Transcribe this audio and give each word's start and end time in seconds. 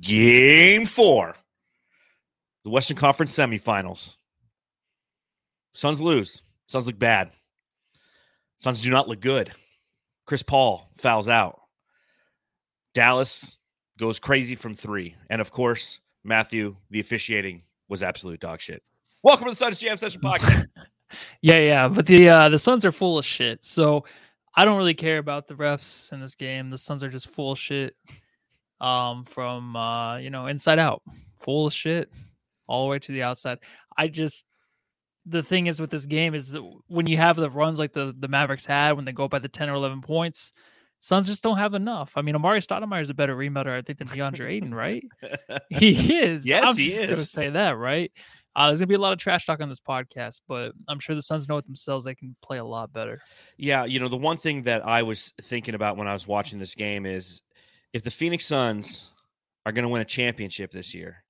Game 0.00 0.84
four, 0.84 1.36
the 2.64 2.70
Western 2.70 2.96
Conference 2.96 3.36
semifinals. 3.36 4.16
Suns 5.72 6.00
lose. 6.00 6.42
Suns 6.66 6.86
look 6.86 6.98
bad. 6.98 7.30
Suns 8.58 8.82
do 8.82 8.90
not 8.90 9.08
look 9.08 9.20
good. 9.20 9.52
Chris 10.26 10.42
Paul 10.42 10.90
fouls 10.96 11.28
out. 11.28 11.60
Dallas 12.94 13.56
goes 13.98 14.18
crazy 14.18 14.54
from 14.54 14.74
three. 14.74 15.14
And 15.30 15.40
of 15.40 15.50
course, 15.50 16.00
Matthew, 16.24 16.76
the 16.90 17.00
officiating 17.00 17.62
was 17.88 18.02
absolute 18.02 18.40
dog 18.40 18.60
shit. 18.60 18.82
Welcome 19.22 19.46
to 19.46 19.52
the 19.52 19.56
Suns 19.56 19.78
Jam 19.78 19.96
Session 19.96 20.20
Podcast. 20.20 20.66
yeah, 21.42 21.58
yeah. 21.58 21.88
But 21.88 22.06
the 22.06 22.28
uh 22.28 22.48
the 22.48 22.58
Suns 22.58 22.84
are 22.84 22.92
full 22.92 23.18
of 23.18 23.24
shit. 23.24 23.64
So 23.64 24.04
I 24.54 24.64
don't 24.64 24.76
really 24.76 24.94
care 24.94 25.18
about 25.18 25.46
the 25.46 25.54
refs 25.54 26.12
in 26.12 26.20
this 26.20 26.34
game. 26.34 26.70
The 26.70 26.78
Suns 26.78 27.02
are 27.02 27.08
just 27.08 27.28
full 27.28 27.52
of 27.52 27.58
shit. 27.58 27.94
Um, 28.80 29.24
from 29.24 29.76
uh, 29.76 30.18
you 30.18 30.30
know, 30.30 30.46
inside 30.46 30.78
out. 30.78 31.02
Full 31.36 31.66
of 31.66 31.72
shit. 31.72 32.10
All 32.66 32.84
the 32.84 32.90
way 32.90 32.98
to 32.98 33.12
the 33.12 33.22
outside. 33.22 33.58
I 33.96 34.08
just 34.08 34.44
the 35.26 35.42
thing 35.42 35.66
is 35.66 35.80
with 35.80 35.90
this 35.90 36.06
game 36.06 36.34
is 36.34 36.56
when 36.88 37.06
you 37.06 37.16
have 37.16 37.36
the 37.36 37.50
runs 37.50 37.78
like 37.78 37.92
the 37.92 38.14
the 38.18 38.28
Mavericks 38.28 38.64
had 38.64 38.92
when 38.92 39.04
they 39.04 39.12
go 39.12 39.28
by 39.28 39.38
the 39.38 39.48
10 39.48 39.68
or 39.68 39.74
11 39.74 40.00
points, 40.02 40.52
Suns 41.00 41.26
just 41.26 41.42
don't 41.42 41.56
have 41.56 41.72
enough. 41.74 42.12
I 42.14 42.22
mean, 42.22 42.34
Amar'e 42.34 42.64
Stoudemire 42.64 43.00
is 43.00 43.08
a 43.08 43.14
better 43.14 43.34
rebounder, 43.34 43.76
I 43.76 43.80
think, 43.80 43.98
than 43.98 44.08
DeAndre 44.08 44.50
Ayton, 44.50 44.74
right? 44.74 45.02
he 45.70 46.14
is. 46.16 46.46
Yes, 46.46 46.64
I'm 46.64 46.76
he 46.76 46.90
just 46.90 47.02
is. 47.04 47.10
Gonna 47.10 47.16
say 47.22 47.50
that, 47.50 47.78
right? 47.78 48.12
Uh, 48.54 48.66
there's 48.66 48.80
gonna 48.80 48.88
be 48.88 48.96
a 48.96 48.98
lot 48.98 49.12
of 49.12 49.18
trash 49.18 49.46
talk 49.46 49.60
on 49.60 49.70
this 49.70 49.80
podcast, 49.80 50.40
but 50.46 50.72
I'm 50.88 51.00
sure 51.00 51.14
the 51.14 51.22
Suns 51.22 51.48
know 51.48 51.56
it 51.56 51.64
themselves. 51.64 52.04
They 52.04 52.14
can 52.14 52.36
play 52.42 52.58
a 52.58 52.64
lot 52.64 52.92
better. 52.92 53.22
Yeah, 53.56 53.84
you 53.86 53.98
know, 53.98 54.08
the 54.08 54.16
one 54.16 54.36
thing 54.36 54.62
that 54.64 54.86
I 54.86 55.02
was 55.02 55.32
thinking 55.42 55.74
about 55.74 55.96
when 55.96 56.06
I 56.06 56.12
was 56.12 56.26
watching 56.26 56.58
this 56.58 56.74
game 56.74 57.06
is 57.06 57.42
if 57.92 58.02
the 58.02 58.10
Phoenix 58.10 58.46
Suns 58.46 59.10
are 59.66 59.72
going 59.72 59.82
to 59.82 59.88
win 59.88 60.02
a 60.02 60.06
championship 60.06 60.72
this 60.72 60.94
year, 60.94 61.24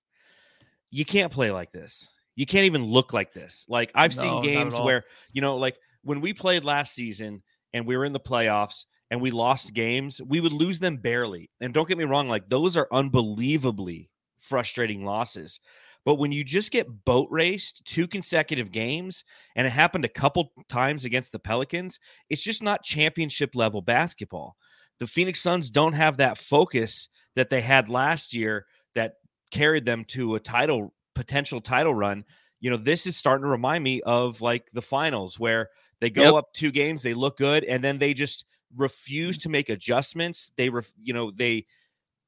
you 0.91 1.05
can't 1.05 1.33
play 1.33 1.50
like 1.50 1.70
this. 1.70 2.08
You 2.36 2.47
can't 2.47 2.66
even 2.66 2.84
look 2.84 3.12
like 3.12 3.33
this. 3.33 3.64
Like 3.69 3.92
I've 3.94 4.14
No, 4.14 4.22
seen 4.22 4.42
games 4.42 4.78
where, 4.78 5.05
you 5.33 5.41
know, 5.41 5.56
like 5.56 5.77
when 6.03 6.20
we 6.20 6.33
played 6.33 6.64
last 6.64 6.94
season 6.94 7.42
and 7.72 7.86
we 7.86 7.97
were 7.97 8.05
in 8.05 8.12
the 8.12 8.20
playoffs 8.20 8.84
and 9.11 9.20
we 9.20 9.31
lost 9.31 9.75
games, 9.75 10.20
we 10.25 10.41
would 10.41 10.53
lose 10.53 10.78
them 10.78 10.97
barely. 10.97 11.50
And 11.61 11.75
don't 11.75 11.88
get 11.88 11.98
me 11.98 12.05
wrong, 12.05 12.28
like 12.28 12.48
those 12.48 12.77
are 12.77 12.88
unbelievably 12.92 14.11
frustrating 14.38 15.05
losses. 15.05 15.61
But 16.05 16.14
when 16.14 16.33
you 16.33 16.44
just 16.44 16.70
get 16.70 17.05
boat 17.05 17.28
raced 17.31 17.83
two 17.84 18.08
consecutive 18.08 18.72
games, 18.72 19.22
and 19.55 19.66
it 19.66 19.70
happened 19.70 20.06
a 20.06 20.08
couple 20.08 20.50
times 20.69 21.05
against 21.05 21.31
the 21.31 21.38
Pelicans, 21.38 22.00
it's 22.31 22.42
just 22.42 22.62
not 22.62 22.83
championship 22.83 23.55
level 23.55 23.83
basketball. 23.83 24.56
The 25.01 25.06
Phoenix 25.06 25.41
Suns 25.41 25.70
don't 25.70 25.95
have 25.95 26.19
that 26.19 26.39
focus 26.39 27.09
that 27.34 27.51
they 27.51 27.61
had 27.61 27.89
last 27.89 28.34
year 28.34 28.67
that 28.95 29.15
carried 29.51 29.84
them 29.84 30.05
to 30.06 30.34
a 30.37 30.41
title 30.41 30.95
potential 31.15 31.61
title 31.61 31.95
run. 31.95 32.25
You 32.61 32.70
know, 32.70 32.77
this 32.77 33.06
is 33.06 33.17
starting 33.17 33.45
to 33.45 33.48
remind 33.48 33.83
me 33.83 34.03
of 34.03 34.41
like 34.41 34.71
the 34.73 34.83
finals 34.83 35.39
where 35.39 35.71
they 36.01 36.11
go 36.11 36.25
Yep. 36.25 36.34
up 36.34 36.53
two 36.53 36.71
games, 36.71 37.03
they 37.03 37.15
look 37.15 37.37
good, 37.39 37.65
and 37.65 37.83
then 37.83 37.98
they 37.98 38.15
just 38.15 38.45
refuse 38.77 39.39
to 39.39 39.48
make 39.48 39.69
adjustments. 39.69 40.53
They, 40.56 40.69
ref, 40.69 40.91
you 41.01 41.12
know, 41.12 41.31
they, 41.31 41.67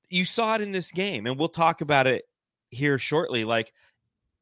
you 0.08 0.24
saw 0.24 0.54
it 0.54 0.60
in 0.60 0.72
this 0.72 0.90
game, 0.90 1.26
and 1.26 1.38
we'll 1.38 1.48
talk 1.48 1.80
about 1.80 2.06
it 2.06 2.24
here 2.70 2.98
shortly. 2.98 3.44
Like, 3.44 3.72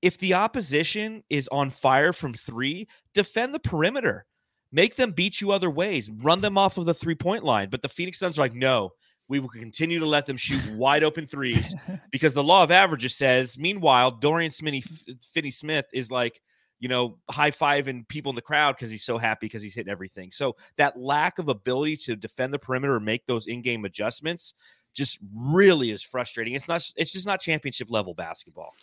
if 0.03 0.17
the 0.19 0.35
opposition 0.35 1.23
is 1.29 1.49
on 1.53 1.71
fire 1.71 2.13
from 2.13 2.35
three, 2.35 2.89
defend 3.13 3.53
the 3.55 3.61
perimeter, 3.61 4.25
make 4.73 4.97
them 4.97 5.13
beat 5.13 5.41
you 5.41 5.53
other 5.53 5.71
ways, 5.71 6.11
run 6.11 6.41
them 6.41 6.59
off 6.59 6.79
of 6.79 6.87
the 6.87 6.95
three 6.95 7.15
point 7.15 7.45
line. 7.45 7.69
But 7.71 7.83
the 7.83 7.89
Phoenix 7.89 8.19
Suns 8.19 8.39
are 8.39 8.43
like, 8.43 8.55
no, 8.55 8.93
we 9.29 9.39
will 9.39 9.49
continue 9.49 9.99
to 10.01 10.07
let 10.07 10.27
them 10.27 10.37
shoot 10.37 10.61
wide 10.73 11.05
open 11.05 11.27
threes 11.27 11.75
because 12.11 12.35
the 12.35 12.45
law 12.45 12.63
of 12.63 12.71
averages 12.71 13.17
says. 13.17 13.59
Meanwhile, 13.59 14.13
Dorian 14.13 14.51
Smitty, 14.51 14.85
Finney 15.33 15.51
Smith 15.51 15.87
is 15.93 16.11
like, 16.11 16.41
you 16.81 16.89
know, 16.89 17.19
high 17.31 17.51
fiving 17.51 18.09
people 18.09 18.31
in 18.31 18.37
the 18.37 18.43
crowd 18.43 18.75
because 18.77 18.91
he's 18.91 19.05
so 19.05 19.19
happy 19.19 19.47
because 19.47 19.63
he's 19.63 19.75
hitting 19.75 19.91
everything. 19.91 20.31
So 20.31 20.57
that 20.79 20.99
lack 20.99 21.39
of 21.39 21.49
ability 21.49 21.99
to 21.99 22.17
defend 22.17 22.55
the 22.55 22.59
perimeter 22.59 22.95
or 22.95 23.01
make 23.01 23.27
those 23.27 23.47
in 23.47 23.63
game 23.63 23.85
adjustments 23.85 24.55
just 24.95 25.19
really 25.35 25.91
is 25.91 26.03
frustrating. 26.03 26.55
It's 26.55 26.69
not. 26.69 26.85
It's 26.97 27.13
just 27.13 27.27
not 27.27 27.41
championship 27.41 27.91
level 27.91 28.15
basketball. 28.15 28.75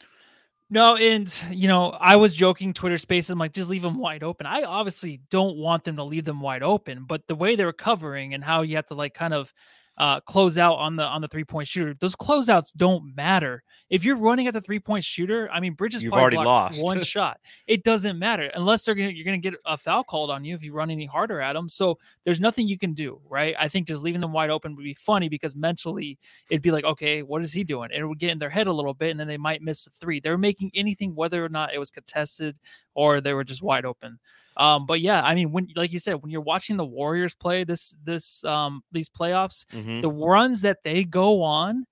No, 0.69 0.97
and 0.97 1.33
you 1.50 1.67
know, 1.67 1.91
I 1.91 2.17
was 2.17 2.35
joking 2.35 2.73
Twitter 2.73 2.97
spaces. 2.97 3.29
I'm 3.29 3.39
like, 3.39 3.53
just 3.53 3.69
leave 3.69 3.81
them 3.81 3.97
wide 3.97 4.23
open. 4.23 4.45
I 4.45 4.63
obviously 4.63 5.22
don't 5.29 5.57
want 5.57 5.85
them 5.85 5.95
to 5.95 6.03
leave 6.03 6.25
them 6.25 6.41
wide 6.41 6.63
open, 6.63 7.05
but 7.07 7.25
the 7.28 7.35
way 7.35 7.55
they're 7.55 7.72
covering 7.72 8.33
and 8.33 8.44
how 8.44 8.63
you 8.63 8.75
have 8.75 8.88
to 8.88 8.95
like 8.95 9.13
kind 9.13 9.33
of 9.33 9.53
uh, 9.97 10.19
close 10.22 10.58
out 10.58 10.75
on 10.75 10.96
the 10.96 11.03
on 11.03 11.22
the 11.22 11.28
three 11.28 11.44
point 11.44 11.68
shooter, 11.68 11.94
those 12.00 12.16
closeouts 12.16 12.72
don't 12.75 13.16
matter. 13.16 13.63
If 13.90 14.03
you're 14.03 14.16
running 14.16 14.47
at 14.47 14.53
the 14.53 14.62
three 14.62 14.80
point 14.80 15.03
shooter, 15.03 15.50
I 15.52 15.59
mean, 15.59 15.74
Bridges 15.74 16.03
You've 16.03 16.13
already 16.13 16.38
lost. 16.38 16.84
one 16.84 17.03
shot. 17.03 17.40
It 17.66 17.84
doesn't 17.84 18.19
matter 18.19 18.52
unless 18.53 18.84
they're 18.84 18.96
gonna 18.96 19.09
you're 19.09 19.25
gonna 19.25 19.40
get 19.40 19.56
a 19.66 19.78
foul 19.78 20.03
called 20.03 20.30
on 20.30 20.46
you 20.46 20.53
if 20.53 20.63
you 20.63 20.74
run 20.74 20.91
any 20.91 21.06
harder 21.06 21.41
at 21.41 21.53
them. 21.53 21.68
So 21.68 21.97
there's 22.25 22.40
nothing 22.40 22.68
you 22.68 22.78
can 22.78 22.94
do, 22.94 23.19
right? 23.28 23.56
I 23.59 23.68
think 23.68 23.88
just 23.88 24.03
leaving 24.03 24.22
them 24.22 24.34
wide 24.34 24.52
open 24.52 24.75
would 24.75 24.84
be 24.84 24.94
funny 24.94 25.30
because 25.30 25.56
mentally 25.56 26.19
it'd 26.50 26.62
be 26.62 26.72
like, 26.72 26.84
okay, 26.84 27.24
what 27.24 27.41
is 27.41 27.52
he 27.52 27.63
doing? 27.63 27.90
And 27.91 28.02
it 28.02 28.06
would 28.06 28.19
get 28.19 28.30
in 28.30 28.40
their 28.40 28.50
head 28.50 28.68
a 28.68 28.74
little 28.74 28.94
bit, 28.94 29.12
and 29.12 29.19
then 29.19 29.28
they 29.28 29.38
might 29.38 29.62
miss 29.63 29.88
a 29.88 29.90
three. 29.90 30.19
They're 30.19 30.38
making 30.38 30.72
anything, 30.75 31.16
whether 31.16 31.44
or 31.44 31.50
not 31.50 31.74
it 31.74 31.80
was 31.80 31.90
contested 31.90 32.57
or 32.97 33.22
they 33.22 33.34
were 33.34 33.46
just 33.46 33.62
wide 33.62 33.85
open. 33.85 34.19
Um, 34.58 34.85
but 34.88 35.00
yeah, 35.02 35.22
I 35.22 35.35
mean, 35.35 35.52
when 35.53 35.68
like 35.75 35.94
you 35.94 36.00
said, 36.00 36.16
when 36.22 36.31
you're 36.31 36.41
watching 36.41 36.78
the 36.78 36.85
Warriors 36.85 37.35
play 37.35 37.63
this 37.63 37.96
this 38.03 38.44
um 38.44 38.81
these 38.91 39.09
playoffs, 39.09 39.66
Mhm. 39.72 40.02
the 40.02 40.09
runs 40.12 40.62
that 40.62 40.80
they 40.84 41.03
go 41.06 41.44
on, 41.44 41.86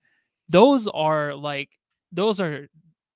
those 0.48 0.88
are 0.88 1.34
like 1.34 1.70
those 2.12 2.40
are 2.40 2.68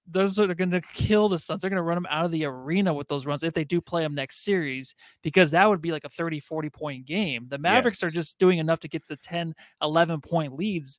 those 0.06 0.38
are 0.40 0.54
going 0.54 0.70
to 0.72 0.80
kill 0.94 1.28
the 1.28 1.38
Suns. 1.38 1.60
They're 1.62 1.70
going 1.70 1.76
to 1.78 1.82
run 1.84 1.96
them 1.96 2.06
out 2.10 2.24
of 2.24 2.32
the 2.32 2.44
arena 2.44 2.92
with 2.92 3.06
those 3.08 3.26
runs 3.26 3.44
if 3.44 3.54
they 3.54 3.64
do 3.64 3.80
play 3.80 4.02
them 4.02 4.14
next 4.14 4.44
series 4.44 4.94
because 5.22 5.52
that 5.52 5.68
would 5.68 5.80
be 5.80 5.92
like 5.92 6.04
a 6.04 6.08
30 6.08 6.40
40 6.40 6.70
point 6.70 7.06
game. 7.06 7.46
The 7.48 7.58
Mavericks 7.58 8.02
are 8.02 8.10
just 8.10 8.38
doing 8.38 8.58
enough 8.58 8.80
to 8.80 8.88
get 8.88 9.06
the 9.08 9.16
10 9.16 9.54
11 9.82 10.20
point 10.20 10.54
leads. 10.54 10.98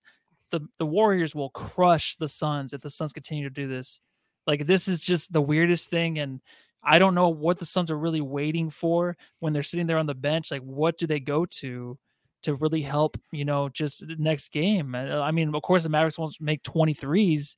The 0.51 0.61
the 0.77 0.85
Warriors 0.85 1.35
will 1.35 1.49
crush 1.51 2.15
the 2.17 2.27
Suns 2.27 2.73
if 2.73 2.81
the 2.81 2.89
Suns 2.89 3.13
continue 3.13 3.43
to 3.45 3.53
do 3.53 3.67
this. 3.67 4.01
Like 4.47 4.65
this 4.67 4.87
is 4.87 5.03
just 5.03 5.31
the 5.33 5.41
weirdest 5.41 5.89
thing 5.89 6.19
and 6.19 6.41
I 6.83 6.99
don't 6.99 7.15
know 7.15 7.29
what 7.29 7.59
the 7.59 7.65
Suns 7.65 7.91
are 7.91 7.97
really 7.97 8.21
waiting 8.21 8.69
for 8.69 9.15
when 9.39 9.53
they're 9.53 9.63
sitting 9.63 9.87
there 9.87 9.97
on 9.97 10.07
the 10.07 10.15
bench. 10.15 10.51
Like, 10.51 10.61
what 10.63 10.97
do 10.97 11.07
they 11.07 11.19
go 11.19 11.45
to 11.45 11.97
to 12.43 12.55
really 12.55 12.81
help, 12.81 13.17
you 13.31 13.45
know, 13.45 13.69
just 13.69 14.07
the 14.07 14.15
next 14.17 14.49
game? 14.51 14.95
Uh, 14.95 15.19
I 15.19 15.31
mean, 15.31 15.53
of 15.53 15.61
course, 15.61 15.83
the 15.83 15.89
Mavericks 15.89 16.17
won't 16.17 16.35
make 16.41 16.63
23s, 16.63 17.55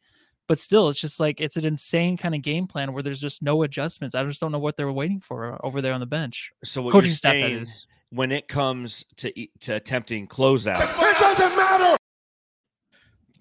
but 0.48 0.60
still, 0.60 0.90
it's 0.90 1.00
just 1.00 1.20
like 1.22 1.40
it's 1.40 1.56
an 1.56 1.66
insane 1.66 2.18
kind 2.18 2.36
of 2.36 2.42
game 2.42 2.68
plan 2.68 2.92
where 2.92 3.02
there's 3.02 3.22
just 3.22 3.42
no 3.42 3.64
adjustments. 3.64 4.14
I 4.14 4.24
just 4.26 4.42
don't 4.42 4.52
know 4.52 4.60
what 4.60 4.76
they're 4.76 4.92
waiting 4.92 5.22
for 5.22 5.58
over 5.66 5.82
there 5.82 5.94
on 5.94 6.02
the 6.02 6.06
bench. 6.06 6.52
So 6.66 6.82
what 6.82 6.92
Coaching 6.92 7.10
you're 7.10 7.16
staff, 7.16 7.34
that 7.34 7.42
saying 7.42 7.58
is. 7.60 7.88
when 8.10 8.32
it 8.32 8.48
comes 8.50 9.06
to 9.18 9.40
e- 9.40 9.52
to 9.62 9.76
attempting 9.76 10.28
closeout, 10.28 10.82
It 10.82 11.20
doesn't 11.20 11.56
matter. 11.56 11.98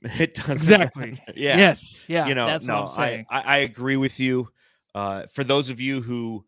it 0.23 0.35
doesn't 0.35 0.71
matter. 0.71 0.85
Exactly. 0.85 1.23
yeah. 1.35 1.57
Yes. 1.59 2.05
Yeah. 2.09 2.27
you 2.27 2.37
know, 2.37 2.47
that's 2.47 2.67
no, 2.67 2.75
what 2.75 2.83
I'm 2.83 2.89
saying. 2.89 3.27
I, 3.31 3.41
I, 3.41 3.43
I 3.43 3.57
agree 3.59 3.97
with 3.97 4.21
you. 4.21 4.49
Uh, 4.95 5.25
for 5.33 5.45
those 5.45 5.71
of 5.71 5.81
you 5.81 6.01
who 6.03 6.45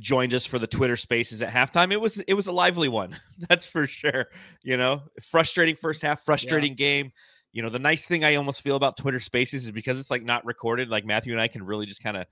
joined 0.00 0.34
us 0.34 0.44
for 0.46 0.58
the 0.58 0.66
Twitter 0.66 0.96
Spaces 0.96 1.42
at 1.42 1.50
halftime, 1.50 1.92
it 1.92 2.00
was 2.00 2.20
it 2.20 2.34
was 2.34 2.46
a 2.46 2.52
lively 2.52 2.88
one. 2.88 3.16
That's 3.48 3.64
for 3.64 3.86
sure. 3.86 4.26
You 4.62 4.76
know, 4.76 5.02
frustrating 5.20 5.76
first 5.76 6.02
half, 6.02 6.24
frustrating 6.24 6.74
game. 6.74 7.12
You 7.52 7.62
know, 7.62 7.68
the 7.68 7.78
nice 7.78 8.06
thing 8.06 8.24
I 8.24 8.36
almost 8.36 8.62
feel 8.62 8.76
about 8.76 8.96
Twitter 8.96 9.20
Spaces 9.20 9.64
is 9.64 9.70
because 9.70 9.98
it's 9.98 10.10
like 10.10 10.22
not 10.22 10.44
recorded. 10.46 10.88
Like 10.88 11.04
Matthew 11.04 11.32
and 11.32 11.40
I 11.40 11.48
can 11.48 11.62
really 11.62 11.86
just 11.86 12.02
kind 12.02 12.16
of 12.16 12.26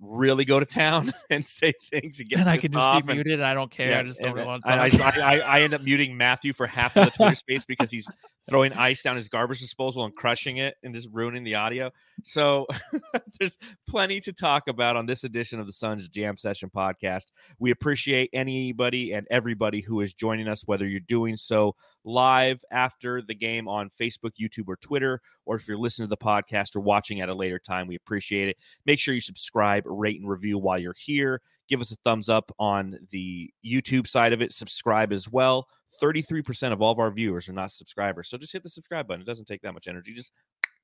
really 0.00 0.44
go 0.44 0.58
to 0.58 0.66
town 0.66 1.12
and 1.30 1.46
say 1.46 1.72
things 1.90 2.20
and 2.20 2.28
get 2.28 2.40
and 2.40 2.48
I 2.48 2.56
can 2.56 2.72
just 2.72 3.06
be 3.06 3.12
and- 3.12 3.18
muted. 3.18 3.34
And 3.34 3.44
I 3.44 3.54
don't 3.54 3.70
care. 3.70 3.90
yeah, 3.90 4.00
I 4.00 4.02
just 4.02 4.20
don't 4.20 4.34
really 4.34 4.46
want 4.46 4.64
to. 4.64 4.70
I. 4.70 4.86
I, 4.86 5.10
I, 5.20 5.38
I 5.40 5.60
end 5.62 5.74
up 5.74 5.82
muting 5.82 6.16
Matthew 6.16 6.52
for 6.52 6.66
half 6.66 6.96
of 6.96 7.06
the 7.06 7.10
Twitter 7.10 7.34
space 7.34 7.64
because 7.64 7.90
he's 7.90 8.10
throwing 8.48 8.72
ice 8.72 9.02
down 9.02 9.16
his 9.16 9.28
garbage 9.28 9.60
disposal 9.60 10.04
and 10.04 10.14
crushing 10.14 10.58
it 10.58 10.76
and 10.82 10.94
just 10.94 11.08
ruining 11.12 11.44
the 11.44 11.54
audio. 11.54 11.90
So 12.22 12.66
there's 13.38 13.58
plenty 13.88 14.20
to 14.20 14.32
talk 14.32 14.68
about 14.68 14.96
on 14.96 15.06
this 15.06 15.24
edition 15.24 15.60
of 15.60 15.66
the 15.66 15.72
Suns 15.72 16.08
Jam 16.08 16.36
Session 16.36 16.70
podcast. 16.74 17.26
We 17.58 17.70
appreciate 17.70 18.30
anybody 18.32 19.12
and 19.12 19.26
everybody 19.30 19.80
who 19.80 20.00
is 20.00 20.12
joining 20.12 20.48
us, 20.48 20.62
whether 20.66 20.86
you're 20.86 21.00
doing 21.00 21.36
so 21.36 21.74
live 22.04 22.62
after 22.70 23.22
the 23.22 23.34
game 23.34 23.66
on 23.66 23.90
Facebook, 23.90 24.32
YouTube, 24.40 24.68
or 24.68 24.76
Twitter, 24.76 25.20
or 25.46 25.56
if 25.56 25.66
you're 25.66 25.78
listening 25.78 26.08
to 26.08 26.10
the 26.10 26.16
podcast 26.16 26.76
or 26.76 26.80
watching 26.80 27.20
at 27.20 27.28
a 27.28 27.34
later 27.34 27.58
time. 27.58 27.86
We 27.86 27.96
appreciate 27.96 28.48
it. 28.48 28.56
Make 28.84 28.98
sure 28.98 29.14
you 29.14 29.20
subscribe, 29.20 29.84
rate, 29.86 30.20
and 30.20 30.28
review 30.28 30.58
while 30.58 30.78
you're 30.78 30.94
here. 30.98 31.40
Give 31.68 31.80
us 31.80 31.92
a 31.92 31.96
thumbs 32.04 32.28
up 32.28 32.52
on 32.58 32.98
the 33.10 33.50
YouTube 33.64 34.06
side 34.06 34.32
of 34.32 34.42
it. 34.42 34.52
Subscribe 34.52 35.12
as 35.12 35.28
well. 35.28 35.66
33% 36.02 36.72
of 36.72 36.82
all 36.82 36.92
of 36.92 36.98
our 36.98 37.10
viewers 37.10 37.48
are 37.48 37.52
not 37.52 37.70
subscribers. 37.70 38.28
So 38.28 38.36
just 38.36 38.52
hit 38.52 38.62
the 38.62 38.68
subscribe 38.68 39.06
button. 39.06 39.22
It 39.22 39.26
doesn't 39.26 39.46
take 39.46 39.62
that 39.62 39.72
much 39.72 39.88
energy. 39.88 40.12
Just 40.12 40.32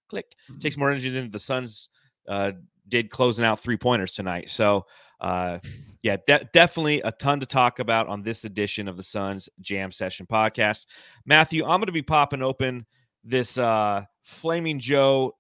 click. 0.09 0.35
It 0.49 0.61
takes 0.61 0.77
more 0.77 0.91
energy 0.91 1.11
than 1.11 1.31
the 1.31 1.39
Suns 1.39 1.89
uh, 2.29 2.53
did 2.89 3.11
closing 3.11 3.45
out 3.45 3.61
three 3.61 3.77
pointers 3.77 4.13
tonight. 4.13 4.51
So, 4.51 4.87
uh, 5.21 5.59
yeah, 6.03 6.17
de- 6.27 6.49
definitely 6.53 7.01
a 7.03 7.13
ton 7.13 7.41
to 7.41 7.47
talk 7.47 7.79
about 7.79 8.09
on 8.09 8.23
this 8.23 8.45
edition 8.45 8.89
of 8.89 8.97
the 8.97 9.03
Suns 9.03 9.49
Jam 9.61 9.93
Session 9.93 10.27
podcast. 10.27 10.87
Matthew, 11.27 11.65
I'm 11.65 11.81
going 11.81 11.87
to 11.87 11.93
be 11.93 12.03
popping 12.03 12.43
open 12.43 12.87
this 13.23 13.59
uh 13.59 14.05
Flaming 14.23 14.79
Joe 14.79 15.37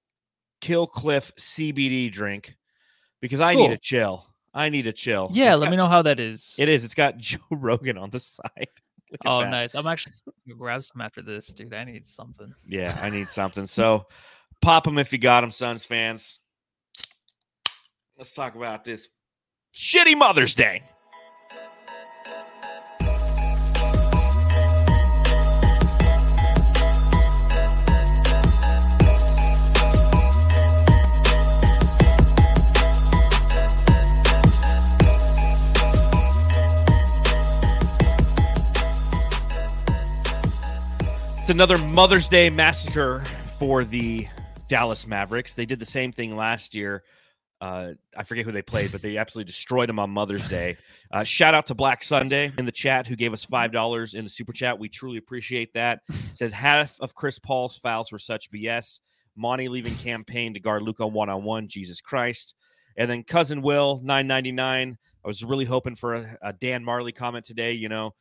Kill 0.60 0.86
Cliff 0.86 1.32
CBD 1.38 2.12
drink 2.12 2.56
because 3.20 3.40
I 3.40 3.54
need 3.54 3.70
a 3.70 3.78
chill. 3.78 4.26
I 4.52 4.69
need 4.69 4.87
a 4.87 4.93
chill. 4.93 5.31
Yeah, 5.32 5.50
It's 5.52 5.58
let 5.61 5.67
got- 5.67 5.70
me 5.70 5.76
know 5.76 5.87
how 5.88 6.02
that 6.02 6.19
is. 6.20 6.55
It 6.58 6.69
is. 6.69 6.85
It's 6.85 6.94
got 6.94 7.17
Joe 7.19 7.38
Rogan 7.50 7.99
on 7.99 8.11
the 8.11 8.20
side. 8.20 8.69
Oh, 9.26 9.41
that. 9.41 9.50
nice. 9.50 9.75
I'm 9.75 9.88
actually 9.88 10.12
gonna 10.47 10.56
grab 10.56 10.85
some 10.85 11.00
after 11.00 11.20
this, 11.20 11.49
dude. 11.49 11.75
I 11.75 11.82
need 11.82 12.06
something. 12.06 12.55
Yeah, 12.64 12.97
I 13.02 13.11
need 13.11 13.26
something. 13.26 13.67
So 13.67 14.06
pop 14.62 14.85
them 14.85 14.99
if 14.99 15.12
you 15.12 15.19
got 15.19 15.41
them, 15.41 15.50
Suns 15.50 15.85
fans. 15.85 16.38
Let's 18.17 18.32
talk 18.32 18.55
about 18.55 18.85
this 18.85 19.08
shitty 19.75 20.17
Mother's 20.17 20.55
Day. 20.55 20.82
Another 41.50 41.79
Mother's 41.79 42.29
Day 42.29 42.49
massacre 42.49 43.25
for 43.58 43.82
the 43.82 44.29
Dallas 44.69 45.05
Mavericks. 45.05 45.52
They 45.52 45.67
did 45.67 45.81
the 45.81 45.85
same 45.85 46.12
thing 46.12 46.37
last 46.37 46.76
year. 46.76 47.02
Uh, 47.61 47.94
I 48.17 48.23
forget 48.23 48.44
who 48.44 48.52
they 48.52 48.62
played, 48.62 48.93
but 48.93 49.02
they 49.02 49.17
absolutely 49.17 49.49
destroyed 49.49 49.88
them 49.88 49.99
on 49.99 50.11
Mother's 50.11 50.49
Day. 50.49 50.76
Uh, 51.11 51.25
shout 51.25 51.52
out 51.52 51.67
to 51.67 51.75
Black 51.75 52.05
Sunday 52.05 52.52
in 52.56 52.67
the 52.67 52.73
chat 52.73 53.08
who 53.08 53.17
gave 53.17 53.32
us 53.32 53.44
five 53.44 53.73
dollars 53.73 54.14
in 54.14 54.23
the 54.23 54.31
super 54.31 54.52
chat. 54.52 54.79
We 54.79 54.88
truly 54.88 55.19
appreciate 55.19 55.75
that. 55.75 56.02
Said 56.35 56.52
half 56.52 56.97
of 57.00 57.17
Chris 57.17 57.41
Paul's 57.41 57.76
fouls 57.76 58.12
were 58.12 58.20
such 58.20 58.49
BS. 58.53 59.00
Monty 59.35 59.69
leaving 59.69 59.96
Cam 59.96 60.23
Payne 60.25 60.55
to 60.55 60.61
guard 60.61 60.82
Luka 60.82 61.05
one 61.05 61.29
on 61.29 61.43
one. 61.43 61.67
Jesus 61.67 62.00
Christ. 62.00 62.55
And 62.96 63.11
then 63.11 63.25
cousin 63.25 63.61
Will 63.61 64.00
nine 64.05 64.29
ninety 64.29 64.53
nine. 64.53 64.99
I 65.25 65.29
was 65.29 65.43
really 65.43 65.64
hoping 65.64 65.96
for 65.96 66.14
a, 66.14 66.38
a 66.43 66.53
Dan 66.53 66.85
Majerle 66.85 67.12
comment 67.12 67.44
today. 67.44 67.73
You 67.73 67.88
know, 67.88 68.14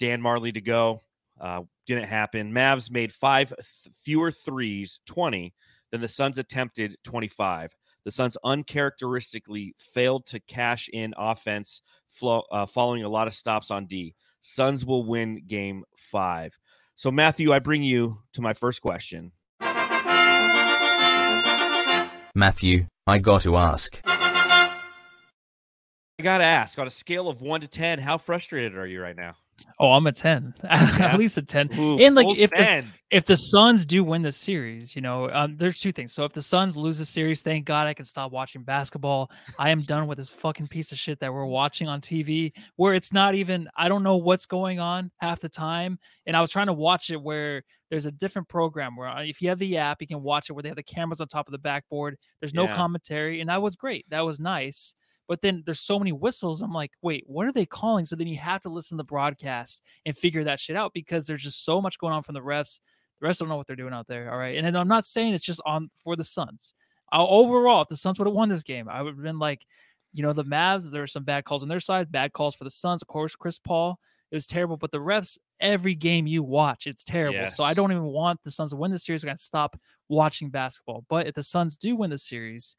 Dan 0.00 0.22
Majerle 0.22 0.54
to 0.54 0.60
go. 0.62 1.02
Uh, 1.44 1.60
didn't 1.86 2.08
happen. 2.08 2.52
Mavs 2.52 2.90
made 2.90 3.12
five 3.12 3.50
th- 3.50 3.60
fewer 4.02 4.30
threes, 4.30 5.00
20, 5.04 5.52
than 5.92 6.00
the 6.00 6.08
Suns 6.08 6.38
attempted 6.38 6.96
25. 7.04 7.76
The 8.06 8.10
Suns 8.10 8.38
uncharacteristically 8.42 9.74
failed 9.78 10.24
to 10.28 10.40
cash 10.40 10.88
in 10.90 11.12
offense, 11.18 11.82
flo- 12.08 12.44
uh, 12.50 12.64
following 12.64 13.04
a 13.04 13.10
lot 13.10 13.26
of 13.26 13.34
stops 13.34 13.70
on 13.70 13.84
D. 13.84 14.14
Suns 14.40 14.86
will 14.86 15.04
win 15.04 15.42
game 15.46 15.84
five. 15.98 16.58
So, 16.96 17.10
Matthew, 17.10 17.52
I 17.52 17.58
bring 17.58 17.82
you 17.82 18.22
to 18.32 18.40
my 18.40 18.54
first 18.54 18.80
question. 18.80 19.32
Matthew, 22.34 22.86
I 23.06 23.18
got 23.18 23.42
to 23.42 23.54
ask. 23.54 24.00
I 26.18 26.22
got 26.22 26.38
to 26.38 26.44
ask 26.44 26.78
on 26.78 26.86
a 26.86 26.90
scale 26.90 27.28
of 27.28 27.42
one 27.42 27.60
to 27.60 27.68
10, 27.68 27.98
how 27.98 28.16
frustrated 28.16 28.78
are 28.78 28.86
you 28.86 29.02
right 29.02 29.16
now? 29.16 29.36
Oh, 29.78 29.92
I'm 29.92 30.06
a 30.06 30.12
10. 30.12 30.54
Yeah? 30.64 30.70
At 31.12 31.18
least 31.18 31.36
a 31.36 31.42
10. 31.42 31.70
Ooh, 31.78 31.98
And, 31.98 32.14
like, 32.14 32.38
if 32.38 32.50
the- 32.50 32.84
if 33.10 33.26
the 33.26 33.36
Suns 33.36 33.84
do 33.84 34.02
win 34.02 34.22
the 34.22 34.32
series, 34.32 34.96
you 34.96 35.00
know, 35.02 35.30
um, 35.30 35.56
there's 35.56 35.78
two 35.78 35.92
things. 35.92 36.12
So 36.12 36.24
if 36.24 36.32
the 36.32 36.42
Suns 36.42 36.76
lose 36.76 36.98
the 36.98 37.04
series, 37.04 37.42
thank 37.42 37.64
God 37.64 37.86
I 37.86 37.94
can 37.94 38.04
stop 38.04 38.32
watching 38.32 38.62
basketball. 38.64 39.30
I 39.56 39.70
am 39.70 39.82
done 39.82 40.08
with 40.08 40.18
this 40.18 40.30
fucking 40.30 40.66
piece 40.66 40.90
of 40.90 40.98
shit 40.98 41.20
that 41.20 41.32
we're 41.32 41.44
watching 41.46 41.86
on 41.86 42.00
TV, 42.00 42.52
where 42.74 42.92
it's 42.94 43.12
not 43.12 43.36
even. 43.36 43.68
I 43.76 43.88
don't 43.88 44.02
know 44.02 44.16
what's 44.16 44.46
going 44.46 44.80
on 44.80 45.12
half 45.18 45.38
the 45.38 45.48
time. 45.48 45.98
And 46.26 46.36
I 46.36 46.40
was 46.40 46.50
trying 46.50 46.66
to 46.66 46.72
watch 46.72 47.10
it 47.10 47.20
where 47.22 47.62
there's 47.88 48.06
a 48.06 48.10
different 48.12 48.48
program 48.48 48.96
where 48.96 49.08
uh, 49.08 49.22
if 49.22 49.40
you 49.40 49.48
have 49.50 49.58
the 49.60 49.76
app, 49.76 50.00
you 50.00 50.08
can 50.08 50.22
watch 50.22 50.50
it 50.50 50.54
where 50.54 50.62
they 50.64 50.68
have 50.70 50.76
the 50.76 50.82
cameras 50.82 51.20
on 51.20 51.28
top 51.28 51.46
of 51.46 51.52
the 51.52 51.58
backboard. 51.58 52.16
There's 52.40 52.54
no 52.54 52.64
Yeah. 52.64 52.74
commentary, 52.74 53.40
and 53.40 53.48
that 53.48 53.62
was 53.62 53.76
great. 53.76 54.06
That 54.10 54.22
was 54.22 54.40
nice. 54.40 54.94
But 55.26 55.40
then 55.40 55.62
there's 55.64 55.80
so 55.80 55.98
many 55.98 56.12
whistles. 56.12 56.60
I'm 56.60 56.72
like, 56.72 56.92
wait, 57.00 57.24
what 57.26 57.46
are 57.46 57.52
they 57.52 57.64
calling? 57.64 58.04
So 58.04 58.14
then 58.14 58.26
you 58.26 58.36
have 58.36 58.60
to 58.62 58.68
listen 58.68 58.96
to 58.96 59.02
the 59.02 59.06
broadcast 59.06 59.82
and 60.04 60.16
figure 60.16 60.44
that 60.44 60.60
shit 60.60 60.76
out 60.76 60.92
because 60.92 61.26
there's 61.26 61.42
just 61.42 61.64
so 61.64 61.80
much 61.80 61.98
going 61.98 62.12
on 62.12 62.22
from 62.22 62.34
the 62.34 62.40
refs. 62.40 62.80
The 63.20 63.28
rest 63.28 63.40
don't 63.40 63.48
know 63.48 63.56
what 63.56 63.66
they're 63.66 63.76
doing 63.76 63.94
out 63.94 64.06
there. 64.06 64.30
All 64.30 64.36
right. 64.36 64.56
And 64.56 64.66
then 64.66 64.76
I'm 64.76 64.88
not 64.88 65.06
saying 65.06 65.32
it's 65.32 65.44
just 65.44 65.62
on 65.64 65.90
for 66.02 66.14
the 66.14 66.24
Suns. 66.24 66.74
Overall, 67.12 67.82
if 67.82 67.88
the 67.88 67.96
Suns 67.96 68.18
would 68.18 68.26
have 68.26 68.34
won 68.34 68.48
this 68.48 68.64
game, 68.64 68.88
I 68.88 69.00
would 69.00 69.14
have 69.14 69.22
been 69.22 69.38
like, 69.38 69.64
you 70.12 70.22
know, 70.22 70.32
the 70.32 70.44
Mavs, 70.44 70.90
there 70.90 71.02
are 71.02 71.06
some 71.06 71.24
bad 71.24 71.44
calls 71.44 71.62
on 71.62 71.68
their 71.68 71.80
side, 71.80 72.12
bad 72.12 72.32
calls 72.32 72.54
for 72.54 72.64
the 72.64 72.70
Suns. 72.70 73.02
Of 73.02 73.08
course, 73.08 73.34
Chris 73.34 73.58
Paul, 73.58 73.98
it 74.30 74.34
was 74.34 74.46
terrible. 74.46 74.76
But 74.76 74.90
the 74.90 74.98
refs, 74.98 75.38
every 75.60 75.94
game 75.94 76.26
you 76.26 76.42
watch, 76.42 76.86
it's 76.86 77.04
terrible. 77.04 77.48
So 77.48 77.64
I 77.64 77.72
don't 77.72 77.92
even 77.92 78.04
want 78.04 78.40
the 78.42 78.50
Suns 78.50 78.70
to 78.70 78.76
win 78.76 78.90
the 78.90 78.98
series. 78.98 79.22
I'm 79.22 79.28
going 79.28 79.36
to 79.36 79.42
stop 79.42 79.80
watching 80.08 80.50
basketball. 80.50 81.04
But 81.08 81.28
if 81.28 81.34
the 81.34 81.42
Suns 81.42 81.76
do 81.76 81.96
win 81.96 82.10
the 82.10 82.18
series, 82.18 82.76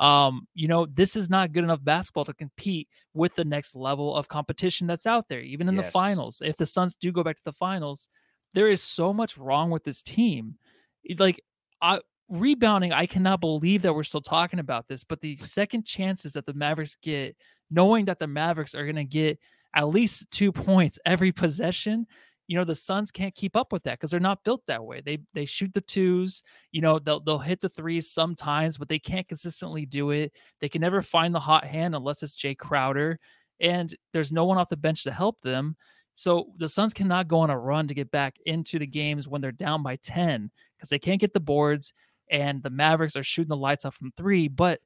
um, 0.00 0.46
you 0.54 0.68
know, 0.68 0.86
this 0.86 1.16
is 1.16 1.30
not 1.30 1.52
good 1.52 1.64
enough 1.64 1.82
basketball 1.82 2.24
to 2.26 2.34
compete 2.34 2.88
with 3.14 3.34
the 3.34 3.44
next 3.44 3.74
level 3.74 4.14
of 4.14 4.28
competition 4.28 4.86
that's 4.86 5.06
out 5.06 5.28
there, 5.28 5.40
even 5.40 5.68
in 5.68 5.76
the 5.76 5.82
finals. 5.92 6.42
If 6.44 6.56
the 6.56 6.66
Suns 6.66 6.94
do 6.94 7.12
go 7.12 7.22
back 7.22 7.36
to 7.36 7.44
the 7.44 7.52
finals, 7.52 8.08
there 8.54 8.68
is 8.68 8.82
so 8.82 9.12
much 9.12 9.36
wrong 9.38 9.70
with 9.70 9.84
this 9.84 10.02
team. 10.02 10.58
It- 11.04 11.18
Like, 11.20 11.40
I 11.80 12.00
rebounding, 12.28 12.92
I 12.92 13.06
cannot 13.06 13.40
believe 13.40 13.82
that 13.82 13.94
we're 13.94 14.02
still 14.02 14.20
talking 14.20 14.58
about 14.58 14.88
this, 14.88 15.04
but 15.04 15.20
the 15.20 15.36
second 15.36 15.86
chances 15.86 16.32
that 16.32 16.44
the 16.44 16.54
Mavericks 16.54 16.96
get, 17.00 17.36
knowing 17.70 18.06
that 18.06 18.18
the 18.18 18.26
Mavericks 18.26 18.74
are 18.74 18.84
going 18.84 18.96
to 18.96 19.04
get 19.04 19.38
at 19.74 19.88
least 19.88 20.28
two 20.30 20.50
points 20.52 20.98
every 21.06 21.30
possession, 21.32 22.06
you 22.48 22.56
know, 22.56 22.64
the 22.64 22.74
Suns 22.74 23.10
can't 23.10 23.34
keep 23.34 23.56
up 23.56 23.72
with 23.72 23.82
that 23.84 23.98
because 23.98 24.10
they're 24.10 24.20
not 24.20 24.44
built 24.44 24.62
that 24.66 24.84
way. 24.84 25.00
They 25.00 25.18
they 25.34 25.44
shoot 25.44 25.74
the 25.74 25.80
twos, 25.80 26.42
you 26.72 26.80
know, 26.80 26.98
they'll 26.98 27.20
they'll 27.20 27.38
hit 27.38 27.60
the 27.60 27.68
threes 27.68 28.10
sometimes, 28.10 28.78
but 28.78 28.88
they 28.88 28.98
can't 28.98 29.28
consistently 29.28 29.86
do 29.86 30.10
it. 30.10 30.38
They 30.60 30.68
can 30.68 30.80
never 30.80 31.02
find 31.02 31.34
the 31.34 31.40
hot 31.40 31.64
hand 31.64 31.94
unless 31.94 32.22
it's 32.22 32.34
Jay 32.34 32.54
Crowder, 32.54 33.18
and 33.60 33.94
there's 34.12 34.32
no 34.32 34.44
one 34.44 34.58
off 34.58 34.68
the 34.68 34.76
bench 34.76 35.02
to 35.04 35.12
help 35.12 35.40
them. 35.42 35.76
So 36.14 36.46
the 36.56 36.68
Suns 36.68 36.94
cannot 36.94 37.28
go 37.28 37.40
on 37.40 37.50
a 37.50 37.58
run 37.58 37.88
to 37.88 37.94
get 37.94 38.10
back 38.10 38.36
into 38.46 38.78
the 38.78 38.86
games 38.86 39.28
when 39.28 39.42
they're 39.42 39.52
down 39.52 39.82
by 39.82 39.96
10 39.96 40.50
because 40.76 40.88
they 40.88 40.98
can't 40.98 41.20
get 41.20 41.34
the 41.34 41.40
boards 41.40 41.92
and 42.30 42.62
the 42.62 42.70
Mavericks 42.70 43.16
are 43.16 43.22
shooting 43.22 43.50
the 43.50 43.56
lights 43.56 43.84
out 43.84 43.92
from 43.92 44.12
three. 44.16 44.48
But 44.48 44.80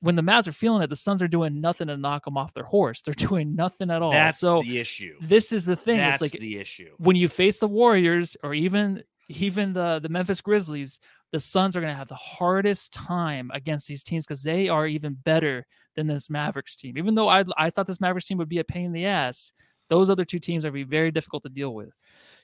when 0.00 0.16
the 0.16 0.22
Mavs 0.22 0.48
are 0.48 0.52
feeling 0.52 0.82
it, 0.82 0.88
the 0.88 0.96
Suns 0.96 1.22
are 1.22 1.28
doing 1.28 1.60
nothing 1.60 1.88
to 1.88 1.96
knock 1.96 2.24
them 2.24 2.36
off 2.36 2.54
their 2.54 2.64
horse. 2.64 3.02
They're 3.02 3.14
doing 3.28 3.54
nothing 3.54 3.90
at 3.90 4.02
all. 4.02 4.12
That's 4.12 4.38
so 4.38 4.62
the 4.62 4.78
issue. 4.78 5.16
this 5.20 5.52
is 5.52 5.64
the 5.64 5.76
thing. 5.76 5.98
That's 5.98 6.22
it's 6.22 6.32
like 6.34 6.40
the 6.40 6.58
issue. 6.58 6.90
when 6.98 7.16
you 7.16 7.28
face 7.28 7.60
the 7.60 7.68
Warriors 7.68 8.36
or 8.42 8.54
even 8.54 9.02
even 9.28 9.72
the 9.72 10.00
the 10.02 10.08
Memphis 10.08 10.40
Grizzlies, 10.40 10.98
the 11.32 11.38
Suns 11.38 11.76
are 11.76 11.80
going 11.80 11.92
to 11.92 11.98
have 11.98 12.08
the 12.08 12.14
hardest 12.14 12.92
time 12.92 13.50
against 13.54 13.86
these 13.86 14.02
teams 14.02 14.26
because 14.26 14.42
they 14.42 14.68
are 14.68 14.86
even 14.86 15.14
better 15.14 15.66
than 15.96 16.06
this 16.06 16.30
Mavericks 16.30 16.76
team. 16.76 16.96
Even 16.98 17.14
though 17.14 17.28
I 17.28 17.44
I 17.56 17.70
thought 17.70 17.86
this 17.86 18.00
Mavericks 18.00 18.26
team 18.26 18.38
would 18.38 18.48
be 18.48 18.58
a 18.58 18.64
pain 18.64 18.86
in 18.86 18.92
the 18.92 19.06
ass, 19.06 19.52
those 19.88 20.08
other 20.08 20.24
two 20.24 20.38
teams 20.38 20.64
are 20.64 20.70
be 20.70 20.84
very 20.84 21.10
difficult 21.10 21.42
to 21.42 21.48
deal 21.48 21.74
with. 21.74 21.94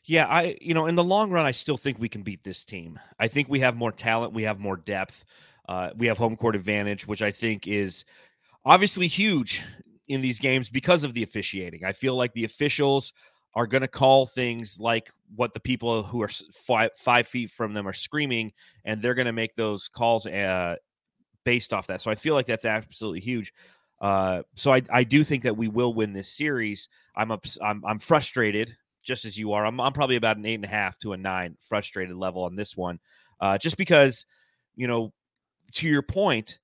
Yeah, 0.04 0.26
I 0.26 0.56
you 0.60 0.74
know, 0.74 0.86
in 0.86 0.94
the 0.94 1.04
long 1.04 1.30
run, 1.30 1.46
I 1.46 1.52
still 1.52 1.76
think 1.76 1.98
we 1.98 2.08
can 2.08 2.22
beat 2.22 2.44
this 2.44 2.64
team. 2.64 2.98
I 3.18 3.28
think 3.28 3.48
we 3.48 3.60
have 3.60 3.76
more 3.76 3.92
talent, 3.92 4.34
we 4.34 4.44
have 4.44 4.60
more 4.60 4.76
depth, 4.76 5.24
uh, 5.68 5.90
we 5.96 6.06
have 6.06 6.18
home 6.18 6.36
court 6.36 6.56
advantage, 6.56 7.06
which 7.06 7.22
I 7.22 7.30
think 7.30 7.66
is 7.66 8.04
obviously 8.64 9.06
huge 9.06 9.62
in 10.08 10.20
these 10.20 10.38
games 10.38 10.70
because 10.70 11.04
of 11.04 11.14
the 11.14 11.22
officiating. 11.22 11.84
I 11.84 11.92
feel 11.92 12.14
like 12.14 12.32
the 12.32 12.44
officials 12.44 13.12
are 13.54 13.66
going 13.66 13.80
to 13.80 13.88
call 13.88 14.26
things 14.26 14.78
like 14.78 15.10
what 15.34 15.54
the 15.54 15.60
people 15.60 16.02
who 16.02 16.22
are 16.22 16.28
five, 16.52 16.90
five 16.96 17.26
feet 17.26 17.50
from 17.50 17.72
them 17.72 17.88
are 17.88 17.92
screaming, 17.92 18.52
and 18.84 19.00
they're 19.00 19.14
going 19.14 19.26
to 19.26 19.32
make 19.32 19.54
those 19.54 19.88
calls 19.88 20.26
uh, 20.26 20.76
based 21.44 21.72
off 21.72 21.86
that. 21.86 22.00
So 22.00 22.10
I 22.10 22.16
feel 22.16 22.34
like 22.34 22.46
that's 22.46 22.66
absolutely 22.66 23.20
huge. 23.20 23.54
Uh, 23.98 24.42
so 24.54 24.74
I, 24.74 24.82
I 24.90 25.04
do 25.04 25.24
think 25.24 25.44
that 25.44 25.56
we 25.56 25.68
will 25.68 25.94
win 25.94 26.12
this 26.12 26.28
series. 26.28 26.90
I'm 27.16 27.30
ups, 27.30 27.58
I'm 27.62 27.82
I'm 27.86 27.98
frustrated, 27.98 28.76
just 29.02 29.24
as 29.24 29.38
you 29.38 29.54
are. 29.54 29.64
I'm 29.64 29.80
I'm 29.80 29.94
probably 29.94 30.16
about 30.16 30.36
an 30.36 30.44
eight 30.44 30.56
and 30.56 30.64
a 30.64 30.68
half 30.68 30.98
to 30.98 31.14
a 31.14 31.16
nine 31.16 31.56
frustrated 31.66 32.14
level 32.14 32.44
on 32.44 32.56
this 32.56 32.76
one, 32.76 33.00
uh, 33.40 33.56
just 33.56 33.78
because, 33.78 34.26
you 34.74 34.86
know, 34.86 35.14
to 35.72 35.88
your 35.88 36.02
point, 36.02 36.58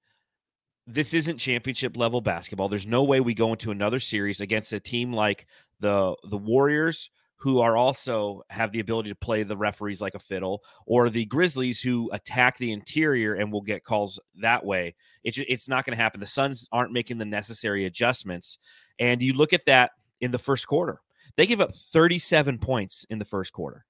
this 0.87 1.14
isn't 1.14 1.38
championship 1.38 1.97
level 1.97 2.21
basketball. 2.21 2.68
There's 2.68 2.87
no 2.87 3.04
way 3.04 3.21
we 3.21 3.35
go 3.35 3.52
into 3.52 3.71
another 3.71 4.00
series 4.00 4.40
against 4.40 4.73
a 4.73 4.80
team 4.80 5.12
like 5.12 5.47
the 5.80 6.14
the 6.25 6.38
Warriors 6.38 7.11
who 7.37 7.59
are 7.61 7.76
also 7.76 8.40
have 8.50 8.71
the 8.71 8.78
ability 8.78 9.09
to 9.09 9.16
play 9.16 9.42
the 9.42 9.56
referees 9.56 10.00
like 10.00 10.14
a 10.14 10.18
fiddle 10.21 10.62
or 10.87 11.11
the 11.11 11.25
Grizzlies 11.25 11.80
who 11.80 12.09
attack 12.12 12.56
the 12.56 12.71
interior 12.71 13.35
and 13.35 13.52
will 13.52 13.61
get 13.61 13.82
calls 13.82 14.21
that 14.40 14.64
way. 14.64 14.94
It's 15.25 15.38
it's 15.49 15.68
not 15.68 15.85
going 15.85 15.97
to 15.97 16.02
happen. 16.02 16.21
The 16.21 16.26
Suns 16.26 16.68
aren't 16.71 16.92
making 16.92 17.18
the 17.18 17.25
necessary 17.25 17.85
adjustments. 17.87 18.59
And 18.99 19.21
you 19.21 19.32
look 19.32 19.52
at 19.52 19.66
that 19.66 19.90
in 20.21 20.30
the 20.30 20.38
first 20.38 20.68
quarter. 20.68 21.00
They 21.37 21.47
give 21.47 21.61
up 21.61 21.75
37 21.75 22.59
points 22.59 23.06
in 23.11 23.18
the 23.18 23.25
first 23.25 23.52
quarter. 23.52 23.85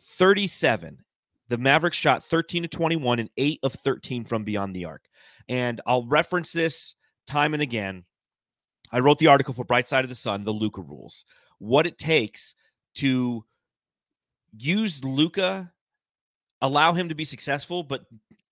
37. 0.00 0.98
The 1.48 1.58
Mavericks 1.58 1.96
shot 1.96 2.24
13 2.24 2.62
to 2.62 2.68
21 2.68 3.20
and 3.20 3.30
8 3.36 3.60
of 3.62 3.72
13 3.74 4.24
from 4.24 4.44
beyond 4.44 4.74
the 4.74 4.84
arc. 4.84 5.04
And 5.48 5.80
I'll 5.86 6.06
reference 6.06 6.52
this 6.52 6.94
time 7.26 7.54
and 7.54 7.62
again. 7.62 8.04
I 8.92 9.00
wrote 9.00 9.18
the 9.18 9.28
article 9.28 9.54
for 9.54 9.64
Bright 9.64 9.88
Side 9.88 10.04
of 10.04 10.08
the 10.08 10.14
Sun, 10.14 10.42
the 10.42 10.52
Luka 10.52 10.80
rules. 10.80 11.24
What 11.58 11.86
it 11.86 11.98
takes 11.98 12.54
to 12.96 13.44
use 14.56 15.02
Luka 15.04 15.72
allow 16.60 16.92
him 16.92 17.08
to 17.08 17.14
be 17.14 17.24
successful, 17.24 17.82
but 17.82 18.04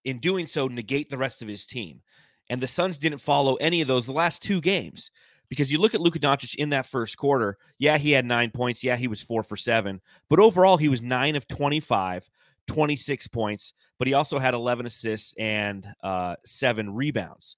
in 0.04 0.18
doing 0.18 0.46
so, 0.46 0.68
negate 0.68 1.08
the 1.08 1.18
rest 1.18 1.42
of 1.42 1.48
his 1.48 1.66
team. 1.66 2.02
And 2.50 2.60
the 2.60 2.66
Suns 2.66 2.98
didn't 2.98 3.18
follow 3.18 3.54
any 3.56 3.80
of 3.80 3.88
those 3.88 4.06
the 4.06 4.12
last 4.12 4.42
two 4.42 4.60
games 4.60 5.10
because 5.48 5.72
you 5.72 5.78
look 5.78 5.94
at 5.94 6.00
Luka 6.00 6.18
Doncic 6.18 6.54
in 6.56 6.70
that 6.70 6.86
first 6.86 7.16
quarter. 7.16 7.56
Yeah, 7.78 7.96
he 7.96 8.10
had 8.10 8.26
nine 8.26 8.50
points. 8.50 8.84
Yeah, 8.84 8.96
he 8.96 9.08
was 9.08 9.22
four 9.22 9.42
for 9.42 9.56
seven. 9.56 10.00
But 10.28 10.40
overall, 10.40 10.76
he 10.76 10.88
was 10.88 11.00
nine 11.00 11.36
of 11.36 11.48
25, 11.48 12.28
26 12.66 13.28
points. 13.28 13.72
But 13.98 14.08
he 14.08 14.14
also 14.14 14.38
had 14.38 14.54
11 14.54 14.86
assists 14.86 15.34
and 15.38 15.86
uh, 16.02 16.36
seven 16.44 16.94
rebounds. 16.94 17.56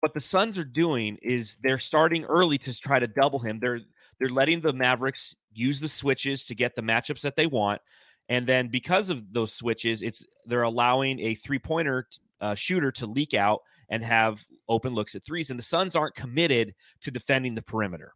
What 0.00 0.14
the 0.14 0.20
Suns 0.20 0.58
are 0.58 0.64
doing 0.64 1.16
is 1.22 1.56
they're 1.62 1.78
starting 1.78 2.24
early 2.24 2.58
to 2.58 2.78
try 2.78 2.98
to 2.98 3.06
double 3.06 3.38
him. 3.38 3.60
They're 3.60 3.80
they're 4.18 4.28
letting 4.28 4.60
the 4.60 4.72
Mavericks 4.72 5.34
use 5.52 5.80
the 5.80 5.88
switches 5.88 6.46
to 6.46 6.54
get 6.54 6.76
the 6.76 6.82
matchups 6.82 7.22
that 7.22 7.36
they 7.36 7.46
want. 7.46 7.80
And 8.28 8.46
then 8.46 8.68
because 8.68 9.10
of 9.10 9.32
those 9.32 9.52
switches, 9.52 10.02
it's 10.02 10.24
they're 10.46 10.62
allowing 10.62 11.20
a 11.20 11.34
three 11.34 11.58
pointer 11.58 12.08
uh, 12.40 12.54
shooter 12.54 12.90
to 12.92 13.06
leak 13.06 13.34
out 13.34 13.60
and 13.88 14.02
have 14.04 14.44
open 14.68 14.94
looks 14.94 15.14
at 15.14 15.24
threes. 15.24 15.50
And 15.50 15.58
the 15.58 15.64
Suns 15.64 15.96
aren't 15.96 16.14
committed 16.14 16.74
to 17.02 17.10
defending 17.10 17.54
the 17.54 17.62
perimeter. 17.62 18.14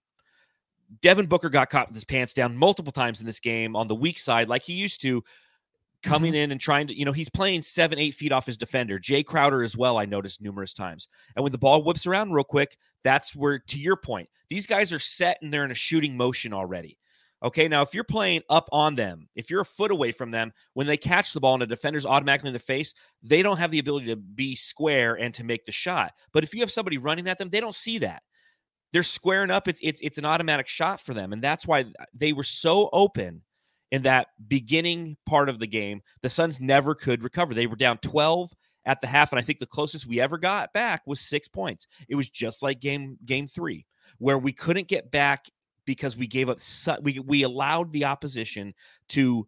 Devin 1.02 1.26
Booker 1.26 1.48
got 1.48 1.70
caught 1.70 1.88
with 1.88 1.96
his 1.96 2.04
pants 2.04 2.34
down 2.34 2.56
multiple 2.56 2.92
times 2.92 3.20
in 3.20 3.26
this 3.26 3.40
game 3.40 3.74
on 3.76 3.88
the 3.88 3.94
weak 3.94 4.18
side, 4.18 4.48
like 4.48 4.62
he 4.62 4.74
used 4.74 5.02
to, 5.02 5.22
coming 6.02 6.32
Mm-hmm. 6.32 6.38
in 6.42 6.52
and 6.52 6.60
trying 6.60 6.86
to, 6.86 6.96
you 6.96 7.04
know, 7.04 7.12
he's 7.12 7.28
playing 7.28 7.62
seven, 7.62 7.98
eight 7.98 8.14
feet 8.14 8.30
off 8.30 8.46
his 8.46 8.56
defender. 8.56 8.98
Jay 8.98 9.22
Crowder 9.22 9.62
as 9.62 9.76
well, 9.76 9.98
I 9.98 10.04
noticed 10.04 10.40
numerous 10.40 10.72
times. 10.72 11.08
And 11.34 11.42
when 11.42 11.52
the 11.52 11.58
ball 11.58 11.82
whips 11.82 12.06
around 12.06 12.32
real 12.32 12.44
quick, 12.44 12.76
that's 13.02 13.34
where, 13.34 13.58
to 13.58 13.80
your 13.80 13.96
point, 13.96 14.28
these 14.48 14.66
guys 14.66 14.92
are 14.92 14.98
set 14.98 15.38
and 15.42 15.52
they're 15.52 15.64
in 15.64 15.70
a 15.70 15.74
shooting 15.74 16.16
motion 16.16 16.52
already. 16.52 16.98
Okay, 17.42 17.68
now 17.68 17.82
if 17.82 17.92
you're 17.94 18.04
playing 18.04 18.42
up 18.48 18.68
on 18.72 18.94
them, 18.94 19.28
if 19.34 19.50
you're 19.50 19.60
a 19.60 19.64
foot 19.64 19.90
away 19.90 20.12
from 20.12 20.30
them, 20.30 20.52
when 20.74 20.86
they 20.86 20.96
catch 20.96 21.32
the 21.32 21.40
ball 21.40 21.54
and 21.54 21.62
the 21.62 21.66
defender's 21.66 22.06
automatically 22.06 22.48
in 22.48 22.54
the 22.54 22.58
face, 22.60 22.94
they 23.22 23.42
don't 23.42 23.58
have 23.58 23.70
the 23.70 23.78
ability 23.78 24.06
to 24.06 24.16
be 24.16 24.54
square 24.54 25.14
and 25.14 25.34
to 25.34 25.44
make 25.44 25.66
the 25.66 25.72
shot. 25.72 26.12
But 26.32 26.44
if 26.44 26.54
you 26.54 26.60
have 26.60 26.72
somebody 26.72 26.98
running 26.98 27.28
at 27.28 27.38
them, 27.38 27.50
they 27.50 27.60
don't 27.60 27.74
see 27.74 27.98
that. 27.98 28.22
They're 28.92 29.02
squaring 29.02 29.50
up. 29.50 29.68
It's 29.68 29.80
it's 29.82 30.00
it's 30.00 30.18
an 30.18 30.24
automatic 30.24 30.68
shot 30.68 31.00
for 31.00 31.14
them, 31.14 31.32
and 31.32 31.42
that's 31.42 31.66
why 31.66 31.86
they 32.14 32.32
were 32.32 32.44
so 32.44 32.88
open 32.92 33.42
in 33.90 34.02
that 34.02 34.28
beginning 34.48 35.16
part 35.26 35.48
of 35.48 35.58
the 35.58 35.66
game. 35.66 36.02
The 36.22 36.30
Suns 36.30 36.60
never 36.60 36.94
could 36.94 37.22
recover. 37.22 37.54
They 37.54 37.66
were 37.66 37.76
down 37.76 37.98
12 37.98 38.52
at 38.84 39.00
the 39.00 39.06
half, 39.06 39.32
and 39.32 39.38
I 39.38 39.42
think 39.42 39.58
the 39.58 39.66
closest 39.66 40.06
we 40.06 40.20
ever 40.20 40.38
got 40.38 40.72
back 40.72 41.02
was 41.06 41.20
six 41.20 41.48
points. 41.48 41.86
It 42.08 42.14
was 42.14 42.30
just 42.30 42.62
like 42.62 42.80
game 42.80 43.18
game 43.24 43.48
three, 43.48 43.86
where 44.18 44.38
we 44.38 44.52
couldn't 44.52 44.88
get 44.88 45.10
back 45.10 45.46
because 45.84 46.16
we 46.16 46.26
gave 46.26 46.48
up. 46.48 46.60
Su- 46.60 46.98
we 47.02 47.18
we 47.18 47.42
allowed 47.42 47.92
the 47.92 48.04
opposition 48.04 48.74
to 49.10 49.46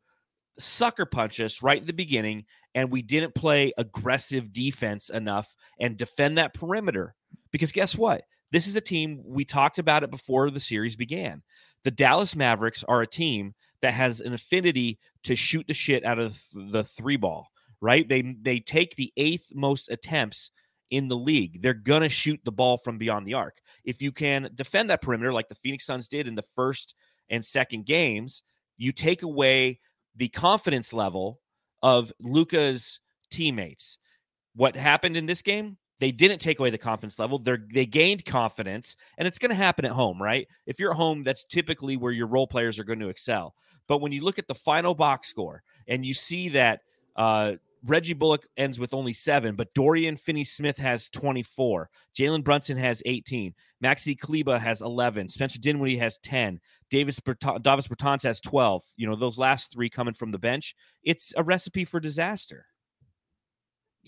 sucker 0.58 1.06
punch 1.06 1.40
us 1.40 1.62
right 1.62 1.80
at 1.80 1.86
the 1.86 1.92
beginning, 1.92 2.44
and 2.74 2.90
we 2.90 3.02
didn't 3.02 3.34
play 3.34 3.72
aggressive 3.78 4.52
defense 4.52 5.08
enough 5.08 5.54
and 5.80 5.96
defend 5.96 6.38
that 6.38 6.54
perimeter. 6.54 7.14
Because 7.50 7.72
guess 7.72 7.96
what? 7.96 8.22
This 8.50 8.66
is 8.66 8.76
a 8.76 8.80
team 8.80 9.22
we 9.24 9.44
talked 9.44 9.78
about 9.78 10.02
it 10.02 10.10
before 10.10 10.50
the 10.50 10.60
series 10.60 10.96
began. 10.96 11.42
The 11.84 11.90
Dallas 11.90 12.34
Mavericks 12.34 12.84
are 12.88 13.02
a 13.02 13.06
team 13.06 13.54
that 13.82 13.92
has 13.92 14.20
an 14.20 14.32
affinity 14.32 14.98
to 15.24 15.36
shoot 15.36 15.66
the 15.66 15.74
shit 15.74 16.04
out 16.04 16.18
of 16.18 16.42
the 16.54 16.84
three 16.84 17.16
ball, 17.16 17.48
right? 17.80 18.08
They 18.08 18.36
they 18.40 18.60
take 18.60 18.96
the 18.96 19.12
eighth 19.16 19.46
most 19.54 19.90
attempts 19.90 20.50
in 20.90 21.08
the 21.08 21.16
league. 21.16 21.60
They're 21.62 21.74
going 21.74 22.02
to 22.02 22.08
shoot 22.08 22.40
the 22.44 22.52
ball 22.52 22.78
from 22.78 22.98
beyond 22.98 23.26
the 23.26 23.34
arc. 23.34 23.58
If 23.84 24.00
you 24.00 24.10
can 24.10 24.50
defend 24.54 24.90
that 24.90 25.02
perimeter 25.02 25.32
like 25.32 25.48
the 25.48 25.54
Phoenix 25.54 25.84
Suns 25.84 26.08
did 26.08 26.26
in 26.26 26.34
the 26.34 26.42
first 26.42 26.94
and 27.28 27.44
second 27.44 27.84
games, 27.86 28.42
you 28.78 28.92
take 28.92 29.22
away 29.22 29.80
the 30.16 30.28
confidence 30.28 30.92
level 30.92 31.40
of 31.82 32.12
Luka's 32.20 33.00
teammates. 33.30 33.98
What 34.54 34.76
happened 34.76 35.16
in 35.16 35.26
this 35.26 35.42
game? 35.42 35.76
They 36.00 36.12
didn't 36.12 36.38
take 36.38 36.60
away 36.60 36.70
the 36.70 36.78
confidence 36.78 37.18
level. 37.18 37.38
They 37.38 37.56
they 37.72 37.86
gained 37.86 38.24
confidence, 38.24 38.96
and 39.16 39.26
it's 39.26 39.38
going 39.38 39.50
to 39.50 39.56
happen 39.56 39.84
at 39.84 39.92
home, 39.92 40.22
right? 40.22 40.46
If 40.66 40.78
you're 40.78 40.92
at 40.92 40.96
home, 40.96 41.24
that's 41.24 41.44
typically 41.44 41.96
where 41.96 42.12
your 42.12 42.26
role 42.26 42.46
players 42.46 42.78
are 42.78 42.84
going 42.84 43.00
to 43.00 43.08
excel. 43.08 43.54
But 43.88 44.00
when 44.00 44.12
you 44.12 44.22
look 44.22 44.38
at 44.38 44.46
the 44.46 44.54
final 44.54 44.94
box 44.94 45.28
score 45.28 45.62
and 45.88 46.04
you 46.04 46.14
see 46.14 46.50
that 46.50 46.80
uh, 47.16 47.54
Reggie 47.84 48.14
Bullock 48.14 48.46
ends 48.56 48.78
with 48.78 48.92
only 48.92 49.12
seven, 49.12 49.56
but 49.56 49.72
Dorian 49.74 50.16
Finney 50.16 50.44
Smith 50.44 50.78
has 50.78 51.08
24. 51.08 51.88
Jalen 52.16 52.44
Brunson 52.44 52.76
has 52.76 53.02
18. 53.06 53.54
Maxi 53.82 54.18
Kleber 54.18 54.58
has 54.58 54.82
11. 54.82 55.28
Spencer 55.28 55.58
Dinwiddie 55.58 55.98
has 55.98 56.18
10. 56.18 56.60
Davis 56.90 57.20
Davis 57.20 57.88
Bertans 57.88 58.22
has 58.22 58.40
12. 58.40 58.82
You 58.96 59.08
know, 59.08 59.16
those 59.16 59.38
last 59.38 59.72
three 59.72 59.88
coming 59.88 60.14
from 60.14 60.32
the 60.32 60.38
bench. 60.38 60.74
It's 61.02 61.32
a 61.36 61.42
recipe 61.42 61.84
for 61.84 62.00
disaster. 62.00 62.66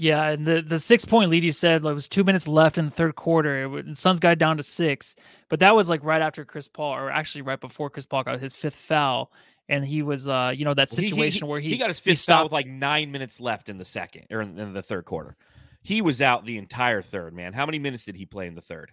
Yeah, 0.00 0.28
and 0.30 0.46
the 0.46 0.62
the 0.62 0.78
six 0.78 1.04
point 1.04 1.30
lead 1.30 1.44
you 1.44 1.52
said 1.52 1.84
like, 1.84 1.94
was 1.94 2.08
two 2.08 2.24
minutes 2.24 2.48
left 2.48 2.78
in 2.78 2.86
the 2.86 2.90
third 2.90 3.16
quarter. 3.16 3.64
It 3.64 3.84
and 3.86 3.96
Suns 3.98 4.18
got 4.18 4.38
down 4.38 4.56
to 4.56 4.62
six, 4.62 5.14
but 5.48 5.60
that 5.60 5.74
was 5.76 5.90
like 5.90 6.02
right 6.02 6.22
after 6.22 6.44
Chris 6.44 6.68
Paul, 6.68 6.94
or 6.94 7.10
actually 7.10 7.42
right 7.42 7.60
before 7.60 7.90
Chris 7.90 8.06
Paul 8.06 8.22
got 8.24 8.40
his 8.40 8.54
fifth 8.54 8.76
foul, 8.76 9.30
and 9.68 9.84
he 9.84 10.02
was 10.02 10.28
uh 10.28 10.52
you 10.56 10.64
know 10.64 10.72
that 10.74 10.88
Well, 10.90 10.96
he- 10.96 11.02
he- 11.04 11.08
situation 11.10 11.46
where 11.48 11.60
he 11.60 11.70
he 11.70 11.76
got 11.78 11.88
his 11.88 12.00
fifth 12.00 12.24
foul 12.24 12.44
with 12.44 12.52
like 12.52 12.66
nine 12.66 13.12
minutes 13.12 13.40
left 13.40 13.68
in 13.68 13.76
the 13.78 13.84
second 13.84 14.24
or 14.30 14.40
in, 14.40 14.58
in 14.58 14.72
the 14.72 14.82
third 14.82 15.04
quarter. 15.04 15.36
He 15.82 16.00
was 16.02 16.20
out 16.22 16.44
the 16.46 16.56
entire 16.58 17.02
third, 17.02 17.34
man. 17.34 17.52
How 17.52 17.66
many 17.66 17.78
minutes 17.78 18.04
did 18.04 18.16
he 18.16 18.24
play 18.26 18.46
in 18.46 18.54
the 18.54 18.60
third? 18.62 18.92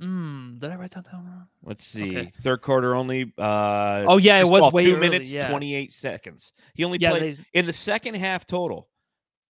Mm, 0.00 0.58
did 0.60 0.70
I 0.70 0.76
write 0.76 0.92
that 0.92 1.10
down 1.10 1.24
wrong? 1.26 1.46
Let's 1.64 1.84
see. 1.84 2.04
Okay. 2.18 2.30
Third 2.42 2.62
quarter 2.62 2.94
only. 2.94 3.32
Uh, 3.36 4.04
Oh 4.06 4.16
yeah, 4.18 4.38
it 4.40 4.46
was 4.48 4.60
Paul, 4.60 4.70
way 4.70 4.84
two 4.84 4.96
early, 4.96 5.08
minutes 5.08 5.32
yeah. 5.32 5.48
twenty 5.48 5.74
eight 5.74 5.92
seconds. 5.92 6.52
He 6.74 6.84
only 6.84 6.98
Yeah, 7.00 7.10
played 7.10 7.36
they, 7.38 7.58
in 7.58 7.66
the 7.66 7.72
second 7.72 8.14
half 8.14 8.46
total. 8.46 8.88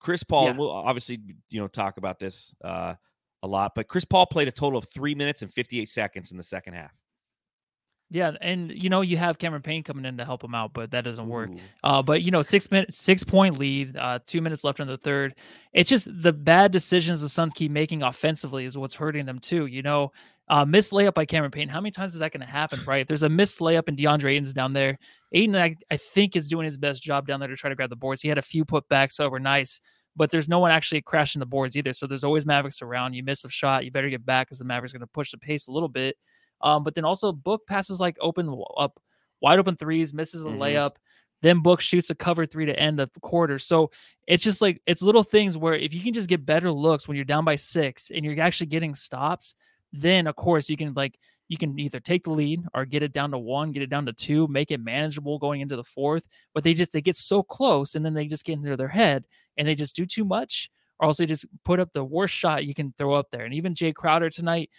Chris 0.00 0.22
Paul, 0.22 0.44
Yeah. 0.44 0.50
and 0.50 0.58
we'll 0.58 0.70
obviously 0.70 1.18
you 1.50 1.60
know 1.60 1.68
talk 1.68 1.96
about 1.98 2.18
this 2.18 2.54
uh, 2.64 2.94
a 3.42 3.46
lot, 3.46 3.72
but 3.74 3.88
Chris 3.88 4.04
Paul 4.04 4.26
played 4.26 4.48
a 4.48 4.52
total 4.52 4.78
of 4.78 4.88
three 4.88 5.14
minutes 5.14 5.42
and 5.42 5.52
fifty 5.52 5.80
eight 5.80 5.88
seconds 5.88 6.30
in 6.30 6.36
the 6.36 6.42
second 6.42 6.74
half. 6.74 6.92
yeah, 8.10 8.32
and 8.40 8.70
you 8.72 8.88
know 8.88 9.02
you 9.02 9.16
have 9.18 9.38
Cameron 9.38 9.62
Payne 9.62 9.82
coming 9.82 10.04
in 10.06 10.16
to 10.16 10.24
help 10.24 10.42
him 10.42 10.54
out, 10.54 10.72
but 10.72 10.90
that 10.92 11.04
doesn't 11.04 11.28
work. 11.28 11.50
Uh, 11.84 12.02
but 12.02 12.22
you 12.22 12.30
know, 12.30 12.42
six 12.42 12.70
minutes, 12.70 12.96
six 12.96 13.22
point 13.22 13.58
lead, 13.58 13.96
uh, 13.96 14.18
two 14.24 14.40
minutes 14.40 14.64
left 14.64 14.80
in 14.80 14.86
the 14.88 14.96
third. 14.96 15.34
It's 15.72 15.90
just 15.90 16.08
the 16.22 16.32
bad 16.32 16.72
decisions 16.72 17.20
the 17.20 17.28
Suns 17.28 17.52
keep 17.54 17.70
making 17.70 18.02
offensively 18.02 18.64
is 18.64 18.78
what's 18.78 18.94
hurting 18.94 19.26
them 19.26 19.38
too. 19.38 19.66
You 19.66 19.82
know, 19.82 20.12
uh, 20.50 20.64
missed 20.64 20.92
layup 20.92 21.14
by 21.14 21.24
Cameron 21.24 21.50
Payne. 21.50 21.68
How 21.68 21.80
many 21.80 21.90
times 21.90 22.14
is 22.14 22.20
that 22.20 22.32
going 22.32 22.40
to 22.40 22.50
happen? 22.50 22.80
Right? 22.86 23.02
If 23.02 23.08
there's 23.08 23.22
a 23.22 23.28
missed 23.28 23.58
layup 23.58 23.88
and 23.88 23.96
DeAndre 23.96 24.32
Ayton's 24.32 24.52
down 24.52 24.72
there, 24.72 24.98
Ayton 25.32 25.56
I, 25.56 25.76
I 25.90 25.96
think 25.96 26.36
is 26.36 26.48
doing 26.48 26.64
his 26.64 26.76
best 26.76 27.02
job 27.02 27.26
down 27.26 27.40
there 27.40 27.48
to 27.48 27.56
try 27.56 27.68
to 27.70 27.76
grab 27.76 27.90
the 27.90 27.96
boards. 27.96 28.22
He 28.22 28.28
had 28.28 28.38
a 28.38 28.42
few 28.42 28.64
putbacks 28.64 29.16
that 29.16 29.30
were 29.30 29.40
nice, 29.40 29.80
but 30.16 30.30
there's 30.30 30.48
no 30.48 30.58
one 30.58 30.70
actually 30.70 31.02
crashing 31.02 31.40
the 31.40 31.46
boards 31.46 31.76
either. 31.76 31.92
So 31.92 32.06
there's 32.06 32.24
always 32.24 32.46
Mavericks 32.46 32.82
around. 32.82 33.14
You 33.14 33.22
miss 33.22 33.44
a 33.44 33.50
shot, 33.50 33.84
you 33.84 33.90
better 33.90 34.08
get 34.10 34.24
back 34.24 34.46
because 34.46 34.58
the 34.58 34.64
Mavericks 34.64 34.94
are 34.94 34.98
going 34.98 35.06
to 35.06 35.12
push 35.12 35.30
the 35.30 35.38
pace 35.38 35.66
a 35.66 35.72
little 35.72 35.88
bit. 35.88 36.16
Um, 36.60 36.82
but 36.82 36.94
then 36.94 37.04
also 37.04 37.30
Book 37.32 37.66
passes 37.66 38.00
like 38.00 38.16
open 38.20 38.52
up, 38.76 38.98
wide 39.40 39.58
open 39.58 39.76
threes, 39.76 40.12
misses 40.12 40.44
a 40.44 40.48
Mhm. 40.48 40.58
layup. 40.58 40.96
Then 41.40 41.60
Book 41.60 41.80
shoots 41.80 42.10
a 42.10 42.16
cover 42.16 42.46
three 42.46 42.66
to 42.66 42.76
end 42.76 42.98
the 42.98 43.08
quarter. 43.20 43.60
So 43.60 43.92
it's 44.26 44.42
just 44.42 44.60
like 44.60 44.82
it's 44.86 45.02
little 45.02 45.22
things 45.22 45.56
where 45.56 45.74
if 45.74 45.94
you 45.94 46.00
can 46.00 46.12
just 46.12 46.28
get 46.28 46.44
better 46.44 46.72
looks 46.72 47.06
when 47.06 47.14
you're 47.16 47.24
down 47.24 47.44
by 47.44 47.54
six 47.54 48.10
and 48.10 48.24
you're 48.24 48.40
actually 48.40 48.66
getting 48.66 48.96
stops, 48.96 49.54
then 49.92 50.26
of 50.26 50.36
course 50.36 50.68
you 50.68 50.76
can 50.76 50.92
like 50.94 51.18
you 51.48 51.56
can 51.56 51.78
either 51.78 51.98
take 51.98 52.24
the 52.24 52.30
lead 52.30 52.62
or 52.74 52.84
get 52.84 53.02
it 53.02 53.12
down 53.12 53.30
to 53.30 53.38
one, 53.38 53.72
get 53.72 53.82
it 53.82 53.90
down 53.90 54.06
to 54.06 54.12
two, 54.12 54.46
make 54.48 54.70
it 54.70 54.80
manageable 54.80 55.38
going 55.38 55.62
into 55.62 55.76
the 55.76 55.84
fourth. 55.84 56.26
But 56.54 56.62
they 56.62 56.74
just 56.74 56.92
they 56.92 57.00
get 57.00 57.16
so 57.16 57.42
close 57.42 57.94
and 57.94 58.04
then 58.04 58.14
they 58.14 58.26
just 58.26 58.44
get 58.44 58.58
into 58.58 58.76
their 58.76 58.88
head 58.88 59.24
and 59.56 59.66
they 59.66 59.74
just 59.74 59.96
do 59.96 60.04
too 60.04 60.24
much, 60.24 60.70
or 61.00 61.12
they 61.14 61.26
just 61.26 61.46
put 61.64 61.80
up 61.80 61.90
the 61.92 62.04
worst 62.04 62.34
shot 62.34 62.66
you 62.66 62.74
can 62.74 62.92
throw 62.96 63.14
up 63.14 63.28
there. 63.32 63.44
And 63.44 63.54
even 63.54 63.74
Jay 63.74 63.92
Crowder 63.92 64.28
tonight, 64.28 64.70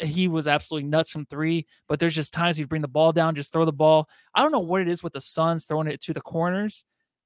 he 0.00 0.28
was 0.28 0.46
absolutely 0.46 0.88
nuts 0.90 1.08
from 1.08 1.24
three. 1.26 1.66
But 1.88 1.98
there's 1.98 2.14
just 2.14 2.34
times 2.34 2.58
you 2.58 2.66
bring 2.66 2.82
the 2.82 2.88
ball 2.88 3.12
down, 3.12 3.34
just 3.34 3.52
throw 3.52 3.64
the 3.64 3.72
ball. 3.72 4.08
I 4.34 4.42
don't 4.42 4.52
know 4.52 4.60
what 4.60 4.82
it 4.82 4.88
is 4.88 5.02
with 5.02 5.14
the 5.14 5.22
Suns 5.22 5.64
throwing 5.64 5.88
it 5.88 6.02
to 6.02 6.12
the 6.12 6.20
corners, 6.20 6.84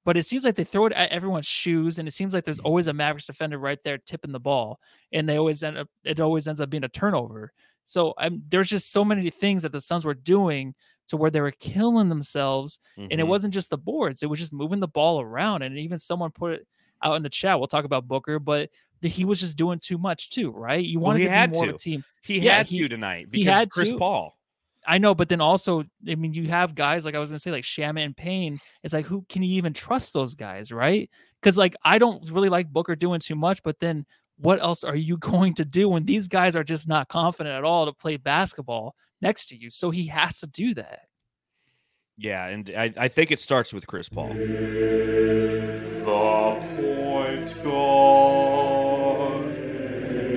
but 0.08 0.16
it 0.16 0.24
seems 0.24 0.42
like 0.42 0.54
they 0.54 0.64
throw 0.64 0.86
it 0.86 0.94
at 0.94 1.10
everyone's 1.10 1.44
shoes, 1.44 1.98
and 1.98 2.08
it 2.08 2.12
seems 2.12 2.32
like 2.32 2.42
there's 2.46 2.60
always 2.60 2.86
a 2.86 2.94
Mavericks 2.94 3.26
defender 3.26 3.58
right 3.58 3.78
there 3.84 3.98
tipping 3.98 4.32
the 4.32 4.40
ball, 4.40 4.80
and 5.12 5.28
they 5.28 5.36
always 5.36 5.62
end 5.62 5.76
up 5.76 5.86
it 6.02 6.18
always 6.18 6.48
ends 6.48 6.62
up 6.62 6.70
being 6.70 6.84
a 6.84 6.88
turnover. 6.88 7.52
So 7.84 8.14
um, 8.16 8.42
there's 8.48 8.70
just 8.70 8.90
so 8.90 9.04
many 9.04 9.28
things 9.28 9.60
that 9.64 9.72
the 9.72 9.82
Suns 9.82 10.06
were 10.06 10.14
doing 10.14 10.74
to 11.08 11.18
where 11.18 11.30
they 11.30 11.42
were 11.42 11.50
killing 11.50 12.08
themselves, 12.08 12.78
and 12.96 13.12
it 13.12 13.18
Mhm. 13.18 13.28
wasn't 13.28 13.52
just 13.52 13.68
the 13.68 13.76
boards; 13.76 14.22
it 14.22 14.30
was 14.30 14.38
just 14.38 14.52
moving 14.54 14.80
the 14.80 14.88
ball 14.88 15.20
around. 15.20 15.60
And 15.60 15.76
even 15.76 15.98
someone 15.98 16.30
put 16.30 16.52
it 16.52 16.66
out 17.02 17.16
in 17.16 17.22
the 17.22 17.28
chat. 17.28 17.58
We'll 17.58 17.68
talk 17.68 17.84
about 17.84 18.08
Booker, 18.08 18.38
but 18.38 18.70
the, 19.02 19.08
he 19.10 19.26
was 19.26 19.40
just 19.40 19.58
doing 19.58 19.78
too 19.78 19.98
much 19.98 20.30
too, 20.30 20.50
right? 20.52 20.82
You 20.82 21.00
Well, 21.00 21.08
wanted 21.08 21.18
he 21.20 21.24
to 21.28 21.48
be 21.48 21.52
more 21.54 21.68
of 21.68 21.74
a 21.74 21.78
team. 21.78 22.02
He 22.22 22.38
Yeah, 22.38 22.56
had 22.56 22.66
he- 22.66 22.78
to 22.78 22.88
tonight 22.88 23.28
he 23.30 23.44
had 23.44 23.68
Chris 23.70 23.90
to. 23.90 23.98
Paul. 23.98 24.37
I 24.88 24.96
know, 24.96 25.14
but 25.14 25.28
then 25.28 25.42
also, 25.42 25.84
I 26.08 26.14
mean, 26.14 26.32
you 26.32 26.48
have 26.48 26.74
guys 26.74 27.04
like 27.04 27.14
I 27.14 27.18
was 27.18 27.28
gonna 27.28 27.38
say, 27.38 27.50
like 27.50 27.64
Shamet 27.64 28.04
and 28.04 28.16
Payne. 28.16 28.58
It's 28.82 28.94
like, 28.94 29.04
who 29.04 29.24
can 29.28 29.42
you 29.42 29.56
even 29.58 29.74
trust 29.74 30.14
those 30.14 30.34
guys, 30.34 30.72
right? 30.72 31.10
Because 31.40 31.58
like 31.58 31.76
I 31.84 31.98
don't 31.98 32.28
really 32.30 32.48
like 32.48 32.72
Booker 32.72 32.96
doing 32.96 33.20
too 33.20 33.34
much, 33.34 33.62
but 33.62 33.78
then 33.80 34.06
what 34.38 34.62
else 34.62 34.84
are 34.84 34.96
you 34.96 35.16
going 35.20 35.52
to 35.54 35.64
do 35.64 35.90
when 35.90 36.06
these 36.06 36.26
guys 36.26 36.56
are 36.56 36.64
just 36.64 36.88
not 36.88 37.08
confident 37.08 37.54
at 37.54 37.64
all 37.64 37.84
to 37.84 37.92
play 37.92 38.16
basketball 38.16 38.94
next 39.20 39.46
to 39.48 39.56
you? 39.56 39.68
So 39.68 39.90
he 39.90 40.06
has 40.06 40.40
to 40.40 40.46
do 40.46 40.72
that. 40.74 41.00
Yeah, 42.16 42.46
and 42.46 42.72
I, 42.76 42.92
I 42.96 43.08
think 43.08 43.30
it 43.30 43.40
starts 43.40 43.72
with 43.74 43.86
Chris 43.86 44.08
Paul. 44.08 44.30
The 44.30 44.44
point 46.76 47.62
guard. 47.62 47.98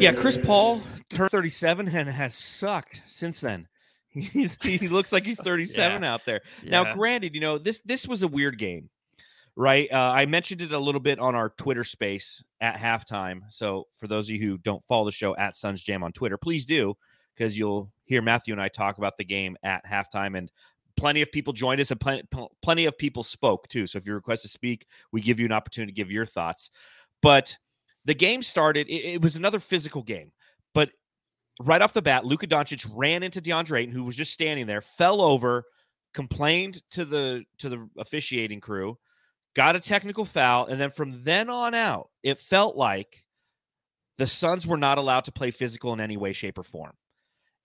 Yeah, 0.02 0.12
Chris 0.12 0.38
Paul 0.38 0.82
turned 1.10 1.32
37 1.32 1.88
and 1.88 2.10
has 2.10 2.36
sucked 2.36 3.02
since 3.08 3.40
then. 3.40 3.68
He's, 4.14 4.58
he 4.62 4.90
looks 4.90 5.12
like 5.14 5.26
he's 5.26 5.40
37 5.44 6.04
out 6.04 6.26
there. 6.26 6.42
Now, 6.66 6.94
granted, 6.94 7.34
you 7.34 7.40
know 7.40 7.58
this 7.58 7.80
this 7.86 8.06
was 8.06 8.24
a 8.24 8.28
weird 8.28 8.58
game, 8.58 8.90
right? 9.56 9.88
Uh, 9.92 10.12
I 10.14 10.26
mentioned 10.26 10.62
it 10.62 10.74
a 10.74 10.80
little 10.80 11.00
bit 11.00 11.18
on 11.18 11.34
our 11.34 11.52
Twitter 11.52 11.86
space 11.86 12.44
at 12.60 12.76
halftime. 12.76 13.42
So 13.48 13.88
for 13.98 14.08
those 14.08 14.28
of 14.28 14.36
you 14.36 14.46
who 14.46 14.58
don't 14.58 14.84
follow 14.84 15.06
the 15.06 15.14
show 15.14 15.36
at 15.38 15.56
Suns 15.56 15.82
Jam 15.82 16.04
on 16.04 16.12
Twitter, 16.12 16.38
please 16.38 16.66
do 16.66 16.96
because 17.36 17.58
you'll 17.58 17.90
hear 18.04 18.22
Matthew 18.22 18.54
and 18.54 18.62
I 18.62 18.68
talk 18.68 18.98
about 18.98 19.18
the 19.18 19.26
game 19.26 19.56
at 19.64 19.86
halftime 19.86 20.38
and. 20.38 20.52
Plenty 20.98 21.22
of 21.22 21.32
people 21.32 21.54
joined 21.54 21.80
us, 21.80 21.90
and 21.90 22.00
plenty, 22.00 22.22
plenty 22.62 22.86
of 22.86 22.98
people 22.98 23.24
spoke 23.24 23.68
too. 23.70 23.88
So, 23.88 23.98
if 23.98 24.06
you 24.06 24.14
request 24.14 24.44
to 24.44 24.50
speak, 24.50 24.86
we 25.14 25.22
give 25.22 25.40
you 25.40 25.46
an 25.46 25.54
opportunity 25.54 25.94
to 25.94 25.96
give 25.96 26.12
your 26.12 26.26
thoughts. 26.26 26.70
But 27.22 27.56
the 28.04 28.14
game 28.14 28.44
started; 28.44 28.88
it, 28.90 29.14
it 29.14 29.22
was 29.22 29.38
another 29.38 29.62
physical 29.62 30.04
game. 30.04 30.34
Right 31.64 31.82
off 31.82 31.94
the 31.94 32.02
bat, 32.02 32.26
Luka 32.26 32.48
Doncic 32.48 32.90
ran 32.92 33.24
into 33.24 33.42
DeAndre 33.42 33.82
Ayton, 33.82 33.94
who 33.94 34.04
was 34.04 34.16
just 34.16 34.34
standing 34.34 34.68
there, 34.68 34.82
fell 34.82 35.22
over, 35.22 35.66
complained 36.14 36.82
to 36.92 37.06
the 37.06 37.44
to 37.60 37.70
the 37.70 37.88
officiating 37.98 38.62
crew, 38.62 38.98
got 39.56 39.76
a 39.76 39.80
technical 39.80 40.26
foul, 40.26 40.66
and 40.66 40.80
then 40.80 40.92
from 40.92 41.24
then 41.24 41.50
on 41.50 41.74
out, 41.74 42.10
it 42.24 42.40
felt 42.40 42.76
like 42.76 43.24
the 44.18 44.28
Suns 44.28 44.68
were 44.68 44.78
not 44.78 44.98
allowed 44.98 45.26
to 45.26 45.32
play 45.32 45.52
physical 45.52 45.94
in 45.94 46.00
any 46.00 46.18
way, 46.18 46.34
shape, 46.34 46.58
or 46.58 46.64
form. 46.64 46.94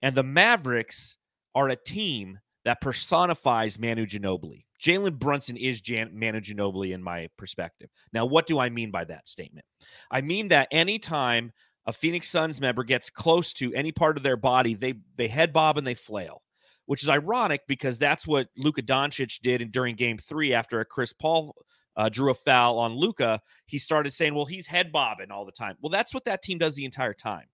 And 0.01 0.15
the 0.15 0.23
Mavericks 0.23 1.17
are 1.55 1.69
a 1.69 1.75
team 1.75 2.39
that 2.65 2.81
personifies 2.81 3.79
Manu 3.79 4.05
Ginobili. 4.05 4.65
Jalen 4.81 5.17
Brunson 5.17 5.57
is 5.57 5.81
Jan- 5.81 6.11
Manu 6.13 6.39
Ginobili 6.39 6.93
in 6.93 7.01
my 7.01 7.29
perspective. 7.37 7.89
Now, 8.13 8.25
what 8.25 8.45
do 8.45 8.59
I 8.59 8.69
mean 8.69 8.91
by 8.91 9.05
that 9.05 9.27
statement? 9.27 9.65
I 10.11 10.21
mean 10.21 10.49
that 10.49 10.67
anytime 10.71 11.51
a 11.87 11.93
Phoenix 11.93 12.29
Suns 12.29 12.59
member 12.61 12.83
gets 12.83 13.09
close 13.09 13.53
to 13.53 13.73
any 13.73 13.91
part 13.91 14.17
of 14.17 14.23
their 14.23 14.37
body, 14.37 14.75
they 14.75 14.95
they 15.15 15.27
head 15.27 15.53
bob 15.53 15.77
and 15.77 15.87
they 15.87 15.93
flail, 15.95 16.43
which 16.85 17.01
is 17.01 17.09
ironic 17.09 17.61
because 17.67 17.97
that's 17.97 18.27
what 18.27 18.49
Luka 18.57 18.83
Doncic 18.83 19.39
did 19.41 19.61
in, 19.61 19.71
during 19.71 19.95
Game 19.95 20.17
Three 20.17 20.53
after 20.53 20.81
a 20.81 20.85
Chris 20.85 21.13
Paul 21.13 21.55
uh, 21.95 22.09
drew 22.09 22.29
a 22.29 22.35
foul 22.35 22.77
on 22.77 22.93
Luka. 22.93 23.41
He 23.65 23.79
started 23.79 24.11
saying, 24.11 24.35
"Well, 24.35 24.45
he's 24.45 24.67
head 24.67 24.91
bobbing 24.91 25.31
all 25.31 25.45
the 25.45 25.51
time." 25.53 25.77
Well, 25.81 25.89
that's 25.89 26.13
what 26.13 26.25
that 26.25 26.43
team 26.43 26.57
does 26.57 26.75
the 26.75 26.85
entire 26.85 27.13
time. 27.13 27.45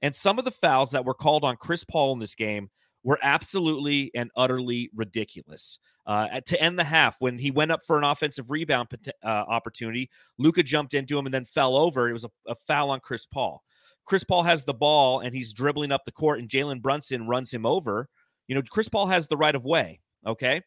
And 0.00 0.14
some 0.14 0.38
of 0.38 0.44
the 0.44 0.50
fouls 0.50 0.92
that 0.92 1.04
were 1.04 1.14
called 1.14 1.44
on 1.44 1.56
Chris 1.56 1.84
Paul 1.84 2.12
in 2.12 2.18
this 2.20 2.34
game 2.34 2.70
were 3.04 3.18
absolutely 3.22 4.10
and 4.14 4.30
utterly 4.36 4.90
ridiculous. 4.94 5.78
Uh, 6.04 6.40
to 6.40 6.60
end 6.60 6.78
the 6.78 6.84
half, 6.84 7.16
when 7.20 7.38
he 7.38 7.50
went 7.50 7.70
up 7.70 7.84
for 7.86 7.96
an 7.96 8.04
offensive 8.04 8.50
rebound 8.50 8.88
uh, 9.24 9.26
opportunity, 9.26 10.10
Luka 10.38 10.62
jumped 10.62 10.94
into 10.94 11.16
him 11.16 11.26
and 11.26 11.34
then 11.34 11.44
fell 11.44 11.76
over. 11.76 12.08
It 12.08 12.12
was 12.12 12.24
a, 12.24 12.30
a 12.48 12.56
foul 12.66 12.90
on 12.90 12.98
Chris 13.00 13.24
Paul. 13.24 13.62
Chris 14.04 14.24
Paul 14.24 14.42
has 14.42 14.64
the 14.64 14.74
ball 14.74 15.20
and 15.20 15.34
he's 15.34 15.52
dribbling 15.52 15.92
up 15.92 16.04
the 16.04 16.12
court, 16.12 16.38
and 16.38 16.48
Jalen 16.48 16.82
Brunson 16.82 17.26
runs 17.26 17.52
him 17.52 17.66
over. 17.66 18.08
You 18.48 18.54
know, 18.54 18.62
Chris 18.62 18.88
Paul 18.88 19.06
has 19.06 19.28
the 19.28 19.36
right 19.36 19.54
of 19.54 19.64
way. 19.64 20.00
Okay. 20.26 20.62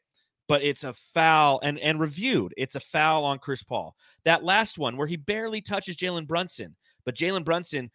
But 0.47 0.63
it's 0.63 0.83
a 0.83 0.93
foul 0.93 1.59
and 1.63 1.79
and 1.79 1.99
reviewed. 1.99 2.53
It's 2.55 2.75
a 2.75 2.79
foul 2.79 3.25
on 3.25 3.39
Chris 3.39 3.63
Paul. 3.63 3.95
That 4.25 4.43
last 4.43 4.77
one 4.77 4.95
where 4.95 5.07
he 5.07 5.15
barely 5.15 5.59
touches 5.59 5.97
Jalen 5.97 6.27
Brunson, 6.27 6.75
but 7.03 7.15
Jalen 7.15 7.43
Brunson 7.43 7.89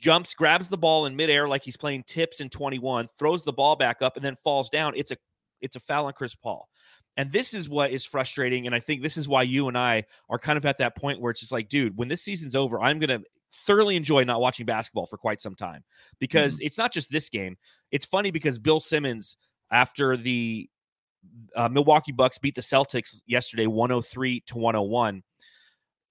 jumps, 0.00 0.34
grabs 0.34 0.68
the 0.68 0.76
ball 0.76 1.06
in 1.06 1.16
midair 1.16 1.48
like 1.48 1.62
he's 1.62 1.76
playing 1.76 2.04
tips 2.06 2.40
in 2.40 2.48
21, 2.48 3.08
throws 3.18 3.44
the 3.44 3.52
ball 3.52 3.76
back 3.76 4.02
up, 4.02 4.16
and 4.16 4.24
then 4.24 4.36
falls 4.36 4.68
down. 4.68 4.92
It's 4.94 5.10
a 5.10 5.16
it's 5.60 5.76
a 5.76 5.80
foul 5.80 6.06
on 6.06 6.12
Chris 6.12 6.34
Paul. 6.34 6.68
And 7.16 7.32
this 7.32 7.54
is 7.54 7.68
what 7.68 7.90
is 7.90 8.04
frustrating. 8.04 8.66
And 8.66 8.74
I 8.74 8.80
think 8.80 9.02
this 9.02 9.16
is 9.16 9.28
why 9.28 9.42
you 9.42 9.68
and 9.68 9.76
I 9.76 10.04
are 10.28 10.38
kind 10.38 10.56
of 10.56 10.64
at 10.64 10.78
that 10.78 10.96
point 10.96 11.20
where 11.20 11.30
it's 11.30 11.40
just 11.40 11.52
like, 11.52 11.68
dude, 11.68 11.96
when 11.96 12.08
this 12.08 12.22
season's 12.22 12.56
over, 12.56 12.80
I'm 12.80 12.98
gonna 12.98 13.20
thoroughly 13.66 13.96
enjoy 13.96 14.24
not 14.24 14.40
watching 14.40 14.66
basketball 14.66 15.06
for 15.06 15.16
quite 15.16 15.40
some 15.40 15.54
time 15.54 15.84
because 16.18 16.60
it's 16.60 16.78
not 16.78 16.92
just 16.92 17.10
this 17.10 17.28
game. 17.28 17.56
It's 17.90 18.06
funny 18.06 18.30
because 18.30 18.58
Bill 18.58 18.80
Simmons, 18.80 19.36
after 19.70 20.16
the 20.16 20.68
uh, 21.54 21.68
Milwaukee 21.68 22.12
Bucks 22.12 22.38
beat 22.38 22.54
the 22.54 22.60
Celtics 22.60 23.22
yesterday, 23.26 23.66
103 23.66 24.40
to 24.46 24.58
101, 24.58 25.22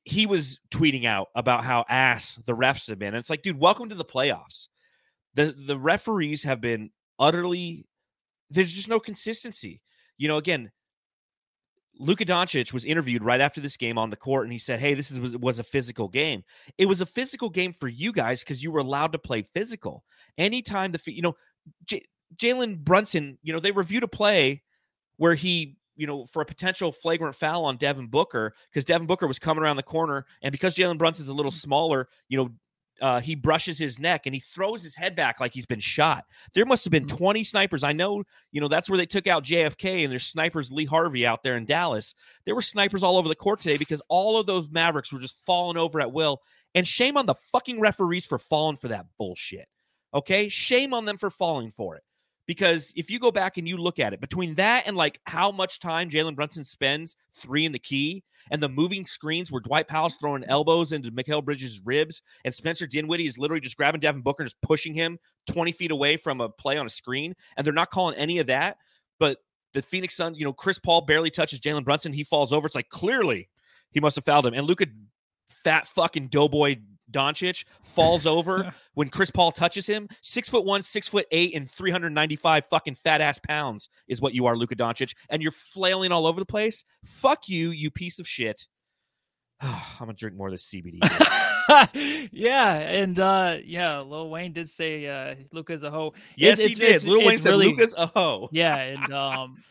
he 0.05 0.25
was 0.25 0.59
tweeting 0.71 1.05
out 1.05 1.27
about 1.35 1.63
how 1.63 1.85
ass 1.89 2.39
the 2.45 2.55
refs 2.55 2.89
have 2.89 2.99
been. 2.99 3.09
And 3.09 3.17
it's 3.17 3.29
like, 3.29 3.41
dude, 3.41 3.59
welcome 3.59 3.89
to 3.89 3.95
the 3.95 4.05
playoffs. 4.05 4.67
The 5.35 5.53
the 5.57 5.77
referees 5.77 6.43
have 6.43 6.59
been 6.59 6.89
utterly 7.19 7.85
there's 8.49 8.73
just 8.73 8.87
no 8.87 8.99
consistency. 8.99 9.81
You 10.17 10.27
know, 10.27 10.37
again, 10.37 10.71
Luka 11.99 12.23
Doncic 12.23 12.71
was 12.71 12.85
interviewed 12.85 13.25
right 13.25 13.41
after 13.41 13.59
this 13.59 13.75
game 13.75 13.97
on 13.97 14.09
the 14.09 14.15
court, 14.15 14.45
and 14.45 14.53
he 14.53 14.57
said, 14.57 14.79
"Hey, 14.79 14.93
this 14.93 15.11
is, 15.11 15.19
was 15.19 15.37
was 15.37 15.59
a 15.59 15.63
physical 15.63 16.07
game. 16.07 16.43
It 16.77 16.85
was 16.85 17.01
a 17.01 17.05
physical 17.05 17.49
game 17.49 17.73
for 17.73 17.89
you 17.89 18.13
guys 18.13 18.39
because 18.39 18.63
you 18.63 18.71
were 18.71 18.79
allowed 18.79 19.11
to 19.11 19.19
play 19.19 19.41
physical. 19.41 20.05
Anytime 20.37 20.93
the 20.93 21.01
you 21.11 21.21
know 21.21 21.35
J- 21.85 22.05
Jalen 22.37 22.79
Brunson, 22.79 23.37
you 23.43 23.51
know 23.51 23.59
they 23.59 23.71
reviewed 23.71 24.03
a 24.03 24.07
play 24.07 24.63
where 25.17 25.35
he, 25.35 25.75
you 25.97 26.07
know, 26.07 26.25
for 26.25 26.41
a 26.41 26.45
potential 26.45 26.93
flagrant 26.93 27.35
foul 27.35 27.65
on 27.65 27.75
Devin 27.75 28.07
Booker 28.07 28.55
because 28.71 28.85
Devin 28.85 29.05
Booker 29.05 29.27
was 29.27 29.37
coming 29.37 29.61
around 29.61 29.75
the 29.75 29.83
corner, 29.83 30.25
and 30.41 30.53
because 30.53 30.75
Jalen 30.75 30.97
Brunson's 30.97 31.27
a 31.29 31.33
little 31.33 31.51
mm. 31.51 31.61
smaller, 31.61 32.07
you 32.29 32.37
know." 32.37 32.49
Uh, 33.01 33.19
he 33.19 33.35
brushes 33.35 33.77
his 33.77 33.99
neck 33.99 34.25
and 34.25 34.33
he 34.33 34.39
throws 34.39 34.83
his 34.83 34.95
head 34.95 35.15
back 35.15 35.39
like 35.39 35.53
he's 35.53 35.65
been 35.65 35.79
shot. 35.79 36.25
There 36.53 36.65
must 36.65 36.83
have 36.85 36.91
been 36.91 37.07
20 37.07 37.43
snipers. 37.43 37.83
I 37.83 37.93
know, 37.93 38.23
you 38.51 38.61
know, 38.61 38.67
that's 38.67 38.89
where 38.89 38.97
they 38.97 39.05
took 39.05 39.27
out 39.27 39.43
JFK 39.43 40.03
and 40.03 40.11
there's 40.11 40.25
snipers 40.25 40.71
Lee 40.71 40.85
Harvey 40.85 41.25
out 41.25 41.43
there 41.43 41.55
in 41.55 41.65
Dallas. 41.65 42.13
There 42.45 42.55
were 42.55 42.61
snipers 42.61 43.03
all 43.03 43.17
over 43.17 43.27
the 43.27 43.35
court 43.35 43.61
today 43.61 43.77
because 43.77 44.01
all 44.09 44.39
of 44.39 44.45
those 44.45 44.69
Mavericks 44.69 45.11
were 45.11 45.19
just 45.19 45.37
falling 45.45 45.77
over 45.77 45.99
at 46.01 46.11
will. 46.11 46.41
And 46.75 46.87
shame 46.87 47.17
on 47.17 47.25
the 47.25 47.35
fucking 47.51 47.79
referees 47.79 48.25
for 48.25 48.37
falling 48.37 48.77
for 48.77 48.89
that 48.89 49.05
bullshit. 49.17 49.67
Okay? 50.13 50.49
Shame 50.49 50.93
on 50.93 51.05
them 51.05 51.17
for 51.17 51.29
falling 51.29 51.69
for 51.69 51.95
it. 51.95 52.03
Because 52.45 52.91
if 52.95 53.11
you 53.11 53.19
go 53.19 53.31
back 53.31 53.57
and 53.57 53.67
you 53.67 53.77
look 53.77 53.99
at 53.99 54.11
it, 54.11 54.19
between 54.19 54.55
that 54.55 54.87
and 54.87 54.97
like 54.97 55.19
how 55.25 55.51
much 55.51 55.79
time 55.79 56.09
Jalen 56.09 56.35
Brunson 56.35 56.63
spends 56.63 57.15
three 57.31 57.65
in 57.65 57.71
the 57.71 57.79
key 57.79 58.23
and 58.51 58.61
the 58.61 58.69
moving 58.69 59.05
screens 59.05 59.51
where 59.51 59.61
Dwight 59.61 59.87
Powell's 59.87 60.17
throwing 60.17 60.43
elbows 60.45 60.91
into 60.91 61.11
Mikal 61.11 61.43
Bridges' 61.43 61.81
ribs 61.83 62.21
and 62.45 62.53
Spencer 62.53 62.87
Dinwiddie 62.87 63.25
is 63.25 63.37
literally 63.37 63.61
just 63.61 63.77
grabbing 63.77 64.01
Devin 64.01 64.21
Booker 64.21 64.43
and 64.43 64.49
just 64.49 64.61
pushing 64.61 64.93
him 64.93 65.17
20 65.47 65.71
feet 65.71 65.91
away 65.91 66.17
from 66.17 66.41
a 66.41 66.49
play 66.49 66.77
on 66.77 66.85
a 66.85 66.89
screen, 66.89 67.35
and 67.57 67.65
they're 67.65 67.73
not 67.73 67.91
calling 67.91 68.15
any 68.15 68.39
of 68.39 68.47
that. 68.47 68.77
But 69.19 69.37
the 69.73 69.81
Phoenix 69.81 70.15
Suns, 70.15 70.37
you 70.37 70.45
know, 70.45 70.53
Chris 70.53 70.79
Paul 70.79 71.01
barely 71.01 71.29
touches 71.29 71.59
Jalen 71.59 71.85
Brunson. 71.85 72.13
He 72.13 72.23
falls 72.23 72.53
over. 72.53 72.65
It's 72.65 72.75
like 72.75 72.89
clearly 72.89 73.49
he 73.91 73.99
must 73.99 74.15
have 74.15 74.25
fouled 74.25 74.45
him. 74.45 74.53
And 74.53 74.65
Luka, 74.65 74.87
fat 75.49 75.87
fucking 75.87 76.29
doughboy 76.29 76.77
Doncic, 77.11 77.63
falls 77.83 78.25
over 78.25 78.73
when 78.93 79.09
Chris 79.09 79.31
Paul 79.31 79.51
touches 79.51 79.85
him. 79.85 80.07
Six 80.21 80.49
foot 80.49 80.65
one, 80.65 80.81
six 80.81 81.07
foot 81.07 81.25
eight, 81.31 81.55
and 81.55 81.69
395 81.69 82.65
fucking 82.69 82.95
fat 82.95 83.21
ass 83.21 83.39
pounds 83.39 83.89
is 84.07 84.21
what 84.21 84.33
you 84.33 84.45
are, 84.45 84.55
Luka 84.57 84.75
Doncic. 84.75 85.13
And 85.29 85.41
you're 85.41 85.51
flailing 85.51 86.11
all 86.11 86.25
over 86.27 86.39
the 86.39 86.45
place. 86.45 86.83
Fuck 87.05 87.49
you, 87.49 87.71
you 87.71 87.91
piece 87.91 88.19
of 88.19 88.27
shit. 88.27 88.67
I'm 89.61 89.77
gonna 89.99 90.13
drink 90.13 90.37
more 90.37 90.47
of 90.47 90.53
this 90.53 90.69
CBD. 90.69 90.99
yeah, 92.31 92.73
and 92.75 93.19
uh 93.19 93.57
yeah, 93.63 93.99
Lil 93.99 94.29
Wayne 94.29 94.53
did 94.53 94.69
say 94.69 95.05
uh 95.07 95.35
Luka's 95.51 95.83
a 95.83 95.91
hoe. 95.91 96.13
yes, 96.35 96.59
It's- 96.59 96.77
he 96.77 96.83
it's- 96.83 97.01
did. 97.03 97.09
Lil 97.11 97.19
Wayne 97.25 97.33
it's 97.33 97.43
said 97.43 97.51
really- 97.51 97.67
Luka's 97.67 97.93
a 97.97 98.07
hoe. 98.07 98.49
yeah 98.51 98.75
and 98.77 99.13
um 99.13 99.63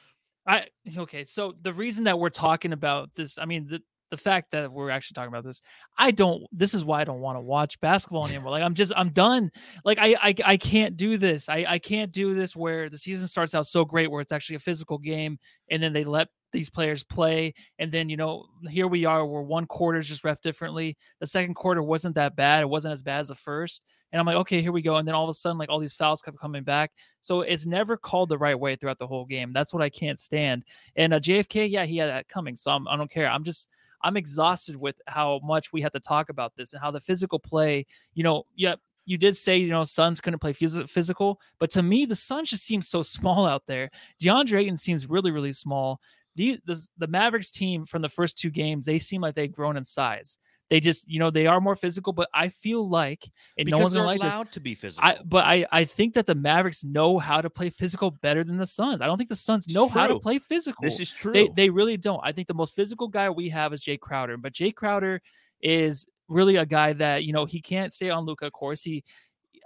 i 0.47 0.67
okay 0.97 1.25
so 1.25 1.55
the 1.61 1.73
reason 1.75 2.05
that 2.05 2.19
we're 2.19 2.31
talking 2.31 2.73
about 2.73 3.11
this 3.17 3.37
i 3.39 3.45
mean 3.45 3.67
the 3.69 3.83
the 4.11 4.17
fact 4.17 4.51
that 4.53 4.73
we're 4.73 4.91
actually 4.91 5.15
talking 5.15 5.29
about 5.29 5.45
this 5.45 5.61
i 5.99 6.11
don't 6.11 6.43
this 6.53 6.75
is 6.75 6.85
why 6.85 7.01
i 7.01 7.05
don't 7.05 7.21
want 7.21 7.37
to 7.37 7.41
watch 7.41 7.81
basketball 7.81 8.27
anymore 8.29 8.51
like 8.51 8.63
i'm 8.63 8.75
just 8.75 8.93
i'm 8.97 9.11
done 9.11 9.51
like 9.85 9.99
I, 10.01 10.17
I 10.21 10.35
i 10.45 10.57
can't 10.57 10.97
do 10.97 11.17
this 11.17 11.49
i 11.49 11.65
i 11.69 11.79
can't 11.79 12.13
do 12.13 12.35
this 12.35 12.57
where 12.57 12.89
the 12.89 12.99
season 12.99 13.29
starts 13.29 13.55
out 13.55 13.67
so 13.67 13.85
great 13.85 14.11
where 14.11 14.21
it's 14.21 14.33
actually 14.33 14.57
a 14.57 14.61
physical 14.61 14.99
game 14.99 15.39
and 15.71 15.83
then 15.83 15.93
they 15.93 16.05
let 16.05 16.29
these 16.53 16.71
players 16.71 17.05
play 17.05 17.53
and 17.79 17.93
then 17.93 18.09
you 18.09 18.17
know 18.17 18.47
here 18.71 18.87
we 18.87 19.05
are 19.05 19.27
where 19.27 19.43
one 19.43 19.67
quarter 19.67 19.99
is 19.99 20.07
just 20.07 20.25
ref 20.25 20.41
differently 20.41 20.97
the 21.21 21.27
second 21.27 21.55
quarter 21.55 21.83
wasn't 21.83 22.15
that 22.15 22.37
bad 22.37 22.63
it 22.63 22.69
wasn't 22.69 22.93
as 22.93 23.03
bad 23.03 23.21
as 23.21 23.29
the 23.29 23.35
first 23.35 23.83
and 24.13 24.19
i'm 24.19 24.25
like 24.25 24.37
okay 24.37 24.63
here 24.63 24.73
we 24.73 24.81
go 24.81 24.97
and 24.97 25.07
then 25.07 25.15
all 25.15 25.25
of 25.25 25.31
a 25.31 25.35
sudden 25.35 25.59
like 25.59 25.69
all 25.69 25.79
these 25.79 25.93
fouls 25.93 26.23
kept 26.23 26.41
coming 26.41 26.63
back 26.63 26.91
so 27.29 27.43
it's 27.43 27.67
never 27.67 27.99
called 27.99 28.31
the 28.31 28.39
right 28.39 28.59
way 28.59 28.75
throughout 28.75 28.99
the 28.99 29.07
whole 29.07 29.27
game. 29.27 29.53
That's 29.53 29.75
what 29.75 29.83
I 29.83 29.91
can't 29.91 30.19
stand. 30.19 30.65
And 30.97 31.13
uh, 31.13 31.21
JFK, 31.21 31.71
yeah, 31.71 31.85
he 31.85 31.99
had 31.99 32.09
that 32.09 32.27
coming. 32.27 32.57
So 32.57 32.71
I'm, 32.71 32.89
I 32.89 32.97
don't 32.97 33.11
care. 33.11 33.29
I'm 33.29 33.45
just, 33.45 33.69
I'm 34.03 34.17
exhausted 34.17 34.77
with 34.77 34.97
how 35.07 35.41
much 35.43 35.73
we 35.73 35.83
have 35.83 35.93
to 35.93 36.01
talk 36.01 36.29
about 36.29 36.53
this 36.57 36.73
and 36.73 36.83
how 36.83 36.91
the 36.91 37.01
physical 37.01 37.39
play, 37.39 37.87
you 38.15 38.23
know, 38.23 38.45
yeah, 38.57 38.77
you 39.07 39.17
did 39.17 39.37
say, 39.37 39.57
you 39.57 39.69
know, 39.69 39.85
Suns 39.85 40.21
couldn't 40.21 40.39
play 40.39 40.53
phys- 40.53 40.89
physical, 40.89 41.41
but 41.59 41.71
to 41.71 41.83
me, 41.83 42.05
the 42.05 42.15
Suns 42.15 42.51
just 42.51 42.65
seem 42.65 42.83
so 42.83 43.03
small 43.03 43.47
out 43.47 43.63
there. 43.67 43.91
DeAndre 44.23 44.61
Ayton 44.61 44.77
seems 44.77 45.09
really, 45.09 45.31
really 45.31 45.53
small. 45.53 46.01
The, 46.37 46.61
the, 46.67 46.81
the 46.99 47.07
Mavericks 47.07 47.51
team 47.51 47.85
from 47.85 48.03
the 48.03 48.09
first 48.09 48.39
two 48.39 48.51
games, 48.51 48.85
they 48.85 48.99
seem 48.99 49.21
like 49.21 49.35
they've 49.35 49.51
grown 49.51 49.77
in 49.77 49.85
size. 49.85 50.39
They 50.71 50.81
just, 50.81 51.09
you 51.09 51.19
know, 51.19 51.31
they 51.31 51.47
are 51.47 51.61
more 51.61 51.77
physical, 51.77 52.13
but 52.13 52.29
I 52.35 52.49
feel 52.49 52.87
like, 52.87 53.25
and 53.57 53.65
because 53.65 53.79
no 53.79 53.83
one's 53.83 53.93
they're 53.95 54.03
gonna 54.03 54.19
like 54.19 54.45
this. 54.45 54.53
to 54.53 54.61
be 54.61 54.75
physical. 54.75 55.09
I, 55.09 55.19
but 55.25 55.45
I, 55.45 55.67
I 55.73 55.85
think 55.85 56.15
that 56.15 56.27
the 56.27 56.35
Mavericks 56.35 56.85
know 56.85 57.19
how 57.19 57.41
to 57.41 57.49
play 57.49 57.71
physical 57.71 58.11
better 58.11 58.45
than 58.45 58.59
the 58.59 58.67
Suns. 58.67 59.01
I 59.01 59.07
don't 59.07 59.17
think 59.17 59.31
the 59.31 59.37
Suns 59.37 59.65
It's 59.65 59.75
know 59.75 59.89
how 59.89 60.07
to 60.07 60.19
play 60.19 60.39
physical. 60.39 60.83
this 60.83 61.01
is 61.01 61.13
true. 61.13 61.33
They 61.33 61.49
they 61.55 61.71
really 61.71 61.97
don't. 61.97 62.21
I 62.23 62.33
think 62.33 62.49
the 62.49 62.55
most 62.55 62.75
physical 62.75 63.09
guy 63.09 63.31
we 63.31 63.49
have 63.49 63.73
is 63.73 63.81
Jay 63.81 63.97
Crowder, 63.97 64.37
but 64.37 64.53
Jay 64.53 64.71
Crowder 64.71 65.23
is 65.63 66.07
really 66.29 66.57
a 66.57 66.67
guy 66.67 66.93
that 66.93 67.25
you 67.25 67.33
know 67.33 67.47
he 67.47 67.63
can't 67.63 67.93
stay 67.93 68.11
on 68.11 68.27
Luka. 68.27 68.47
Of 68.47 68.53
course, 68.53 68.83
he 68.83 69.05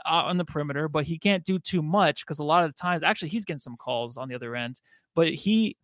uh, 0.07 0.23
on 0.27 0.37
the 0.37 0.45
perimeter, 0.45 0.89
but 0.89 1.05
he 1.05 1.19
can't 1.19 1.45
do 1.45 1.59
too 1.59 1.83
much 1.83 2.25
because 2.25 2.39
a 2.39 2.45
lot 2.45 2.65
of 2.65 2.71
the 2.71 2.79
times, 2.79 3.03
actually, 3.03 3.29
he's 3.29 3.45
getting 3.45 3.59
some 3.59 3.77
calls 3.77 4.17
on 4.17 4.29
the 4.29 4.35
other 4.35 4.55
end, 4.55 4.81
but 5.15 5.33
he 5.33 5.77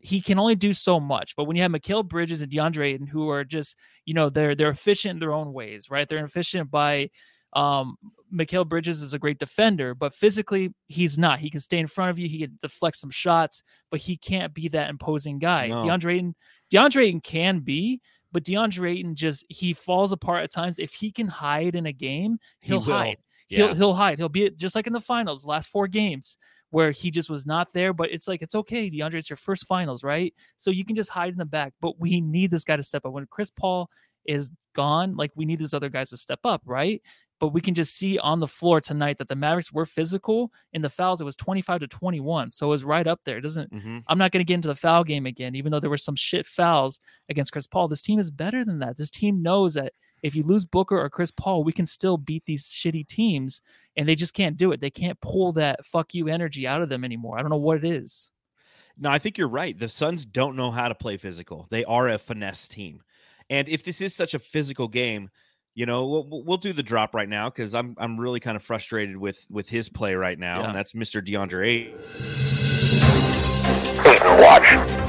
he 0.00 0.20
can 0.20 0.38
only 0.38 0.54
do 0.54 0.72
so 0.72 0.98
much. 0.98 1.36
But 1.36 1.44
when 1.44 1.56
you 1.56 1.62
have 1.62 1.70
Mikal 1.72 2.06
Bridges 2.06 2.42
and 2.42 2.50
DeAndre 2.50 2.86
Ayton, 2.94 3.06
who 3.06 3.28
are 3.30 3.44
just 3.44 3.76
you 4.06 4.14
know 4.14 4.30
they're 4.30 4.54
they're 4.54 4.70
efficient 4.70 5.12
in 5.12 5.18
their 5.18 5.32
own 5.34 5.52
ways, 5.52 5.90
right? 5.90 6.08
They're 6.08 6.24
efficient 6.24 6.70
by 6.70 7.10
um 7.54 7.96
Mikal 8.32 8.66
Bridges 8.68 9.02
is 9.02 9.12
a 9.12 9.18
great 9.18 9.38
defender, 9.38 9.94
but 9.94 10.14
physically 10.14 10.72
he's 10.86 11.18
not. 11.18 11.40
He 11.40 11.50
can 11.50 11.60
stay 11.60 11.78
in 11.78 11.86
front 11.88 12.10
of 12.10 12.18
you, 12.18 12.28
he 12.28 12.38
can 12.40 12.58
deflect 12.62 12.96
some 12.96 13.10
shots, 13.10 13.62
but 13.90 14.00
he 14.00 14.16
can't 14.16 14.54
be 14.54 14.68
that 14.68 14.88
imposing 14.88 15.38
guy. 15.38 15.66
No. 15.68 15.82
DeAndre 15.82 16.14
Ayton, 16.14 16.34
DeAndre 16.72 17.06
Ayton 17.06 17.20
can 17.20 17.58
be, 17.60 18.00
but 18.32 18.44
DeAndre 18.44 18.92
Ayton 18.98 19.14
just 19.16 19.44
he 19.48 19.72
falls 19.72 20.12
apart 20.12 20.44
at 20.44 20.52
times. 20.52 20.78
If 20.78 20.92
he 20.92 21.10
can 21.10 21.26
hide 21.26 21.74
in 21.74 21.86
a 21.86 21.92
game, 21.92 22.38
He 22.60 22.68
he'll 22.72 22.80
will. 22.80 22.92
hide. 22.94 23.16
He'll 23.48 23.68
Yeah. 23.68 23.74
he'll 23.74 23.94
hide. 23.94 24.18
He'll 24.18 24.28
be 24.28 24.48
just 24.50 24.76
like 24.76 24.86
in 24.86 24.92
the 24.92 25.00
finals, 25.00 25.44
last 25.44 25.68
four 25.68 25.88
games 25.88 26.36
where 26.70 26.90
he 26.90 27.10
just 27.10 27.28
was 27.30 27.46
not 27.46 27.72
there. 27.72 27.92
But 27.92 28.10
it's 28.10 28.26
like 28.28 28.42
it's 28.42 28.54
okay, 28.54 28.90
DeAndre. 28.90 29.14
It's 29.14 29.30
your 29.30 29.36
first 29.36 29.66
finals, 29.66 30.02
right? 30.02 30.34
So 30.56 30.70
you 30.70 30.84
can 30.84 30.96
just 30.96 31.10
hide 31.10 31.32
in 31.32 31.38
the 31.38 31.44
back. 31.44 31.74
But 31.80 32.00
we 32.00 32.20
need 32.20 32.50
this 32.50 32.64
guy 32.64 32.76
to 32.76 32.82
step 32.82 33.04
up. 33.04 33.12
When 33.12 33.26
Chris 33.26 33.50
Paul 33.50 33.88
is 34.26 34.50
gone, 34.74 35.16
like 35.16 35.32
we 35.34 35.44
need 35.44 35.58
these 35.58 35.74
other 35.74 35.88
guys 35.88 36.10
to 36.10 36.16
step 36.16 36.40
up, 36.44 36.62
right? 36.64 37.02
But 37.40 37.54
we 37.54 37.62
can 37.62 37.72
just 37.72 37.96
see 37.96 38.18
on 38.18 38.38
the 38.38 38.46
floor 38.46 38.82
tonight 38.82 39.16
that 39.16 39.28
the 39.28 39.34
Mavericks 39.34 39.72
were 39.72 39.86
physical. 39.86 40.52
In 40.74 40.82
the 40.82 40.90
fouls, 40.90 41.22
it 41.22 41.24
was 41.24 41.36
25 41.36 41.80
to 41.80 41.88
21. 41.88 42.50
So 42.50 42.66
it 42.66 42.68
was 42.68 42.84
right 42.84 43.06
up 43.06 43.20
there. 43.24 43.38
It 43.38 43.40
doesn't 43.40 43.72
Mhm. 43.72 44.02
I'm 44.08 44.18
not 44.18 44.30
going 44.30 44.40
to 44.40 44.44
get 44.44 44.56
into 44.56 44.68
the 44.68 44.74
foul 44.74 45.04
game 45.04 45.24
again, 45.24 45.54
even 45.54 45.72
though 45.72 45.80
there 45.80 45.88
were 45.88 45.96
some 45.96 46.16
shit 46.16 46.44
fouls 46.46 47.00
against 47.30 47.50
Chris 47.50 47.66
Paul. 47.66 47.88
This 47.88 48.02
team 48.02 48.18
is 48.18 48.30
better 48.30 48.62
than 48.62 48.78
that. 48.80 48.98
This 48.98 49.08
team 49.10 49.40
knows 49.40 49.72
that 49.74 49.94
if 50.22 50.34
you 50.34 50.42
lose 50.42 50.64
Booker 50.64 50.98
or 50.98 51.08
Chris 51.10 51.30
Paul, 51.30 51.64
we 51.64 51.72
can 51.72 51.86
still 51.86 52.16
beat 52.16 52.44
these 52.46 52.64
shitty 52.68 53.06
teams, 53.06 53.60
and 53.96 54.08
they 54.08 54.14
just 54.14 54.34
can't 54.34 54.56
do 54.56 54.72
it. 54.72 54.80
They 54.80 54.90
can't 54.90 55.20
pull 55.20 55.52
that 55.52 55.84
fuck 55.84 56.14
you 56.14 56.28
energy 56.28 56.66
out 56.66 56.82
of 56.82 56.88
them 56.88 57.04
anymore. 57.04 57.38
I 57.38 57.42
don't 57.42 57.50
know 57.50 57.56
what 57.56 57.78
it 57.78 57.84
is. 57.84 58.30
No, 58.98 59.10
I 59.10 59.18
think 59.18 59.38
you're 59.38 59.48
right. 59.48 59.78
The 59.78 59.88
Suns 59.88 60.26
don't 60.26 60.56
know 60.56 60.70
how 60.70 60.88
to 60.88 60.94
play 60.94 61.16
physical. 61.16 61.66
They 61.70 61.84
are 61.84 62.08
a 62.08 62.18
finesse 62.18 62.68
team. 62.68 63.02
And 63.48 63.68
if 63.68 63.82
this 63.82 64.00
is 64.00 64.14
such 64.14 64.34
a 64.34 64.38
physical 64.38 64.88
game, 64.88 65.30
you 65.74 65.86
know, 65.86 66.06
we'll, 66.06 66.28
we'll- 66.28 66.42
we'll 66.44 66.56
do 66.58 66.72
the 66.72 66.82
drop 66.82 67.14
right 67.14 67.28
now 67.28 67.48
because 67.48 67.74
I'm 67.74 67.94
I'm 67.98 68.18
really 68.20 68.40
kind 68.40 68.56
of 68.56 68.62
frustrated 68.62 69.16
with 69.16 69.46
with 69.48 69.68
his 69.68 69.88
play 69.88 70.14
right 70.14 70.38
now, 70.38 70.60
Yeah. 70.60 70.66
and 70.68 70.74
that's 70.76 70.92
Mr. 70.92 71.24
DeAndre. 71.26 71.94
Ayton. 74.04 74.99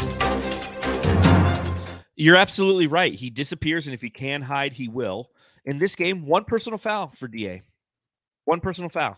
You're 2.21 2.36
absolutely 2.36 2.86
right. 2.86 3.15
He 3.15 3.31
disappears, 3.31 3.88
and 3.88 3.95
if 3.95 4.01
he 4.03 4.12
can 4.12 4.43
hide, 4.43 4.73
he 4.73 4.88
will. 4.88 5.31
In 5.65 5.79
this 5.79 5.95
game, 5.95 6.27
one 6.27 6.43
personal 6.43 6.77
foul 6.77 7.12
for 7.15 7.27
Da. 7.27 7.63
One 8.45 8.60
personal 8.60 8.91
foul. 8.91 9.17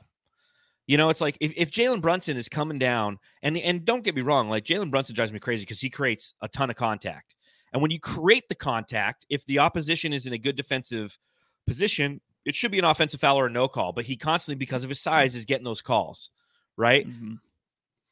You 0.87 0.95
know, 0.95 1.09
it's 1.09 1.19
like 1.19 1.37
if, 1.41 1.51
if 1.57 1.69
Jalen 1.69 2.01
Brunson 2.01 2.37
is 2.37 2.47
coming 2.47 2.79
down, 2.79 3.19
and 3.41 3.57
and 3.57 3.83
don't 3.83 4.05
get 4.05 4.15
me 4.15 4.21
wrong, 4.21 4.47
like 4.49 4.63
Jalen 4.63 4.89
Brunson 4.89 5.15
drives 5.15 5.33
me 5.33 5.39
crazy 5.39 5.63
because 5.63 5.81
he 5.81 5.89
creates 5.89 6.33
a 6.41 6.47
ton 6.47 6.69
of 6.69 6.77
contact. 6.77 7.35
And 7.73 7.81
when 7.81 7.91
you 7.91 7.99
create 7.99 8.47
the 8.47 8.55
contact, 8.55 9.25
if 9.29 9.43
the 9.43 9.59
opposition 9.59 10.13
is 10.13 10.25
in 10.25 10.31
a 10.31 10.37
good 10.37 10.55
defensive 10.55 11.19
position, 11.67 12.21
it 12.45 12.55
should 12.55 12.71
be 12.71 12.79
an 12.79 12.85
offensive 12.85 13.19
foul 13.19 13.37
or 13.37 13.47
a 13.47 13.51
no 13.51 13.67
call. 13.67 13.91
But 13.91 14.05
he 14.05 14.15
constantly, 14.15 14.55
because 14.55 14.85
of 14.85 14.89
his 14.89 15.01
size, 15.01 15.35
is 15.35 15.43
getting 15.43 15.65
those 15.65 15.81
calls, 15.81 16.29
right? 16.77 17.05
Mhm. 17.05 17.39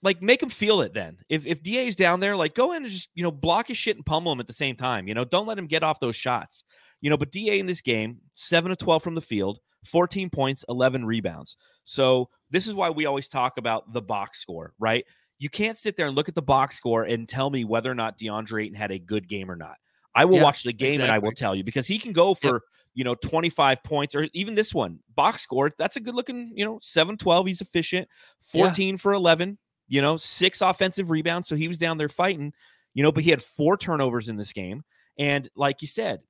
Like 0.04 0.22
make 0.22 0.42
him 0.42 0.50
feel 0.50 0.82
it 0.82 0.94
then. 0.94 1.18
If 1.30 1.46
if 1.46 1.62
DA's 1.62 1.96
down 1.96 2.20
there, 2.20 2.36
like 2.36 2.56
go 2.56 2.72
in 2.74 2.84
and 2.84 2.92
just, 2.92 3.10
you 3.14 3.24
know, 3.24 3.32
block 3.32 3.68
his 3.68 3.78
shit 3.78 3.96
and 3.98 4.06
pummel 4.06 4.32
him 4.32 4.40
at 4.40 4.48
the 4.48 4.54
same 4.54 4.76
time. 4.76 5.08
You 5.08 5.14
know, 5.14 5.26
don't 5.26 5.48
let 5.48 5.58
him 5.58 5.68
get 5.68 5.84
off 5.84 6.00
those 6.00 6.16
shots. 6.16 6.64
You 7.02 7.10
know, 7.10 7.18
but 7.18 7.32
DA 7.32 7.60
in 7.60 7.66
this 7.66 7.82
game, 7.82 8.20
7 8.36 8.70
to 8.70 8.76
12 8.76 9.02
from 9.04 9.16
the 9.16 9.22
field, 9.22 9.60
14 9.86 10.30
points, 10.30 10.64
11 10.70 11.06
rebounds. 11.06 11.58
So, 11.84 12.30
this 12.52 12.68
is 12.68 12.76
why 12.76 12.90
we 12.92 13.06
always 13.08 13.28
talk 13.28 13.58
about 13.58 13.92
the 13.92 14.02
box 14.02 14.40
score, 14.40 14.74
right? 14.80 15.04
You 15.40 15.50
can't 15.50 15.80
sit 15.80 15.98
there 15.98 16.06
and 16.06 16.16
look 16.16 16.30
at 16.30 16.36
the 16.36 16.42
box 16.44 16.76
score 16.78 17.04
and 17.04 17.28
tell 17.28 17.50
me 17.50 17.64
whether 17.66 17.90
or 17.90 17.96
not 17.96 18.20
DeAndre 18.20 18.66
Ayton 18.66 18.76
had 18.76 18.92
a 18.92 19.00
good 19.00 19.28
game 19.28 19.50
or 19.50 19.56
not. 19.56 19.78
I 20.14 20.26
will 20.26 20.36
Yeah, 20.36 20.44
watch 20.44 20.64
the 20.64 20.74
game 20.74 21.02
and 21.02 21.12
I 21.12 21.18
will 21.18 21.32
tell 21.32 21.56
you 21.56 21.64
because 21.64 21.88
he 21.88 21.98
can 21.98 22.12
go 22.14 22.36
for, 22.36 22.62
you 22.94 23.04
know, 23.04 23.16
25 23.16 23.82
points 23.84 24.14
or 24.14 24.28
even 24.34 24.54
this 24.54 24.74
one, 24.74 25.00
box 25.16 25.42
score. 25.42 25.72
That's 25.78 25.96
a 25.96 26.00
good 26.02 26.14
looking, 26.14 26.52
you 26.56 26.66
know, 26.66 26.78
7 26.84 27.18
12. 27.18 27.48
He's 27.48 27.62
efficient, 27.62 28.08
Yeah. 28.54 28.76
14 28.76 28.98
for 28.98 29.14
11 29.14 29.58
you 29.92 30.02
know, 30.02 30.16
six 30.16 30.62
offensive 30.62 31.10
rebounds. 31.10 31.50
So 31.50 31.58
he 31.58 31.68
was 31.68 31.78
down 31.78 31.98
there 31.98 32.08
fighting, 32.08 32.54
you 32.94 33.04
know, 33.04 33.12
but 33.12 33.26
he 33.26 33.30
had 33.30 33.44
four 33.44 33.76
turnovers 33.76 34.30
in 34.30 34.38
this 34.38 34.54
game. 34.54 34.86
And 35.20 35.50
like 35.54 35.82
you 35.82 35.88
said, 35.88 36.22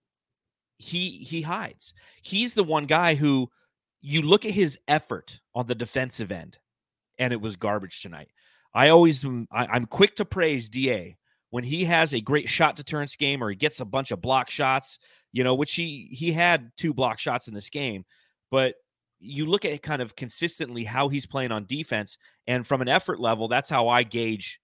he 0.80 1.20
he 1.20 1.44
hides. 1.44 1.94
He's 2.24 2.56
the 2.56 2.64
one 2.64 2.88
guy 2.88 3.14
who 3.14 3.52
you 4.02 4.24
look 4.24 4.46
at 4.46 4.52
his 4.52 4.80
effort 4.88 5.40
on 5.54 5.68
the 5.68 5.76
defensive 5.76 6.32
end, 6.32 6.58
and 7.20 7.32
it 7.32 7.40
was 7.40 7.56
garbage 7.56 8.02
tonight. 8.02 8.30
I 8.74 8.90
always 8.90 9.24
mm, 9.24 9.46
I, 9.52 9.68
I'm 9.68 9.86
quick 9.86 10.16
to 10.16 10.26
praise 10.26 10.68
Da 10.68 11.16
when 11.52 11.64
he 11.64 11.86
has 11.86 12.16
a 12.16 12.20
great 12.20 12.50
shot 12.50 12.76
deterrence 12.76 13.16
game 13.16 13.44
or 13.44 13.52
he 13.52 13.56
gets 13.56 13.80
a 13.80 13.86
bunch 13.86 14.10
of 14.10 14.24
block 14.24 14.50
shots, 14.50 14.98
you 15.32 15.44
know, 15.44 15.54
which 15.54 15.76
he 15.76 16.10
he 16.12 16.32
had 16.32 16.72
two 16.78 16.96
block 16.96 17.20
shots 17.20 17.48
in 17.48 17.54
this 17.54 17.70
game, 17.70 18.06
but 18.50 18.74
you 19.22 19.46
look 19.46 19.66
at 19.66 19.82
kind 19.84 20.02
of 20.02 20.16
consistently 20.16 20.84
how 20.84 21.08
he's 21.08 21.26
playing 21.26 21.52
on 21.52 21.66
defense 21.66 22.18
and 22.48 22.66
from 22.66 22.82
an 22.82 22.90
effort 22.90 23.20
level, 23.20 23.48
that's 23.48 23.70
how 23.70 23.88
I 23.88 24.04
gauge 24.04 24.60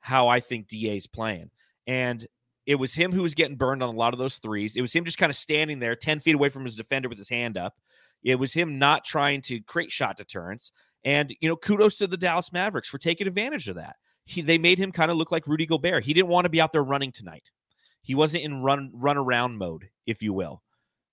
how 0.00 0.28
I 0.28 0.40
think 0.40 0.68
DA 0.68 0.96
is 0.96 1.06
playing. 1.06 1.50
And 1.86 2.26
it 2.66 2.74
was 2.76 2.94
him 2.94 3.12
who 3.12 3.22
was 3.22 3.34
getting 3.34 3.56
burned 3.56 3.82
on 3.82 3.88
a 3.88 3.98
lot 3.98 4.12
of 4.12 4.18
those 4.18 4.38
threes. 4.38 4.76
It 4.76 4.82
was 4.82 4.92
him 4.92 5.04
just 5.04 5.18
kind 5.18 5.30
of 5.30 5.36
standing 5.36 5.78
there 5.78 5.96
10 5.96 6.20
feet 6.20 6.34
away 6.34 6.48
from 6.48 6.64
his 6.64 6.76
defender 6.76 7.08
with 7.08 7.18
his 7.18 7.28
hand 7.28 7.56
up. 7.56 7.74
It 8.22 8.38
was 8.38 8.52
him 8.52 8.78
not 8.78 9.04
trying 9.04 9.40
to 9.42 9.60
create 9.62 9.90
shot 9.90 10.16
deterrence. 10.16 10.70
And, 11.04 11.34
you 11.40 11.48
know, 11.48 11.56
kudos 11.56 11.96
to 11.96 12.06
the 12.06 12.16
Dallas 12.16 12.52
Mavericks 12.52 12.88
for 12.88 12.98
taking 12.98 13.26
advantage 13.26 13.68
of 13.68 13.76
that. 13.76 13.96
He, 14.24 14.42
they 14.42 14.58
made 14.58 14.78
him 14.78 14.92
kind 14.92 15.10
of 15.10 15.16
look 15.16 15.32
like 15.32 15.48
Rudy 15.48 15.66
Gobert. 15.66 16.04
He 16.04 16.14
didn't 16.14 16.28
want 16.28 16.44
to 16.44 16.50
be 16.50 16.60
out 16.60 16.70
there 16.70 16.84
running 16.84 17.10
tonight. 17.10 17.50
He 18.02 18.14
wasn't 18.14 18.44
in 18.44 18.62
run 18.62 18.90
run 18.92 19.16
around 19.16 19.58
mode, 19.58 19.88
if 20.06 20.22
you 20.22 20.32
will. 20.32 20.62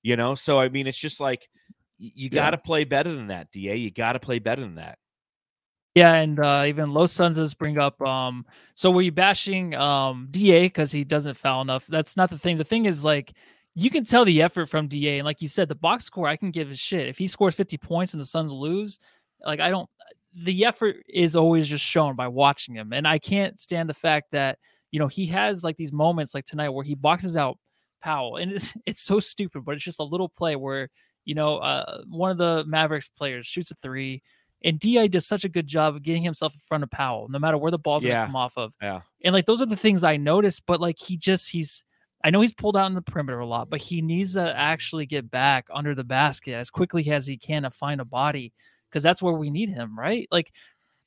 You 0.02 0.16
know, 0.16 0.36
so 0.36 0.60
I 0.60 0.70
mean, 0.70 0.88
it's 0.88 0.98
just 0.98 1.20
like 1.20 1.50
you 2.00 2.30
got 2.30 2.52
to 2.52 2.58
play 2.58 2.86
better 2.86 3.14
than 3.14 3.28
that, 3.28 3.52
Da. 3.52 3.76
You 3.76 3.92
got 3.92 4.14
to 4.14 4.20
play 4.20 4.40
better 4.40 4.62
than 4.62 4.76
that. 4.76 4.98
Yeah, 5.96 6.14
and 6.14 6.40
uh, 6.40 6.64
even 6.68 6.94
Los 6.94 7.12
Suns 7.12 7.38
does 7.38 7.54
bring 7.54 7.78
up. 7.78 8.02
Um, 8.02 8.46
so 8.74 8.90
were 8.90 9.02
you 9.02 9.12
bashing 9.12 9.76
um 9.76 10.28
Da 10.32 10.64
because 10.64 10.92
he 10.92 11.04
doesn't 11.04 11.36
foul 11.36 11.62
enough? 11.62 11.86
That's 11.88 12.16
not 12.16 12.30
the 12.30 12.38
thing. 12.38 12.58
The 12.58 12.64
thing 12.64 12.86
is 12.86 13.04
like 13.04 13.34
you 13.76 13.90
can 13.90 14.06
tell 14.06 14.24
the 14.24 14.42
effort 14.42 14.68
from 14.68 14.88
Da, 14.88 15.18
and 15.18 15.26
like 15.26 15.42
you 15.42 15.48
said, 15.48 15.68
the 15.68 15.76
box 15.76 16.06
score 16.06 16.28
I 16.28 16.38
can 16.38 16.52
give 16.52 16.72
a 16.72 16.76
shit. 16.76 17.08
If 17.08 17.18
he 17.18 17.28
scores 17.28 17.56
fifty 17.56 17.78
points 17.78 18.14
and 18.14 18.22
the 18.22 18.28
Suns 18.28 18.52
lose, 18.52 19.00
like 19.46 19.60
I 19.60 19.70
don't. 19.70 19.90
The 20.34 20.64
effort 20.66 20.98
is 21.08 21.36
always 21.36 21.68
just 21.68 21.84
shown 21.84 22.16
by 22.16 22.28
watching 22.28 22.76
him, 22.76 22.94
and 22.94 23.08
I 23.08 23.20
can't 23.20 23.60
stand 23.60 23.90
the 23.90 23.96
fact 23.96 24.28
that 24.32 24.60
you 24.92 25.00
know 25.00 25.08
he 25.08 25.26
has 25.28 25.64
like 25.64 25.76
these 25.76 25.92
moments 25.92 26.34
like 26.34 26.46
tonight 26.46 26.70
where 26.70 26.86
he 26.86 26.96
boxes 26.96 27.36
out 27.36 27.58
Powell, 28.02 28.38
and 28.38 28.52
it's 28.54 28.74
it's 28.86 29.02
so 29.02 29.20
stupid, 29.20 29.66
but 29.66 29.76
it's 29.76 29.84
just 29.84 30.00
a 30.00 30.04
little 30.04 30.30
play 30.30 30.56
where 30.56 30.90
you 31.30 31.36
know 31.36 31.58
uh, 31.58 32.02
one 32.10 32.32
of 32.32 32.38
the 32.38 32.64
Mavericks 32.68 33.08
players 33.08 33.46
shoots 33.48 33.72
a 33.72 33.76
three. 33.76 34.22
And 34.62 34.78
Di 34.78 35.08
does 35.08 35.26
such 35.26 35.46
a 35.46 35.50
good 35.50 35.68
job 35.68 35.96
of 35.96 36.04
getting 36.04 36.22
himself 36.22 36.54
in 36.54 36.60
front 36.68 36.84
of 36.84 36.92
Powell, 36.92 37.30
no 37.30 37.40
matter 37.40 37.58
where 37.58 37.72
the 37.72 37.80
ball's 37.80 38.04
Yeah. 38.04 38.16
gonna 38.16 38.26
come 38.26 38.36
off 38.36 38.58
of. 38.58 38.74
Yeah. 38.82 39.02
And 39.24 39.34
like 39.34 39.46
those 39.46 39.62
are 39.62 39.66
the 39.66 39.78
things 39.86 40.04
I 40.04 40.18
noticed, 40.18 40.66
but 40.66 40.82
like 40.82 41.00
he 41.00 41.16
just 41.16 41.50
he's 41.50 41.86
I 42.26 42.30
know 42.30 42.42
he's 42.42 42.54
pulled 42.54 42.76
out 42.76 42.88
in 42.88 42.94
the 42.96 43.02
perimeter 43.02 43.40
a 43.40 43.46
lot, 43.46 43.70
but 43.70 43.80
he 43.80 44.02
needs 44.02 44.34
to 44.34 44.54
actually 44.54 45.06
get 45.06 45.32
back 45.32 45.68
under 45.74 45.96
the 45.96 46.04
basket 46.04 46.56
as 46.56 46.70
quickly 46.70 47.10
as 47.10 47.26
he 47.26 47.38
can 47.38 47.64
to 47.64 47.70
find 47.70 48.02
a 48.02 48.06
body 48.06 48.52
because 48.90 49.02
that's 49.02 49.22
where 49.22 49.34
we 49.36 49.50
need 49.50 49.70
him, 49.70 49.98
right? 49.98 50.28
Like, 50.30 50.52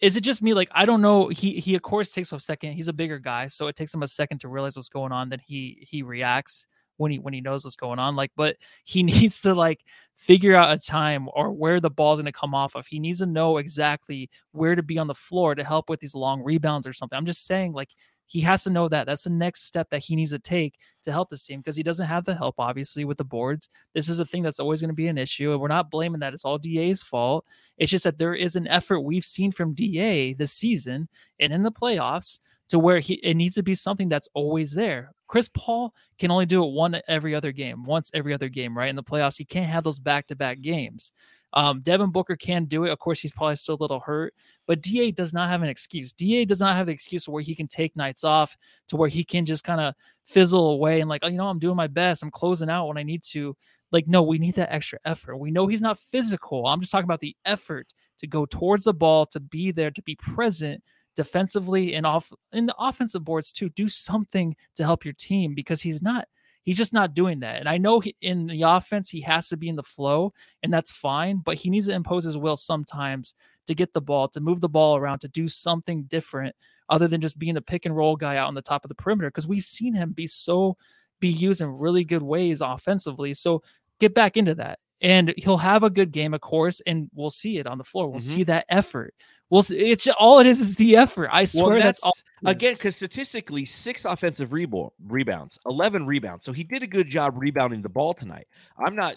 is 0.01 0.17
it 0.17 0.23
just 0.23 0.41
me? 0.41 0.55
Like, 0.55 0.71
I 0.73 0.87
don't 0.87 1.03
know. 1.03 1.29
He 1.29 1.61
he 1.61 1.75
of 1.75 1.83
course 1.83 2.11
takes 2.11 2.33
a 2.33 2.41
second. 2.41 2.73
He's 2.73 2.89
a 2.89 2.93
bigger 2.95 3.19
guy, 3.19 3.49
so 3.49 3.67
it 3.67 3.77
takes 3.77 3.93
him 3.93 4.03
a 4.03 4.09
second 4.09 4.39
to 4.41 4.49
realize 4.49 4.77
what's 4.77 4.89
going 4.89 5.13
on. 5.13 5.29
Then 5.29 5.41
he 5.47 5.87
he 5.87 6.03
reacts 6.03 6.67
when 7.03 7.12
he 7.12 7.19
when 7.19 7.35
he 7.35 7.41
knows 7.41 7.65
what's 7.65 7.77
going 7.77 7.99
on. 7.99 8.17
Like, 8.17 8.33
but 8.37 8.57
he 8.85 9.03
needs 9.03 9.41
to 9.43 9.55
like 9.55 9.85
figure 10.15 10.57
out 10.57 10.73
a 10.73 10.79
time 10.79 11.29
or 11.35 11.53
where 11.53 11.81
the 11.81 11.91
ball's 11.91 12.19
going 12.19 12.27
to 12.27 12.33
come 12.33 12.55
off 12.55 12.75
of. 12.75 12.87
He 12.87 12.99
needs 12.99 13.19
to 13.19 13.27
know 13.27 13.59
exactly 13.59 14.31
where 14.53 14.75
to 14.75 14.83
be 14.83 14.99
on 14.99 15.09
the 15.09 15.15
floor 15.15 15.55
to 15.55 15.65
help 15.65 15.91
with 15.91 16.01
these 16.01 16.15
long 16.15 16.43
rebounds 16.43 16.87
or 16.87 16.93
something. 16.93 17.17
I'm 17.17 17.27
just 17.27 17.47
saying, 17.47 17.73
like, 17.73 17.91
he 18.27 18.41
has 18.41 18.65
to 18.65 18.71
know 18.71 18.88
that. 18.88 19.07
That's 19.07 19.25
the 19.25 19.31
next 19.31 19.65
step 19.65 19.91
that 19.91 20.03
he 20.03 20.17
needs 20.17 20.31
to 20.31 20.38
take 20.38 20.79
to 21.05 21.12
help 21.12 21.29
this 21.29 21.45
team 21.45 21.61
because 21.61 21.77
he 21.77 21.83
doesn't 21.83 22.07
have 22.07 22.25
the 22.25 22.35
help, 22.35 22.55
obviously, 22.59 23.05
with 23.05 23.19
the 23.19 23.25
boards. 23.25 23.69
This 23.95 24.09
is 24.09 24.21
a 24.21 24.25
thing 24.25 24.43
that's 24.43 24.61
always 24.61 24.81
going 24.81 24.88
to 24.88 24.95
be 24.95 25.09
an 25.09 25.19
issue. 25.19 25.53
And 25.53 25.61
we're 25.61 25.69
not 25.69 25.91
blaming 25.91 26.21
that. 26.21 26.33
It's 26.33 26.45
all 26.45 26.57
DA's 26.57 27.03
fault. 27.03 27.45
It's 27.77 27.91
just 27.91 28.05
that 28.05 28.17
there 28.17 28.35
is 28.35 28.57
an 28.57 28.69
effort 28.69 29.01
we've 29.01 29.25
seen 29.25 29.53
from 29.53 29.75
DA 29.75 30.33
this 30.33 30.53
season 30.53 31.09
and 31.41 31.53
in 31.53 31.62
the 31.62 31.73
playoffs 31.73 32.38
to 32.73 32.79
where 32.79 33.01
he 33.01 33.15
it 33.23 33.35
needs 33.35 33.55
to 33.55 33.63
be 33.63 33.75
something 33.75 34.09
that's 34.09 34.31
always 34.33 34.73
there. 34.73 35.13
Chris 35.29 35.51
Paul 35.53 35.93
can 36.19 36.31
only 36.31 36.47
do 36.47 36.65
it 36.65 36.73
one 36.73 36.99
every 37.07 37.35
other 37.35 37.53
game, 37.53 37.85
once 37.85 38.11
every 38.15 38.33
other 38.33 38.49
game, 38.49 38.75
right? 38.75 38.89
In 38.89 38.97
the 38.97 39.03
playoffs, 39.03 39.37
he 39.37 39.45
can't 39.45 39.67
have 39.67 39.85
those 39.85 39.99
back 39.99 40.27
to 40.29 40.37
back 40.37 40.63
games. 40.63 41.13
Um, 41.53 41.83
Devin 41.83 42.13
Booker 42.13 42.35
can 42.35 42.65
do 42.65 42.85
it. 42.85 42.91
Of 42.91 42.99
course, 42.99 43.21
he's 43.21 43.33
probably 43.33 43.57
still 43.57 43.75
a 43.75 43.83
little 43.83 44.01
hurt, 44.01 44.33
but 44.67 44.81
DA 44.81 45.11
does 45.11 45.35
not 45.35 45.51
have 45.51 45.61
an 45.61 45.69
excuse. 45.69 46.15
DA 46.15 46.47
does 46.47 46.61
not 46.61 46.75
have 46.75 46.87
the 46.87 46.95
excuse 46.95 47.29
where 47.29 47.43
he 47.43 47.55
can 47.55 47.69
take 47.69 47.95
nights 47.95 48.25
off 48.25 48.57
to 48.89 48.97
where 48.97 49.11
he 49.11 49.23
can 49.23 49.45
just 49.45 49.65
kind 49.65 49.83
of 49.83 49.93
fizzle 50.25 50.71
away 50.71 51.03
and 51.03 51.11
like, 51.11 51.21
oh, 51.25 51.29
you 51.29 51.37
know, 51.37 51.49
I'm 51.49 51.59
doing 51.59 51.77
my 51.77 51.89
best. 51.89 52.23
I'm 52.23 52.31
closing 52.31 52.71
out 52.71 52.87
when 52.87 52.97
I 52.97 53.03
need 53.03 53.23
to. 53.33 53.55
Like, 53.91 54.09
no, 54.09 54.23
we 54.23 54.39
need 54.39 54.55
that 54.55 54.73
extra 54.73 54.99
effort. 55.05 55.37
We 55.37 55.51
know 55.51 55.67
he's 55.67 55.83
not 55.83 55.99
physical. 55.99 56.67
I'm 56.67 56.81
just 56.81 56.91
talking 56.91 57.05
about 57.05 57.21
the 57.21 57.37
effort 57.45 57.89
to 58.21 58.27
go 58.27 58.47
towards 58.47 58.85
the 58.85 58.95
ball, 58.95 59.27
to 59.27 59.41
be 59.41 59.73
there, 59.73 59.91
to 59.91 60.01
be 60.01 60.17
present 60.17 60.83
defensively 61.16 61.94
and 61.94 62.07
off 62.07 62.33
in 62.53 62.66
the 62.66 62.75
offensive 62.79 63.25
boards 63.25 63.53
too. 63.53 63.68
Do 63.70 63.88
something 63.88 64.57
to 64.77 64.85
help 64.85 65.05
your 65.05 65.14
team 65.14 65.55
because 65.55 65.83
he's 65.83 66.03
not 66.03 66.27
he's 66.64 66.77
just 66.77 66.92
not 66.92 67.14
doing 67.14 67.40
that. 67.40 67.59
And 67.59 67.68
I 67.68 67.79
know 67.79 68.01
he, 68.01 68.16
in 68.20 68.46
the 68.46 68.62
offense, 68.62 69.11
he 69.11 69.20
has 69.22 69.48
to 69.48 69.57
be 69.57 69.68
in 69.68 69.77
the 69.77 69.83
flow, 69.83 70.33
and 70.62 70.72
that's 70.72 70.90
fine, 70.90 71.42
but 71.44 71.57
he 71.57 71.70
needs 71.70 71.87
to 71.87 71.94
impose 71.94 72.25
his 72.25 72.38
will 72.38 72.57
sometimes 72.57 73.35
to 73.66 73.75
get 73.75 73.92
the 73.92 74.01
ball, 74.01 74.29
to 74.29 74.40
move 74.40 74.61
the 74.61 74.68
ball 74.68 74.96
around, 74.96 75.20
to 75.20 75.29
do 75.29 75.48
something 75.48 76.05
different 76.05 76.55
other 76.88 77.09
than 77.09 77.20
just 77.20 77.38
being 77.38 77.57
a 77.57 77.62
pick 77.62 77.87
and 77.87 77.96
roll 77.96 78.16
guy 78.16 78.37
out 78.37 78.48
on 78.48 78.55
the 78.55 78.62
top 78.62 78.85
of 78.85 78.88
the 78.88 78.94
perimeter. 78.94 79.29
Because 79.29 79.46
we've 79.46 79.64
seen 79.64 79.94
him 79.94 80.12
be 80.12 80.27
so, 80.27 80.77
be 81.20 81.29
used 81.29 81.61
in 81.61 81.68
really 81.68 82.05
good 82.05 82.22
ways 82.22 82.61
offensively. 82.61 83.35
So 83.35 83.62
get 84.01 84.14
back 84.14 84.37
into 84.37 84.55
that. 84.57 84.79
And 85.03 85.35
he'll 85.37 85.59
have 85.59 85.83
a 85.83 85.91
good 85.91 86.12
game, 86.12 86.33
of 86.33 86.41
course, 86.41 86.81
and 86.87 87.11
we'll 87.15 87.29
see 87.31 87.59
it 87.59 87.67
on 87.67 87.77
the 87.77 87.85
floor. 87.85 88.09
We'll 88.09 88.21
Mhm. 88.21 88.35
see 88.35 88.45
that 88.45 88.65
effort. 88.69 89.15
We'll 89.51 89.62
see, 89.62 89.77
it's 89.77 90.09
all 90.19 90.38
it 90.38 90.47
is 90.47 90.61
is 90.61 90.77
the 90.77 90.97
effort. 90.97 91.29
I 91.31 91.45
swear 91.45 91.79
that's, 91.81 92.03
all. 92.03 92.12
again 92.47 92.73
because 92.75 92.97
statistically 92.97 93.65
six 93.67 94.05
offensive 94.07 94.51
rebo- 94.51 94.93
rebounds 95.07 95.59
11 95.67 96.07
rebounds 96.07 96.45
so 96.45 96.53
he 96.53 96.65
did 96.65 96.83
a 96.83 96.87
good 96.87 97.07
job 97.09 97.35
rebounding 97.37 97.83
the 97.83 97.88
ball 97.88 98.15
tonight 98.15 98.49
i'm 98.85 98.97
not 98.97 99.17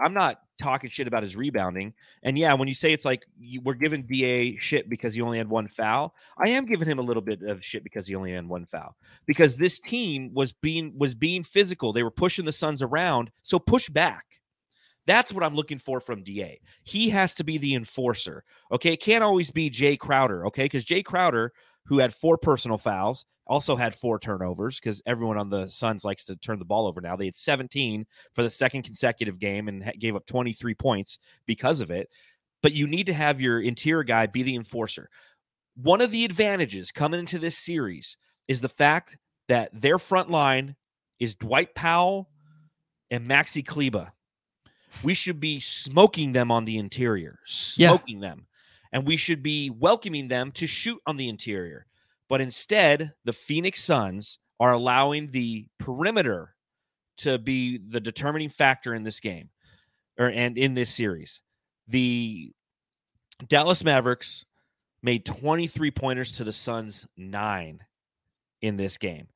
i'm 0.00 0.14
not 0.14 0.40
talking 0.58 0.88
shit 0.88 1.06
about 1.08 1.22
his 1.24 1.34
rebounding 1.36 1.92
and 2.22 2.38
yeah 2.38 2.54
when 2.54 2.68
you 2.68 2.72
say 2.74 2.92
it's 2.92 3.04
like 3.04 3.26
you, 3.38 3.60
we're 3.62 3.74
giving 3.74 4.02
da 4.06 4.56
shit 4.60 4.88
because 4.88 5.12
he 5.14 5.20
only 5.20 5.36
had 5.38 5.48
one 5.48 5.66
foul 5.68 6.14
i 6.38 6.48
am 6.48 6.64
giving 6.64 6.88
him 6.88 6.98
a 7.00 7.02
little 7.02 7.20
bit 7.22 7.42
of 7.42 7.62
shit 7.64 7.82
because 7.84 8.06
he 8.06 8.14
only 8.14 8.32
had 8.32 8.48
one 8.48 8.64
foul 8.64 8.96
because 9.26 9.56
this 9.56 9.78
team 9.80 10.30
was 10.32 10.52
being 10.52 10.92
was 10.96 11.14
being 11.16 11.42
physical 11.42 11.92
they 11.92 12.02
were 12.04 12.10
pushing 12.12 12.44
the 12.44 12.52
suns 12.52 12.80
around 12.80 13.30
so 13.42 13.58
push 13.58 13.88
back 13.90 14.24
that's 15.06 15.32
what 15.32 15.44
I'm 15.44 15.54
looking 15.54 15.78
for 15.78 16.00
from 16.00 16.22
DA. 16.22 16.60
He 16.82 17.08
has 17.10 17.34
to 17.34 17.44
be 17.44 17.58
the 17.58 17.74
enforcer. 17.74 18.44
Okay. 18.72 18.92
It 18.94 19.00
can't 19.00 19.24
always 19.24 19.50
be 19.50 19.70
Jay 19.70 19.96
Crowder. 19.96 20.46
Okay. 20.46 20.64
Because 20.64 20.84
Jay 20.84 21.02
Crowder, 21.02 21.52
who 21.86 21.98
had 21.98 22.14
four 22.14 22.38
personal 22.38 22.78
fouls, 22.78 23.26
also 23.46 23.76
had 23.76 23.94
four 23.94 24.18
turnovers 24.18 24.80
because 24.80 25.02
everyone 25.06 25.36
on 25.36 25.50
the 25.50 25.68
Suns 25.68 26.04
likes 26.04 26.24
to 26.24 26.36
turn 26.36 26.58
the 26.58 26.64
ball 26.64 26.86
over 26.86 27.00
now. 27.00 27.16
They 27.16 27.26
had 27.26 27.36
17 27.36 28.06
for 28.32 28.42
the 28.42 28.50
second 28.50 28.82
consecutive 28.82 29.38
game 29.38 29.68
and 29.68 29.92
gave 29.98 30.16
up 30.16 30.26
23 30.26 30.74
points 30.74 31.18
because 31.46 31.80
of 31.80 31.90
it. 31.90 32.08
But 32.62 32.72
you 32.72 32.86
need 32.86 33.06
to 33.06 33.12
have 33.12 33.42
your 33.42 33.60
interior 33.60 34.04
guy 34.04 34.26
be 34.26 34.42
the 34.42 34.56
enforcer. 34.56 35.10
One 35.76 36.00
of 36.00 36.10
the 36.10 36.24
advantages 36.24 36.90
coming 36.92 37.20
into 37.20 37.38
this 37.38 37.58
series 37.58 38.16
is 38.48 38.60
the 38.60 38.68
fact 38.68 39.18
that 39.48 39.70
their 39.72 39.98
front 39.98 40.30
line 40.30 40.76
is 41.18 41.34
Dwight 41.34 41.74
Powell 41.74 42.30
and 43.10 43.28
Maxi 43.28 43.64
Kleber. 43.64 44.12
We 45.02 45.14
should 45.14 45.40
be 45.40 45.60
smoking 45.60 46.32
them 46.32 46.50
on 46.50 46.64
the 46.64 46.78
interior, 46.78 47.38
Yeah. 47.76 47.88
smoking 47.88 48.20
them. 48.20 48.46
And 48.92 49.06
we 49.06 49.16
should 49.16 49.42
be 49.42 49.70
welcoming 49.70 50.28
them 50.28 50.52
to 50.52 50.66
shoot 50.66 51.00
on 51.06 51.16
the 51.16 51.28
interior. 51.28 51.86
But 52.28 52.40
instead, 52.40 53.12
the 53.24 53.32
Phoenix 53.32 53.82
Suns 53.82 54.38
are 54.60 54.72
allowing 54.72 55.30
the 55.30 55.66
perimeter 55.78 56.54
to 57.18 57.38
be 57.38 57.78
the 57.78 58.00
determining 58.00 58.48
factor 58.48 58.94
in 58.94 59.02
this 59.02 59.20
game 59.20 59.50
or 60.18 60.30
and 60.30 60.56
in 60.56 60.74
this 60.74 60.90
series. 60.94 61.42
The 61.88 62.52
Dallas 63.48 63.84
Mavericks 63.84 64.44
made 65.02 65.26
23 65.26 65.90
pointers 65.90 66.32
to 66.32 66.44
the 66.44 66.52
Suns 66.52 67.06
9 67.16 67.80
in 68.62 68.76
this 68.76 68.96
game. 68.96 69.28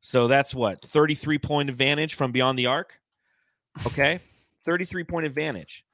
So 0.00 0.28
that's 0.28 0.54
what 0.54 0.82
33 0.82 1.38
point 1.38 1.68
advantage 1.70 2.14
from 2.14 2.30
beyond 2.30 2.58
the 2.58 2.66
arc. 2.66 3.00
Okay. 3.86 4.20
33 4.68 5.04
point 5.04 5.26
advantage. 5.26 5.84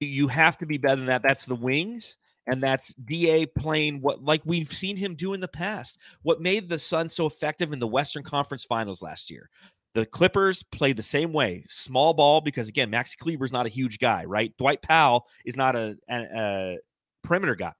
You 0.00 0.28
have 0.28 0.56
to 0.58 0.66
be 0.66 0.78
better 0.78 0.96
than 0.96 1.06
that. 1.06 1.22
That's 1.22 1.46
the 1.46 1.54
wings. 1.54 2.16
And 2.46 2.62
that's 2.62 2.94
DA 2.94 3.44
playing 3.44 4.00
what 4.00 4.24
like 4.24 4.40
we've 4.46 4.72
seen 4.72 4.96
him 4.96 5.14
do 5.14 5.34
in 5.34 5.40
the 5.40 5.48
past. 5.48 5.98
What 6.22 6.40
made 6.40 6.68
the 6.68 6.78
Suns 6.78 7.12
so 7.12 7.26
effective 7.26 7.74
in 7.74 7.78
the 7.78 7.86
Western 7.86 8.22
Conference 8.22 8.64
Finals 8.64 9.02
last 9.02 9.30
year. 9.30 9.50
The 9.94 10.06
Clippers 10.06 10.62
played 10.62 10.96
the 10.96 11.02
same 11.02 11.32
way, 11.32 11.64
small 11.68 12.14
ball 12.14 12.40
because 12.40 12.68
again, 12.68 12.88
Max 12.88 13.14
Kleber 13.16 13.44
is 13.44 13.52
not 13.52 13.66
a 13.66 13.70
huge 13.70 13.98
guy, 13.98 14.24
right? 14.24 14.56
Dwight 14.56 14.80
Powell 14.80 15.26
is 15.44 15.56
not 15.56 15.76
a, 15.76 15.96
a, 16.08 16.16
a 16.16 16.78
perimeter 17.22 17.54
guy. 17.54 17.72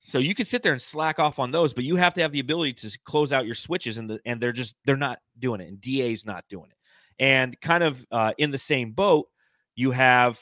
So 0.00 0.18
you 0.18 0.34
can 0.34 0.46
sit 0.46 0.62
there 0.62 0.72
and 0.72 0.82
slack 0.82 1.18
off 1.18 1.38
on 1.38 1.50
those, 1.50 1.74
but 1.74 1.84
you 1.84 1.96
have 1.96 2.14
to 2.14 2.22
have 2.22 2.32
the 2.32 2.40
ability 2.40 2.72
to 2.74 2.98
close 3.04 3.32
out 3.32 3.46
your 3.46 3.54
switches, 3.54 3.98
and 3.98 4.08
the, 4.08 4.20
and 4.24 4.40
they're 4.40 4.52
just 4.52 4.76
they're 4.84 4.96
not 4.96 5.18
doing 5.38 5.60
it, 5.60 5.68
and 5.68 5.80
DA's 5.80 6.24
not 6.24 6.44
doing 6.48 6.70
it. 6.70 6.76
And 7.18 7.60
kind 7.60 7.82
of 7.82 8.06
uh, 8.12 8.32
in 8.38 8.50
the 8.50 8.58
same 8.58 8.92
boat, 8.92 9.28
you 9.78 9.92
have, 9.92 10.40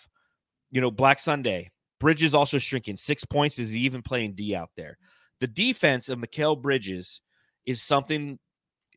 you 0.71 0.81
know, 0.81 0.91
Black 0.91 1.21
Sunday. 1.21 1.71
Bridges 2.01 2.35
also 2.35 2.57
shrinking 2.57 2.97
six 2.97 3.25
points. 3.25 3.59
Is 3.59 3.71
he 3.71 3.81
even 3.81 4.03
playing 4.03 4.35
D 4.35 4.55
out 4.55 4.71
there? 4.77 4.97
The 5.41 5.47
defense 5.47 6.09
of 6.09 6.19
Mikal 6.19 6.61
Bridges 6.61 7.21
is 7.67 7.83
something. 7.83 8.39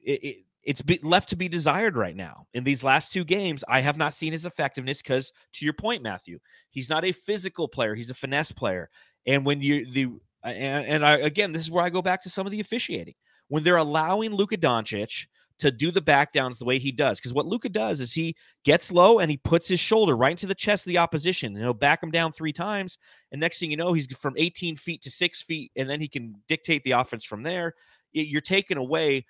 It, 0.02 0.24
it, 0.24 0.36
it's 0.64 0.82
left 1.04 1.30
to 1.30 1.36
be 1.36 1.50
desired 1.50 1.98
right 1.98 2.16
now. 2.16 2.46
In 2.54 2.64
these 2.64 2.84
last 2.84 3.12
two 3.12 3.26
games, 3.26 3.64
I 3.68 3.82
have 3.82 3.98
not 3.98 4.14
seen 4.14 4.32
his 4.32 4.46
effectiveness 4.46 5.02
because, 5.02 5.32
to 5.54 5.66
your 5.66 5.74
point, 5.74 6.04
Matthew, 6.04 6.40
he's 6.70 6.90
not 6.90 7.06
a 7.06 7.12
physical 7.12 7.68
player; 7.68 7.96
he's 7.96 8.10
a 8.10 8.14
finesse 8.14 8.52
player. 8.52 8.90
And 9.26 9.46
when 9.46 9.62
you 9.62 9.92
the 9.92 10.08
and, 10.44 10.86
and 10.86 11.06
I 11.06 11.18
again, 11.18 11.52
this 11.52 11.64
is 11.64 11.72
where 11.72 11.84
I 11.84 11.90
go 11.90 12.02
back 12.02 12.22
to 12.24 12.30
some 12.30 12.46
of 12.46 12.52
the 12.52 12.62
officiating 12.62 13.16
when 13.50 13.64
they're 13.64 13.78
allowing 13.78 14.34
Luka 14.34 14.58
Doncic 14.58 15.28
to 15.60 15.72
do 15.72 15.92
the 15.92 16.02
back 16.02 16.32
downs 16.32 16.58
the 16.58 16.66
way 16.66 16.80
he 16.80 16.92
does. 16.92 17.20
Because 17.20 17.34
what 17.34 17.46
Luka 17.46 17.70
does 17.70 18.00
is 18.00 18.14
he 18.14 18.36
gets 18.64 18.92
low 18.92 19.20
and 19.20 19.30
he 19.30 19.38
puts 19.38 19.68
his 19.68 19.80
shoulder 19.80 20.16
right 20.16 20.32
into 20.32 20.48
the 20.48 20.56
chest 20.56 20.86
of 20.86 20.90
the 20.90 20.98
opposition 20.98 21.54
and 21.54 21.64
he'll 21.64 21.74
back 21.74 22.02
him 22.02 22.12
down 22.12 22.32
three 22.32 22.54
times. 22.54 22.98
And 23.32 23.40
next 23.40 23.60
thing 23.60 23.70
you 23.70 23.78
know, 23.78 23.94
he's 23.94 24.08
from 24.18 24.36
18 24.38 24.78
feet 24.78 25.02
to 25.04 25.12
six 25.12 25.42
feet, 25.42 25.72
and 25.76 25.90
then 25.90 26.02
he 26.02 26.08
can 26.08 26.36
dictate 26.48 26.84
the 26.84 26.92
offense 26.92 27.24
from 27.24 27.44
there. 27.44 27.76
You're 28.12 28.42
taking 28.42 28.78
away 28.78 29.26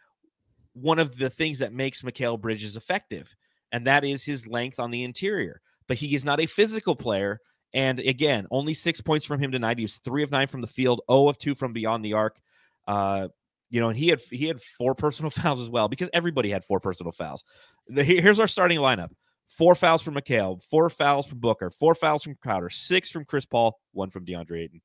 one 0.73 0.99
of 0.99 1.17
the 1.17 1.29
things 1.29 1.59
that 1.59 1.73
makes 1.73 2.01
Mikal 2.01 2.39
Bridges 2.39 2.77
effective, 2.77 3.35
and 3.71 3.85
that 3.87 4.05
is 4.05 4.23
his 4.23 4.47
length 4.47 4.79
on 4.79 4.91
the 4.91 5.03
interior. 5.03 5.61
But 5.87 5.97
he 5.97 6.15
is 6.15 6.23
not 6.23 6.39
a 6.39 6.45
physical 6.45 6.95
player. 6.95 7.41
And 7.73 7.99
again, 7.99 8.47
only 8.51 8.73
six 8.73 9.01
points 9.01 9.25
from 9.25 9.41
him 9.41 9.51
tonight. 9.51 9.77
He 9.77 9.83
was 9.83 9.97
three 9.97 10.23
of 10.23 10.31
nine 10.31 10.47
from 10.47 10.61
the 10.61 10.67
field, 10.67 11.01
0 11.11 11.27
of 11.27 11.37
two 11.37 11.55
from 11.55 11.73
beyond 11.73 12.05
the 12.05 12.13
arc. 12.13 12.39
Uh, 12.87 13.27
you 13.69 13.79
know, 13.79 13.89
and 13.89 13.97
he 13.97 14.07
had 14.07 14.21
he 14.31 14.45
had 14.45 14.61
four 14.61 14.95
personal 14.95 15.29
fouls 15.29 15.59
as 15.59 15.69
well 15.69 15.87
because 15.87 16.09
everybody 16.13 16.49
had 16.49 16.65
four 16.65 16.79
personal 16.79 17.11
fouls. 17.11 17.43
The, 17.87 18.03
here's 18.03 18.39
our 18.39 18.47
starting 18.47 18.79
lineup: 18.79 19.09
four 19.47 19.75
fouls 19.75 20.01
from 20.01 20.15
McHale, 20.15 20.61
four 20.63 20.89
fouls 20.89 21.27
from 21.27 21.39
Booker, 21.39 21.69
four 21.69 21.95
fouls 21.95 22.23
from 22.23 22.35
Crowder, 22.35 22.69
six 22.69 23.09
from 23.09 23.25
Chris 23.25 23.45
Paul, 23.45 23.79
one 23.93 24.09
from 24.09 24.25
DeAndre 24.25 24.63
Ayton. 24.63 24.81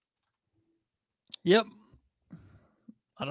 Yep. 1.45 1.67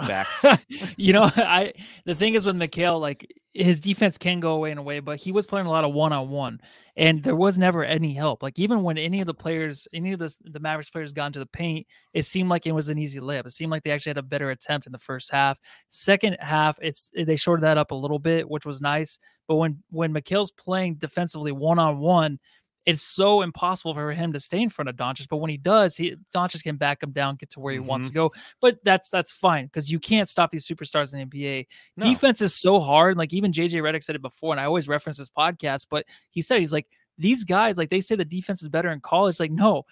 I 0.02 0.08
don't 0.08 0.08
Facts. 0.08 0.64
you 0.98 1.14
know, 1.14 1.30
I 1.36 1.74
the 2.06 2.16
thing 2.16 2.36
is 2.36 2.46
with 2.46 2.56
Mikal, 2.56 3.00
like 3.00 3.28
his 3.54 3.80
defense 3.80 4.18
can 4.18 4.40
go 4.40 4.54
away 4.54 4.72
in 4.72 4.78
a 4.78 4.82
way, 4.82 5.00
but 5.00 5.20
he 5.20 5.32
was 5.32 5.46
playing 5.46 5.68
a 5.68 5.70
lot 5.70 5.84
of 5.84 5.94
one 5.94 6.12
on 6.12 6.30
one, 6.30 6.60
and 6.98 7.22
there 7.22 7.36
was 7.36 7.60
never 7.60 7.84
any 7.84 8.14
help. 8.14 8.42
Like 8.42 8.58
even 8.58 8.82
when 8.82 8.98
any 8.98 9.22
of 9.22 9.28
the 9.28 9.34
players, 9.34 9.88
any 9.94 10.14
of 10.14 10.20
the 10.20 10.36
the 10.44 10.60
Mavericks 10.60 10.90
players 10.90 11.14
got 11.14 11.28
into 11.28 11.40
the 11.40 11.46
paint, 11.46 11.86
it 12.14 12.24
seemed 12.24 12.50
like 12.50 12.66
it 12.66 12.72
was 12.72 12.90
an 12.90 12.98
easy 12.98 13.20
layup. 13.20 13.46
It 13.46 13.54
seemed 13.54 13.72
like 13.72 13.84
they 13.84 13.92
actually 13.92 14.12
had 14.12 14.18
a 14.18 14.24
better 14.24 14.50
attempt 14.50 14.88
in 14.88 14.92
the 14.92 14.98
first 14.98 15.32
half. 15.32 15.60
Second 15.90 16.38
half, 16.40 16.80
it's 16.82 17.12
they 17.16 17.36
shorted 17.36 17.64
that 17.64 17.78
up 17.78 17.92
a 17.92 17.96
little 17.96 18.20
bit, 18.20 18.50
which 18.50 18.66
was 18.66 18.82
nice. 18.82 19.20
But 19.48 19.56
when 19.56 19.84
when 19.92 20.14
Mikal's 20.14 20.52
playing 20.52 20.96
defensively 20.96 21.52
one 21.52 21.80
on 21.80 22.00
one, 22.00 22.40
it's 22.86 23.04
so 23.04 23.42
impossible 23.42 23.94
for 23.94 24.12
him 24.12 24.34
to 24.34 24.40
stay 24.40 24.62
in 24.62 24.70
front 24.70 24.90
of 24.90 24.96
Doncic. 24.96 25.28
But 25.30 25.38
when 25.38 25.50
he 25.50 25.58
does, 25.58 25.96
he 25.96 26.16
Doncic 26.36 26.64
can 26.64 26.76
back 26.76 27.02
him 27.02 27.12
down, 27.12 27.36
get 27.36 27.50
to 27.52 27.60
where 27.60 27.74
he 27.74 27.80
wants 27.80 28.06
to 28.06 28.10
mm-hmm. 28.10 28.18
go. 28.18 28.34
But 28.62 28.84
that's 28.84 29.10
that's 29.10 29.32
fine 29.32 29.66
because 29.66 29.90
you 29.90 30.00
can't 30.00 30.28
stop 30.28 30.52
these 30.52 30.68
superstars 30.68 31.14
in 31.14 31.20
the 31.20 31.26
NBA. 31.26 31.68
No. 31.98 32.10
Defense 32.10 32.42
is 32.42 32.56
so 32.56 32.80
hard. 32.80 33.18
Like 33.18 33.34
even 33.34 33.52
JJ 33.52 33.82
Redick 33.82 34.04
said 34.04 34.16
it 34.16 34.22
before, 34.22 34.54
and 34.54 34.60
I 34.60 34.66
always 34.66 34.88
reference 34.88 35.18
this 35.18 35.30
podcast, 35.30 35.88
but 35.90 36.06
he 36.32 36.42
said 36.42 36.60
he's 36.60 36.74
like 36.74 36.88
these 37.18 37.44
guys, 37.44 37.78
like 37.78 37.90
they 37.90 38.02
say 38.02 38.16
the 38.16 38.26
defense 38.26 38.62
is 38.62 38.70
better 38.70 38.92
in 38.92 39.00
college. 39.00 39.40
Like, 39.40 39.52
no, 39.52 39.84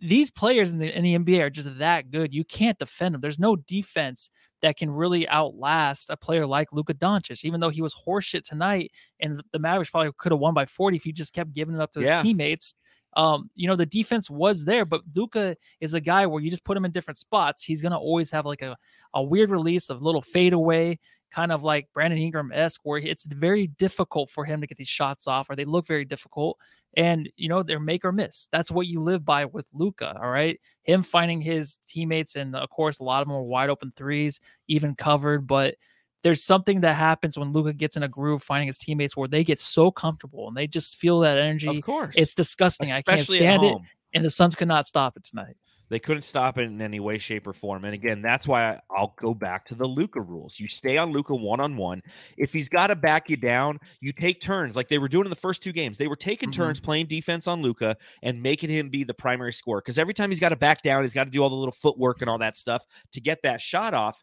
these 0.00 0.30
players 0.30 0.70
in 0.70 0.78
the 0.78 0.96
in 0.96 1.02
the 1.02 1.18
NBA 1.18 1.40
are 1.40 1.50
just 1.50 1.78
that 1.78 2.10
good. 2.10 2.34
You 2.34 2.44
can't 2.44 2.78
defend 2.78 3.14
them. 3.14 3.20
There's 3.20 3.38
no 3.38 3.56
defense 3.56 4.30
that 4.62 4.76
can 4.76 4.90
really 4.90 5.28
outlast 5.28 6.10
a 6.10 6.16
player 6.16 6.46
like 6.46 6.72
Luka 6.72 6.94
Doncic, 6.94 7.44
even 7.44 7.60
though 7.60 7.70
he 7.70 7.82
was 7.82 7.94
horseshit 7.94 8.42
tonight, 8.44 8.92
and 9.20 9.42
the 9.52 9.58
Mavericks 9.58 9.90
probably 9.90 10.12
could 10.18 10.32
have 10.32 10.38
won 10.38 10.54
by 10.54 10.66
40 10.66 10.96
if 10.96 11.02
he 11.04 11.12
just 11.12 11.32
kept 11.32 11.52
giving 11.52 11.74
it 11.74 11.80
up 11.80 11.92
to 11.92 12.00
his 12.00 12.08
Yeah. 12.08 12.22
teammates. 12.22 12.74
um, 13.16 13.50
you 13.56 13.66
know, 13.66 13.74
the 13.74 13.86
defense 13.86 14.30
was 14.30 14.64
there, 14.64 14.84
but 14.84 15.00
Luka 15.16 15.56
is 15.80 15.94
a 15.94 16.00
guy 16.00 16.26
where 16.26 16.40
you 16.40 16.48
just 16.48 16.62
put 16.62 16.76
him 16.76 16.84
in 16.84 16.92
different 16.92 17.18
spots. 17.18 17.64
He's 17.64 17.82
gonna 17.82 17.98
always 17.98 18.30
have 18.30 18.46
like 18.46 18.62
a, 18.62 18.76
a 19.14 19.20
weird 19.22 19.50
release 19.50 19.90
of 19.90 20.00
little 20.00 20.22
fadeaway, 20.22 20.96
kind 21.30 21.52
of 21.52 21.62
like 21.62 21.88
Brandon 21.94 22.18
Ingram 22.18 22.52
esque, 22.52 22.80
where 22.84 22.98
it's 22.98 23.26
very 23.26 23.66
difficult 23.66 24.30
for 24.30 24.44
him 24.44 24.60
to 24.60 24.66
get 24.66 24.78
these 24.78 24.88
shots 24.88 25.26
off, 25.26 25.48
or 25.50 25.56
they 25.56 25.64
look 25.64 25.86
very 25.86 26.04
difficult. 26.04 26.58
And 26.96 27.30
you 27.36 27.48
know, 27.48 27.62
they're 27.62 27.80
make 27.80 28.04
or 28.04 28.12
miss. 28.12 28.48
That's 28.50 28.70
what 28.70 28.86
you 28.86 29.00
live 29.00 29.24
by 29.24 29.44
with 29.44 29.66
Luka. 29.72 30.18
All 30.20 30.30
right. 30.30 30.60
Him 30.82 31.02
finding 31.02 31.40
his 31.40 31.78
teammates, 31.86 32.36
and 32.36 32.56
of 32.56 32.68
course, 32.70 32.98
a 32.98 33.04
lot 33.04 33.22
of 33.22 33.28
them 33.28 33.36
are 33.36 33.42
wide 33.42 33.70
open 33.70 33.92
threes, 33.94 34.40
even 34.68 34.94
covered, 34.94 35.46
but 35.46 35.76
there's 36.22 36.44
something 36.44 36.80
that 36.82 36.96
happens 36.96 37.38
when 37.38 37.52
Luka 37.52 37.72
gets 37.72 37.96
in 37.96 38.02
a 38.02 38.08
groove, 38.08 38.42
finding 38.42 38.66
his 38.66 38.76
teammates 38.76 39.16
where 39.16 39.28
they 39.28 39.42
get 39.42 39.58
so 39.58 39.90
comfortable 39.90 40.48
and 40.48 40.56
they 40.56 40.66
just 40.66 40.98
feel 40.98 41.20
that 41.20 41.38
energy. 41.38 41.78
Of 41.78 41.82
course. 41.82 42.14
It's 42.16 42.34
disgusting. 42.34 42.90
Especially 42.90 43.38
I 43.38 43.56
can't 43.56 43.60
stand 43.60 43.62
it. 43.62 43.76
And 44.12 44.24
the 44.24 44.30
Suns 44.30 44.54
could 44.54 44.68
not 44.68 44.86
stop 44.86 45.16
it 45.16 45.24
tonight. 45.24 45.56
They 45.90 45.98
couldn't 45.98 46.22
stop 46.22 46.56
it 46.56 46.62
in 46.62 46.80
any 46.80 47.00
way, 47.00 47.18
shape, 47.18 47.46
or 47.46 47.52
form. 47.52 47.84
And 47.84 47.92
again, 47.92 48.22
that's 48.22 48.46
why 48.46 48.80
I'll 48.90 49.14
go 49.18 49.34
back 49.34 49.66
to 49.66 49.74
the 49.74 49.86
Luka 49.86 50.20
rules. 50.20 50.58
You 50.58 50.68
stay 50.68 50.96
on 50.96 51.12
Luka 51.12 51.34
one 51.34 51.60
on 51.60 51.76
one. 51.76 52.00
If 52.38 52.52
he's 52.52 52.68
got 52.68 52.86
to 52.86 52.96
back 52.96 53.28
you 53.28 53.36
down, 53.36 53.78
you 54.00 54.12
take 54.12 54.40
turns 54.40 54.76
like 54.76 54.88
they 54.88 54.98
were 54.98 55.08
doing 55.08 55.26
in 55.26 55.30
the 55.30 55.36
first 55.36 55.62
two 55.62 55.72
games. 55.72 55.98
They 55.98 56.06
were 56.08 56.16
taking 56.16 56.50
Mhm. 56.50 56.54
turns 56.54 56.80
playing 56.80 57.06
defense 57.06 57.48
on 57.48 57.60
Luka 57.60 57.96
and 58.22 58.40
making 58.40 58.70
him 58.70 58.88
be 58.88 59.04
the 59.04 59.14
primary 59.14 59.52
scorer. 59.52 59.80
Because 59.80 59.98
every 59.98 60.14
time 60.14 60.30
he's 60.30 60.40
got 60.40 60.50
to 60.50 60.56
back 60.56 60.82
down, 60.82 61.02
he's 61.02 61.12
got 61.14 61.24
to 61.24 61.30
do 61.30 61.42
all 61.42 61.50
the 61.50 61.56
little 61.56 61.72
footwork 61.72 62.20
and 62.20 62.30
all 62.30 62.38
that 62.38 62.56
stuff 62.56 62.86
to 63.12 63.20
get 63.20 63.42
that 63.42 63.60
shot 63.60 63.92
off. 63.92 64.22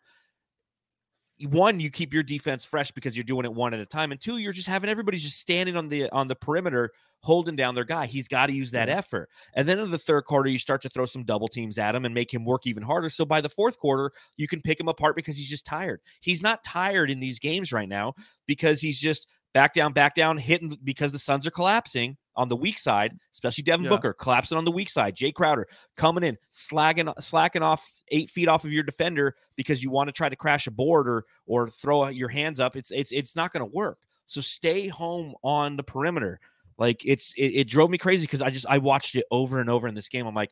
One, 1.41 1.79
you 1.79 1.91
keep 1.91 2.13
your 2.13 2.23
defense 2.23 2.65
fresh 2.65 2.91
because 2.91 3.15
you're 3.15 3.23
doing 3.23 3.45
it 3.45 3.53
one 3.53 3.73
at 3.73 3.79
a 3.79 3.85
time, 3.85 4.11
and 4.11 4.19
two, 4.19 4.37
you're 4.37 4.53
just 4.53 4.67
having 4.67 4.89
everybody's 4.89 5.23
just 5.23 5.37
standing 5.37 5.77
on 5.77 5.87
the 5.87 6.09
on 6.09 6.27
the 6.27 6.35
perimeter 6.35 6.91
holding 7.21 7.55
down 7.55 7.75
their 7.75 7.83
guy. 7.83 8.05
He's 8.05 8.27
got 8.27 8.47
to 8.47 8.53
use 8.53 8.71
that 8.71 8.89
effort. 8.89 9.29
And 9.53 9.67
then 9.67 9.79
in 9.79 9.91
the 9.91 9.97
third 9.97 10.25
quarter, 10.25 10.49
you 10.49 10.59
start 10.59 10.81
to 10.83 10.89
throw 10.89 11.05
some 11.05 11.23
double 11.23 11.47
teams 11.47 11.77
at 11.77 11.95
him 11.95 12.05
and 12.05 12.13
make 12.13 12.33
him 12.33 12.45
work 12.45 12.65
even 12.65 12.83
harder. 12.83 13.09
So 13.09 13.25
by 13.25 13.41
the 13.41 13.49
fourth 13.49 13.77
quarter, 13.77 14.11
you 14.37 14.47
can 14.47 14.61
pick 14.61 14.79
him 14.79 14.87
apart 14.87 15.15
because 15.15 15.37
he's 15.37 15.49
just 15.49 15.65
tired. 15.65 16.01
He's 16.21 16.41
not 16.41 16.63
tired 16.63 17.09
in 17.09 17.19
these 17.19 17.39
games 17.39 17.73
right 17.73 17.89
now 17.89 18.13
because 18.45 18.79
he's 18.81 18.99
just 18.99 19.27
back 19.53 19.73
down, 19.73 19.93
back 19.93 20.13
down, 20.15 20.37
hitting 20.37 20.77
because 20.83 21.11
the 21.11 21.19
Suns 21.19 21.47
are 21.47 21.51
collapsing 21.51 22.17
on 22.35 22.47
the 22.47 22.55
weak 22.55 22.77
side, 22.77 23.17
especially 23.33 23.63
Devin 23.63 23.85
Yeah. 23.85 23.89
Booker 23.89 24.13
collapsing 24.13 24.57
on 24.57 24.65
the 24.65 24.71
weak 24.71 24.89
side. 24.89 25.15
Jae 25.15 25.33
Crowder 25.33 25.67
coming 25.95 26.23
in, 26.23 26.37
slagging, 26.53 27.11
slacking 27.21 27.63
off 27.63 27.91
eight 28.09 28.29
feet 28.29 28.47
off 28.47 28.63
of 28.63 28.71
your 28.71 28.83
defender 28.83 29.35
because 29.55 29.83
you 29.83 29.89
want 29.89 30.07
to 30.07 30.11
try 30.11 30.29
to 30.29 30.35
crash 30.35 30.67
a 30.67 30.71
board 30.71 31.09
or 31.09 31.25
or 31.47 31.69
throw 31.69 32.07
your 32.09 32.29
hands 32.29 32.59
up. 32.59 32.75
It's 32.75 32.91
it's 32.91 33.11
it's 33.11 33.35
not 33.35 33.51
going 33.51 33.61
to 33.67 33.75
work. 33.75 33.97
So 34.27 34.41
stay 34.41 34.87
home 34.87 35.33
on 35.43 35.77
the 35.77 35.83
perimeter. 35.83 36.39
Like 36.77 37.03
it's 37.05 37.33
it, 37.37 37.47
it 37.47 37.67
drove 37.67 37.89
me 37.89 37.97
crazy 37.97 38.23
because 38.25 38.41
I 38.41 38.49
just 38.49 38.65
I 38.67 38.77
watched 38.77 39.15
it 39.15 39.25
over 39.31 39.59
and 39.59 39.69
over 39.69 39.87
in 39.87 39.95
this 39.95 40.09
game. 40.09 40.27
I'm 40.27 40.35
like, 40.35 40.51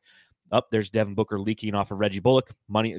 up 0.52 0.68
there's 0.72 0.90
Devin 0.90 1.16
Booker 1.16 1.40
leaking 1.40 1.76
off 1.76 1.92
of 1.92 2.00
Reggie 2.00 2.20
Bullock. 2.20 2.52
Money 2.68 2.98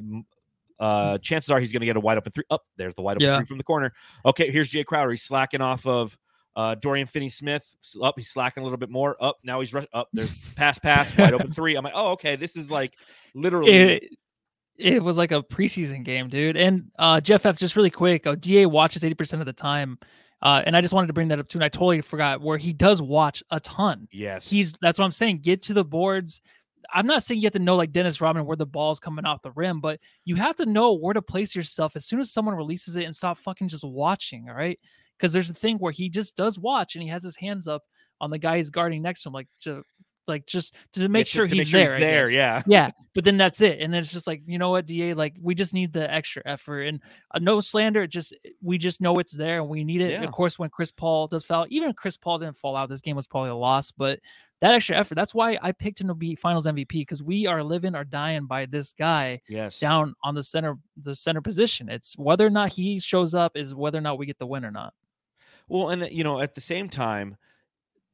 uh 0.79 1.17
chances 1.17 1.49
are 1.49 1.59
he's 1.59 1.71
gonna 1.71 1.85
get 1.85 1.97
a 1.97 1.99
wide 1.99 2.17
open 2.17 2.31
three. 2.31 2.45
Up 2.49 2.63
there's 2.77 2.93
the 2.93 3.01
wide 3.01 3.17
open 3.17 3.27
Yeah. 3.27 3.37
three 3.37 3.45
from 3.45 3.57
the 3.57 3.63
corner. 3.63 3.93
Okay, 4.25 4.51
here's 4.51 4.69
Jae 4.69 4.85
Crowder. 4.85 5.11
He's 5.11 5.23
slacking 5.23 5.61
off 5.61 5.85
of 5.85 6.17
uh 6.55 6.75
Dorian 6.75 7.07
Finney 7.07 7.29
Smith. 7.29 7.65
Up, 8.01 8.15
he's 8.15 8.29
slacking 8.29 8.61
a 8.61 8.63
little 8.63 8.77
bit 8.77 8.89
more. 8.89 9.15
Up 9.19 9.37
now 9.43 9.59
he's 9.59 9.73
rush 9.73 9.87
up. 9.93 10.07
There's 10.13 10.33
pass, 10.55 10.79
pass, 10.79 11.15
wide 11.17 11.33
open 11.33 11.51
three. 11.51 11.75
I'm 11.75 11.83
like, 11.83 11.93
oh, 11.95 12.11
okay, 12.11 12.35
this 12.35 12.55
is 12.55 12.71
like 12.71 12.93
literally 13.33 13.71
It, 13.71 14.03
it 14.77 15.03
was 15.03 15.17
like 15.17 15.31
a 15.31 15.41
preseason 15.41 16.03
game, 16.03 16.29
dude. 16.29 16.55
And 16.55 16.91
uh, 16.99 17.19
Jeff 17.19 17.45
F, 17.45 17.57
just 17.57 17.75
really 17.75 17.89
quick, 17.89 18.27
uh, 18.27 18.35
DA 18.35 18.67
watches 18.67 19.03
80% 19.03 19.39
of 19.39 19.47
the 19.47 19.53
time. 19.53 19.97
Uh, 20.41 20.61
and 20.65 20.77
I 20.77 20.81
just 20.81 20.93
wanted 20.93 21.07
to 21.07 21.13
bring 21.13 21.29
that 21.29 21.39
up 21.39 21.47
too. 21.47 21.57
And 21.57 21.63
I 21.63 21.69
totally 21.69 22.01
forgot 22.01 22.41
where 22.41 22.57
he 22.57 22.73
does 22.73 23.01
watch 23.01 23.43
a 23.49 23.59
ton. 23.59 24.07
yes. 24.11 24.49
He's 24.49 24.73
that's 24.81 24.99
what 24.99 25.05
I'm 25.05 25.11
saying. 25.11 25.39
Get 25.39 25.61
to 25.63 25.73
the 25.73 25.83
boards. 25.83 26.41
I'm 26.93 27.07
not 27.07 27.23
saying 27.23 27.41
you 27.41 27.47
have 27.47 27.53
to 27.53 27.59
know 27.59 27.75
like 27.75 27.91
Dennis 27.91 28.21
Rodman 28.21 28.45
where 28.45 28.55
the 28.55 28.65
ball's 28.65 28.99
coming 28.99 29.25
off 29.25 29.41
the 29.41 29.51
rim, 29.51 29.81
but 29.81 29.99
you 30.25 30.35
have 30.35 30.55
to 30.57 30.65
know 30.65 30.93
where 30.93 31.13
to 31.13 31.21
place 31.21 31.55
yourself 31.55 31.95
as 31.95 32.05
soon 32.05 32.19
as 32.19 32.31
someone 32.31 32.55
releases 32.55 32.95
it 32.95 33.03
and 33.03 33.15
stop 33.15 33.37
fucking 33.37 33.67
just 33.67 33.83
watching. 33.83 34.47
All 34.47 34.55
right. 34.55 34.79
Because 35.17 35.33
there's 35.33 35.49
a 35.49 35.55
thing 35.55 35.77
where 35.77 35.91
he 35.91 36.09
just 36.09 36.35
does 36.35 36.59
watch 36.59 36.95
and 36.95 37.01
he 37.01 37.09
has 37.09 37.23
his 37.23 37.35
hands 37.35 37.67
up 37.67 37.83
on 38.21 38.29
the 38.29 38.37
guy 38.37 38.57
he's 38.57 38.69
guarding 38.69 39.01
next 39.01 39.23
to 39.23 39.29
him, 39.29 39.33
like 39.33 39.47
to 39.61 39.83
like 40.27 40.45
just 40.45 40.75
to 40.93 41.07
make 41.09 41.25
to- 41.25 41.31
sure 41.31 41.47
to 41.47 41.55
he's 41.55 41.71
make 41.73 41.85
there. 41.87 41.95
I 41.95 41.99
there. 41.99 42.29
Yeah. 42.29 42.63
yeah 42.67 42.91
but 43.15 43.23
then 43.23 43.37
that's 43.37 43.61
it 43.61 43.79
and 43.79 43.93
then 43.93 44.01
it's 44.01 44.11
just 44.11 44.27
like 44.27 44.41
you 44.45 44.57
know 44.57 44.69
what 44.71 44.85
da 44.85 45.13
like 45.13 45.35
we 45.41 45.55
just 45.55 45.73
need 45.73 45.93
the 45.93 46.11
extra 46.13 46.41
effort 46.45 46.81
and 46.83 47.01
uh, 47.33 47.39
no 47.39 47.59
slander 47.61 48.03
it 48.03 48.09
just 48.09 48.35
we 48.61 48.77
just 48.77 49.01
know 49.01 49.15
it's 49.19 49.31
there 49.31 49.59
and 49.61 49.69
we 49.69 49.83
need 49.83 50.01
it 50.01 50.11
Yeah. 50.11 50.23
of 50.23 50.31
course 50.31 50.57
when 50.59 50.69
chris 50.69 50.91
paul 50.91 51.27
does 51.27 51.45
foul 51.45 51.65
even 51.69 51.89
if 51.89 51.95
chris 51.95 52.17
paul 52.17 52.39
didn't 52.39 52.57
fall 52.57 52.75
out 52.75 52.89
this 52.89 53.01
game 53.01 53.15
was 53.15 53.27
probably 53.27 53.49
a 53.51 53.55
loss 53.55 53.91
but 53.91 54.19
that 54.59 54.73
extra 54.73 54.95
effort 54.97 55.15
that's 55.15 55.33
why 55.35 55.57
i 55.61 55.71
picked 55.71 56.01
him 56.01 56.07
to 56.07 56.13
be 56.15 56.35
finals 56.35 56.65
mvp 56.65 56.87
because 56.89 57.21
we 57.23 57.45
are 57.47 57.63
living 57.63 57.95
or 57.95 58.03
dying 58.03 58.45
by 58.45 58.65
this 58.65 58.91
guy 58.93 59.39
Yes. 59.47 59.79
down 59.79 60.15
on 60.23 60.35
the 60.35 60.43
center 60.43 60.77
the 61.03 61.15
center 61.15 61.41
position 61.41 61.89
it's 61.89 62.17
whether 62.17 62.45
or 62.45 62.49
not 62.49 62.69
he 62.73 62.99
shows 62.99 63.33
up 63.33 63.55
is 63.55 63.73
whether 63.75 63.97
or 63.97 64.01
not 64.01 64.17
we 64.17 64.25
get 64.25 64.37
the 64.39 64.47
win 64.47 64.65
or 64.65 64.71
not 64.71 64.93
Well, 65.69 65.89
and 65.89 66.07
you 66.11 66.23
know, 66.23 66.39
at 66.39 66.55
the 66.55 66.61
same 66.61 66.87
time, 66.89 67.35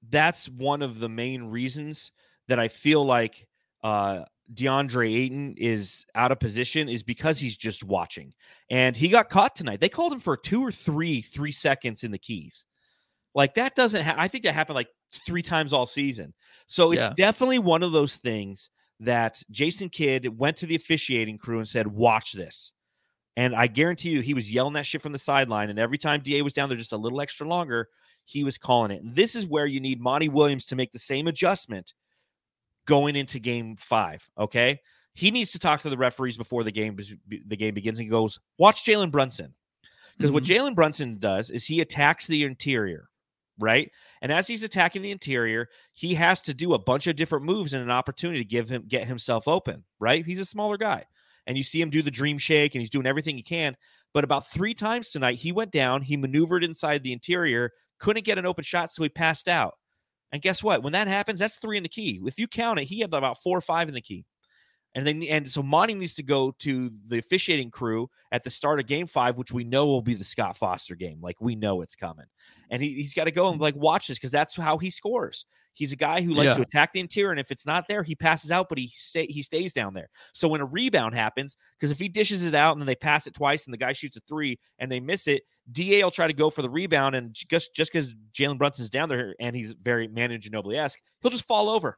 that's 0.09 0.47
one 0.49 0.81
of 0.81 0.99
the 0.99 1.09
main 1.09 1.43
reasons 1.45 2.11
that 2.47 2.59
I 2.59 2.67
feel 2.67 3.05
like 3.05 3.47
uh 3.83 4.25
DeAndre 4.53 5.15
Ayton 5.15 5.55
is 5.57 6.05
out 6.15 6.31
of 6.33 6.39
position 6.39 6.89
is 6.89 7.01
because 7.01 7.39
he's 7.39 7.55
just 7.55 7.83
watching. 7.83 8.33
And 8.69 8.95
he 8.95 9.07
got 9.07 9.29
caught 9.29 9.55
tonight. 9.55 9.79
They 9.79 9.87
called 9.89 10.11
him 10.11 10.19
for 10.19 10.35
two 10.35 10.61
or 10.61 10.71
three 10.71 11.21
three 11.21 11.51
seconds 11.53 12.03
in 12.03 12.11
the 12.11 12.17
keys. 12.17 12.65
Like 13.33 13.53
that 13.55 13.73
doesn't 13.75 14.03
ha- 14.03 14.15
I 14.17 14.27
think 14.27 14.43
that 14.43 14.53
happened 14.53 14.75
like 14.75 14.89
three 15.25 15.41
times 15.41 15.73
all 15.73 15.85
season. 15.85 16.33
So 16.67 16.91
it's 16.91 17.01
Yeah. 17.01 17.13
definitely 17.15 17.59
one 17.59 17.83
of 17.83 17.93
those 17.93 18.17
things 18.17 18.69
that 18.99 19.41
Jason 19.49 19.89
Kidd 19.89 20.37
went 20.37 20.57
to 20.57 20.65
the 20.65 20.75
officiating 20.75 21.37
crew 21.37 21.57
and 21.59 21.67
said, 21.67 21.87
"Watch 21.87 22.33
this." 22.33 22.71
And 23.36 23.56
I 23.56 23.67
guarantee 23.67 24.10
you, 24.10 24.22
he 24.22 24.34
was 24.34 24.52
yelling 24.52 24.74
that 24.74 24.86
shit 24.86 25.02
from 25.02 25.12
the 25.12 25.19
sideline. 25.19 25.69
And 25.69 25.80
every 25.80 25.98
time 25.98 26.22
DA 26.22 26.41
was 26.41 26.54
down 26.54 26.69
there 26.69 26.78
just 26.78 26.93
a 26.93 26.98
little 26.98 27.19
extra 27.19 27.48
longer, 27.48 27.89
he 28.26 28.43
was 28.43 28.58
calling 28.58 28.91
it. 28.91 29.02
And 29.02 29.15
this 29.15 29.36
is 29.36 29.46
where 29.46 29.65
you 29.65 29.80
need 29.80 30.00
Monty 30.00 30.30
Williams 30.30 30.65
to 30.67 30.76
make 30.76 30.91
the 30.91 31.00
same 31.00 31.28
adjustment 31.28 31.93
going 32.86 33.15
into 33.15 33.39
game 33.39 33.76
five. 33.78 34.30
Okay. 34.38 34.80
He 35.13 35.32
needs 35.32 35.52
to 35.52 35.60
talk 35.60 35.82
to 35.82 35.89
the 35.89 35.98
referees 35.98 36.38
before 36.38 36.63
the 36.63 36.72
game 36.72 36.98
the 37.48 37.58
game 37.58 37.74
begins 37.74 38.00
and 38.00 38.10
goes, 38.10 38.39
watch 38.58 38.84
Jalen 38.84 39.12
Brunson. 39.12 39.54
Because 40.17 40.32
what 40.32 40.43
mm-hmm. 40.43 40.67
Jalen 40.67 40.76
Brunson 40.76 41.17
does 41.19 41.50
is 41.50 41.65
he 41.65 41.82
attacks 41.82 42.28
the 42.28 42.43
interior, 42.43 43.10
right? 43.60 43.91
And 44.22 44.32
as 44.32 44.48
he's 44.48 44.63
attacking 44.63 45.02
the 45.02 45.12
interior, 45.12 45.69
he 45.91 46.13
has 46.15 46.41
to 46.43 46.54
do 46.54 46.74
a 46.74 46.80
bunch 46.80 47.08
of 47.08 47.15
different 47.15 47.46
moves 47.46 47.74
and 47.74 47.84
an 47.84 47.91
opportunity 47.91 48.39
to 48.39 48.48
give 48.48 48.69
him 48.69 48.86
get 48.88 49.08
himself 49.08 49.48
open, 49.48 49.84
right? 50.00 50.26
He's 50.26 50.39
a 50.39 50.46
smaller 50.46 50.78
guy. 50.78 51.06
And 51.45 51.58
you 51.58 51.63
see 51.63 51.82
him 51.82 51.89
do 51.89 52.01
the 52.01 52.12
dream 52.12 52.38
shake 52.38 52.73
and 52.73 52.82
he's 52.82 52.89
doing 52.89 53.06
everything 53.06 53.36
he 53.36 53.43
can. 53.43 53.75
But 54.13 54.23
about 54.23 54.47
three 54.47 54.73
times 54.73 55.12
tonight, 55.12 55.39
he 55.39 55.51
went 55.51 55.71
down, 55.71 56.01
he 56.01 56.15
maneuvered 56.17 56.63
inside 56.63 57.03
the 57.03 57.13
interior, 57.13 57.71
couldn't 57.99 58.25
get 58.25 58.38
an 58.38 58.45
open 58.45 58.63
shot, 58.63 58.91
so 58.91 59.03
he 59.03 59.10
passed 59.10 59.47
out. 59.47 59.73
And 60.32 60.41
guess 60.41 60.63
what? 60.63 60.84
When 60.84 60.93
that 60.93 61.08
happens, 61.08 61.39
that's 61.39 61.58
three 61.58 61.77
in 61.77 61.84
the 61.84 61.89
key. 61.89 62.21
If 62.25 62.39
you 62.39 62.47
count 62.47 62.79
it, 62.79 62.86
he 62.86 62.99
had 62.99 63.13
about 63.13 63.41
four 63.41 63.58
or 63.58 63.62
five 63.62 63.88
in 63.88 63.93
the 63.93 64.01
key. 64.01 64.25
And 64.95 65.08
then 65.08 65.23
and 65.23 65.49
so 65.49 65.63
Monty 65.63 65.95
needs 65.95 66.13
to 66.15 66.23
go 66.23 66.53
to 66.60 66.91
the 67.08 67.17
officiating 67.17 67.71
crew 67.71 68.10
at 68.32 68.43
the 68.43 68.49
start 68.49 68.79
of 68.79 68.86
game 68.86 69.08
five, 69.08 69.38
which 69.38 69.51
we 69.51 69.63
know 69.63 69.88
will 69.88 70.01
be 70.01 70.13
the 70.13 70.23
Scott 70.23 70.58
Foster 70.58 70.95
game. 70.95 71.19
Like 71.21 71.41
we 71.41 71.56
know 71.56 71.82
it's 71.82 71.95
coming. 71.95 72.25
And 72.69 72.82
he, 72.82 72.93
he's 72.93 73.15
got 73.15 73.23
to 73.23 73.32
go 73.32 73.49
and 73.49 73.60
like 73.60 73.75
watch 73.75 74.08
this 74.08 74.17
because 74.17 74.32
that's 74.32 74.56
how 74.56 74.77
he 74.77 74.91
scores. 74.91 75.45
He's 75.75 75.91
a 75.91 75.95
guy 75.95 76.21
who 76.21 76.33
likes 76.33 76.49
Yeah. 76.51 76.55
to 76.57 76.62
attack 76.62 76.91
the 76.93 76.99
interior, 76.99 77.31
and 77.31 77.39
if 77.39 77.49
it's 77.51 77.65
not 77.65 77.88
there, 77.88 78.03
he 78.03 78.15
passes 78.15 78.51
out, 78.51 78.69
but 78.69 78.77
he 78.77 78.88
stay, 78.89 79.25
he 79.27 79.41
stays 79.41 79.73
down 79.73 79.93
there. 79.93 80.09
So 80.33 80.47
when 80.47 80.62
a 80.62 80.65
rebound 80.65 81.15
happens, 81.15 81.57
because 81.79 81.91
if 81.91 81.97
he 81.99 82.07
dishes 82.09 82.43
it 82.43 82.53
out 82.55 82.73
and 82.73 82.81
then 82.81 82.86
they 82.88 82.95
pass 82.95 83.25
it 83.27 83.33
twice 83.33 83.65
and 83.65 83.73
the 83.73 83.77
guy 83.77 83.91
shoots 83.93 84.15
a 84.17 84.21
three 84.27 84.59
and 84.79 84.91
they 84.91 84.99
miss 84.99 85.27
it, 85.27 85.43
Da 85.71 86.03
will 86.03 86.12
try 86.12 86.27
to 86.27 86.33
go 86.33 86.49
for 86.49 86.62
the 86.62 86.69
rebound, 86.69 87.15
and 87.15 87.33
just 87.33 87.73
just 87.73 87.91
because 87.91 88.13
Jalen 88.33 88.57
Brunson's 88.57 88.89
down 88.89 89.09
there 89.09 89.33
and 89.39 89.55
he's 89.55 89.71
very 89.73 90.07
Manu 90.07 90.38
Ginobili 90.38 90.75
esque, 90.77 90.99
he'll 91.21 91.31
just 91.31 91.45
fall 91.45 91.69
over 91.69 91.97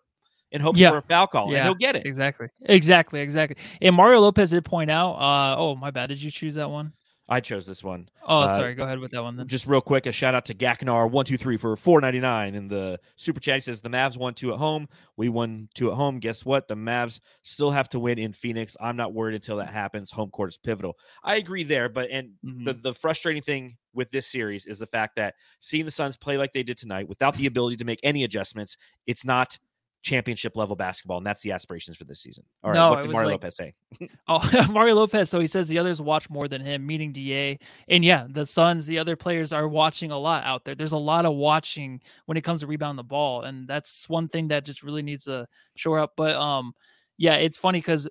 and 0.51 0.61
hope 0.61 0.77
Yeah. 0.77 0.91
for 0.91 0.97
a 0.97 1.01
foul 1.01 1.27
call, 1.27 1.45
and 1.47 1.53
Yeah. 1.53 1.63
he'll 1.63 1.73
get 1.75 1.95
it. 1.95 2.05
exactly 2.05 2.47
exactly 2.65 3.19
exactly 3.19 3.57
and 3.81 3.95
mario 3.95 4.19
lopez 4.21 4.51
did 4.51 4.63
point 4.63 4.91
out 4.91 5.13
uh 5.15 5.55
oh 5.57 5.75
my 5.75 5.89
bad 5.91 6.07
did 6.09 6.21
you 6.21 6.29
choose 6.31 6.53
that 6.55 6.69
one? 6.69 6.93
I 7.27 7.39
chose 7.39 7.65
this 7.65 7.83
one. 7.83 8.07
Oh, 8.23 8.41
Uh, 8.41 8.55
sorry 8.55 8.75
go 8.75 8.83
ahead 8.83 8.99
with 8.99 9.09
that 9.11 9.23
one 9.23 9.35
then 9.35 9.47
Just 9.47 9.65
real 9.65 9.81
quick, 9.81 10.05
a 10.05 10.11
shout 10.11 10.35
out 10.35 10.45
to 10.45 10.53
Gaknar 10.53 11.09
one 11.09 11.25
two 11.25 11.37
three 11.37 11.57
for 11.57 11.75
four 11.75 11.99
ninety 11.99 12.19
nine 12.19 12.53
in 12.53 12.67
the 12.67 12.99
super 13.15 13.39
chat. 13.39 13.55
He 13.55 13.61
says 13.61 13.81
the 13.81 13.89
Mavs 13.89 14.15
won 14.15 14.35
two 14.35 14.53
at 14.53 14.59
home. 14.59 14.87
We 15.17 15.29
won 15.29 15.69
two 15.73 15.89
at 15.89 15.95
home. 15.95 16.19
Guess 16.19 16.45
what? 16.45 16.67
The 16.67 16.75
Mavs 16.75 17.19
still 17.41 17.71
have 17.71 17.89
to 17.89 17.99
win 17.99 18.19
in 18.19 18.31
Phoenix. 18.31 18.77
I'm 18.79 18.95
not 18.95 19.13
worried 19.13 19.35
until 19.35 19.57
that 19.57 19.69
happens. 19.73 20.11
Home 20.11 20.29
court 20.29 20.49
is 20.49 20.57
pivotal. 20.57 20.97
I 21.23 21.37
agree 21.37 21.63
there, 21.63 21.89
but 21.89 22.09
and 22.11 22.33
the 22.43 22.75
Mhm. 22.75 22.83
the 22.83 22.93
frustrating 22.93 23.41
thing 23.41 23.77
with 23.93 24.11
this 24.11 24.27
series 24.27 24.65
is 24.67 24.77
the 24.77 24.85
fact 24.87 25.15
that 25.15 25.35
seeing 25.61 25.85
the 25.85 25.91
Suns 25.91 26.17
play 26.17 26.37
like 26.37 26.53
they 26.53 26.63
did 26.63 26.77
tonight 26.77 27.07
without 27.07 27.35
the 27.37 27.45
ability 27.47 27.77
to 27.77 27.85
make 27.85 27.99
any 28.03 28.23
adjustments, 28.23 28.75
it's 29.07 29.25
not 29.25 29.57
championship 30.05 30.55
level 30.55 30.75
basketball, 30.75 31.17
and 31.17 31.25
that's 31.25 31.41
the 31.41 31.51
aspirations 31.51 31.97
for 31.97 32.03
this 32.03 32.21
season. 32.21 32.43
All 32.63 32.69
right, 32.69 32.77
No, 32.77 32.91
what 32.91 33.01
did 33.01 33.09
Mario 33.11 33.29
like- 33.29 33.41
Lopez 33.41 33.55
say? 33.55 33.73
Oh, 34.27 34.67
Mario 34.71 34.93
Lopez. 34.95 35.29
So 35.31 35.39
he 35.39 35.47
says 35.47 35.67
the 35.67 35.79
others 35.79 35.99
watch 36.01 36.29
more 36.29 36.47
than 36.47 36.61
him, 36.61 36.85
meaning 36.85 37.11
Da. 37.11 37.57
And 37.87 38.05
yeah, 38.05 38.27
the 38.29 38.45
Suns, 38.45 38.85
the 38.85 38.99
other 38.99 39.15
players 39.15 39.51
are 39.51 39.67
watching 39.67 40.11
a 40.11 40.17
lot 40.17 40.43
out 40.43 40.63
there. 40.63 40.75
There's 40.75 40.91
a 40.91 40.97
lot 40.97 41.25
of 41.25 41.33
watching 41.33 42.01
when 42.27 42.37
it 42.37 42.41
comes 42.43 42.61
to 42.61 42.67
rebound 42.67 42.99
the 42.99 43.03
ball, 43.03 43.41
and 43.41 43.67
that's 43.67 44.07
one 44.07 44.27
thing 44.27 44.49
that 44.49 44.63
just 44.63 44.83
really 44.83 45.01
needs 45.01 45.23
to 45.25 45.47
shore 45.75 45.99
up. 45.99 46.13
But 46.15 46.35
um, 46.35 46.73
yeah, 47.17 47.35
it's 47.35 47.57
funny 47.57 47.79
because 47.79 48.07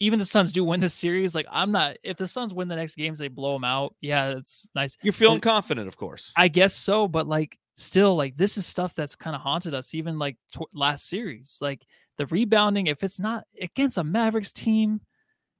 even 0.00 0.18
the 0.18 0.26
Suns 0.26 0.50
do 0.52 0.64
win 0.64 0.80
this 0.80 0.94
series. 0.94 1.34
Like 1.34 1.46
I'm 1.50 1.72
not. 1.72 1.98
If 2.02 2.16
the 2.16 2.26
Suns 2.26 2.54
win 2.54 2.68
the 2.68 2.76
next 2.76 2.94
games, 2.96 3.18
they 3.18 3.28
blow 3.28 3.52
them 3.52 3.64
out. 3.64 3.94
Yeah, 4.00 4.30
it's 4.30 4.68
nice. 4.74 4.96
You're 5.02 5.12
feeling 5.12 5.40
But- 5.40 5.50
confident, 5.50 5.88
of 5.88 5.96
course. 5.98 6.32
I 6.36 6.48
guess 6.48 6.74
so, 6.74 7.06
but 7.06 7.26
like 7.28 7.58
still, 7.76 8.16
like 8.16 8.36
this 8.36 8.56
is 8.56 8.66
stuff 8.66 8.94
that's 8.94 9.16
kind 9.16 9.36
of 9.36 9.42
haunted 9.42 9.74
us. 9.74 9.94
Even 9.94 10.18
like 10.18 10.36
last 10.72 11.08
series, 11.08 11.58
like 11.60 11.84
the 12.18 12.26
rebounding. 12.26 12.86
If 12.86 13.02
it's 13.02 13.18
not 13.18 13.44
against 13.60 13.98
a 13.98 14.04
Mavericks 14.04 14.52
team, 14.52 15.00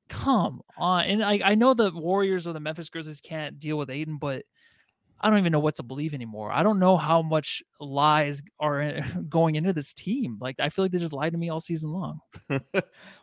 come 0.09 0.61
on. 0.77 1.05
And 1.05 1.25
I 1.25 1.41
I 1.45 1.55
know 1.55 1.75
the 1.75 1.91
Warriors 1.91 2.47
or 2.47 2.53
the 2.53 2.61
Memphis 2.61 2.89
Grizzlies 2.89 3.21
can't 3.21 3.59
deal 3.59 3.77
with 3.77 3.91
Ayton, 3.91 4.19
but 4.19 4.45
I 5.21 5.31
don't 5.31 5.39
even 5.39 5.53
know 5.53 5.61
what 5.61 5.77
to 5.77 5.83
believe 5.83 6.13
anymore. 6.13 6.53
I 6.53 6.63
don't 6.63 6.79
know 6.79 6.97
how 6.99 7.23
much 7.23 7.63
lies 7.81 8.43
are 8.61 9.01
going 9.29 9.55
into 9.55 9.73
this 9.73 9.95
team. 9.95 10.37
Like 10.41 10.57
I 10.59 10.69
feel 10.69 10.85
like 10.85 10.93
they 10.93 10.99
just 10.99 11.13
lied 11.15 11.33
to 11.33 11.39
me 11.39 11.49
all 11.49 11.61
season 11.61 11.93
long. 11.93 12.21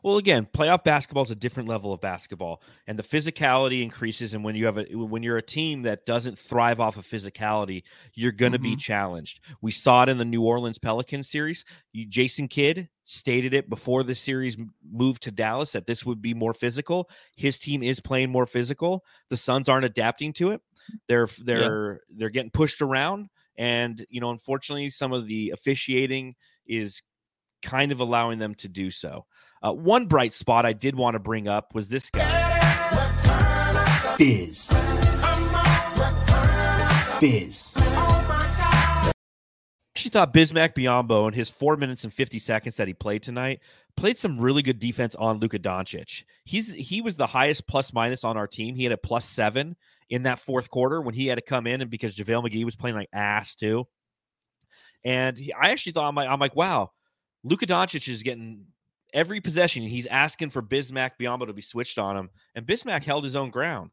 well, 0.03 0.17
again, 0.17 0.47
playoff 0.51 0.83
basketball 0.83 1.23
is 1.23 1.31
a 1.31 1.35
different 1.35 1.69
level 1.69 1.93
of 1.93 2.01
basketball, 2.01 2.61
and 2.87 2.97
the 2.97 3.03
physicality 3.03 3.83
increases. 3.83 4.33
And 4.33 4.43
when 4.43 4.55
you 4.55 4.65
have 4.65 4.77
a 4.77 4.85
when 4.95 5.21
you're 5.23 5.37
a 5.37 5.41
team 5.43 5.83
that 5.83 6.05
doesn't 6.05 6.37
thrive 6.39 6.79
off 6.79 6.97
of 6.97 7.05
physicality, 7.05 7.83
you're 8.13 8.31
going 8.31 8.53
to 8.53 8.59
be 8.59 8.75
Mhm. 8.75 8.79
challenged. 8.79 9.39
We 9.61 9.71
saw 9.71 10.03
it 10.03 10.09
in 10.09 10.17
the 10.17 10.25
New 10.25 10.43
Orleans 10.43 10.77
Pelicans 10.79 11.29
series. 11.29 11.65
You, 11.93 12.05
Jason 12.07 12.47
Kidd 12.47 12.89
stated 13.03 13.53
it 13.53 13.69
before 13.69 14.03
the 14.03 14.15
series 14.15 14.57
moved 14.89 15.23
to 15.23 15.31
Dallas 15.31 15.71
that 15.73 15.85
this 15.87 16.05
would 16.05 16.21
be 16.21 16.33
more 16.33 16.53
physical. 16.53 17.09
His 17.35 17.59
team 17.59 17.83
is 17.83 17.99
playing 17.99 18.29
more 18.31 18.45
physical. 18.45 19.03
The 19.29 19.37
Suns 19.37 19.67
aren't 19.67 19.85
adapting 19.85 20.33
to 20.33 20.51
it. 20.51 20.61
They're 21.07 21.29
they're 21.39 22.01
they're 22.09 22.29
getting 22.29 22.51
pushed 22.51 22.81
around, 22.81 23.29
and 23.57 24.05
you 24.09 24.21
know, 24.21 24.31
unfortunately, 24.31 24.89
some 24.89 25.13
of 25.13 25.27
the 25.27 25.51
officiating 25.51 26.35
is 26.65 27.01
kind 27.61 27.91
of 27.91 27.99
allowing 27.99 28.39
them 28.39 28.55
to 28.55 28.67
do 28.67 28.91
so. 28.91 29.25
Uh, 29.61 29.71
one 29.71 30.07
bright 30.07 30.33
spot 30.33 30.65
I 30.65 30.73
did 30.73 30.95
want 30.95 31.13
to 31.13 31.19
bring 31.19 31.47
up 31.47 31.75
was 31.75 31.89
this 31.89 32.09
guy. 32.09 32.41
Biz. 34.17 34.69
Biz. 37.19 37.73
actually 39.95 40.11
thought 40.11 40.33
Bismack 40.33 40.73
Biombo 40.73 41.27
in 41.27 41.33
his 41.33 41.49
four 41.49 41.77
minutes 41.77 42.03
and 42.03 42.11
50 42.13 42.39
seconds 42.39 42.77
that 42.77 42.87
he 42.87 42.93
played 42.93 43.21
tonight 43.21 43.59
played 43.95 44.17
some 44.17 44.39
really 44.39 44.63
good 44.63 44.79
defense 44.79 45.15
on 45.15 45.39
Luka 45.39 45.59
Doncic. 45.59 46.23
He's 46.43 46.73
he 46.73 47.01
was 47.01 47.17
the 47.17 47.27
highest 47.27 47.67
plus 47.67 47.93
minus 47.93 48.23
on 48.23 48.37
our 48.37 48.47
team. 48.47 48.75
He 48.75 48.83
had 48.83 48.93
a 48.93 48.97
plus 48.97 49.27
seven 49.27 49.75
in 50.11 50.23
that 50.23 50.39
fourth 50.39 50.69
quarter 50.69 51.01
when 51.01 51.15
he 51.15 51.25
had 51.25 51.35
to 51.35 51.41
come 51.41 51.65
in 51.65 51.81
and 51.81 51.89
because 51.89 52.15
JaVale 52.15 52.43
McGee 52.43 52.65
was 52.65 52.75
playing 52.75 52.97
like 52.97 53.09
ass 53.13 53.55
too. 53.55 53.87
And 55.03 55.37
he, 55.37 55.53
I 55.53 55.69
actually 55.69 55.93
thought 55.93 56.07
I'm 56.07 56.15
like, 56.15 56.29
I'm 56.29 56.39
like, 56.39 56.55
wow, 56.55 56.91
Luka 57.43 57.65
Doncic 57.65 58.07
is 58.07 58.21
getting 58.21 58.65
every 59.13 59.39
possession. 59.41 59.83
He's 59.83 60.05
asking 60.05 60.51
for 60.51 60.61
Bismack 60.61 61.11
Biombo 61.19 61.47
to 61.47 61.53
be 61.53 61.61
switched 61.61 61.97
on 61.97 62.17
him, 62.17 62.29
and 62.53 62.67
Bismack 62.67 63.03
held 63.03 63.23
his 63.23 63.37
own 63.37 63.49
ground. 63.49 63.89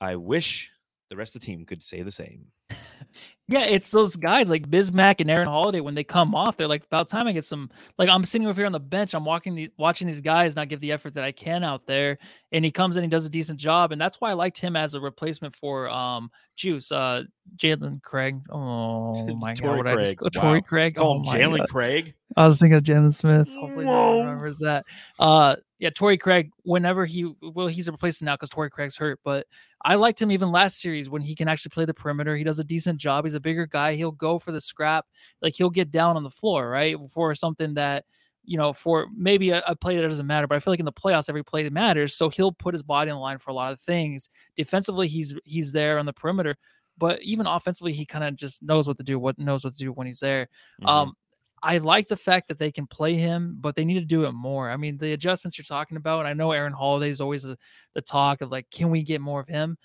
I 0.00 0.16
wish 0.16 0.70
the 1.10 1.16
rest 1.16 1.34
of 1.34 1.42
the 1.42 1.46
team 1.46 1.66
could 1.66 1.82
say 1.82 2.02
the 2.02 2.12
same. 2.12 2.46
Yeah, 3.50 3.64
it's 3.64 3.90
those 3.90 4.14
guys 4.14 4.50
like 4.50 4.68
Bismack 4.68 5.22
and 5.22 5.30
Aaron 5.30 5.48
Holiday 5.48 5.80
when 5.80 5.94
they 5.94 6.04
come 6.04 6.34
off, 6.34 6.58
they're 6.58 6.68
like, 6.68 6.84
about 6.84 7.08
time 7.08 7.26
I 7.26 7.32
get 7.32 7.46
some. 7.46 7.70
Like 7.96 8.10
I'm 8.10 8.22
sitting 8.22 8.46
over 8.46 8.60
here 8.60 8.66
on 8.66 8.72
the 8.72 8.78
bench, 8.78 9.14
I'm 9.14 9.24
walking 9.24 9.54
the 9.54 9.70
watching 9.78 10.06
these 10.06 10.20
guys 10.20 10.54
not 10.54 10.68
give 10.68 10.80
the 10.80 10.92
effort 10.92 11.14
that 11.14 11.24
I 11.24 11.32
can 11.32 11.64
out 11.64 11.86
there, 11.86 12.18
and 12.52 12.62
he 12.62 12.70
comes 12.70 12.98
in, 12.98 13.04
he 13.04 13.08
does 13.08 13.24
a 13.24 13.30
decent 13.30 13.58
job, 13.58 13.90
and 13.90 13.98
that's 13.98 14.20
why 14.20 14.30
I 14.30 14.34
liked 14.34 14.58
him 14.58 14.76
as 14.76 14.92
a 14.92 15.00
replacement 15.00 15.56
for 15.56 15.88
um 15.88 16.30
Juice, 16.56 16.92
uh 16.92 17.22
Jalen 17.56 18.02
Craig. 18.02 18.38
Oh 18.50 19.34
my 19.36 19.54
god, 19.54 19.62
Torrey 19.62 19.76
what 19.78 19.86
I 19.86 19.94
just 19.96 20.16
Craig, 20.16 20.18
go 20.18 20.28
Torrey 20.28 20.58
wow. 20.58 20.64
Craig. 20.66 20.94
Call 20.96 21.12
Oh 21.12 21.18
my 21.20 21.38
Jalen 21.38 21.68
Craig. 21.68 22.14
I 22.36 22.46
was 22.46 22.58
thinking 22.58 22.76
of 22.76 22.82
Jalen 22.82 23.14
Smith. 23.14 23.48
Hopefully, 23.48 23.86
no 23.86 23.90
Whoa. 23.90 24.16
one 24.18 24.26
remembers 24.26 24.58
that. 24.58 24.84
Uh, 25.18 25.56
yeah, 25.78 25.90
Torrey 25.90 26.18
Craig. 26.18 26.50
Whenever 26.64 27.06
he, 27.06 27.32
well, 27.40 27.68
he's 27.68 27.88
a 27.88 27.92
replacement 27.92 28.26
now 28.26 28.34
because 28.34 28.50
Torrey 28.50 28.70
Craig's 28.70 28.96
hurt. 28.96 29.20
But 29.24 29.46
I 29.84 29.94
liked 29.94 30.20
him 30.20 30.32
even 30.32 30.50
last 30.50 30.80
series 30.80 31.08
when 31.08 31.22
he 31.22 31.34
can 31.34 31.48
actually 31.48 31.70
play 31.70 31.84
the 31.84 31.94
perimeter. 31.94 32.36
He 32.36 32.44
does 32.44 32.58
a 32.58 32.64
decent 32.64 32.98
job. 32.98 33.24
He's 33.24 33.34
a 33.34 33.40
bigger 33.40 33.66
guy. 33.66 33.94
He'll 33.94 34.10
go 34.10 34.38
for 34.38 34.52
the 34.52 34.60
scrap. 34.60 35.06
Like 35.40 35.54
he'll 35.54 35.70
get 35.70 35.90
down 35.90 36.16
on 36.16 36.24
the 36.24 36.30
floor, 36.30 36.68
right, 36.68 36.96
for 37.10 37.34
something 37.34 37.74
that 37.74 38.04
you 38.44 38.56
know, 38.56 38.72
for 38.72 39.08
maybe 39.14 39.50
a, 39.50 39.62
a 39.66 39.76
play 39.76 39.94
that 39.94 40.02
doesn't 40.02 40.26
matter. 40.26 40.46
But 40.46 40.56
I 40.56 40.60
feel 40.60 40.72
like 40.72 40.80
in 40.80 40.86
the 40.86 40.92
playoffs, 40.92 41.28
every 41.28 41.44
play 41.44 41.64
that 41.64 41.72
matters. 41.72 42.14
So 42.14 42.30
he'll 42.30 42.50
put 42.50 42.72
his 42.72 42.82
body 42.82 43.10
on 43.10 43.16
the 43.16 43.20
line 43.20 43.36
for 43.36 43.50
a 43.50 43.54
lot 43.54 43.72
of 43.72 43.80
things. 43.80 44.30
Defensively, 44.56 45.06
he's 45.06 45.36
he's 45.44 45.70
there 45.70 45.98
on 45.98 46.06
the 46.06 46.14
perimeter. 46.14 46.54
But 46.96 47.22
even 47.22 47.46
offensively, 47.46 47.92
he 47.92 48.06
kind 48.06 48.24
of 48.24 48.34
just 48.34 48.62
knows 48.62 48.88
what 48.88 48.96
to 48.96 49.04
do. 49.04 49.18
What 49.18 49.38
knows 49.38 49.64
what 49.64 49.74
to 49.74 49.78
do 49.78 49.92
when 49.92 50.06
he's 50.06 50.20
there. 50.20 50.48
Mhm. 50.82 50.88
Um, 50.88 51.12
I 51.62 51.78
like 51.78 52.08
the 52.08 52.16
fact 52.16 52.48
that 52.48 52.58
they 52.58 52.70
can 52.70 52.86
play 52.86 53.14
him, 53.14 53.56
but 53.60 53.74
they 53.74 53.84
need 53.84 53.98
to 53.98 54.04
do 54.04 54.24
it 54.24 54.32
more. 54.32 54.70
I 54.70 54.76
mean, 54.76 54.98
the 54.98 55.12
adjustments 55.12 55.58
you're 55.58 55.64
talking 55.64 55.96
about, 55.96 56.20
and 56.20 56.28
I 56.28 56.34
know 56.34 56.52
Aaron 56.52 56.72
Holiday 56.72 57.10
is 57.10 57.20
always 57.20 57.42
the, 57.42 57.58
the 57.94 58.02
talk 58.02 58.40
of 58.40 58.50
like, 58.50 58.70
can 58.70 58.90
we 58.90 59.02
get 59.02 59.20
more 59.20 59.40
of 59.40 59.48
him? 59.48 59.76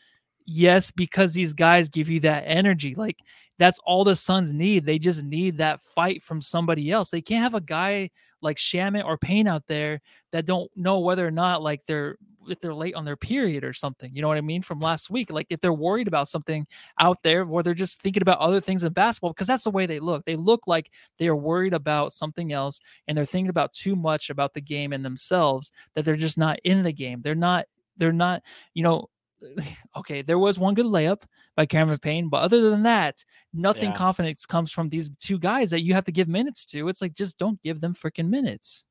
Yes, 0.45 0.91
because 0.91 1.34
these 1.34 1.53
guys 1.53 1.89
give 1.89 2.09
you 2.09 2.19
that 2.21 2.43
energy. 2.45 2.95
Like 2.95 3.17
that's 3.59 3.80
all 3.86 4.03
the 4.03 4.15
Suns 4.15 4.53
need. 4.53 4.86
They 4.86 4.99
just 4.99 5.24
need 5.24 5.57
that 5.57 5.82
fight 5.82 6.21
from 6.21 6.41
somebody 6.41 6.91
else. 6.91 7.09
They 7.09 7.21
can't 7.21 7.43
have 7.43 7.53
a 7.53 7.61
guy 7.61 8.09
like 8.41 8.57
Shamet 8.57 9.05
or 9.05 9.17
Payne 9.17 9.47
out 9.47 9.67
there 9.67 10.01
that 10.32 10.45
don't 10.45 10.69
know 10.76 10.99
whether 10.99 11.26
or 11.26 11.32
not 11.32 11.61
like 11.61 11.82
they're 11.86 12.17
if 12.50 12.60
they're 12.60 12.74
late 12.74 12.96
on 12.96 13.06
their 13.06 13.16
period 13.18 13.64
or 13.64 13.74
something. 13.74 14.16
You 14.16 14.22
know 14.22 14.28
what 14.28 14.38
I 14.38 14.41
mean? 14.41 14.62
From 14.62 14.80
last 14.80 15.10
week, 15.10 15.32
like 15.32 15.48
if 15.50 15.60
they're 15.62 15.74
worried 15.74 16.08
about 16.08 16.28
something 16.30 16.68
out 17.00 17.22
there, 17.24 17.46
or 17.46 17.64
they're 17.64 17.74
just 17.74 18.02
thinking 18.02 18.22
about 18.22 18.39
other 18.39 18.62
things 18.62 18.84
in 18.84 18.94
basketball, 18.94 19.32
because 19.32 19.48
that's 19.48 19.64
the 19.64 19.72
way 19.72 19.86
they 19.86 20.00
look. 20.00 20.26
They 20.26 20.36
look 20.36 20.62
like 20.68 20.91
they 21.18 21.28
are 21.28 21.36
worried 21.36 21.74
about 21.74 22.14
something 22.14 22.52
else, 22.54 22.80
and 23.08 23.18
they're 23.18 23.26
thinking 23.26 23.50
about 23.50 23.74
too 23.74 23.96
much 23.96 24.30
about 24.30 24.54
the 24.54 24.62
game 24.62 24.94
and 24.94 25.04
themselves 25.04 25.72
that 25.96 26.06
they're 26.06 26.16
just 26.16 26.38
not 26.38 26.60
in 26.64 26.84
the 26.84 26.94
game. 26.94 27.22
They're 27.22 27.36
not. 27.36 27.66
They're 27.98 28.14
not. 28.14 28.41
You 28.74 28.84
know. 28.84 29.10
Okay, 29.96 30.24
there 30.24 30.39
was 30.39 30.58
one 30.58 30.74
good 30.74 30.88
layup 30.88 31.22
by 31.56 31.66
Cameron 31.68 32.00
Payne, 32.00 32.28
but 32.30 32.41
other 32.41 32.70
than 32.72 32.82
that, 32.84 33.24
nothing 33.54 33.91
Yeah. 33.91 33.96
confidence 33.98 34.44
comes 34.46 34.72
from 34.72 34.89
these 34.89 35.16
two 35.18 35.38
guys 35.38 35.70
that 35.70 35.82
you 35.84 35.94
have 35.94 36.06
to 36.06 36.12
give 36.12 36.28
minutes 36.28 36.66
to. 36.68 36.88
It's 36.88 37.00
like 37.02 37.14
just 37.14 37.38
don't 37.38 37.62
give 37.62 37.80
them 37.80 37.94
freaking 37.94 38.30
minutes. 38.30 38.86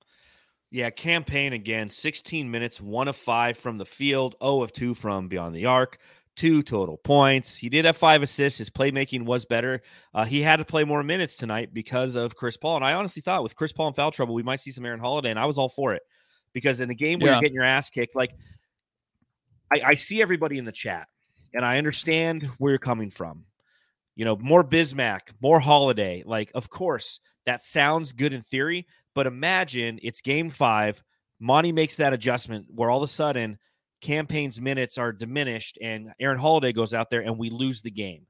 Yeah, 0.73 0.89
Cam 0.89 1.23
Payne 1.23 1.53
again. 1.53 1.91
16 1.91 2.51
minutes, 2.51 2.81
one 2.81 3.07
of 3.07 3.15
five 3.15 3.59
from 3.59 3.77
the 3.77 3.85
field, 3.85 4.37
0 4.43 4.63
of 4.63 4.73
two 4.73 4.95
from 4.95 5.29
beyond 5.29 5.55
the 5.55 5.67
arc, 5.67 5.99
two 6.35 6.63
total 6.63 6.97
points. 6.97 7.59
He 7.59 7.69
did 7.69 7.85
have 7.85 7.95
five 7.99 8.23
assists. 8.23 8.57
His 8.59 8.71
playmaking 8.71 9.27
was 9.27 9.45
better. 9.45 9.83
Uh, 10.15 10.25
he 10.25 10.41
had 10.41 10.57
to 10.57 10.65
play 10.65 10.85
more 10.85 11.03
minutes 11.03 11.37
tonight 11.37 11.75
because 11.75 12.15
of 12.15 12.37
Chris 12.37 12.57
Paul. 12.57 12.77
And 12.77 12.85
I 12.87 12.95
honestly 12.95 13.21
thought 13.21 13.43
with 13.43 13.55
Chris 13.55 13.71
Paul 13.71 13.89
in 13.89 13.95
foul 13.95 14.11
trouble, 14.13 14.35
we 14.35 14.43
might 14.43 14.61
see 14.61 14.71
some 14.71 14.87
Aaron 14.87 14.99
Holiday, 14.99 15.29
and 15.29 15.39
I 15.39 15.45
was 15.45 15.59
all 15.59 15.69
for 15.69 15.93
it 15.93 16.03
because 16.55 16.81
in 16.81 16.89
a 16.89 16.95
game 16.95 17.19
where 17.19 17.29
Yeah. 17.29 17.35
you're 17.35 17.43
getting 17.43 17.55
your 17.55 17.65
ass 17.65 17.91
kicked, 17.91 18.17
like 18.17 18.31
I, 19.71 19.81
I 19.89 19.95
see 19.97 20.23
everybody 20.23 20.57
in 20.57 20.65
the 20.65 20.73
chat, 20.73 21.07
and 21.53 21.67
I 21.67 21.77
understand 21.77 22.45
where 22.57 22.73
you're 22.73 22.79
coming 22.79 23.11
from. 23.11 23.45
You 24.17 24.25
know, 24.25 24.37
more 24.37 24.65
Bismack, 24.65 25.21
more 25.43 25.61
Holiday. 25.61 26.23
Like, 26.25 26.51
of 26.55 26.71
course, 26.71 27.21
that 27.45 27.63
sounds 27.63 28.13
good 28.13 28.33
in 28.33 28.41
theory, 28.43 28.87
but 29.15 29.27
imagine 29.27 29.99
it's 30.03 30.21
game 30.21 30.51
five. 30.51 31.03
Monty 31.41 31.73
makes 31.73 31.97
that 31.97 32.13
adjustment 32.13 32.67
where 32.69 32.91
all 32.91 33.03
of 33.03 33.09
a 33.09 33.13
sudden 33.13 33.59
Cam 34.01 34.27
Payne's 34.27 34.61
minutes 34.61 34.99
are 34.99 35.13
diminished 35.13 35.79
and 35.81 36.13
Aaron 36.21 36.39
Holiday 36.39 36.73
goes 36.73 36.93
out 36.93 37.11
there 37.11 37.21
and 37.21 37.39
we 37.39 37.51
lose 37.51 37.83
the 37.83 37.91
game. 37.91 38.27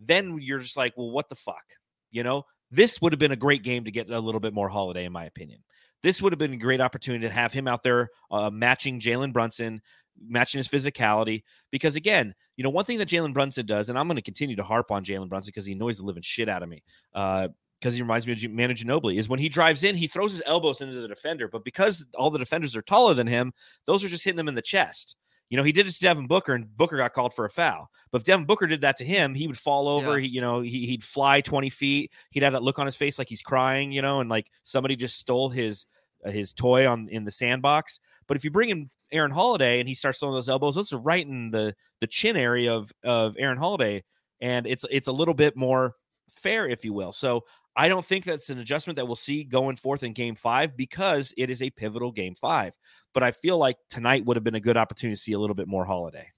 Then 0.00 0.38
you're 0.40 0.58
just 0.58 0.76
like, 0.76 0.94
well, 0.96 1.10
what 1.10 1.28
the 1.28 1.36
fuck? 1.36 1.62
You 2.10 2.24
know, 2.24 2.44
this 2.70 3.00
would 3.00 3.12
have 3.12 3.18
been 3.18 3.32
a 3.32 3.36
great 3.36 3.62
game 3.62 3.84
to 3.84 3.90
get 3.90 4.10
a 4.10 4.18
little 4.18 4.40
bit 4.40 4.52
more 4.52 4.68
Holiday, 4.68 5.04
in 5.04 5.12
my 5.12 5.24
opinion. 5.24 5.62
This 6.02 6.20
would 6.20 6.32
have 6.32 6.38
been 6.38 6.54
a 6.54 6.58
great 6.58 6.80
opportunity 6.80 7.26
to 7.26 7.32
have 7.32 7.52
him 7.52 7.68
out 7.68 7.82
there 7.82 8.10
uh, 8.30 8.50
matching 8.50 8.98
Jalen 8.98 9.32
Brunson, 9.32 9.80
matching 10.20 10.58
his 10.58 10.68
physicality. 10.68 11.44
Because 11.70 11.94
again, 11.94 12.34
you 12.56 12.64
know, 12.64 12.70
one 12.70 12.84
thing 12.84 12.98
that 12.98 13.08
Jalen 13.08 13.34
Brunson 13.34 13.66
does, 13.66 13.88
and 13.88 13.98
I'm 13.98 14.08
going 14.08 14.16
to 14.16 14.22
continue 14.22 14.56
to 14.56 14.64
harp 14.64 14.90
on 14.90 15.04
Jalen 15.04 15.28
Brunson 15.28 15.52
because 15.54 15.66
he 15.66 15.72
annoys 15.72 15.98
the 15.98 16.04
living 16.04 16.22
shit 16.22 16.48
out 16.48 16.62
of 16.62 16.68
me. 16.68 16.82
Uh, 17.14 17.48
because 17.82 17.96
he 17.96 18.00
reminds 18.00 18.28
me 18.28 18.32
of 18.32 18.38
G- 18.38 18.46
Manu 18.46 18.74
Ginobili, 18.74 19.18
is 19.18 19.28
when 19.28 19.40
he 19.40 19.48
drives 19.48 19.82
in, 19.82 19.96
he 19.96 20.06
throws 20.06 20.30
his 20.30 20.42
elbows 20.46 20.80
into 20.80 21.00
the 21.00 21.08
defender, 21.08 21.48
but 21.48 21.64
because 21.64 22.06
all 22.14 22.30
the 22.30 22.38
defenders 22.38 22.76
are 22.76 22.82
taller 22.82 23.12
than 23.12 23.26
him, 23.26 23.52
those 23.86 24.04
are 24.04 24.08
just 24.08 24.22
hitting 24.22 24.38
him 24.38 24.46
in 24.46 24.54
the 24.54 24.62
chest. 24.62 25.16
You 25.50 25.56
know, 25.56 25.64
he 25.64 25.72
did 25.72 25.88
it 25.88 25.92
to 25.92 26.00
Devin 26.00 26.28
Booker, 26.28 26.54
and 26.54 26.76
Booker 26.76 26.96
got 26.96 27.12
called 27.12 27.34
for 27.34 27.44
a 27.44 27.50
foul. 27.50 27.90
But 28.12 28.20
if 28.20 28.24
Devin 28.24 28.46
Booker 28.46 28.68
did 28.68 28.82
that 28.82 28.96
to 28.98 29.04
him, 29.04 29.34
he 29.34 29.48
would 29.48 29.58
fall 29.58 29.88
over. 29.88 30.18
Yeah. 30.18 30.26
He, 30.26 30.28
you 30.28 30.40
know, 30.40 30.60
he, 30.60 30.86
he'd 30.86 31.02
fly 31.02 31.40
twenty 31.40 31.70
feet. 31.70 32.12
He'd 32.30 32.44
have 32.44 32.52
that 32.52 32.62
look 32.62 32.78
on 32.78 32.86
his 32.86 32.96
face 32.96 33.18
like 33.18 33.28
he's 33.28 33.42
crying. 33.42 33.90
You 33.90 34.00
know, 34.00 34.20
and 34.20 34.30
like 34.30 34.46
somebody 34.62 34.96
just 34.96 35.18
stole 35.18 35.50
his 35.50 35.84
uh, 36.24 36.30
his 36.30 36.54
toy 36.54 36.88
on 36.88 37.08
in 37.10 37.24
the 37.24 37.32
sandbox. 37.32 37.98
But 38.28 38.38
if 38.38 38.44
you 38.44 38.50
bring 38.50 38.70
in 38.70 38.88
Aaron 39.10 39.30
Holiday 39.32 39.80
and 39.80 39.88
he 39.88 39.94
starts 39.94 40.20
throwing 40.20 40.34
those 40.34 40.48
elbows, 40.48 40.74
those 40.74 40.92
are 40.94 40.98
right 40.98 41.26
in 41.26 41.50
the 41.50 41.74
the 42.00 42.06
chin 42.06 42.36
area 42.36 42.72
of 42.72 42.90
of 43.04 43.36
Aaron 43.38 43.58
Holiday, 43.58 44.04
and 44.40 44.66
it's 44.66 44.86
it's 44.90 45.08
a 45.08 45.12
little 45.12 45.34
bit 45.34 45.54
more 45.54 45.96
fair, 46.30 46.66
if 46.66 46.82
you 46.82 46.94
will. 46.94 47.12
So 47.12 47.44
I 47.74 47.88
don't 47.88 48.04
think 48.04 48.24
that's 48.24 48.50
an 48.50 48.58
adjustment 48.58 48.96
that 48.96 49.06
we'll 49.06 49.16
see 49.16 49.44
going 49.44 49.76
forth 49.76 50.02
in 50.02 50.12
game 50.12 50.34
five 50.34 50.76
because 50.76 51.32
it 51.38 51.50
is 51.50 51.62
a 51.62 51.70
pivotal 51.70 52.12
game 52.12 52.34
five. 52.34 52.74
But 53.14 53.22
I 53.22 53.30
feel 53.30 53.56
like 53.58 53.76
tonight 53.88 54.24
would 54.26 54.36
have 54.36 54.44
been 54.44 54.54
a 54.54 54.60
good 54.60 54.76
opportunity 54.76 55.16
to 55.16 55.20
see 55.20 55.32
a 55.32 55.38
little 55.38 55.54
bit 55.54 55.68
more 55.68 55.84
holiday. 55.84 56.28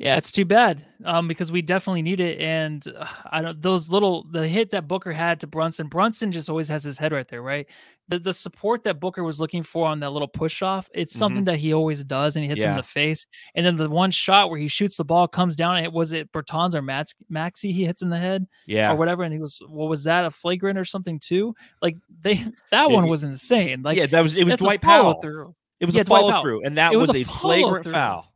Yeah, 0.00 0.16
it's 0.16 0.32
too 0.32 0.46
bad 0.46 0.82
um, 1.04 1.28
because 1.28 1.52
we 1.52 1.60
definitely 1.60 2.00
need 2.00 2.20
it. 2.20 2.40
And 2.40 2.82
uh, 2.98 3.06
I 3.30 3.42
don't 3.42 3.60
those 3.60 3.90
little 3.90 4.24
the 4.30 4.48
hit 4.48 4.70
that 4.70 4.88
Booker 4.88 5.12
had 5.12 5.40
to 5.40 5.46
Brunson. 5.46 5.88
Brunson 5.88 6.32
just 6.32 6.48
always 6.48 6.68
has 6.68 6.82
his 6.82 6.96
head 6.96 7.12
right 7.12 7.28
there, 7.28 7.42
right? 7.42 7.68
The 8.08 8.18
the 8.18 8.32
support 8.32 8.82
that 8.84 8.98
Booker 8.98 9.22
was 9.22 9.38
looking 9.40 9.62
for 9.62 9.86
on 9.86 10.00
that 10.00 10.08
little 10.10 10.26
push 10.26 10.62
off, 10.62 10.88
it's 10.94 11.12
something 11.12 11.44
that 11.44 11.58
he 11.58 11.74
always 11.74 12.02
does, 12.02 12.34
and 12.34 12.42
he 12.42 12.48
hits 12.48 12.62
him 12.64 12.70
in 12.70 12.72
Mm-hmm. 12.72 12.78
The 12.78 12.82
face. 12.84 13.26
And 13.54 13.66
then 13.66 13.76
the 13.76 13.90
one 13.90 14.10
shot 14.10 14.48
where 14.48 14.58
he 14.58 14.68
shoots 14.68 14.96
the 14.96 15.04
ball 15.04 15.28
comes 15.28 15.54
down. 15.54 15.76
It 15.84 15.92
was 15.92 16.12
it 16.14 16.32
Bertans 16.32 16.74
or 16.74 16.80
Max 16.80 17.14
Maxi 17.30 17.70
he 17.70 17.84
hits 17.84 18.00
in 18.00 18.08
the 18.08 18.16
head 18.16 18.46
Yeah. 18.66 18.92
or 18.92 18.96
whatever, 18.96 19.22
and 19.22 19.34
he 19.34 19.38
was 19.38 19.60
what 19.68 19.90
was 19.90 20.04
that 20.04 20.24
a 20.24 20.30
flagrant 20.30 20.78
or 20.78 20.86
something 20.86 21.18
too? 21.18 21.54
Like 21.82 21.98
they 22.22 22.42
that 22.70 22.90
one 22.90 23.06
was 23.06 23.22
insane. 23.22 23.82
Like 23.82 23.98
yeah, 23.98 24.06
that 24.06 24.22
was 24.22 24.34
it 24.34 24.44
was 24.44 24.56
Dwight 24.56 24.80
Powell. 24.80 25.12
follow-through. 25.12 25.54
It 25.78 25.84
was 25.84 25.94
Yeah, 25.94 26.02
a 26.02 26.04
follow 26.06 26.40
through, 26.42 26.64
and 26.64 26.78
that 26.78 26.94
was 26.94 27.08
was, 27.08 27.16
a 27.16 27.20
a 27.20 27.24
flagrant 27.24 27.84
foul. 27.86 28.29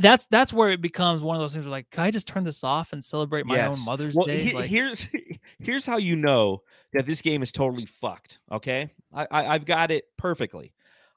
That's 0.00 0.26
that's 0.26 0.52
where 0.52 0.70
it 0.70 0.80
becomes 0.80 1.22
one 1.22 1.36
of 1.36 1.40
those 1.42 1.52
things 1.52 1.64
where 1.64 1.70
like, 1.70 1.90
can 1.90 2.02
I 2.04 2.10
just 2.10 2.26
turn 2.28 2.44
this 2.44 2.64
off 2.64 2.92
and 2.92 3.04
celebrate 3.04 3.46
my 3.46 3.56
Yes. 3.56 3.78
own 3.78 3.84
Mother's 3.84 4.14
Well, 4.14 4.26
Day? 4.26 4.42
he- 4.44 4.54
Like, 4.54 4.70
here's 4.70 5.08
here's 5.58 5.86
how 5.86 5.96
you 5.98 6.16
know 6.16 6.62
that 6.92 7.06
this 7.06 7.22
game 7.22 7.42
is 7.42 7.52
totally 7.52 7.86
fucked. 7.86 8.38
Okay, 8.50 8.90
I, 9.12 9.26
I 9.30 9.46
I've 9.54 9.64
got 9.66 9.90
it 9.90 10.04
perfectly. 10.16 10.72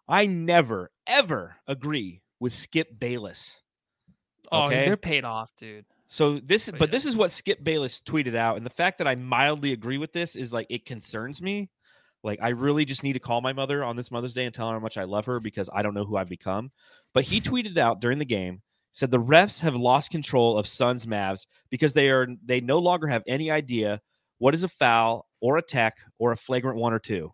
I 0.07 0.25
never 0.25 0.91
ever 1.07 1.55
agree 1.67 2.21
with 2.39 2.53
Skip 2.53 2.99
Bayless. 2.99 3.61
oh, 4.51 4.63
okay. 4.67 4.85
they're 4.85 4.97
paid 4.97 5.23
off, 5.23 5.55
dude. 5.55 5.85
So 6.09 6.39
this, 6.39 6.69
But 6.77 6.91
this 6.91 7.05
is 7.07 7.15
what 7.15 7.31
Skip 7.31 7.63
Bayless 7.63 7.99
tweeted 7.99 8.35
out, 8.35 8.57
and 8.57 8.65
the 8.65 8.69
fact 8.69 8.99
that 8.99 9.07
I 9.07 9.15
mildly 9.15 9.71
agree 9.71 9.97
with 9.97 10.13
this 10.13 10.35
is 10.35 10.53
like 10.53 10.67
it 10.69 10.85
concerns 10.85 11.41
me. 11.41 11.69
Like 12.21 12.39
I 12.41 12.49
really 12.49 12.85
just 12.85 13.01
need 13.03 13.13
to 13.13 13.19
call 13.19 13.41
my 13.41 13.51
mother 13.53 13.83
on 13.83 13.95
this 13.95 14.11
Mother's 14.11 14.33
Day 14.33 14.45
and 14.45 14.53
tell 14.53 14.67
her 14.69 14.75
how 14.75 14.79
much 14.79 14.97
I 14.97 15.05
love 15.05 15.25
her 15.25 15.39
because 15.39 15.69
I 15.73 15.81
don't 15.81 15.93
know 15.95 16.05
who 16.05 16.15
I've 16.17 16.29
become. 16.29 16.71
But 17.13 17.23
he 17.23 17.41
tweeted 17.41 17.77
out 17.77 17.99
during 17.99 18.19
the 18.19 18.25
game 18.25 18.61
said 18.93 19.09
the 19.11 19.19
refs 19.19 19.59
have 19.59 19.75
lost 19.75 20.11
control 20.11 20.57
of 20.57 20.67
Suns 20.67 21.05
Mavs 21.05 21.47
because 21.69 21.93
they 21.93 22.09
are 22.09 22.27
they 22.45 22.61
no 22.61 22.77
longer 22.77 23.07
have 23.07 23.23
any 23.27 23.51
idea 23.51 23.99
what 24.37 24.53
is 24.53 24.63
a 24.63 24.69
foul 24.69 25.27
or 25.41 25.57
a 25.57 25.61
tech 25.61 25.97
or 26.19 26.31
a 26.31 26.37
flagrant 26.37 26.77
one 26.77 26.93
or 26.93 26.99
two. 26.99 27.33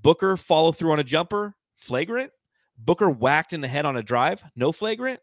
Booker 0.00 0.36
follow 0.36 0.72
through 0.72 0.92
on 0.92 1.00
a 1.00 1.04
jumper, 1.04 1.54
flagrant. 1.76 2.30
Booker 2.78 3.10
whacked 3.10 3.52
in 3.52 3.60
the 3.60 3.68
head 3.68 3.84
on 3.84 3.96
a 3.96 4.02
drive, 4.02 4.42
no 4.56 4.72
flagrant. 4.72 5.20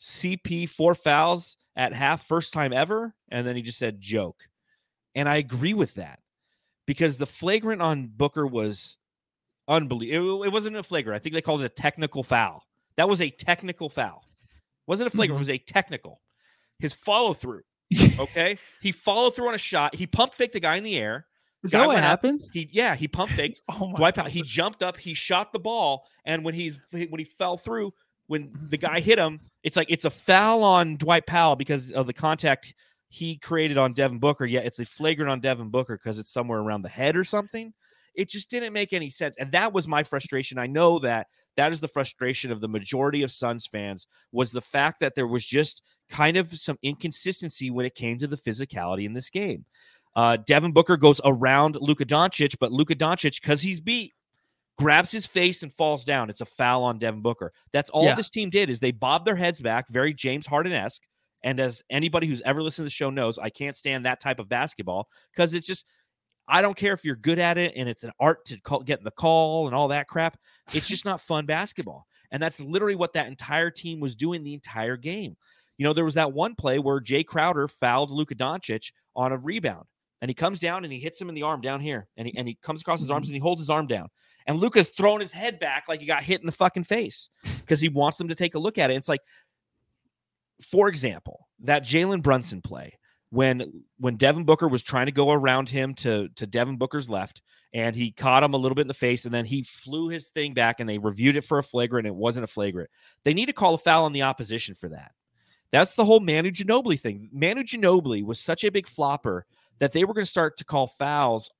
CP 0.00 0.68
four 0.68 0.94
fouls 0.94 1.56
at 1.74 1.94
half, 1.94 2.26
first 2.26 2.52
time 2.52 2.72
ever. 2.72 3.14
And 3.30 3.46
then 3.46 3.56
he 3.56 3.62
just 3.62 3.78
said 3.78 4.00
joke. 4.00 4.42
And 5.14 5.28
I 5.28 5.36
agree 5.36 5.74
with 5.74 5.94
that 5.94 6.18
because 6.86 7.16
the 7.16 7.26
flagrant 7.26 7.80
on 7.80 8.10
Booker 8.14 8.46
was 8.46 8.98
unbelievable. 9.68 10.42
It, 10.42 10.48
it 10.48 10.52
wasn't 10.52 10.76
a 10.76 10.82
flagrant. 10.82 11.18
I 11.18 11.22
think 11.22 11.34
they 11.34 11.40
called 11.40 11.62
it 11.62 11.66
a 11.66 11.68
technical 11.68 12.22
foul. 12.22 12.62
That 12.96 13.08
was 13.08 13.22
a 13.22 13.30
technical 13.30 13.88
foul. 13.88 14.24
Wasn't 14.86 15.06
a 15.06 15.10
flagrant, 15.10 15.40
it 15.40 15.44
mm-hmm. 15.44 15.50
was 15.50 15.50
a 15.50 15.72
technical. 15.72 16.20
His 16.78 16.92
follow 16.92 17.34
through. 17.34 17.62
Okay. 18.18 18.58
he 18.80 18.90
followed 18.92 19.36
through 19.36 19.48
on 19.48 19.54
a 19.54 19.58
shot. 19.58 19.94
He 19.94 20.06
pump 20.06 20.34
faked 20.34 20.52
the 20.52 20.60
guy 20.60 20.76
in 20.76 20.82
the 20.82 20.96
air. 20.96 21.26
Is 21.64 21.72
Guy 21.72 21.78
that 21.78 21.86
what 21.86 21.94
went 21.94 22.04
up, 22.04 22.10
happened? 22.10 22.42
He 22.52 22.68
yeah, 22.72 22.94
he 22.94 23.08
pump 23.08 23.30
faked. 23.36 23.60
Oh 23.68 23.88
my 23.88 23.96
Dwight 23.96 24.14
Powell, 24.14 24.28
he 24.28 24.42
jumped 24.42 24.82
up, 24.82 24.96
he 24.96 25.14
shot 25.14 25.52
the 25.52 25.58
ball, 25.58 26.04
and 26.24 26.44
when 26.44 26.54
he 26.54 26.72
when 26.90 27.18
he 27.18 27.24
fell 27.24 27.56
through, 27.56 27.92
when 28.26 28.52
the 28.68 28.76
guy 28.76 29.00
hit 29.00 29.18
him, 29.18 29.40
it's 29.62 29.76
like 29.76 29.88
it's 29.90 30.04
a 30.04 30.10
foul 30.10 30.62
on 30.62 30.96
Dwight 30.96 31.26
Powell 31.26 31.56
because 31.56 31.90
of 31.92 32.06
the 32.06 32.12
contact 32.12 32.74
he 33.08 33.38
created 33.38 33.78
on 33.78 33.94
Devin 33.94 34.18
Booker. 34.18 34.44
Yet 34.44 34.66
it's 34.66 34.78
a 34.78 34.84
flagrant 34.84 35.30
on 35.30 35.40
Devin 35.40 35.70
Booker 35.70 35.98
because 36.02 36.18
it's 36.18 36.32
somewhere 36.32 36.58
around 36.58 36.82
the 36.82 36.88
head 36.90 37.16
or 37.16 37.24
something. 37.24 37.72
It 38.14 38.28
just 38.28 38.50
didn't 38.50 38.74
make 38.74 38.92
any 38.92 39.08
sense, 39.08 39.36
and 39.38 39.50
that 39.52 39.72
was 39.72 39.88
my 39.88 40.02
frustration. 40.02 40.58
I 40.58 40.66
know 40.66 40.98
that 41.00 41.28
that 41.56 41.72
is 41.72 41.80
the 41.80 41.88
frustration 41.88 42.50
of 42.50 42.60
the 42.60 42.68
majority 42.68 43.22
of 43.22 43.30
Suns 43.32 43.66
fans 43.66 44.06
was 44.32 44.50
the 44.50 44.60
fact 44.60 45.00
that 45.00 45.14
there 45.14 45.26
was 45.26 45.44
just 45.44 45.82
kind 46.10 46.36
of 46.36 46.52
some 46.54 46.78
inconsistency 46.82 47.70
when 47.70 47.86
it 47.86 47.94
came 47.94 48.18
to 48.18 48.26
the 48.26 48.36
physicality 48.36 49.04
in 49.06 49.12
this 49.12 49.30
game. 49.30 49.64
Uh, 50.16 50.36
Devin 50.36 50.72
Booker 50.72 50.96
goes 50.96 51.20
around 51.24 51.76
Luka 51.80 52.04
Doncic, 52.04 52.56
but 52.60 52.72
Luka 52.72 52.94
Doncic, 52.94 53.40
because 53.40 53.60
he's 53.60 53.80
beat, 53.80 54.12
grabs 54.76 55.10
his 55.10 55.26
face 55.26 55.62
and 55.62 55.72
falls 55.72 56.04
down. 56.04 56.30
It's 56.30 56.40
a 56.40 56.46
foul 56.46 56.82
on 56.84 56.98
Devin 56.98 57.20
Booker. 57.22 57.52
That's 57.72 57.90
all 57.90 58.04
Yeah. 58.04 58.14
this 58.14 58.30
team 58.30 58.50
did 58.50 58.70
is 58.70 58.80
they 58.80 58.90
bobbed 58.92 59.24
their 59.26 59.36
heads 59.36 59.60
back, 59.60 59.88
very 59.88 60.12
James 60.14 60.46
Harden 60.46 60.72
esque. 60.72 61.02
And 61.42 61.60
as 61.60 61.82
anybody 61.90 62.26
who's 62.26 62.42
ever 62.42 62.62
listened 62.62 62.84
to 62.84 62.86
the 62.86 62.90
show 62.90 63.10
knows, 63.10 63.38
I 63.38 63.50
can't 63.50 63.76
stand 63.76 64.06
that 64.06 64.20
type 64.20 64.38
of 64.38 64.48
basketball 64.48 65.08
because 65.32 65.52
it's 65.52 65.66
just 65.66 65.84
I 66.46 66.62
don't 66.62 66.76
care 66.76 66.92
if 66.92 67.04
you're 67.04 67.16
good 67.16 67.38
at 67.38 67.58
it 67.58 67.72
and 67.76 67.88
it's 67.88 68.04
an 68.04 68.12
art 68.20 68.44
to 68.46 68.60
call, 68.60 68.82
get 68.82 69.02
the 69.02 69.10
call 69.10 69.66
and 69.66 69.74
all 69.74 69.88
that 69.88 70.08
crap. 70.08 70.38
It's 70.72 70.88
just 70.88 71.04
not 71.04 71.20
fun 71.20 71.46
basketball. 71.46 72.06
And 72.30 72.42
that's 72.42 72.60
literally 72.60 72.96
what 72.96 73.12
that 73.14 73.28
entire 73.28 73.70
team 73.70 74.00
was 74.00 74.16
doing 74.16 74.42
the 74.42 74.54
entire 74.54 74.96
game. 74.96 75.36
You 75.78 75.84
know, 75.84 75.92
there 75.92 76.04
was 76.04 76.14
that 76.14 76.32
one 76.32 76.54
play 76.54 76.78
where 76.78 77.00
Jae 77.00 77.24
Crowder 77.24 77.68
fouled 77.68 78.10
Luka 78.10 78.34
Doncic 78.34 78.92
on 79.16 79.32
a 79.32 79.36
rebound 79.36 79.86
and 80.20 80.28
he 80.28 80.34
comes 80.34 80.58
down 80.58 80.84
and 80.84 80.92
he 80.92 80.98
hits 80.98 81.20
him 81.20 81.28
in 81.28 81.34
the 81.34 81.42
arm 81.42 81.60
down 81.60 81.80
here 81.80 82.08
and 82.16 82.26
he, 82.26 82.36
and 82.36 82.46
he 82.46 82.58
comes 82.62 82.80
across 82.80 83.00
his 83.00 83.10
arms 83.10 83.26
mm-hmm. 83.26 83.34
and 83.34 83.42
he 83.42 83.46
holds 83.46 83.60
his 83.60 83.70
arm 83.70 83.86
down. 83.86 84.08
And 84.46 84.58
Luka's 84.58 84.90
throwing 84.90 85.20
his 85.20 85.32
head 85.32 85.58
back 85.58 85.84
like 85.88 86.00
he 86.00 86.06
got 86.06 86.22
hit 86.22 86.40
in 86.40 86.46
the 86.46 86.52
fucking 86.52 86.84
face 86.84 87.30
because 87.60 87.80
he 87.80 87.88
wants 87.88 88.18
them 88.18 88.28
to 88.28 88.34
take 88.34 88.54
a 88.54 88.58
look 88.58 88.78
at 88.78 88.90
it. 88.90 88.94
It's 88.94 89.08
like, 89.08 89.22
for 90.62 90.88
example, 90.88 91.48
that 91.60 91.82
Jalen 91.82 92.22
Brunson 92.22 92.60
play 92.60 92.98
when 93.34 93.84
when 93.98 94.16
Devin 94.16 94.44
Booker 94.44 94.68
was 94.68 94.82
trying 94.82 95.06
to 95.06 95.12
go 95.12 95.32
around 95.32 95.68
him 95.68 95.94
to 95.94 96.28
to 96.36 96.46
Devin 96.46 96.76
Booker's 96.76 97.08
left, 97.08 97.42
and 97.72 97.96
he 97.96 98.12
caught 98.12 98.44
him 98.44 98.54
a 98.54 98.56
little 98.56 98.76
bit 98.76 98.82
in 98.82 98.88
the 98.88 98.94
face, 98.94 99.24
and 99.24 99.34
then 99.34 99.44
he 99.44 99.64
flew 99.64 100.08
his 100.08 100.30
thing 100.30 100.54
back, 100.54 100.78
and 100.78 100.88
they 100.88 100.98
reviewed 100.98 101.36
it 101.36 101.44
for 101.44 101.58
a 101.58 101.62
flagrant. 101.62 102.06
And 102.06 102.14
it 102.14 102.18
wasn't 102.18 102.44
a 102.44 102.48
flagrant. 102.48 102.90
They 103.24 103.34
need 103.34 103.46
to 103.46 103.52
call 103.52 103.74
a 103.74 103.78
foul 103.78 104.04
on 104.04 104.12
the 104.12 104.22
opposition 104.22 104.76
for 104.76 104.88
that. 104.90 105.12
That's 105.72 105.96
the 105.96 106.04
whole 106.04 106.20
Manu 106.20 106.52
Ginobili 106.52 106.98
thing. 107.00 107.28
Manu 107.32 107.64
Ginobili 107.64 108.24
was 108.24 108.38
such 108.38 108.62
a 108.62 108.70
big 108.70 108.86
flopper 108.86 109.46
that 109.80 109.90
they 109.90 110.04
were 110.04 110.14
going 110.14 110.24
to 110.24 110.30
start 110.30 110.56
to 110.58 110.64
call 110.64 110.86
fouls 110.86 111.50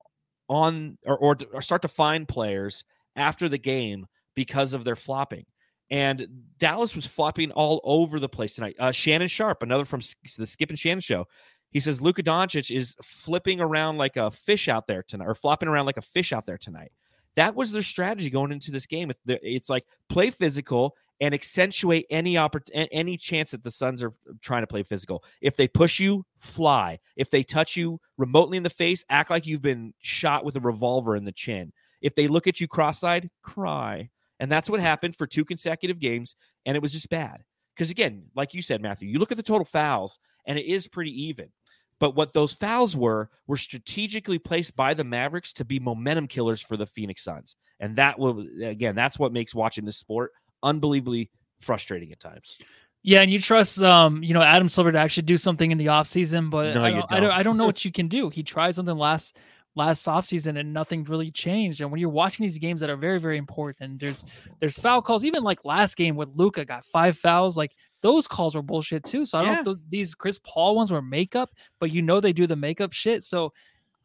on 0.48 0.96
or, 1.04 1.18
or 1.18 1.36
or 1.52 1.60
start 1.60 1.82
to 1.82 1.88
find 1.88 2.28
players 2.28 2.84
after 3.16 3.48
the 3.48 3.58
game 3.58 4.06
because 4.36 4.74
of 4.74 4.84
their 4.84 4.96
flopping. 4.96 5.46
And 5.90 6.26
Dallas 6.58 6.96
was 6.96 7.06
flopping 7.06 7.52
all 7.52 7.80
over 7.84 8.18
the 8.18 8.28
place 8.28 8.54
tonight. 8.54 8.76
Uh, 8.78 8.90
Shannon 8.90 9.28
Sharpe, 9.28 9.62
another 9.62 9.84
from 9.84 10.00
the 10.38 10.46
Skip 10.46 10.70
and 10.70 10.78
Shannon 10.78 11.00
show, 11.00 11.26
he 11.74 11.80
says 11.80 12.00
Luka 12.00 12.22
Doncic 12.22 12.74
is 12.74 12.94
flipping 13.02 13.60
around 13.60 13.98
like 13.98 14.16
a 14.16 14.30
fish 14.30 14.68
out 14.68 14.86
there 14.86 15.02
tonight, 15.02 15.26
or 15.26 15.34
flopping 15.34 15.68
around 15.68 15.84
like 15.84 15.98
a 15.98 16.02
fish 16.02 16.32
out 16.32 16.46
there 16.46 16.56
tonight. 16.56 16.92
That 17.36 17.54
was 17.54 17.72
their 17.72 17.82
strategy 17.82 18.30
going 18.30 18.52
into 18.52 18.70
this 18.70 18.86
game. 18.86 19.10
It's, 19.26 19.68
like 19.68 19.84
play 20.08 20.30
physical 20.30 20.94
and 21.20 21.34
accentuate 21.34 22.06
any 22.08 22.34
oppor- 22.34 22.70
any 22.72 23.16
chance 23.16 23.50
that 23.50 23.64
the 23.64 23.72
Suns 23.72 24.04
are 24.04 24.14
trying 24.40 24.62
to 24.62 24.68
play 24.68 24.84
physical. 24.84 25.24
If 25.40 25.56
they 25.56 25.66
push 25.66 25.98
you, 25.98 26.24
fly. 26.38 27.00
If 27.16 27.30
they 27.30 27.42
touch 27.42 27.76
you 27.76 28.00
remotely 28.16 28.56
in 28.56 28.62
the 28.62 28.70
face, 28.70 29.04
act 29.10 29.30
like 29.30 29.46
you've 29.46 29.62
been 29.62 29.94
shot 29.98 30.44
with 30.44 30.54
a 30.54 30.60
revolver 30.60 31.16
in 31.16 31.24
the 31.24 31.32
chin. 31.32 31.72
If 32.00 32.14
they 32.14 32.28
look 32.28 32.46
at 32.46 32.60
you 32.60 32.68
cross-eyed, 32.68 33.28
cry. 33.42 34.10
And 34.38 34.50
that's 34.50 34.70
what 34.70 34.80
happened 34.80 35.16
for 35.16 35.26
two 35.26 35.44
consecutive 35.44 35.98
games, 35.98 36.36
and 36.66 36.76
it 36.76 36.82
was 36.82 36.92
just 36.92 37.08
bad. 37.08 37.42
Because 37.74 37.90
again, 37.90 38.26
like 38.36 38.54
you 38.54 38.62
said, 38.62 38.80
Matthew, 38.80 39.08
you 39.08 39.18
look 39.18 39.32
at 39.32 39.36
the 39.36 39.42
total 39.42 39.64
fouls, 39.64 40.20
and 40.46 40.56
it 40.56 40.66
is 40.66 40.86
pretty 40.86 41.10
even. 41.24 41.48
But 42.00 42.14
what 42.16 42.32
those 42.32 42.52
fouls 42.52 42.96
were 42.96 43.30
were 43.46 43.56
strategically 43.56 44.38
placed 44.38 44.76
by 44.76 44.94
the 44.94 45.04
Mavericks 45.04 45.52
to 45.54 45.64
be 45.64 45.78
momentum 45.78 46.26
killers 46.26 46.60
for 46.60 46.76
the 46.76 46.86
Phoenix 46.86 47.22
Suns, 47.22 47.56
and 47.80 47.96
that 47.96 48.18
will 48.18 48.46
again, 48.62 48.94
that's 48.94 49.18
what 49.18 49.32
makes 49.32 49.54
watching 49.54 49.84
this 49.84 49.96
sport 49.96 50.32
unbelievably 50.62 51.30
frustrating 51.60 52.10
at 52.12 52.20
times. 52.20 52.58
Yeah, 53.02 53.20
and 53.20 53.30
you 53.30 53.38
trust 53.38 53.82
um, 53.82 54.22
you 54.22 54.32
know, 54.32 54.42
Adam 54.42 54.66
Silver 54.66 54.90
to 54.90 54.98
actually 54.98 55.24
do 55.24 55.36
something 55.36 55.70
in 55.70 55.78
the 55.78 55.86
offseason, 55.86 56.50
but 56.50 56.74
No, 56.74 56.82
I, 56.82 56.90
don't, 56.90 57.12
I 57.12 57.20
don't 57.20 57.22
don't. 57.22 57.32
I 57.32 57.42
don't 57.42 57.56
know 57.56 57.66
what 57.66 57.84
you 57.84 57.92
can 57.92 58.08
do. 58.08 58.30
He 58.30 58.42
tried 58.42 58.74
something 58.74 58.96
last 58.96 59.38
last 59.76 60.06
offseason 60.06 60.58
and 60.58 60.72
nothing 60.72 61.04
really 61.04 61.30
changed. 61.30 61.80
And 61.80 61.90
when 61.90 62.00
you're 62.00 62.08
watching 62.08 62.44
these 62.44 62.58
games 62.58 62.80
that 62.80 62.90
are 62.90 62.96
very, 62.96 63.18
very 63.18 63.38
important, 63.38 64.00
there's 64.00 64.24
there's 64.60 64.74
foul 64.74 65.02
calls. 65.02 65.24
Even 65.24 65.42
like 65.42 65.64
last 65.64 65.96
game 65.96 66.16
with 66.16 66.30
Luka 66.34 66.64
got 66.64 66.84
five 66.84 67.18
fouls, 67.18 67.56
like 67.56 67.74
those 68.04 68.28
calls 68.28 68.54
were 68.54 68.60
bullshit 68.60 69.02
too. 69.02 69.24
So 69.24 69.38
I 69.38 69.40
don't 69.40 69.52
know 69.52 69.58
if 69.60 69.64
those, 69.64 69.78
these 69.88 70.14
Chris 70.14 70.38
Paul 70.44 70.76
ones 70.76 70.92
were 70.92 71.00
makeup, 71.00 71.48
but 71.80 71.90
you 71.90 72.02
know 72.02 72.20
they 72.20 72.34
do 72.34 72.46
the 72.46 72.54
makeup 72.54 72.92
shit. 72.92 73.24
So 73.24 73.54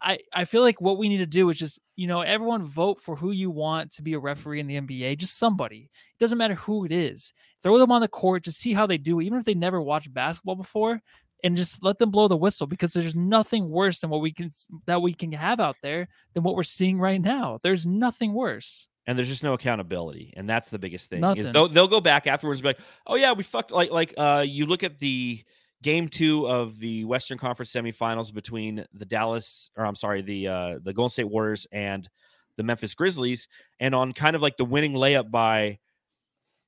I, 0.02 0.20
I 0.34 0.46
feel 0.46 0.62
like 0.62 0.80
what 0.80 0.98
we 0.98 1.10
need 1.10 1.18
to 1.18 1.26
do 1.26 1.50
is 1.50 1.58
just, 1.58 1.82
you 1.98 2.08
know, 2.08 2.22
everyone 2.22 2.64
vote 2.64 3.02
for 3.02 3.18
who 3.18 3.32
you 3.32 3.52
want 3.52 3.92
to 3.92 4.02
be 4.02 4.14
a 4.14 4.20
referee 4.20 4.62
in 4.62 4.68
the 4.68 4.80
NBA. 4.80 5.18
Just 5.18 5.38
somebody. 5.38 5.90
It 5.92 6.18
doesn't 6.18 6.38
matter 6.38 6.56
who 6.56 6.86
it 6.86 6.94
is. 6.94 7.34
Throw 7.62 7.78
them 7.78 7.92
on 7.92 8.00
the 8.00 8.08
court 8.08 8.46
to 8.46 8.54
see 8.54 8.72
how 8.72 8.88
they 8.88 8.98
do, 8.98 9.20
even 9.20 9.38
if 9.38 9.44
they 9.44 9.54
never 9.54 9.82
watched 9.82 10.14
basketball 10.14 10.56
before, 10.56 11.02
and 11.44 11.58
just 11.58 11.84
let 11.84 11.98
them 11.98 12.10
blow 12.10 12.30
the 12.30 12.38
whistle 12.38 12.68
because 12.68 12.94
there's 12.94 13.16
nothing 13.16 13.70
worse 13.70 14.00
than 14.00 14.10
what 14.10 14.22
we 14.22 14.32
can 14.32 14.50
that 14.86 15.02
we 15.02 15.14
can 15.14 15.34
have 15.34 15.60
out 15.60 15.76
there 15.84 16.08
than 16.34 16.44
what 16.44 16.56
we're 16.56 16.64
seeing 16.64 17.00
right 17.00 17.22
now. 17.22 17.60
There's 17.64 17.86
nothing 17.86 18.32
worse. 18.32 18.88
And 19.10 19.18
there's 19.18 19.28
just 19.28 19.44
no 19.44 19.54
accountability 19.54 20.34
and 20.38 20.48
that's 20.48 20.70
the 20.70 20.78
biggest 20.78 21.10
thing 21.10 21.22
is 21.36 21.48
they'll, 21.52 21.68
they'll 21.68 21.88
go 21.88 22.00
back 22.00 22.28
afterwards 22.28 22.60
and 22.60 22.64
be 22.64 22.70
like 22.70 22.80
oh 23.08 23.16
yeah 23.16 23.32
we 23.34 23.42
fucked 23.42 23.72
like 23.72 23.90
like 23.90 24.14
uh 24.18 24.46
you 24.48 24.68
look 24.68 24.84
at 24.84 25.00
the 25.00 25.44
game 25.82 26.08
two 26.10 26.48
of 26.48 26.80
the 26.80 27.06
Western 27.06 27.38
Conference 27.38 27.72
semifinals 27.72 28.34
between 28.34 28.86
the 28.94 29.06
Dallas, 29.06 29.72
or 29.78 29.86
I'm 29.86 29.96
sorry, 29.96 30.22
the 30.22 30.48
uh, 30.48 30.80
the 30.84 30.94
Golden 30.94 31.10
State 31.10 31.30
Warriors 31.30 31.68
and 31.72 32.10
the 32.58 32.64
Memphis 32.64 32.94
Grizzlies, 32.94 33.48
and 33.80 33.96
on 33.96 34.14
kind 34.14 34.36
of 34.36 34.42
like 34.42 34.58
the 34.58 34.66
winning 34.66 34.94
layup 34.94 35.32
by 35.32 35.80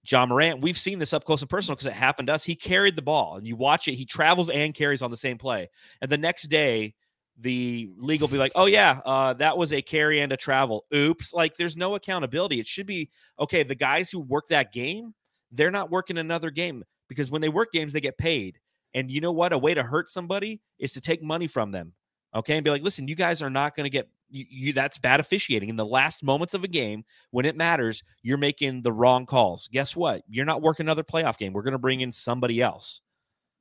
Ja 0.09 0.25
Morant. 0.25 0.61
We've 0.61 0.77
seen 0.77 0.99
this 0.99 1.13
up 1.13 1.25
close 1.25 1.41
and 1.41 1.49
personal 1.49 1.75
because 1.75 1.87
it 1.87 1.93
happened 1.93 2.27
to 2.27 2.33
us. 2.33 2.43
He 2.43 2.55
carried 2.55 2.95
the 2.95 3.01
ball, 3.01 3.37
and 3.37 3.45
you 3.45 3.55
watch 3.55 3.87
it. 3.87 3.95
He 3.95 4.05
travels 4.05 4.49
and 4.49 4.73
carries 4.73 5.01
on 5.01 5.11
the 5.11 5.17
same 5.17 5.37
play, 5.37 5.69
and 6.01 6.11
the 6.11 6.17
next 6.17 6.43
day. 6.43 6.95
The 7.41 7.91
league 7.97 8.21
will 8.21 8.27
be 8.27 8.37
like, 8.37 8.51
oh 8.55 8.65
yeah, 8.65 9.01
uh, 9.05 9.33
that 9.33 9.57
was 9.57 9.73
a 9.73 9.81
carry 9.81 10.21
and 10.21 10.31
a 10.31 10.37
travel. 10.37 10.85
Oops! 10.93 11.33
Like, 11.33 11.57
there's 11.57 11.75
no 11.75 11.95
accountability. 11.95 12.59
It 12.59 12.67
should 12.67 12.85
be 12.85 13.09
okay. 13.39 13.63
The 13.63 13.75
guys 13.75 14.09
who 14.09 14.19
work 14.19 14.49
that 14.49 14.71
game, 14.71 15.13
they're 15.51 15.71
not 15.71 15.89
working 15.89 16.17
another 16.17 16.51
game 16.51 16.83
because 17.09 17.31
when 17.31 17.41
they 17.41 17.49
work 17.49 17.71
games, 17.71 17.93
they 17.93 18.01
get 18.01 18.17
paid. 18.17 18.59
And 18.93 19.09
you 19.09 19.21
know 19.21 19.31
what? 19.31 19.53
A 19.53 19.57
way 19.57 19.73
to 19.73 19.83
hurt 19.83 20.09
somebody 20.09 20.61
is 20.79 20.93
to 20.93 21.01
take 21.01 21.23
money 21.23 21.47
from 21.47 21.71
them. 21.71 21.93
Okay. 22.35 22.55
And 22.55 22.63
be 22.63 22.69
like, 22.69 22.83
listen, 22.83 23.07
you 23.07 23.15
guys 23.15 23.41
are 23.41 23.49
not 23.49 23.75
going 23.75 23.85
to 23.85 23.89
get 23.89 24.07
you, 24.29 24.45
you, 24.49 24.73
that's 24.73 24.97
bad 24.97 25.19
officiating. 25.19 25.69
In 25.69 25.75
the 25.75 25.85
last 25.85 26.23
moments 26.23 26.53
of 26.53 26.63
a 26.63 26.67
game, 26.67 27.03
when 27.31 27.45
it 27.45 27.57
matters, 27.57 28.03
you're 28.23 28.37
making 28.37 28.81
the 28.81 28.91
wrong 28.91 29.25
calls. 29.25 29.67
Guess 29.71 29.95
what? 29.95 30.23
You're 30.29 30.45
not 30.45 30.61
working 30.61 30.85
another 30.85 31.03
playoff 31.03 31.37
game. 31.37 31.53
We're 31.53 31.63
going 31.63 31.73
to 31.73 31.79
bring 31.79 32.01
in 32.01 32.11
somebody 32.11 32.61
else. 32.61 33.01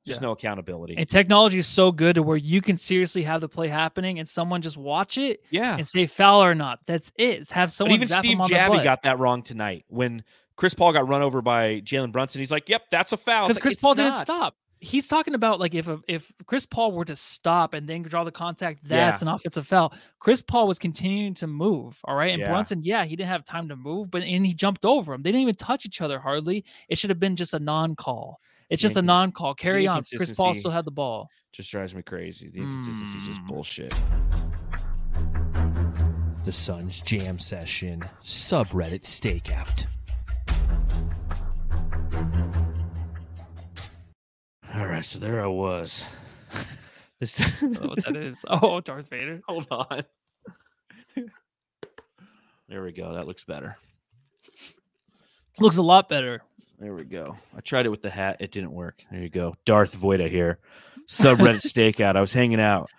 Just 0.06 0.20
Yeah. 0.20 0.26
no 0.28 0.32
accountability. 0.32 0.96
And 0.96 1.08
technology 1.08 1.58
is 1.58 1.66
so 1.66 1.92
good 1.92 2.14
to 2.14 2.22
where 2.22 2.36
you 2.36 2.62
can 2.62 2.76
seriously 2.78 3.22
have 3.24 3.40
the 3.42 3.48
play 3.48 3.68
happening 3.68 4.18
and 4.18 4.26
someone 4.28 4.62
just 4.62 4.76
watch 4.78 5.18
it 5.18 5.42
yeah. 5.50 5.76
and 5.76 5.86
say 5.86 6.06
foul 6.06 6.42
or 6.42 6.54
not. 6.54 6.80
That's 6.86 7.12
it. 7.18 7.50
Have 7.50 7.68
But 7.68 7.72
someone 7.72 7.94
even 7.96 8.08
zap 8.08 8.20
Steve 8.20 8.32
him 8.32 8.40
on 8.40 8.48
the 8.48 8.54
Javie 8.56 8.82
got 8.82 9.02
that 9.02 9.18
wrong 9.18 9.42
tonight 9.42 9.84
when 9.88 10.24
Chris 10.56 10.72
Paul 10.74 10.92
got 10.94 11.06
run 11.06 11.22
over 11.22 11.42
by 11.42 11.80
Jalen 11.80 12.12
Brunson. 12.12 12.40
He's 12.40 12.50
like, 12.50 12.68
"Yep, 12.68 12.84
that's 12.90 13.12
a 13.12 13.16
foul." 13.16 13.46
because 13.46 13.56
like, 13.56 13.62
Chris 13.62 13.74
"It's 13.74 13.82
Paul 13.82 13.94
didn't 13.94 14.12
not." 14.12 14.20
stop. 14.22 14.56
He's 14.82 15.06
talking 15.06 15.34
about 15.34 15.60
like 15.60 15.74
if 15.74 15.86
a, 15.88 16.00
if 16.08 16.32
Chris 16.46 16.64
Paul 16.64 16.92
were 16.92 17.04
to 17.04 17.14
stop 17.16 17.74
and 17.74 17.86
then 17.86 18.00
draw 18.00 18.24
the 18.24 18.32
contact, 18.32 18.80
Yeah. 18.84 18.96
that's 19.10 19.20
an 19.20 19.28
offensive 19.28 19.66
foul. 19.66 19.92
Chris 20.18 20.40
Paul 20.40 20.66
was 20.66 20.78
continuing 20.78 21.34
to 21.34 21.46
move, 21.46 22.00
all 22.04 22.14
right. 22.14 22.30
And 22.32 22.40
Yeah. 22.40 22.48
Brunson, 22.48 22.82
yeah, 22.82 23.04
he 23.04 23.16
didn't 23.16 23.28
have 23.28 23.44
time 23.44 23.68
to 23.68 23.76
move, 23.76 24.10
but 24.10 24.22
and 24.22 24.46
he 24.46 24.54
jumped 24.54 24.86
over 24.86 25.12
him. 25.12 25.22
They 25.22 25.30
didn't 25.32 25.42
even 25.42 25.56
touch 25.56 25.84
each 25.84 26.00
other 26.00 26.18
hardly. 26.18 26.64
It 26.88 26.96
should 26.96 27.10
have 27.10 27.20
been 27.20 27.36
just 27.36 27.52
a 27.52 27.58
non-call. 27.58 28.40
It's 28.70 28.80
just 28.80 28.96
a 28.96 29.02
non-call. 29.02 29.54
Carry 29.54 29.86
on. 29.86 30.02
Chris 30.16 30.32
Paul 30.32 30.54
still 30.54 30.70
had 30.70 30.84
the 30.84 30.90
ball. 30.92 31.28
Just 31.52 31.70
drives 31.72 31.94
me 31.94 32.02
crazy. 32.02 32.48
The 32.48 32.58
inconsistency 32.60 33.18
is 33.18 33.26
just 33.26 33.40
Mm. 33.40 33.46
bullshit. 33.48 33.94
The 36.44 36.52
Sun's 36.52 37.00
Jam 37.00 37.38
Session 37.38 38.00
subreddit 38.22 39.02
stakeout. 39.02 39.86
All 44.74 44.86
right, 44.86 45.04
so 45.04 45.18
there 45.18 45.42
I 45.42 45.46
was. 45.46 46.04
This 47.20 47.38
I 47.38 47.44
what 47.66 48.02
that 48.06 48.16
is. 48.16 48.38
Oh, 48.48 48.80
Darth 48.80 49.10
Vader. 49.10 49.42
Hold 49.46 49.66
on. 49.70 50.04
there 52.66 52.82
we 52.82 52.92
go. 52.92 53.12
That 53.12 53.26
looks 53.26 53.44
better. 53.44 53.76
Looks 55.58 55.76
a 55.76 55.82
lot 55.82 56.08
better. 56.08 56.40
There 56.80 56.94
we 56.94 57.04
go. 57.04 57.36
I 57.54 57.60
tried 57.60 57.84
it 57.84 57.90
with 57.90 58.00
the 58.00 58.08
hat. 58.08 58.38
It 58.40 58.52
didn't 58.52 58.72
work. 58.72 59.04
There 59.10 59.20
you 59.20 59.28
go. 59.28 59.54
Darth 59.66 59.94
Voida 59.94 60.30
here. 60.30 60.60
Subreddit 61.06 61.60
stakeout. 61.60 62.16
I 62.16 62.22
was 62.22 62.32
hanging 62.32 62.58
out 62.58 62.90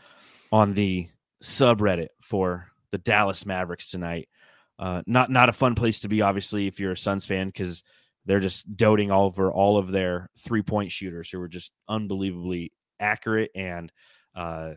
on 0.52 0.76
the 0.76 1.08
subreddit 1.44 2.10
for 2.22 2.68
the 2.92 3.00
Dallas 3.00 3.44
Mavericks 3.44 3.90
tonight. 3.90 4.30
Uh, 4.78 5.02
not 5.08 5.32
not 5.32 5.50
a 5.50 5.54
fun 5.54 5.74
place 5.74 6.02
to 6.02 6.08
be, 6.08 6.22
obviously, 6.22 6.68
if 6.68 6.80
you're 6.80 6.92
a 6.92 6.98
Suns 6.98 7.26
fan, 7.26 7.48
because 7.48 7.82
they're 8.26 8.40
just 8.40 8.76
doting 8.78 9.10
all 9.10 9.26
over 9.26 9.52
all 9.52 9.78
of 9.78 9.92
their 9.92 10.30
three 10.38 10.62
point 10.62 10.92
shooters 10.92 11.32
who 11.32 11.40
were 11.40 11.48
just 11.48 11.72
unbelievably 11.90 12.72
accurate 13.00 13.50
and 13.56 13.92
uh, 14.36 14.74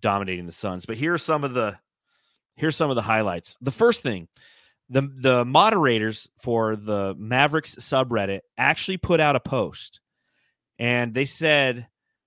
dominating 0.00 0.46
the 0.46 0.52
Suns. 0.52 0.86
But 0.86 0.96
here 0.96 1.12
are 1.12 1.18
some 1.18 1.44
of 1.44 1.52
the 1.52 1.78
here's 2.56 2.76
some 2.76 2.88
of 2.88 2.96
the 2.96 3.02
highlights. 3.02 3.58
The 3.60 3.70
first 3.70 4.02
thing, 4.02 4.28
the 4.90 5.02
the 5.02 5.44
moderators 5.44 6.28
for 6.42 6.76
the 6.76 7.14
Mavericks 7.16 7.76
subreddit 7.76 8.40
actually 8.58 8.96
put 8.98 9.20
out 9.20 9.36
a 9.36 9.40
post, 9.40 10.00
and 10.78 11.14
they 11.14 11.24
said 11.24 11.86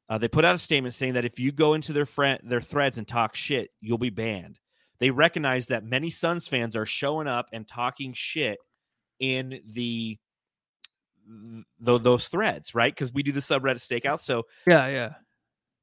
uh, 0.10 0.18
they 0.18 0.28
put 0.28 0.46
out 0.46 0.56
a 0.56 0.60
statement 0.60 0.96
saying 0.96 1.14
that 1.14 1.26
if 1.26 1.40
you 1.40 1.52
go 1.52 1.74
into 1.74 1.94
their 1.94 2.06
friend 2.06 2.40
their 2.44 2.62
threads 2.62 2.98
and 2.98 3.08
talk 3.08 3.36
shit, 3.36 3.70
you'll 3.82 3.98
be 3.98 4.10
banned. 4.10 4.60
They 5.00 5.12
recognize 5.12 5.68
that 5.68 5.84
many 5.84 6.10
Suns 6.10 6.48
fans 6.48 6.76
are 6.76 6.86
showing 6.86 7.28
up 7.28 7.48
and 7.52 7.68
talking 7.68 8.14
shit 8.14 8.58
in 9.20 9.60
the 9.66 10.18
th- 11.86 12.02
those 12.02 12.28
threads, 12.28 12.74
right? 12.74 12.94
Because 12.94 13.14
we 13.14 13.24
do 13.24 13.32
the 13.32 13.40
subreddit 13.42 13.76
stakeout, 13.78 14.20
so 14.22 14.44
Yeah, 14.66 14.88
yeah. 14.88 15.14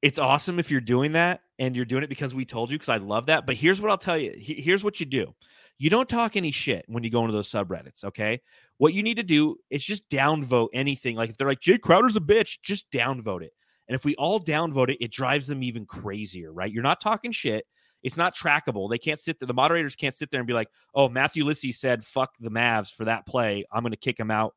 it's 0.02 0.18
awesome 0.18 0.58
if 0.58 0.70
you're 0.70 0.80
doing 0.80 1.12
that 1.12 1.40
and 1.58 1.76
you're 1.76 1.84
doing 1.84 2.02
it 2.02 2.08
because 2.08 2.34
we 2.34 2.44
told 2.44 2.70
you 2.70 2.78
because 2.78 2.88
I 2.88 2.96
love 2.98 3.26
that. 3.26 3.46
But 3.46 3.56
here's 3.56 3.80
what 3.80 3.90
I'll 3.90 3.98
tell 3.98 4.16
you. 4.18 4.32
Here's 4.38 4.82
what 4.84 5.00
you 5.00 5.06
do. 5.06 5.34
You 5.80 5.88
don't 5.88 6.10
talk 6.10 6.36
any 6.36 6.50
shit 6.50 6.84
when 6.88 7.02
you 7.04 7.08
go 7.08 7.22
into 7.22 7.32
those 7.32 7.50
subreddits, 7.50 8.04
okay? 8.04 8.42
What 8.76 8.92
you 8.92 9.02
need 9.02 9.16
to 9.16 9.22
do 9.22 9.56
is 9.70 9.82
just 9.82 10.06
downvote 10.10 10.68
anything. 10.74 11.16
Like 11.16 11.30
if 11.30 11.38
they're 11.38 11.48
like 11.48 11.60
Jae 11.60 11.80
Crowder's 11.80 12.16
a 12.16 12.20
bitch, 12.20 12.58
just 12.62 12.90
downvote 12.90 13.40
it. 13.40 13.52
And 13.88 13.96
if 13.96 14.04
we 14.04 14.14
all 14.16 14.38
downvote 14.38 14.90
it, 14.90 14.98
it 15.00 15.10
drives 15.10 15.46
them 15.46 15.62
even 15.62 15.86
crazier, 15.86 16.52
right? 16.52 16.70
You're 16.70 16.82
not 16.82 17.00
talking 17.00 17.32
shit. 17.32 17.64
It's 18.02 18.18
not 18.18 18.36
trackable. 18.36 18.90
They 18.90 18.98
can't 18.98 19.18
sit 19.18 19.40
there. 19.40 19.46
The 19.46 19.54
moderators 19.54 19.96
can't 19.96 20.14
sit 20.14 20.30
there 20.30 20.40
and 20.40 20.46
be 20.46 20.52
like, 20.52 20.68
"Oh, 20.94 21.08
Matthew 21.08 21.46
Lissy 21.46 21.72
said 21.72 22.04
fuck 22.04 22.32
the 22.38 22.50
Mavs 22.50 22.94
for 22.94 23.06
that 23.06 23.24
play. 23.24 23.64
I'm 23.72 23.82
going 23.82 23.92
to 23.92 23.96
kick 23.96 24.20
him 24.20 24.30
out." 24.30 24.54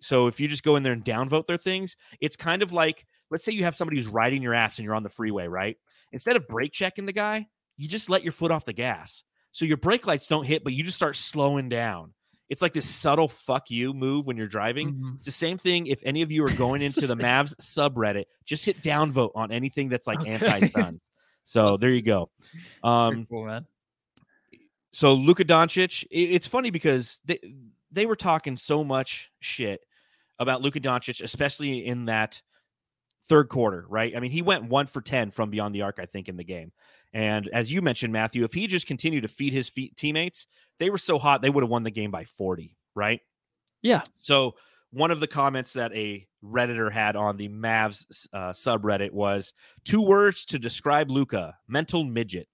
So 0.00 0.26
if 0.26 0.40
you 0.40 0.46
just 0.46 0.62
go 0.62 0.76
in 0.76 0.82
there 0.82 0.92
and 0.92 1.02
downvote 1.04 1.46
their 1.46 1.56
things, 1.56 1.96
it's 2.20 2.36
kind 2.36 2.62
of 2.62 2.70
like 2.70 3.06
let's 3.30 3.46
say 3.46 3.52
you 3.52 3.64
have 3.64 3.76
somebody 3.76 3.96
who's 3.96 4.08
riding 4.08 4.42
your 4.42 4.52
ass 4.52 4.78
and 4.78 4.84
you're 4.84 4.94
on 4.94 5.04
the 5.04 5.08
freeway, 5.08 5.46
right? 5.46 5.78
Instead 6.12 6.36
of 6.36 6.46
brake 6.46 6.72
checking 6.72 7.06
the 7.06 7.12
guy, 7.12 7.46
you 7.78 7.88
just 7.88 8.10
let 8.10 8.22
your 8.22 8.32
foot 8.32 8.50
off 8.50 8.66
the 8.66 8.74
gas. 8.74 9.24
So 9.52 9.64
your 9.64 9.76
brake 9.76 10.06
lights 10.06 10.26
don't 10.28 10.44
hit, 10.44 10.62
but 10.64 10.72
you 10.72 10.84
just 10.84 10.96
start 10.96 11.16
slowing 11.16 11.68
down. 11.68 12.12
It's 12.48 12.62
like 12.62 12.72
this 12.72 12.88
subtle 12.88 13.28
fuck 13.28 13.70
you 13.70 13.92
move 13.92 14.26
when 14.26 14.36
you're 14.36 14.46
driving. 14.48 14.94
Mhm. 14.94 15.16
It's 15.16 15.26
the 15.26 15.32
same 15.32 15.58
thing 15.58 15.86
if 15.86 16.00
any 16.04 16.22
of 16.22 16.30
you 16.32 16.44
are 16.44 16.52
going 16.54 16.80
into 16.82 17.06
the 17.06 17.16
Mavs 17.16 17.54
subreddit, 17.56 18.24
just 18.44 18.64
hit 18.64 18.82
downvote 18.82 19.32
on 19.34 19.52
anything 19.52 19.88
that's 19.88 20.06
like 20.06 20.20
Okay. 20.20 20.30
anti-Suns. 20.30 21.00
So 21.44 21.76
there 21.80 21.90
you 21.90 22.02
go. 22.02 22.30
Um, 22.82 23.26
cool, 23.26 23.60
so 24.92 25.14
Luka 25.14 25.44
Doncic, 25.44 26.04
i- 26.04 26.06
it's 26.10 26.46
funny 26.46 26.70
because 26.70 27.20
they 27.24 27.38
they 27.90 28.06
were 28.06 28.16
talking 28.16 28.56
so 28.56 28.84
much 28.84 29.30
shit 29.40 29.80
about 30.38 30.60
Luka 30.62 30.80
Doncic, 30.80 31.22
especially 31.22 31.84
in 31.86 32.06
that 32.06 32.40
third 33.28 33.48
quarter, 33.48 33.84
right? 33.88 34.14
I 34.16 34.20
mean, 34.20 34.30
he 34.30 34.42
went 34.42 34.64
one 34.64 34.86
for 34.86 35.00
ten 35.02 35.30
from 35.30 35.50
beyond 35.50 35.74
the 35.74 35.82
arc, 35.82 35.98
I 36.00 36.06
think, 36.06 36.28
in 36.28 36.36
the 36.36 36.44
game. 36.44 36.72
And 37.12 37.48
as 37.52 37.72
you 37.72 37.80
mentioned, 37.80 38.12
Matthew, 38.12 38.44
if 38.44 38.52
he 38.52 38.66
just 38.66 38.86
continued 38.86 39.22
to 39.22 39.28
feed 39.28 39.52
his 39.52 39.68
feet 39.68 39.96
teammates, 39.96 40.46
they 40.78 40.90
were 40.90 40.98
so 40.98 41.18
hot 41.18 41.42
they 41.42 41.50
would 41.50 41.62
have 41.62 41.70
won 41.70 41.82
the 41.82 41.90
game 41.90 42.10
by 42.10 42.24
forty, 42.24 42.76
right? 42.94 43.20
Yeah. 43.82 44.02
So 44.18 44.54
one 44.90 45.10
of 45.10 45.20
the 45.20 45.26
comments 45.26 45.74
that 45.74 45.94
a 45.94 46.26
redditor 46.44 46.92
had 46.92 47.16
on 47.16 47.36
the 47.36 47.48
Mavs 47.48 48.26
uh, 48.32 48.52
subreddit 48.52 49.10
was 49.10 49.54
two 49.84 50.02
words 50.02 50.44
to 50.46 50.58
describe 50.58 51.10
Luka: 51.10 51.56
mental 51.66 52.04
midget. 52.04 52.48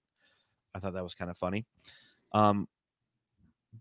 I 0.73 0.79
thought 0.79 0.93
that 0.93 1.03
was 1.03 1.15
kind 1.15 1.31
of 1.31 1.37
funny. 1.37 1.65
Um, 2.33 2.67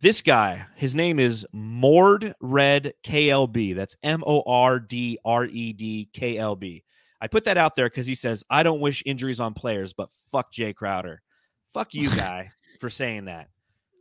this 0.01 0.23
guy, 0.23 0.67
his 0.77 0.95
name 0.95 1.19
is 1.19 1.47
Mord 1.53 2.35
Red 2.41 2.95
KLB. 3.05 3.77
That's 3.77 3.97
M 4.03 4.25
O 4.27 4.43
R 4.47 4.81
D 4.81 5.19
R 5.25 5.45
E 5.45 5.73
D 5.73 6.09
K 6.13 6.37
L 6.37 6.57
B. 6.57 6.85
I 7.25 7.27
put 7.27 7.45
that 7.45 7.57
out 7.57 7.75
there 7.75 7.89
because 7.89 8.07
he 8.07 8.15
says, 8.15 8.45
I 8.51 8.63
don't 8.63 8.81
wish 8.81 9.03
injuries 9.07 9.41
on 9.41 9.55
players, 9.55 9.95
but 9.95 10.11
fuck 10.31 10.53
Jae 10.53 10.75
Crowder. 10.75 11.23
Fuck 11.73 11.95
you, 11.95 12.11
guy, 12.17 12.51
for 12.81 12.91
saying 12.91 13.25
that. 13.25 13.49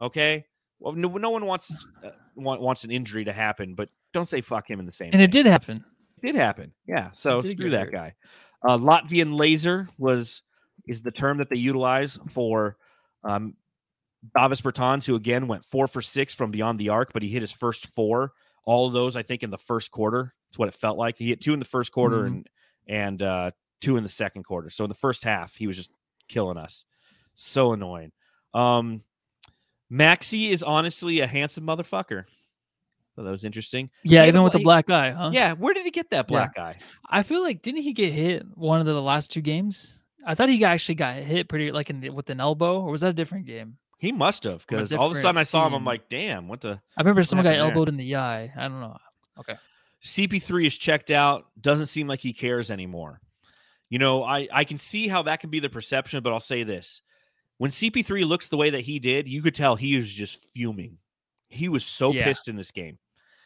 Okay. 0.02 0.46
Well, 0.80 0.92
no, 0.92 1.08
no 1.08 1.30
one 1.30 1.46
wants 1.46 1.74
uh, 2.04 2.10
want, 2.36 2.60
wants 2.60 2.84
an 2.84 2.92
injury 2.92 3.24
to 3.24 3.32
happen, 3.32 3.76
but 3.76 3.88
don't 4.12 4.28
say 4.28 4.42
fuck 4.42 4.70
him 4.70 4.82
in 4.82 4.86
the 4.86 4.92
same. 4.92 5.12
And 5.14 5.22
it 5.22 5.32
did 5.32 5.46
happen. 5.46 5.86
It 6.22 6.26
did 6.34 6.36
happen. 6.36 6.74
Yeah. 6.86 7.12
So 7.14 7.42
screw 7.44 7.70
that 7.70 7.84
hurt. 7.86 7.94
guy. 7.94 8.14
Uh, 8.68 8.78
Latvian 8.78 9.38
laser 9.40 9.88
was 9.98 10.42
is 10.86 11.02
the 11.02 11.12
term 11.12 11.38
that 11.38 11.50
they 11.50 11.56
utilize 11.56 12.20
for 12.30 12.76
um, 13.24 13.56
Davis 14.38 14.60
Bertans, 14.60 15.06
who 15.06 15.16
again 15.16 15.48
went 15.48 15.64
four 15.64 15.88
for 15.88 16.02
six 16.02 16.34
from 16.34 16.52
beyond 16.52 16.78
the 16.78 16.90
arc, 16.90 17.14
but 17.14 17.24
he 17.24 17.30
hit 17.30 17.42
his 17.42 17.54
first 17.54 17.88
four. 17.88 18.34
All 18.66 18.86
of 18.88 18.92
those, 18.94 19.16
I 19.16 19.24
think, 19.24 19.44
in 19.44 19.50
the 19.50 19.58
first 19.58 19.92
quarter. 19.92 20.34
It's 20.50 20.58
what 20.60 20.68
it 20.68 20.74
felt 20.74 20.98
like. 20.98 21.18
He 21.18 21.30
hit 21.30 21.40
two 21.40 21.54
in 21.54 21.60
the 21.60 21.66
first 21.66 21.94
quarter 21.94 22.24
Mhm. 22.24 22.28
and 22.28 22.50
and 22.88 23.22
uh, 23.22 23.52
two 23.82 23.98
in 23.98 24.04
the 24.04 24.10
second 24.10 24.44
quarter. 24.44 24.70
So 24.70 24.84
in 24.84 24.90
the 24.90 24.96
first 24.96 25.24
half, 25.24 25.56
he 25.56 25.68
was 25.68 25.76
just 25.76 25.90
killing 26.28 26.58
us. 26.58 26.86
So 27.36 27.74
annoying. 27.74 28.12
Um, 28.54 29.02
Maxi 29.92 30.50
is 30.50 30.64
honestly 30.64 31.20
a 31.20 31.28
handsome 31.28 31.66
motherfucker. 31.66 32.26
So 33.16 33.24
that 33.24 33.30
was 33.30 33.44
interesting. 33.44 33.92
Yeah, 34.04 34.10
He 34.10 34.16
had 34.16 34.26
a 34.26 34.28
even 34.30 34.44
with 34.44 34.54
the 34.54 34.60
black 34.60 34.90
eye, 34.90 35.12
huh? 35.12 35.30
Yeah, 35.34 35.54
where 35.54 35.74
did 35.74 35.86
he 35.86 35.92
get 35.92 36.10
that 36.12 36.28
black 36.28 36.58
eye? 36.58 36.78
I 37.08 37.22
feel 37.22 37.44
like 37.44 37.62
didn't 37.62 37.84
he 37.84 37.94
get 37.94 38.12
hit 38.12 38.44
one 38.56 38.80
of 38.80 38.88
the 38.88 39.02
last 39.02 39.30
two 39.32 39.42
games? 39.42 40.00
I 40.26 40.34
thought 40.36 40.50
he 40.50 40.64
actually 40.66 40.96
got 40.96 41.18
hit 41.18 41.48
pretty 41.48 41.72
like 41.72 41.90
in 41.90 42.00
the, 42.00 42.10
with 42.10 42.30
an 42.32 42.40
elbow, 42.40 42.82
or 42.82 42.92
was 42.92 43.02
that 43.02 43.10
a 43.10 43.14
different 43.14 43.46
game? 43.46 43.78
He 44.00 44.12
must 44.12 44.46
have 44.46 44.66
because 44.66 44.94
all 44.94 45.12
of 45.12 45.18
a 45.18 45.22
sudden 45.22 45.38
I 45.38 45.44
saw 45.44 45.68
him. 45.68 45.74
I'm 45.74 45.86
like, 45.86 46.10
damn, 46.10 46.48
what 46.48 46.62
the? 46.62 46.82
I 46.98 47.02
remember 47.02 47.24
someone 47.24 47.44
got 47.44 47.52
happened 47.52 47.68
there? 47.70 47.74
elbowed 47.76 47.90
in 47.90 47.98
the 47.98 48.16
eye. 48.16 48.52
I 48.56 48.64
don't 48.64 48.80
know. 48.80 48.98
CP3 50.04 50.66
is 50.68 50.78
checked 50.78 51.12
out, 51.12 51.46
doesn't 51.60 51.86
seem 51.88 52.08
like 52.08 52.20
he 52.20 52.34
cares 52.34 52.70
anymore. 52.70 53.22
You 53.90 54.00
know, 54.00 54.24
I, 54.24 54.48
I 54.52 54.64
can 54.64 54.78
see 54.78 55.08
how 55.08 55.24
that 55.24 55.40
can 55.40 55.50
be 55.50 55.60
the 55.60 55.70
perception, 55.70 56.22
but 56.24 56.34
I'll 56.34 56.40
say 56.40 56.64
this. 56.64 57.02
When 57.58 57.72
CP3 57.72 58.26
looks 58.26 58.48
the 58.48 58.58
way 58.58 58.72
that 58.72 58.82
he 58.82 59.00
did, 59.00 59.28
you 59.28 59.42
could 59.42 59.56
tell 59.56 59.76
he 59.76 59.96
was 59.96 60.12
just 60.12 60.50
fuming. 60.54 60.98
He 61.48 61.70
was 61.70 61.86
so 61.86 62.12
Yeah. 62.12 62.26
pissed 62.26 62.48
in 62.48 62.56
this 62.56 62.72
game. 62.72 62.98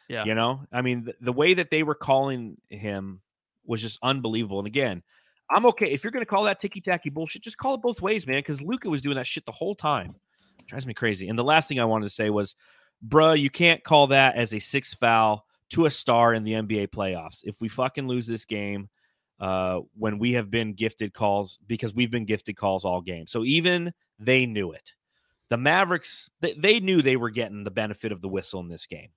Yeah. 0.08 0.24
You 0.24 0.34
know, 0.34 0.62
I 0.72 0.80
mean, 0.80 1.04
the, 1.04 1.14
the 1.20 1.32
way 1.32 1.52
that 1.54 1.70
they 1.70 1.82
were 1.82 1.94
calling 1.94 2.56
him 2.70 3.20
was 3.66 3.82
just 3.82 3.98
unbelievable. 4.02 4.58
And 4.58 4.66
again, 4.66 5.02
I'm 5.50 5.66
okay. 5.66 5.90
If 5.92 6.02
you're 6.02 6.10
going 6.10 6.24
to 6.24 6.30
call 6.30 6.44
that 6.44 6.58
ticky 6.60 6.80
tacky 6.80 7.10
bullshit, 7.10 7.42
just 7.42 7.58
call 7.58 7.74
it 7.74 7.82
both 7.82 8.00
ways, 8.00 8.26
man, 8.26 8.38
because 8.38 8.62
Luka 8.62 8.88
was 8.88 9.02
doing 9.02 9.16
that 9.16 9.26
shit 9.26 9.44
the 9.44 9.52
whole 9.52 9.74
time. 9.74 10.14
Drives 10.66 10.86
me 10.86 10.94
crazy. 10.94 11.28
And 11.28 11.38
the 11.38 11.44
last 11.44 11.68
thing 11.68 11.78
I 11.78 11.84
wanted 11.84 12.04
to 12.06 12.10
say 12.14 12.30
was, 12.30 12.54
bruh, 13.06 13.38
you 13.38 13.50
can't 13.50 13.84
call 13.84 14.08
that 14.08 14.36
as 14.36 14.54
a 14.54 14.58
six 14.58 14.94
foul 14.94 15.44
to 15.70 15.86
a 15.86 15.90
star 15.90 16.34
in 16.34 16.44
the 16.44 16.52
NBA 16.52 16.88
playoffs. 16.88 17.40
If 17.44 17.60
we 17.60 17.68
fucking 17.68 18.08
lose 18.08 18.26
this 18.26 18.44
game, 18.44 18.88
uh, 19.40 19.80
when 19.96 20.18
we 20.18 20.32
have 20.32 20.50
been 20.50 20.74
gifted 20.74 21.14
calls 21.14 21.58
because 21.66 21.94
we've 21.94 22.10
been 22.10 22.24
gifted 22.24 22.56
calls 22.56 22.84
all 22.84 23.00
game. 23.00 23.26
So 23.26 23.44
even 23.44 23.92
they 24.18 24.46
knew 24.46 24.72
it. 24.72 24.94
The 25.48 25.56
Mavericks, 25.56 26.28
they, 26.40 26.54
they 26.54 26.80
knew 26.80 27.00
they 27.02 27.16
were 27.16 27.30
getting 27.30 27.64
the 27.64 27.70
benefit 27.70 28.12
of 28.12 28.20
the 28.20 28.28
whistle 28.28 28.60
in 28.60 28.68
this 28.68 28.86
game. 28.86 29.10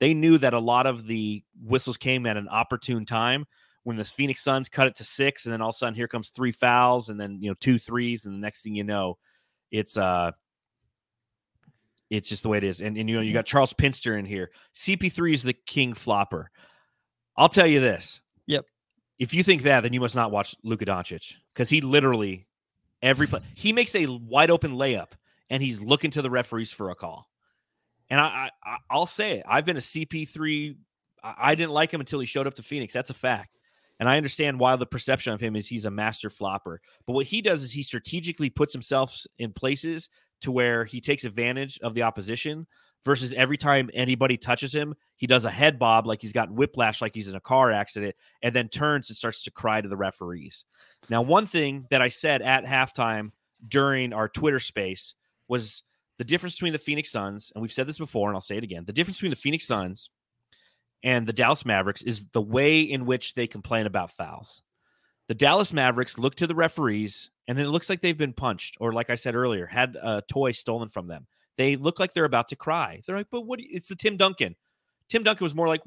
They 0.00 0.14
knew 0.14 0.38
that 0.38 0.54
a 0.54 0.60
lot 0.60 0.86
of 0.86 1.06
the 1.06 1.42
whistles 1.62 1.96
came 1.96 2.26
at 2.26 2.36
an 2.36 2.48
opportune 2.48 3.04
time 3.04 3.46
when 3.84 3.96
the 3.96 4.04
Phoenix 4.04 4.42
Suns 4.42 4.68
cut 4.68 4.86
it 4.86 4.96
to 4.96 5.04
six, 5.04 5.44
and 5.44 5.52
then 5.52 5.60
all 5.60 5.68
of 5.68 5.74
a 5.74 5.78
sudden 5.78 5.94
here 5.94 6.08
comes 6.08 6.30
three 6.30 6.52
fouls, 6.52 7.10
and 7.10 7.20
then 7.20 7.38
you 7.40 7.50
know 7.50 7.54
two 7.60 7.78
threes, 7.78 8.24
and 8.24 8.34
the 8.34 8.38
next 8.38 8.62
thing 8.62 8.74
you 8.74 8.82
know, 8.82 9.18
it's 9.70 9.96
uh 9.96 10.32
it's 12.16 12.28
just 12.28 12.42
the 12.42 12.48
way 12.48 12.58
it 12.58 12.64
is. 12.64 12.80
And, 12.80 12.96
and 12.96 13.08
you 13.08 13.16
know, 13.16 13.22
you 13.22 13.32
got 13.32 13.46
Charles 13.46 13.72
Pinster 13.72 14.18
in 14.18 14.24
here. 14.24 14.50
CP3 14.74 15.34
is 15.34 15.42
the 15.42 15.52
king 15.52 15.92
flopper. 15.92 16.50
I'll 17.36 17.48
tell 17.48 17.66
you 17.66 17.80
this. 17.80 18.20
Yep. 18.46 18.64
If 19.18 19.34
you 19.34 19.42
think 19.42 19.62
that, 19.62 19.82
then 19.82 19.92
you 19.92 20.00
must 20.00 20.14
not 20.14 20.30
watch 20.30 20.54
Luka 20.62 20.84
Doncic 20.84 21.34
because 21.52 21.68
he 21.68 21.80
literally 21.80 22.46
every 23.02 23.26
play 23.26 23.40
he 23.54 23.72
makes 23.72 23.94
a 23.94 24.06
wide 24.06 24.50
open 24.50 24.72
layup 24.72 25.12
and 25.50 25.62
he's 25.62 25.80
looking 25.80 26.10
to 26.12 26.22
the 26.22 26.30
referees 26.30 26.72
for 26.72 26.90
a 26.90 26.94
call. 26.94 27.28
And 28.10 28.20
I, 28.20 28.50
I 28.64 28.76
I'll 28.90 29.06
say 29.06 29.38
it. 29.38 29.44
I've 29.48 29.64
been 29.64 29.76
a 29.76 29.80
CP3. 29.80 30.76
I, 31.22 31.34
I 31.38 31.54
didn't 31.54 31.72
like 31.72 31.92
him 31.92 32.00
until 32.00 32.20
he 32.20 32.26
showed 32.26 32.46
up 32.46 32.54
to 32.54 32.62
Phoenix. 32.62 32.94
That's 32.94 33.10
a 33.10 33.14
fact. 33.14 33.50
And 34.00 34.08
I 34.08 34.16
understand 34.16 34.58
why 34.58 34.74
the 34.76 34.86
perception 34.86 35.32
of 35.32 35.40
him 35.40 35.54
is 35.54 35.68
he's 35.68 35.84
a 35.84 35.90
master 35.90 36.28
flopper. 36.28 36.80
But 37.06 37.12
what 37.12 37.26
he 37.26 37.40
does 37.40 37.62
is 37.62 37.72
he 37.72 37.82
strategically 37.82 38.50
puts 38.50 38.72
himself 38.72 39.24
in 39.38 39.52
places 39.52 40.10
to 40.42 40.52
where 40.52 40.84
he 40.84 41.00
takes 41.00 41.24
advantage 41.24 41.78
of 41.82 41.94
the 41.94 42.02
opposition 42.02 42.66
versus 43.04 43.34
every 43.34 43.56
time 43.56 43.90
anybody 43.92 44.36
touches 44.36 44.74
him, 44.74 44.94
he 45.16 45.26
does 45.26 45.44
a 45.44 45.50
head 45.50 45.78
bob 45.78 46.06
like 46.06 46.20
he's 46.20 46.32
got 46.32 46.50
whiplash, 46.50 47.02
like 47.02 47.14
he's 47.14 47.28
in 47.28 47.36
a 47.36 47.40
car 47.40 47.70
accident, 47.70 48.14
and 48.42 48.54
then 48.54 48.68
turns 48.68 49.10
and 49.10 49.16
starts 49.16 49.44
to 49.44 49.50
cry 49.50 49.80
to 49.80 49.88
the 49.88 49.96
referees. 49.96 50.64
Now, 51.10 51.22
one 51.22 51.46
thing 51.46 51.86
that 51.90 52.02
I 52.02 52.08
said 52.08 52.42
at 52.42 52.64
halftime 52.64 53.32
during 53.66 54.12
our 54.12 54.28
Twitter 54.28 54.60
space 54.60 55.14
was 55.48 55.82
the 56.18 56.24
difference 56.24 56.54
between 56.56 56.72
the 56.72 56.78
Phoenix 56.78 57.10
Suns, 57.10 57.52
and 57.54 57.62
we've 57.62 57.72
said 57.72 57.86
this 57.86 57.98
before, 57.98 58.28
and 58.28 58.36
I'll 58.36 58.40
say 58.40 58.56
it 58.56 58.64
again 58.64 58.84
the 58.86 58.92
difference 58.92 59.18
between 59.18 59.30
the 59.30 59.36
Phoenix 59.36 59.66
Suns 59.66 60.10
and 61.02 61.26
the 61.26 61.32
Dallas 61.32 61.66
Mavericks 61.66 62.02
is 62.02 62.26
the 62.26 62.40
way 62.40 62.80
in 62.80 63.04
which 63.04 63.34
they 63.34 63.46
complain 63.46 63.86
about 63.86 64.10
fouls. 64.10 64.62
The 65.28 65.34
Dallas 65.34 65.72
Mavericks 65.72 66.18
look 66.18 66.34
to 66.36 66.46
the 66.46 66.54
referees, 66.54 67.30
and 67.48 67.58
it 67.58 67.68
looks 67.68 67.88
like 67.88 68.00
they've 68.02 68.16
been 68.16 68.32
punched, 68.34 68.76
or 68.80 68.92
like 68.92 69.08
I 69.10 69.14
said 69.14 69.34
earlier, 69.34 69.66
had 69.66 69.96
a 70.02 70.22
toy 70.28 70.52
stolen 70.52 70.88
from 70.88 71.06
them. 71.06 71.26
They 71.56 71.76
look 71.76 71.98
like 71.98 72.12
they're 72.12 72.24
about 72.24 72.48
to 72.48 72.56
cry. 72.56 73.00
They're 73.06 73.16
like, 73.16 73.28
"But 73.30 73.42
what? 73.46 73.60
you-" 73.60 73.68
It's 73.70 73.88
the 73.88 73.96
Tim 73.96 74.16
Duncan. 74.16 74.54
Tim 75.08 75.22
Duncan 75.22 75.44
was 75.44 75.54
more 75.54 75.68
like, 75.68 75.82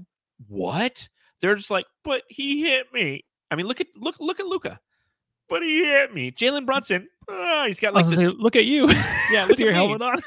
"What?" 0.48 1.08
They're 1.42 1.56
just 1.56 1.70
like, 1.70 1.86
"But 2.04 2.24
he 2.30 2.62
hit 2.64 2.92
me." 2.94 3.26
I 3.52 3.56
mean, 3.56 3.68
look 3.68 3.80
at 3.82 3.88
look 3.96 4.16
look 4.20 4.40
at 4.40 4.46
Luka. 4.48 4.80
But 5.50 5.64
he 5.64 5.84
hit 5.86 6.14
me. 6.14 6.32
Jalen 6.32 6.66
Brunson. 6.66 7.08
ah, 7.30 7.64
he's 7.68 7.80
got 7.80 7.94
like 7.94 8.06
this. 8.06 8.16
say, 8.32 8.36
look 8.38 8.56
at 8.58 8.66
you. 8.66 8.88
Yeah, 9.32 9.42
look 9.42 9.50
with 9.58 9.60
at 9.60 9.66
your 9.66 9.74
helmet 9.74 10.02
on. 10.02 10.18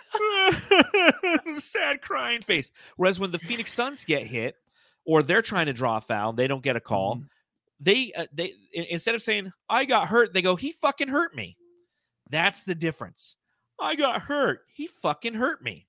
sad 1.61 2.01
crying 2.03 2.43
face. 2.43 2.71
Whereas 2.97 3.19
when 3.19 3.31
the 3.31 3.39
Phoenix 3.39 3.73
Suns 3.73 4.05
get 4.05 4.27
hit 4.27 4.57
or 5.05 5.23
they're 5.23 5.43
trying 5.43 5.67
to 5.67 5.73
draw 5.73 5.97
a 5.97 6.01
foul, 6.01 6.33
they 6.33 6.47
don't 6.47 6.63
get 6.63 6.77
a 6.77 6.81
call. 6.81 7.17
Mhm. 7.17 7.27
They 7.81 8.13
uh, 8.13 8.27
they 8.33 8.53
instead 8.75 9.15
of 9.15 9.23
saying 9.23 9.53
I 9.69 9.85
got 9.87 10.09
hurt, 10.09 10.35
they 10.35 10.43
go 10.43 10.55
he 10.57 10.73
fucking 10.73 11.09
hurt 11.09 11.35
me. 11.35 11.57
That's 12.29 12.65
the 12.65 12.75
difference. 12.75 13.37
I 13.81 13.95
got 13.95 14.21
hurt. 14.23 14.61
He 14.69 14.87
fucking 14.87 15.35
hurt 15.35 15.63
me. 15.63 15.87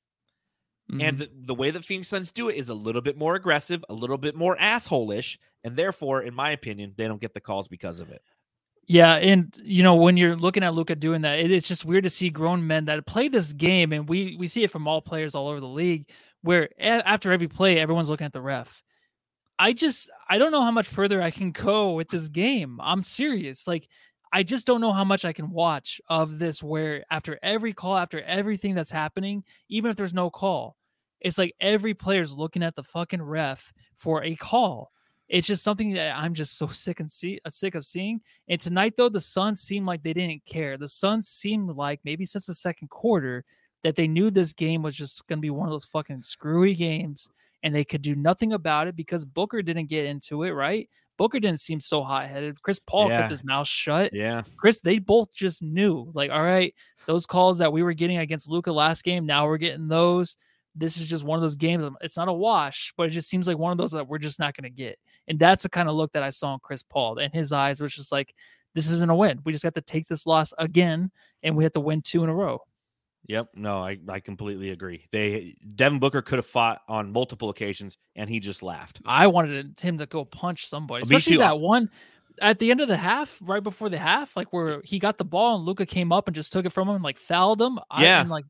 And 1.00 1.18
Mhm. 1.18 1.20
the, 1.20 1.30
the 1.48 1.54
way 1.56 1.72
that 1.72 1.86
Phoenix 1.86 2.08
Suns 2.10 2.32
do 2.32 2.50
it 2.50 2.56
is 2.56 2.70
a 2.70 2.74
little 2.74 3.02
bit 3.02 3.18
more 3.18 3.36
aggressive, 3.36 3.84
a 3.90 3.94
little 3.94 4.18
bit 4.18 4.36
more 4.36 4.58
asshole-ish, 4.60 5.40
and 5.64 5.76
therefore, 5.76 6.24
in 6.24 6.34
my 6.34 6.52
opinion, 6.52 6.94
they 6.98 7.08
don't 7.08 7.22
get 7.22 7.34
the 7.34 7.40
calls 7.40 7.68
because 7.70 8.00
of 8.02 8.10
it. 8.10 8.22
Yeah, 8.88 9.16
and 9.16 9.56
you 9.64 9.84
know 9.84 9.96
when 9.96 10.18
you're 10.18 10.36
looking 10.36 10.64
at 10.64 10.74
Luka 10.74 10.96
doing 10.96 11.22
that, 11.22 11.40
it, 11.40 11.52
it's 11.52 11.68
just 11.68 11.86
weird 11.86 12.04
to 12.04 12.10
see 12.10 12.30
grown 12.30 12.66
men 12.66 12.86
that 12.86 13.06
play 13.06 13.28
this 13.28 13.54
game, 13.54 13.94
and 13.94 14.10
we 14.10 14.36
we 14.38 14.48
see 14.48 14.64
it 14.64 14.72
from 14.72 14.88
all 14.88 15.02
players 15.02 15.36
all 15.36 15.48
over 15.48 15.60
the 15.60 15.68
league, 15.68 16.10
where 16.42 16.70
a- 16.80 17.08
after 17.08 17.32
every 17.32 17.48
play, 17.48 17.80
everyone's 17.80 18.10
looking 18.10 18.26
at 18.26 18.34
the 18.34 18.42
ref. 18.42 18.82
I 19.62 19.74
just 19.74 20.10
I 20.28 20.40
don't 20.40 20.52
know 20.52 20.64
how 20.64 20.72
much 20.72 20.88
further 20.88 21.22
I 21.22 21.30
can 21.30 21.52
go 21.52 21.92
with 21.92 22.10
this 22.10 22.30
game. 22.30 22.80
I'm 22.82 23.04
serious, 23.04 23.68
like 23.68 23.88
I 24.34 24.42
just 24.42 24.66
don't 24.66 24.82
know 24.82 24.92
how 24.92 25.04
much 25.04 25.24
I 25.24 25.34
can 25.34 25.52
watch 25.52 26.02
of 26.10 26.40
this. 26.40 26.64
Where 26.64 27.06
after 27.12 27.38
every 27.44 27.72
call, 27.72 27.96
after 27.96 28.22
everything 28.24 28.74
that's 28.74 28.90
happening, 28.90 29.44
even 29.70 29.92
if 29.92 29.98
there's 29.98 30.16
no 30.16 30.32
call, 30.32 30.78
it's 31.20 31.38
like 31.38 31.54
every 31.60 31.94
player's 31.94 32.34
looking 32.34 32.64
at 32.64 32.76
the 32.76 32.82
fucking 32.84 33.22
ref 33.22 33.72
for 33.96 34.24
a 34.24 34.36
call. 34.36 34.92
It's 35.30 35.46
just 35.46 35.64
something 35.64 35.94
that 35.94 36.16
I'm 36.18 36.34
just 36.34 36.58
so 36.58 36.66
sick 36.68 37.00
and 37.00 37.12
see 37.12 37.40
uh, 37.46 37.52
sick 37.52 37.76
of 37.76 37.86
seeing. 37.86 38.22
And 38.50 38.60
tonight, 38.60 38.96
though, 38.98 39.10
the 39.10 39.20
Suns 39.20 39.62
seemed 39.62 39.86
like 39.86 40.02
they 40.02 40.14
didn't 40.14 40.44
care. 40.46 40.76
The 40.76 40.88
Suns 40.88 41.28
seemed 41.28 41.70
like 41.70 42.00
maybe 42.04 42.26
since 42.26 42.48
the 42.48 42.56
second 42.56 42.90
quarter 42.90 43.46
that 43.84 43.96
they 43.96 44.08
knew 44.08 44.32
this 44.32 44.54
game 44.54 44.82
was 44.82 44.96
just 44.96 45.28
going 45.28 45.38
to 45.38 45.42
be 45.42 45.52
one 45.52 45.68
of 45.68 45.72
those 45.72 45.86
fucking 45.86 46.24
screwy 46.24 46.74
games, 46.74 47.30
and 47.64 47.74
they 47.74 47.84
could 47.84 48.02
do 48.02 48.16
nothing 48.16 48.54
about 48.54 48.88
it 48.88 48.96
because 48.96 49.26
Booker 49.26 49.62
didn't 49.62 49.88
get 49.88 50.06
into 50.06 50.44
it. 50.44 50.52
Right? 50.52 50.90
Booker 51.18 51.40
didn't 51.40 51.60
seem 51.60 51.80
so 51.80 52.02
hot 52.02 52.28
headed. 52.28 52.62
Chris 52.64 52.80
Paul 52.80 53.10
Yeah. 53.10 53.20
kept 53.20 53.32
his 53.32 53.44
mouth 53.44 53.68
shut. 53.68 54.12
Yeah. 54.14 54.42
Chris, 54.58 54.80
they 54.80 54.98
both 54.98 55.32
just 55.34 55.62
knew, 55.62 56.10
like, 56.16 56.32
all 56.32 56.42
right, 56.42 56.74
those 57.06 57.28
calls 57.28 57.60
that 57.60 57.72
we 57.72 57.84
were 57.84 57.94
getting 57.94 58.18
against 58.18 58.50
Luka 58.50 58.72
last 58.72 59.04
game, 59.04 59.28
now 59.28 59.46
we're 59.46 59.58
getting 59.58 59.88
those. 59.88 60.36
This 60.74 60.98
is 60.98 61.08
just 61.08 61.24
one 61.24 61.38
of 61.38 61.42
those 61.42 61.58
games. 61.58 61.84
It's 62.02 62.18
not 62.18 62.30
a 62.30 62.34
wash, 62.34 62.94
but 62.98 63.04
it 63.08 63.12
just 63.12 63.30
seems 63.30 63.46
like 63.46 63.58
one 63.58 63.72
of 63.72 63.78
those 63.78 63.92
that 63.92 64.08
we're 64.08 64.18
just 64.18 64.40
not 64.40 64.56
going 64.56 64.64
to 64.64 64.76
get. 64.76 64.98
And 65.28 65.38
that's 65.38 65.64
the 65.64 65.70
kind 65.70 65.90
of 65.90 65.96
look 65.96 66.12
that 66.14 66.24
I 66.24 66.30
saw 66.32 66.54
in 66.54 66.60
Chris 66.64 66.82
Paul. 66.82 67.20
And 67.20 67.32
his 67.32 67.52
eyes 67.52 67.82
was 67.82 67.94
just 67.94 68.12
like, 68.12 68.34
this 68.74 68.90
isn't 68.90 69.12
a 69.12 69.16
win. 69.16 69.42
We 69.44 69.52
just 69.52 69.66
got 69.66 69.76
to 69.76 69.82
take 69.82 70.08
this 70.08 70.26
loss 70.26 70.54
again, 70.58 71.12
and 71.44 71.56
we 71.58 71.66
have 71.66 71.74
to 71.74 71.82
win 71.82 72.02
two 72.02 72.24
in 72.24 72.30
a 72.30 72.34
row. 72.34 72.62
Yep. 73.28 73.50
No, 73.56 73.78
I, 73.84 73.98
I 74.10 74.20
completely 74.20 74.72
agree. 74.72 75.06
They 75.12 75.56
Devin 75.76 76.00
Booker 76.00 76.22
could 76.22 76.38
have 76.40 76.46
fought 76.46 76.82
on 76.88 77.12
multiple 77.12 77.50
occasions 77.50 77.98
and 78.16 78.30
he 78.30 78.40
just 78.40 78.64
laughed. 78.64 79.00
I 79.06 79.28
wanted 79.28 79.80
him 79.80 79.98
to 80.00 80.06
go 80.06 80.26
punch 80.26 80.66
somebody, 80.68 81.04
especially 81.04 81.38
that 81.38 81.60
one 81.60 81.90
at 82.42 82.60
the 82.60 82.72
end 82.72 82.82
of 82.82 82.88
the 82.88 82.98
half, 82.98 83.38
right 83.42 83.62
before 83.62 83.90
the 83.90 83.98
half, 84.00 84.36
like 84.36 84.52
where 84.52 84.82
he 84.84 84.98
got 85.00 85.18
the 85.18 85.26
ball 85.26 85.58
and 85.58 85.66
Luka 85.66 85.86
came 85.86 86.12
up 86.12 86.28
and 86.28 86.36
just 86.36 86.52
took 86.52 86.66
it 86.66 86.72
from 86.72 86.90
him 86.90 86.96
and 86.96 87.04
like 87.04 87.18
fouled 87.20 87.62
him. 87.62 87.78
I, 87.90 88.04
Yeah. 88.04 88.22
and, 88.22 88.30
like 88.30 88.46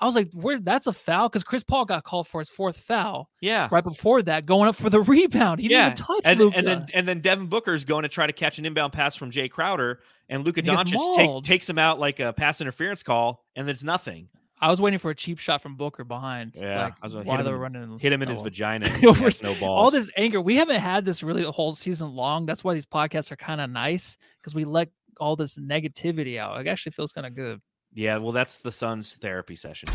I 0.00 0.06
was 0.06 0.14
like, 0.14 0.30
where 0.32 0.58
that's 0.60 0.86
a 0.86 0.92
foul 0.92 1.28
because 1.28 1.42
Chris 1.44 1.62
Paul 1.62 1.84
got 1.84 2.04
called 2.04 2.26
for 2.28 2.40
his 2.40 2.48
fourth 2.48 2.76
foul 2.76 3.30
Yeah. 3.40 3.68
right 3.70 3.84
before 3.84 4.22
that, 4.22 4.46
going 4.46 4.68
up 4.68 4.76
for 4.76 4.90
the 4.90 5.00
rebound. 5.02 5.60
He 5.60 5.68
didn't 5.68 5.84
even 5.86 5.96
touch 5.96 6.22
and, 6.24 6.38
Luka. 6.40 6.58
and 6.58 6.66
then 6.66 6.86
and 6.94 7.06
then 7.08 7.20
Devin 7.20 7.46
Booker's 7.46 7.84
going 7.84 8.02
to 8.02 8.08
try 8.08 8.26
to 8.26 8.32
catch 8.32 8.58
an 8.58 8.66
inbound 8.66 8.92
pass 8.92 9.14
from 9.16 9.30
Jae 9.30 9.50
Crowder 9.50 10.00
and 10.28 10.44
Luka 10.44 10.60
And 10.60 10.68
he 10.68 10.74
Doncic 10.96 11.16
take, 11.16 11.42
takes 11.44 11.68
him 11.68 11.78
out 11.78 11.98
like 11.98 12.20
a 12.20 12.32
pass 12.32 12.60
interference 12.60 13.02
call 13.02 13.44
and 13.56 13.68
it's 13.68 13.82
nothing. 13.82 14.28
I 14.60 14.70
was 14.70 14.80
waiting 14.80 14.98
for 14.98 15.10
a 15.10 15.14
cheap 15.14 15.38
shot 15.38 15.62
from 15.62 15.76
Booker 15.76 16.02
behind. 16.02 16.54
Yeah, 16.56 16.84
like, 16.84 16.94
I 17.00 17.06
was 17.06 17.12
gonna 17.12 17.24
hit 17.24 17.28
while 17.28 17.38
him 17.38 17.44
they 17.44 17.50
in- 17.50 17.54
were 17.56 17.62
running. 17.62 17.98
Hit 18.00 18.12
him 18.12 18.22
in 18.22 18.28
that 18.28 18.32
his 18.32 18.40
one. 18.40 18.50
vagina. 18.50 18.86
and 18.92 19.02
We're 19.04 19.14
he 19.14 19.22
has 19.24 19.42
no 19.42 19.54
balls. 19.54 19.84
All 19.84 19.90
this 19.92 20.10
anger. 20.16 20.40
We 20.40 20.56
haven't 20.56 20.80
had 20.80 21.04
this 21.04 21.22
really 21.22 21.42
the 21.44 21.52
whole 21.52 21.72
season 21.72 22.14
long. 22.14 22.44
That's 22.46 22.64
why 22.64 22.74
these 22.74 22.86
podcasts 22.86 23.30
are 23.30 23.36
kind 23.36 23.60
of 23.60 23.70
nice 23.70 24.16
because 24.40 24.54
we 24.56 24.64
let 24.64 24.88
all 25.20 25.36
this 25.36 25.58
negativity 25.58 26.38
out. 26.38 26.60
It 26.60 26.66
actually 26.68 26.92
feels 26.92 27.12
kind 27.12 27.26
of 27.26 27.34
good. 27.36 27.60
Yeah, 27.94 28.18
well 28.18 28.32
that's 28.32 28.58
the 28.58 28.72
Suns 28.72 29.14
therapy 29.16 29.54
session. 29.56 29.88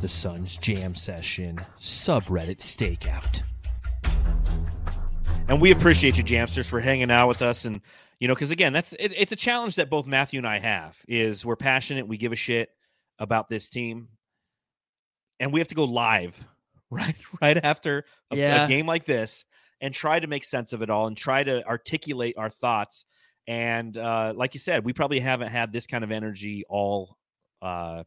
The 0.00 0.08
Suns 0.08 0.56
Jam 0.56 0.94
Session 0.94 1.58
subreddit 1.80 2.58
stakeout. 2.58 3.42
And 5.48 5.62
we 5.62 5.72
appreciate 5.72 6.18
you, 6.18 6.24
Jamsters, 6.24 6.68
for 6.68 6.78
hanging 6.78 7.10
out 7.10 7.26
with 7.26 7.40
us. 7.40 7.64
And 7.64 7.80
you 8.20 8.28
know, 8.28 8.34
because 8.34 8.50
again, 8.50 8.74
that's 8.74 8.92
it, 8.92 9.14
it's 9.16 9.32
a 9.32 9.36
challenge 9.36 9.76
that 9.76 9.88
both 9.88 10.06
Matthew 10.06 10.38
and 10.38 10.46
I 10.46 10.58
have. 10.58 10.98
Is 11.08 11.44
we're 11.44 11.56
passionate, 11.56 12.06
we 12.06 12.18
give 12.18 12.32
a 12.32 12.36
shit 12.36 12.68
about 13.18 13.48
this 13.48 13.70
team, 13.70 14.08
and 15.40 15.50
we 15.50 15.60
have 15.60 15.68
to 15.68 15.74
go 15.74 15.84
live 15.84 16.36
right 16.90 17.16
right 17.40 17.56
after 17.64 18.04
a, 18.30 18.38
a 18.38 18.68
game 18.68 18.86
like 18.86 19.06
this 19.06 19.46
and 19.80 19.94
try 19.94 20.20
to 20.20 20.26
make 20.26 20.44
sense 20.44 20.74
of 20.74 20.82
it 20.82 20.90
all 20.90 21.06
and 21.06 21.16
try 21.16 21.42
to 21.42 21.66
articulate 21.66 22.36
our 22.36 22.50
thoughts. 22.50 23.06
And 23.46 23.96
uh, 23.96 24.34
like 24.36 24.52
you 24.52 24.60
said, 24.60 24.84
we 24.84 24.92
probably 24.92 25.20
haven't 25.20 25.48
had 25.48 25.72
this 25.72 25.86
kind 25.86 26.04
of 26.04 26.10
energy 26.10 26.64
all 26.68 27.16
uh, 27.62 28.02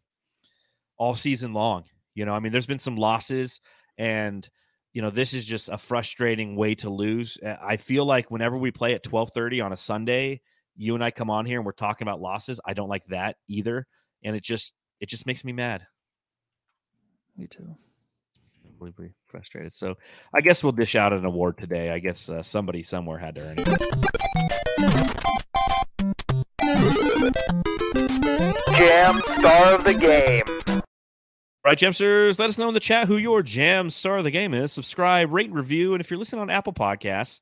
all 0.96 1.16
season 1.16 1.54
long. 1.54 1.86
You 2.14 2.26
know, 2.26 2.34
I 2.34 2.39
mean, 2.39 2.52
there's 2.52 2.68
been 2.68 2.78
some 2.78 2.98
losses, 2.98 3.62
and 3.98 4.48
you 4.94 5.02
know, 5.02 5.10
this 5.10 5.34
is 5.34 5.46
just 5.46 5.70
a 5.70 5.78
frustrating 5.78 6.56
way 6.56 6.76
to 6.76 6.89
lose. 6.89 7.38
Uh, 7.44 7.56
I 7.62 7.78
feel 7.78 8.06
like 8.06 8.30
whenever 8.30 8.58
we 8.58 8.72
play 8.72 8.94
at 8.94 9.04
12:30 9.04 9.62
on 9.64 9.72
a 9.72 9.78
Sunday, 9.78 10.42
you 10.76 10.96
and 10.96 11.04
I 11.04 11.12
come 11.12 11.30
on 11.30 11.46
here 11.46 11.60
and 11.60 11.66
we're 11.66 11.72
talking 11.72 12.08
about 12.08 12.22
losses. 12.22 12.60
I 12.66 12.74
don't 12.74 12.89
like 12.89 13.06
that 13.08 13.38
either, 13.48 13.88
and 14.24 14.36
it 14.36 14.44
just 14.44 14.74
it 15.00 15.10
just 15.10 15.26
makes 15.26 15.44
me 15.44 15.54
mad. 15.54 15.88
Me 17.38 17.48
too. 17.48 17.76
Unbelievably 18.66 19.14
frustrated. 19.28 19.74
So 19.74 19.96
I 20.34 20.42
guess 20.42 20.64
we'll 20.64 20.74
dish 20.74 20.96
out 20.96 21.14
an 21.14 21.26
award 21.26 21.58
today. 21.58 21.92
I 21.92 22.00
guess 22.00 22.30
uh, 22.30 22.44
somebody 22.44 22.84
somewhere 22.84 23.18
had 23.18 23.36
to 23.36 23.42
earn 23.42 23.56
it. 23.60 23.68
Jam 28.76 29.22
star 29.38 29.76
of 29.76 29.84
the 29.84 29.94
game. 29.94 30.61
All 31.64 31.70
right, 31.70 31.78
Jamsters, 31.78 32.39
let 32.39 32.49
us 32.49 32.57
know 32.57 32.70
in 32.70 32.74
the 32.74 32.80
chat 32.80 33.07
who 33.07 33.18
your 33.18 33.43
jam 33.43 33.91
star 33.91 34.18
of 34.18 34.24
the 34.24 34.32
game 34.32 34.55
is. 34.55 34.72
Subscribe, 34.72 35.32
rate, 35.32 35.51
review. 35.51 35.93
And 35.93 36.01
if 36.01 36.09
you're 36.09 36.18
listening 36.18 36.41
on 36.41 36.49
Apple 36.49 36.74
Podcasts, 36.74 37.39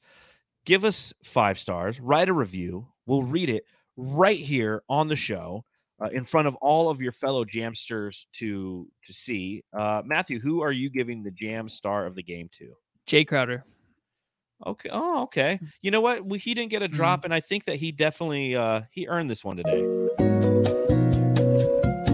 give 0.66 0.84
us 0.84 1.14
five 1.24 1.58
stars, 1.58 2.02
write 2.02 2.28
a 2.28 2.34
review. 2.34 2.86
We'll 3.06 3.24
read 3.24 3.50
it 3.50 3.64
right 3.96 4.38
here 4.40 4.84
on 4.90 5.08
the 5.08 5.16
show 5.16 5.64
uh, 6.02 6.10
in 6.10 6.26
front 6.26 6.50
of 6.50 6.56
all 6.56 6.90
of 6.90 7.02
your 7.02 7.14
fellow 7.14 7.46
Jamsters 7.46 8.26
to 8.34 8.90
to 9.06 9.14
see. 9.14 9.64
Uh, 9.72 10.02
Matthew, 10.04 10.42
who 10.42 10.60
are 10.64 10.74
you 10.74 10.90
giving 10.90 11.24
the 11.24 11.32
jam 11.32 11.70
star 11.70 12.06
of 12.06 12.16
the 12.16 12.24
game 12.24 12.50
to? 12.54 12.74
Jae 13.08 13.26
Crowder. 13.26 13.64
Okay. 14.68 14.90
Oh, 14.92 15.24
okay. 15.24 15.62
You 15.82 15.92
know 15.92 16.02
what? 16.02 16.26
We, 16.26 16.40
he 16.40 16.54
didn't 16.54 16.72
get 16.72 16.82
a 16.82 16.90
drop, 16.90 17.24
and 17.24 17.34
I 17.34 17.40
think 17.40 17.64
that 17.64 17.78
he 17.78 17.94
definitely 17.94 18.54
uh, 18.54 18.82
he 18.92 19.08
earned 19.08 19.30
this 19.30 19.46
one 19.46 19.56
today. 19.56 19.86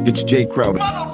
It's 0.07 0.21
Jae 0.21 0.47
Crowder. 0.47 1.04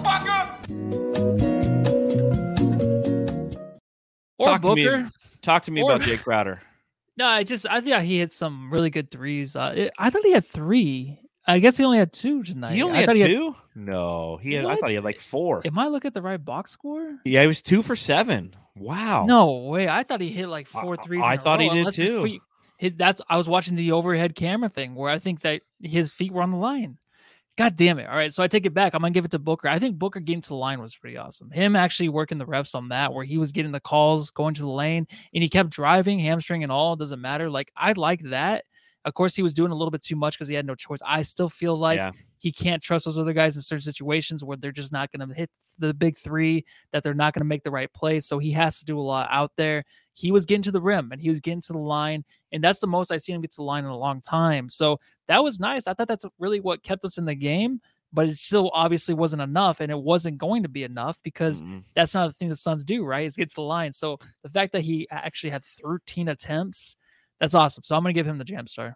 Or 4.41 4.45
Talk 4.45 4.61
to 4.63 4.75
me- 4.75 5.05
Talk 5.41 5.63
to 5.63 5.71
me 5.71 5.81
Or- 5.81 5.91
about 5.93 6.05
Jake 6.07 6.21
Crowder. 6.23 6.59
No, 7.17 7.27
I 7.27 7.43
just 7.43 7.67
I 7.69 7.81
thought 7.81 8.03
he 8.03 8.17
hit 8.19 8.31
some 8.31 8.71
really 8.71 8.89
good 8.89 9.11
threes. 9.11 9.55
Uh, 9.55 9.73
it, 9.75 9.91
I 9.99 10.09
thought 10.09 10.23
he 10.23 10.31
had 10.31 10.47
three. 10.47 11.19
I 11.45 11.59
guess 11.59 11.75
he 11.75 11.83
only 11.83 11.97
had 11.97 12.13
two 12.13 12.41
tonight. 12.41 12.73
He 12.73 12.81
only 12.81 12.99
I 12.99 13.01
had 13.01 13.15
two. 13.17 13.53
no, 13.75 14.37
he 14.41 14.53
had. 14.53 14.65
I 14.65 14.75
thought 14.77 14.89
he 14.89 14.95
had 14.95 15.03
like 15.03 15.19
four. 15.19 15.61
Am 15.65 15.77
I 15.77 15.87
looking 15.87 16.07
at 16.07 16.13
the 16.13 16.21
right 16.21 16.43
box 16.43 16.71
score? 16.71 17.17
Yeah, 17.25 17.41
he 17.41 17.47
was 17.47 17.61
two 17.61 17.83
for 17.83 17.97
seven. 17.97 18.55
Wow. 18.77 19.25
No 19.25 19.51
way. 19.67 19.89
I 19.89 20.03
thought 20.03 20.21
he 20.21 20.31
hit 20.31 20.47
like 20.47 20.67
I- 20.73 20.81
four 20.81 20.97
I- 20.99 21.17
I 21.21 21.33
a 21.33 21.37
thought 21.37 21.59
he 21.59 21.69
did 21.69 21.87
his 21.87 21.95
too. 21.97 22.23
feet- 22.23 22.41
his- 22.77 22.93
that's 22.95 23.21
I 23.29 23.35
was 23.35 23.47
watching 23.49 23.75
the 23.75 23.91
overhead 23.91 24.33
camera 24.33 24.69
thing 24.69 24.95
where 24.95 25.11
I 25.11 25.19
think 25.19 25.41
that 25.41 25.61
his 25.81 26.09
feet 26.11 26.31
were 26.31 26.41
on 26.41 26.51
the 26.51 26.57
line. 26.57 26.97
God 27.57 27.75
damn 27.75 27.99
it. 27.99 28.07
All 28.07 28.15
right. 28.15 28.33
So 28.33 28.41
I 28.41 28.47
take 28.47 28.65
it 28.65 28.73
back. 28.73 28.93
I'm 28.93 29.01
gonna 29.01 29.11
give 29.11 29.25
it 29.25 29.31
to 29.31 29.39
Booker. 29.39 29.67
I 29.67 29.77
think 29.77 29.97
Booker 29.99 30.19
getting 30.19 30.41
to 30.41 30.49
the 30.49 30.55
line 30.55 30.81
was 30.81 30.95
pretty 30.95 31.17
awesome. 31.17 31.51
Him 31.51 31.75
actually 31.75 32.09
working 32.09 32.37
the 32.37 32.45
refs 32.45 32.73
on 32.73 32.89
that, 32.89 33.13
where 33.13 33.25
he 33.25 33.37
was 33.37 33.51
getting 33.51 33.71
the 33.73 33.79
calls, 33.79 34.31
going 34.31 34.53
to 34.55 34.61
the 34.61 34.69
lane, 34.69 35.05
and 35.33 35.43
he 35.43 35.49
kept 35.49 35.69
driving, 35.69 36.17
hamstring 36.17 36.63
and 36.63 36.71
all. 36.71 36.95
Doesn't 36.95 37.21
matter. 37.21 37.49
Like 37.49 37.71
I 37.75 37.91
like 37.93 38.21
that. 38.29 38.63
Of 39.03 39.15
course, 39.15 39.35
he 39.35 39.41
was 39.41 39.53
doing 39.53 39.71
a 39.71 39.75
little 39.75 39.91
bit 39.91 40.03
too 40.03 40.15
much 40.15 40.37
because 40.37 40.47
he 40.47 40.55
had 40.55 40.65
no 40.65 40.75
choice. 40.75 40.99
I 41.05 41.23
still 41.23 41.49
feel 41.49 41.75
like 41.75 41.97
yeah. 41.97 42.11
he 42.37 42.51
can't 42.51 42.83
trust 42.83 43.05
those 43.05 43.17
other 43.17 43.33
guys 43.33 43.55
in 43.55 43.61
certain 43.63 43.83
situations 43.83 44.43
where 44.43 44.57
they're 44.57 44.71
just 44.71 44.91
not 44.91 45.11
going 45.11 45.27
to 45.27 45.33
hit 45.33 45.49
the 45.79 45.93
big 45.93 46.17
three, 46.17 46.65
that 46.91 47.03
they're 47.03 47.13
not 47.13 47.33
going 47.33 47.41
to 47.41 47.47
make 47.47 47.63
the 47.63 47.71
right 47.71 47.91
play. 47.93 48.19
So 48.19 48.37
he 48.37 48.51
has 48.51 48.79
to 48.79 48.85
do 48.85 48.99
a 48.99 49.01
lot 49.01 49.27
out 49.31 49.51
there. 49.57 49.83
He 50.13 50.31
was 50.31 50.45
getting 50.45 50.61
to 50.63 50.71
the 50.71 50.81
rim 50.81 51.11
and 51.11 51.19
he 51.19 51.29
was 51.29 51.39
getting 51.39 51.61
to 51.61 51.73
the 51.73 51.79
line. 51.79 52.23
And 52.51 52.63
that's 52.63 52.79
the 52.79 52.87
most 52.87 53.11
I've 53.11 53.21
seen 53.21 53.35
him 53.35 53.41
get 53.41 53.51
to 53.51 53.57
the 53.57 53.63
line 53.63 53.85
in 53.85 53.89
a 53.89 53.97
long 53.97 54.21
time. 54.21 54.69
So 54.69 54.99
that 55.27 55.43
was 55.43 55.59
nice. 55.59 55.87
I 55.87 55.93
thought 55.93 56.07
that's 56.07 56.25
really 56.37 56.59
what 56.59 56.83
kept 56.83 57.03
us 57.03 57.17
in 57.17 57.25
the 57.25 57.33
game, 57.33 57.81
but 58.13 58.29
it 58.29 58.35
still 58.35 58.69
obviously 58.73 59.15
wasn't 59.15 59.41
enough. 59.41 59.79
And 59.79 59.91
it 59.91 59.97
wasn't 59.97 60.37
going 60.37 60.61
to 60.61 60.69
be 60.69 60.83
enough 60.83 61.17
because 61.23 61.63
Mm-mm. 61.63 61.83
that's 61.95 62.13
not 62.13 62.27
the 62.27 62.33
thing 62.33 62.49
the 62.49 62.55
Suns 62.55 62.83
do, 62.83 63.03
right? 63.03 63.25
Is 63.25 63.35
get 63.35 63.49
to 63.49 63.55
the 63.55 63.61
line. 63.61 63.93
So 63.93 64.19
the 64.43 64.49
fact 64.49 64.73
that 64.73 64.81
he 64.81 65.07
actually 65.09 65.49
had 65.49 65.63
13 65.63 66.27
attempts, 66.27 66.97
that's 67.41 67.55
awesome. 67.55 67.83
So 67.83 67.95
I'm 67.95 68.03
going 68.03 68.13
to 68.13 68.17
give 68.17 68.27
him 68.27 68.37
the 68.37 68.45
jam 68.45 68.67
star. 68.67 68.95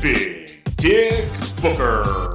Big 0.00 0.64
Dick 0.76 1.28
Booker. 1.60 2.34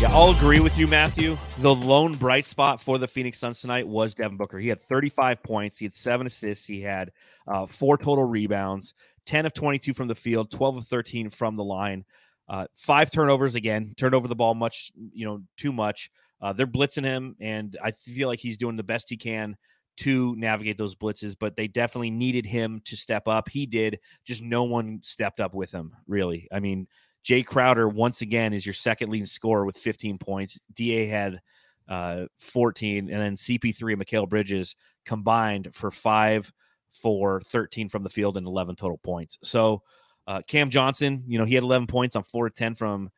Yeah, 0.00 0.12
I'll 0.12 0.30
agree 0.30 0.60
with 0.60 0.78
you, 0.78 0.86
Matthew. 0.86 1.36
The 1.58 1.74
lone 1.74 2.14
bright 2.14 2.44
spot 2.44 2.80
for 2.80 2.98
the 2.98 3.08
Phoenix 3.08 3.40
Suns 3.40 3.60
tonight 3.60 3.88
was 3.88 4.14
Devin 4.14 4.36
Booker. 4.36 4.58
He 4.58 4.68
had 4.68 4.82
35 4.82 5.42
points, 5.42 5.78
he 5.78 5.84
had 5.84 5.94
seven 5.94 6.26
assists, 6.26 6.66
he 6.66 6.80
had 6.80 7.10
uh, 7.48 7.66
four 7.66 7.98
total 7.98 8.24
rebounds, 8.24 8.94
10 9.26 9.46
of 9.46 9.52
22 9.52 9.94
from 9.94 10.06
the 10.06 10.14
field, 10.14 10.50
12 10.50 10.76
of 10.76 10.86
13 10.86 11.30
from 11.30 11.56
the 11.56 11.64
line, 11.64 12.04
uh, 12.48 12.66
five 12.76 13.10
turnovers 13.10 13.54
again, 13.54 13.94
turned 13.96 14.14
over 14.14 14.28
the 14.28 14.36
ball 14.36 14.54
much, 14.54 14.92
you 15.12 15.26
know, 15.26 15.42
too 15.56 15.72
much. 15.72 16.10
Uh, 16.40 16.52
they're 16.52 16.66
blitzing 16.66 17.04
him, 17.04 17.34
and 17.40 17.76
I 17.82 17.92
feel 17.92 18.28
like 18.28 18.40
he's 18.40 18.58
doing 18.58 18.76
the 18.76 18.82
best 18.82 19.08
he 19.08 19.16
can 19.16 19.56
to 19.96 20.34
navigate 20.36 20.78
those 20.78 20.94
blitzes, 20.94 21.36
but 21.38 21.56
they 21.56 21.68
definitely 21.68 22.10
needed 22.10 22.46
him 22.46 22.80
to 22.84 22.96
step 22.96 23.28
up. 23.28 23.48
He 23.48 23.66
did, 23.66 23.98
just 24.24 24.42
no 24.42 24.64
one 24.64 25.00
stepped 25.02 25.40
up 25.40 25.54
with 25.54 25.70
him, 25.70 25.92
really. 26.06 26.48
I 26.52 26.60
mean, 26.60 26.86
Jae 27.24 27.44
Crowder 27.44 27.88
once 27.88 28.20
again 28.20 28.52
is 28.52 28.66
your 28.66 28.74
second 28.74 29.10
leading 29.10 29.26
scorer 29.26 29.64
with 29.64 29.78
15 29.78 30.18
points. 30.18 30.58
Da 30.74 31.06
had 31.06 31.40
uh, 31.88 32.24
14, 32.38 33.10
and 33.10 33.20
then 33.20 33.36
CP3 33.36 33.92
and 33.94 34.04
Mikal 34.04 34.28
Bridges 34.28 34.76
combined 35.04 35.68
for 35.72 35.90
five 35.90 36.52
for 36.92 37.40
13 37.42 37.88
from 37.88 38.02
the 38.02 38.10
field 38.10 38.36
and 38.36 38.46
11 38.46 38.76
total 38.76 38.98
points. 38.98 39.38
So 39.42 39.82
uh, 40.26 40.42
Cam 40.46 40.70
Johnson, 40.70 41.24
you 41.26 41.38
know, 41.38 41.44
he 41.44 41.54
had 41.54 41.64
11 41.64 41.86
points 41.86 42.16
on 42.16 42.22
four 42.22 42.48
to 42.48 42.54
10 42.54 42.74
from 42.74 43.10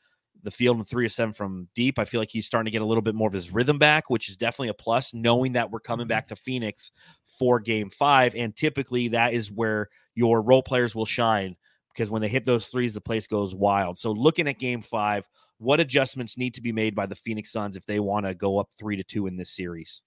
the 0.43 0.51
field 0.51 0.77
and 0.77 0.87
three 0.87 1.07
to 1.07 1.13
seven 1.13 1.33
from 1.33 1.69
deep. 1.75 1.99
I 1.99 2.05
feel 2.05 2.21
like 2.21 2.31
he's 2.31 2.47
starting 2.47 2.67
to 2.67 2.71
get 2.71 2.83
a 2.83 2.87
little 2.87 3.03
bit 3.03 3.15
more 3.15 3.29
of 3.29 3.35
his 3.35 3.53
rhythm 3.53 3.79
back, 3.79 4.11
which 4.11 4.29
is 4.29 4.37
definitely 4.37 4.69
a 4.69 4.75
plus, 4.75 5.13
knowing 5.15 5.53
that 5.53 5.71
we're 5.71 5.81
coming 5.81 6.07
back 6.07 6.29
to 6.29 6.37
Phoenix 6.37 6.91
for 7.25 7.59
game 7.61 7.91
five. 7.91 8.35
And 8.35 8.55
typically 8.55 9.09
that 9.09 9.33
is 9.33 9.51
where 9.51 9.89
your 10.15 10.43
role 10.43 10.63
players 10.63 10.95
will 10.95 11.07
shine 11.07 11.57
because 11.93 12.11
when 12.11 12.23
they 12.23 12.29
hit 12.29 12.45
those 12.45 12.69
threes, 12.69 12.95
the 12.95 13.01
place 13.01 13.27
goes 13.27 13.55
wild. 13.55 13.99
So 13.99 14.13
looking 14.13 14.49
at 14.49 14.59
game 14.59 14.83
five, 14.83 15.27
what 15.59 15.81
adjustments 15.81 16.37
need 16.37 16.55
to 16.55 16.61
be 16.61 16.73
made 16.73 16.95
by 16.95 17.07
the 17.07 17.15
Phoenix 17.15 17.51
Suns 17.51 17.77
if 17.77 17.87
they 17.87 18.01
want 18.01 18.27
to 18.27 18.35
go 18.35 18.59
up 18.59 18.69
three 18.79 18.97
to 18.97 19.03
two 19.03 19.27
in 19.27 19.37
this 19.37 19.51
series? 19.51 20.03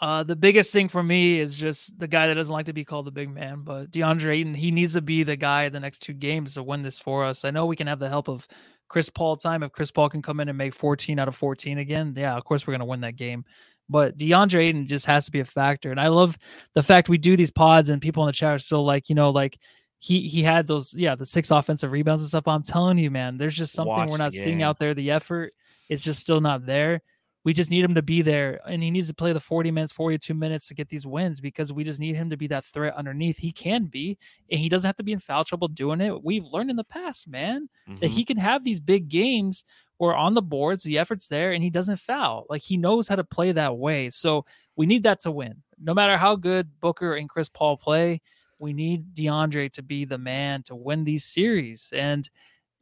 Uh, 0.00 0.22
the 0.22 0.36
biggest 0.36 0.72
thing 0.72 0.88
for 0.88 1.02
me 1.02 1.38
is 1.38 1.56
just 1.56 1.98
the 1.98 2.08
guy 2.08 2.26
that 2.26 2.34
doesn't 2.34 2.52
like 2.52 2.66
to 2.66 2.72
be 2.72 2.84
called 2.84 3.06
the 3.06 3.12
big 3.12 3.30
man, 3.30 3.62
but 3.62 3.90
DeAndre 3.90 4.38
Ayton, 4.38 4.54
he 4.54 4.70
needs 4.70 4.94
to 4.94 5.00
be 5.00 5.22
the 5.22 5.36
guy 5.36 5.68
the 5.68 5.80
next 5.80 6.00
two 6.00 6.12
games 6.12 6.54
to 6.54 6.62
win 6.62 6.82
this 6.82 6.98
for 6.98 7.24
us. 7.24 7.44
I 7.44 7.50
know 7.50 7.66
we 7.66 7.76
can 7.76 7.86
have 7.86 8.00
the 8.00 8.08
help 8.08 8.28
of 8.28 8.46
Chris 8.88 9.08
Paul 9.10 9.36
time. 9.36 9.62
If 9.62 9.72
Chris 9.72 9.90
Paul 9.90 10.08
can 10.08 10.22
come 10.22 10.40
in 10.40 10.48
and 10.48 10.58
make 10.58 10.74
14 10.74 11.18
out 11.18 11.28
of 11.28 11.36
14 11.36 11.78
again, 11.78 12.14
yeah, 12.16 12.36
of 12.36 12.44
course 12.44 12.66
we're 12.66 12.72
going 12.72 12.80
to 12.80 12.86
win 12.86 13.00
that 13.02 13.16
game. 13.16 13.44
But 13.88 14.18
DeAndre 14.18 14.64
Ayton 14.64 14.86
just 14.86 15.06
has 15.06 15.24
to 15.26 15.30
be 15.30 15.40
a 15.40 15.44
factor. 15.44 15.90
And 15.90 16.00
I 16.00 16.08
love 16.08 16.36
the 16.74 16.82
fact 16.82 17.08
we 17.08 17.18
do 17.18 17.36
these 17.36 17.50
pods 17.50 17.88
and 17.88 18.02
people 18.02 18.22
in 18.24 18.26
the 18.26 18.32
chat 18.32 18.54
are 18.54 18.58
still 18.58 18.84
like, 18.84 19.08
you 19.08 19.14
know, 19.14 19.30
like 19.30 19.58
he 19.98 20.28
he 20.28 20.42
had 20.42 20.66
those, 20.66 20.92
yeah, 20.94 21.14
the 21.14 21.26
six 21.26 21.50
offensive 21.50 21.90
rebounds 21.90 22.22
and 22.22 22.28
stuff. 22.28 22.44
But 22.44 22.52
I'm 22.52 22.62
telling 22.62 22.98
you, 22.98 23.10
man, 23.10 23.38
there's 23.38 23.54
just 23.54 23.72
something 23.72 23.94
Watch 23.94 24.10
we're 24.10 24.18
not 24.18 24.32
seeing 24.32 24.62
out 24.62 24.78
there. 24.78 24.94
The 24.94 25.10
effort 25.10 25.54
is 25.88 26.02
just 26.02 26.20
still 26.20 26.40
not 26.40 26.66
there. 26.66 27.00
We 27.44 27.52
just 27.52 27.70
need 27.70 27.84
him 27.84 27.94
to 27.94 28.02
be 28.02 28.20
there, 28.22 28.60
and 28.68 28.82
he 28.82 28.90
needs 28.90 29.08
to 29.08 29.14
play 29.14 29.32
the 29.32 29.40
40 29.40 29.70
minutes, 29.70 29.92
42 29.92 30.34
minutes 30.34 30.66
to 30.68 30.74
get 30.74 30.88
these 30.88 31.06
wins 31.06 31.40
because 31.40 31.72
we 31.72 31.84
just 31.84 32.00
need 32.00 32.16
him 32.16 32.30
to 32.30 32.36
be 32.36 32.46
that 32.48 32.64
threat 32.64 32.94
underneath. 32.94 33.38
He 33.38 33.52
can 33.52 33.86
be, 33.86 34.18
and 34.50 34.60
he 34.60 34.68
doesn't 34.68 34.86
have 34.88 34.96
to 34.96 35.02
be 35.04 35.12
in 35.12 35.18
foul 35.20 35.44
trouble 35.44 35.68
doing 35.68 36.00
it. 36.00 36.22
We've 36.24 36.44
learned 36.44 36.70
in 36.70 36.76
the 36.76 36.84
past, 36.84 37.28
man, 37.28 37.68
that 38.00 38.10
Mhm. 38.10 38.10
he 38.10 38.24
can 38.24 38.36
have 38.38 38.64
these 38.64 38.80
big 38.80 39.08
games 39.08 39.64
where 39.98 40.14
on 40.16 40.34
the 40.34 40.42
boards, 40.42 40.82
the 40.82 40.98
effort's 40.98 41.28
there, 41.28 41.52
and 41.52 41.62
he 41.64 41.70
doesn't 41.70 41.98
foul. 42.00 42.46
Like 42.50 42.62
he 42.62 42.76
knows 42.76 43.08
how 43.08 43.16
to 43.16 43.24
play 43.24 43.52
that 43.52 43.78
way. 43.78 44.10
So 44.10 44.44
we 44.76 44.86
need 44.86 45.02
that 45.04 45.20
to 45.20 45.30
win. 45.30 45.62
No 45.78 45.94
matter 45.94 46.16
how 46.16 46.36
good 46.36 46.80
Booker 46.80 47.14
and 47.14 47.28
Chris 47.28 47.48
Paul 47.48 47.76
play, 47.76 48.20
we 48.58 48.72
need 48.72 49.14
DeAndre 49.14 49.72
to 49.72 49.82
be 49.82 50.04
the 50.04 50.18
man 50.18 50.62
to 50.64 50.74
win 50.76 51.04
these 51.04 51.24
series. 51.24 51.90
And 51.94 52.28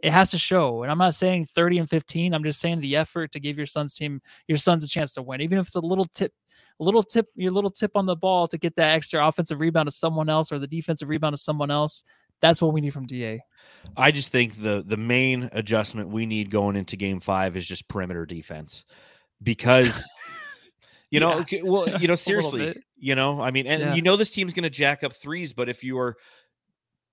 it 0.02 0.12
has 0.12 0.30
to 0.32 0.38
show. 0.38 0.82
And 0.82 0.92
I'm 0.92 0.98
not 0.98 1.14
saying 1.14 1.46
30 1.46 1.78
and 1.78 1.88
15. 1.90 2.34
I'm 2.34 2.44
just 2.44 2.60
saying 2.60 2.80
the 2.80 2.96
effort 2.96 3.32
to 3.32 3.40
give 3.40 3.56
your 3.56 3.66
Suns 3.66 3.94
team, 3.94 4.20
your 4.46 4.58
Suns 4.58 4.84
a 4.84 4.88
chance 4.88 5.14
to 5.14 5.22
win, 5.22 5.40
even 5.40 5.58
if 5.58 5.66
it's 5.66 5.76
a 5.76 5.80
little 5.80 6.04
tip, 6.04 6.32
a 6.80 6.84
little 6.84 7.02
tip, 7.02 7.26
your 7.34 7.50
little 7.50 7.70
tip 7.70 7.92
on 7.94 8.04
the 8.06 8.16
ball 8.16 8.46
to 8.48 8.58
get 8.58 8.76
that 8.76 8.94
extra 8.94 9.26
offensive 9.26 9.60
rebound 9.60 9.86
to 9.88 9.94
someone 9.94 10.28
else 10.28 10.52
or 10.52 10.58
the 10.58 10.66
defensive 10.66 11.08
rebound 11.08 11.34
to 11.34 11.42
someone 11.42 11.70
else. 11.70 12.04
That's 12.42 12.60
what 12.60 12.74
we 12.74 12.82
need 12.82 12.92
from 12.92 13.06
DA. 13.06 13.40
I 13.96 14.10
just 14.10 14.30
think 14.30 14.60
the 14.60 14.84
the 14.86 14.98
main 14.98 15.48
adjustment 15.52 16.10
we 16.10 16.26
need 16.26 16.50
going 16.50 16.76
into 16.76 16.96
game 16.96 17.18
five 17.18 17.56
is 17.56 17.66
just 17.66 17.88
perimeter 17.88 18.26
defense 18.26 18.84
because 19.42 20.06
you 21.10 21.20
know 21.20 21.30
Yeah. 21.30 21.40
okay, 21.40 21.62
well 21.62 21.88
you 22.00 22.06
know 22.08 22.14
seriously 22.28 22.74
you 22.98 23.14
know 23.14 23.40
I 23.40 23.50
mean 23.52 23.66
and 23.66 23.80
Yeah. 23.80 23.94
you 23.94 24.02
know 24.02 24.16
this 24.16 24.30
team's 24.30 24.52
going 24.52 24.64
to 24.64 24.70
jack 24.70 25.02
up 25.02 25.14
threes 25.14 25.54
but 25.54 25.70
if 25.70 25.82
you're 25.82 26.16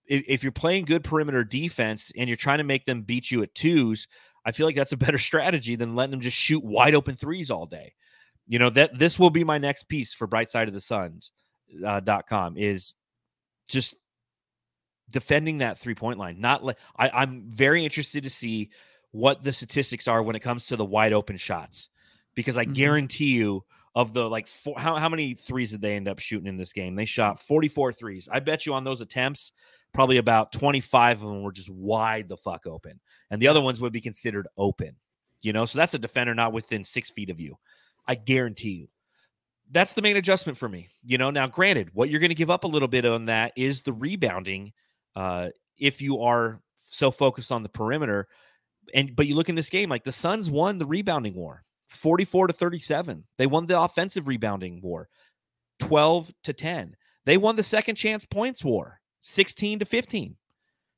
if, 0.08 0.24
if 0.28 0.43
you're 0.43 0.51
playing 0.51 0.86
good 0.86 1.04
perimeter 1.04 1.43
defense 1.43 2.12
and 2.18 2.28
you're 2.28 2.36
trying 2.36 2.58
to 2.60 2.64
make 2.64 2.86
them 2.86 3.01
beat 3.04 3.32
you 3.32 3.41
at 3.43 3.54
twos 3.56 4.08
I 4.45 4.51
feel 4.51 4.66
like 4.66 4.76
that's 4.76 4.91
a 4.91 4.97
better 5.06 5.18
strategy 5.18 5.76
than 5.76 5.95
letting 5.95 6.12
them 6.12 6.22
just 6.22 6.38
shoot 6.38 6.64
wide 6.64 6.95
open 6.95 7.16
threes 7.16 7.49
all 7.51 7.66
day 7.66 7.93
you 8.47 8.60
know 8.60 8.70
that 8.72 8.97
this 8.99 9.18
will 9.18 9.30
be 9.30 9.43
my 9.43 9.58
next 9.58 9.84
piece 9.84 10.14
for 10.14 10.28
bright 10.28 10.49
side 10.49 10.68
of 10.68 10.74
the 10.74 10.80
suns 10.80 11.32
uh, 11.86 11.99
dot 11.99 12.28
com 12.28 12.58
is 12.58 12.93
just 13.70 13.95
defending 15.10 15.60
that 15.60 15.78
three 15.78 15.95
point 15.95 16.20
line. 16.20 16.39
Not 16.39 16.64
like 16.64 16.78
I, 16.97 17.10
I'm 17.10 17.43
very 17.47 17.84
interested 17.84 18.24
to 18.24 18.30
see 18.30 18.72
what 19.12 19.43
the 19.43 19.54
statistics 19.54 20.08
are 20.08 20.24
when 20.24 20.36
it 20.36 20.39
comes 20.41 20.66
to 20.68 20.76
the 20.76 20.86
wide 20.86 21.14
open 21.14 21.38
shots. 21.38 21.89
because 22.36 22.58
I 22.58 22.66
Mhm. 22.66 22.74
guarantee 22.74 23.26
you 23.34 23.64
of 23.93 24.12
the 24.12 24.28
like 24.28 24.47
four, 24.47 24.80
how, 24.80 24.95
how 24.95 25.08
many 25.08 25.36
threes 25.36 25.70
did 25.70 25.82
they 25.82 25.95
end 25.95 26.08
up 26.08 26.18
shooting 26.18 26.47
in 26.47 26.58
this 26.58 26.74
game? 26.74 26.95
They 26.95 27.06
shot 27.06 27.39
44 27.39 27.93
threes. 27.93 28.28
I 28.32 28.39
bet 28.39 28.66
you 28.66 28.74
on 28.74 28.84
those 28.84 29.01
attempts, 29.01 29.51
probably 29.93 30.17
about 30.17 30.51
25 30.51 31.21
of 31.21 31.27
them 31.27 31.43
were 31.43 31.51
just 31.51 31.69
wide 31.69 32.27
the 32.27 32.37
fuck 32.37 32.65
open. 32.65 32.99
And 33.29 33.41
the 33.41 33.47
other 33.47 33.61
ones 33.61 33.79
would 33.79 33.93
be 33.93 34.01
considered 34.01 34.47
open. 34.57 34.95
You 35.41 35.53
know, 35.53 35.65
so 35.65 35.77
that's 35.77 35.93
a 35.93 35.99
defender 35.99 36.33
not 36.33 36.53
within 36.53 36.83
six 36.83 37.09
feet 37.09 37.29
of 37.29 37.39
you. 37.39 37.57
I 38.07 38.15
guarantee 38.15 38.71
you. 38.71 38.87
That's 39.71 39.93
the 39.93 40.01
main 40.01 40.17
adjustment 40.17 40.57
for 40.57 40.69
me. 40.69 40.89
You 41.03 41.17
know, 41.17 41.31
now 41.31 41.47
granted, 41.47 41.89
what 41.93 42.09
you're 42.09 42.19
going 42.19 42.29
to 42.29 42.35
give 42.35 42.49
up 42.49 42.63
a 42.63 42.67
little 42.67 42.87
bit 42.87 43.05
on 43.05 43.25
that 43.25 43.53
is 43.55 43.81
the 43.81 43.93
rebounding. 43.93 44.73
Uh, 45.15 45.49
if 45.77 46.01
you 46.01 46.21
are 46.21 46.61
so 46.75 47.11
focused 47.11 47.51
on 47.51 47.63
the 47.63 47.69
perimeter, 47.69 48.27
and 48.93 49.15
but 49.15 49.27
you 49.27 49.35
look 49.35 49.49
in 49.49 49.55
this 49.55 49.69
game, 49.69 49.89
like 49.89 50.03
the 50.03 50.11
Suns 50.11 50.49
won 50.49 50.77
the 50.77 50.85
rebounding 50.85 51.33
war, 51.33 51.63
44 51.87 52.47
to 52.47 52.53
37. 52.53 53.23
They 53.37 53.47
won 53.47 53.65
the 53.65 53.79
offensive 53.79 54.27
rebounding 54.27 54.81
war, 54.81 55.09
12 55.79 56.31
to 56.43 56.53
10. 56.53 56.95
They 57.25 57.37
won 57.37 57.55
the 57.55 57.63
second 57.63 57.95
chance 57.95 58.25
points 58.25 58.63
war, 58.63 58.99
16 59.24 59.80
to 59.80 59.86
15. 59.86 60.36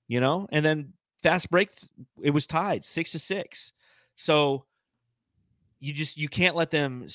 You 0.08 0.20
know, 0.20 0.48
and 0.52 0.64
then 0.64 0.94
fast 1.24 1.50
breaks, 1.50 1.90
it 2.22 2.30
was 2.30 2.46
tied 2.46 2.86
six 2.86 3.14
to 3.14 3.20
six. 3.20 3.74
So 4.16 4.66
you 5.80 5.94
just 5.94 6.16
you 6.18 6.30
can't 6.30 6.56
let 6.56 6.70
them 6.70 7.08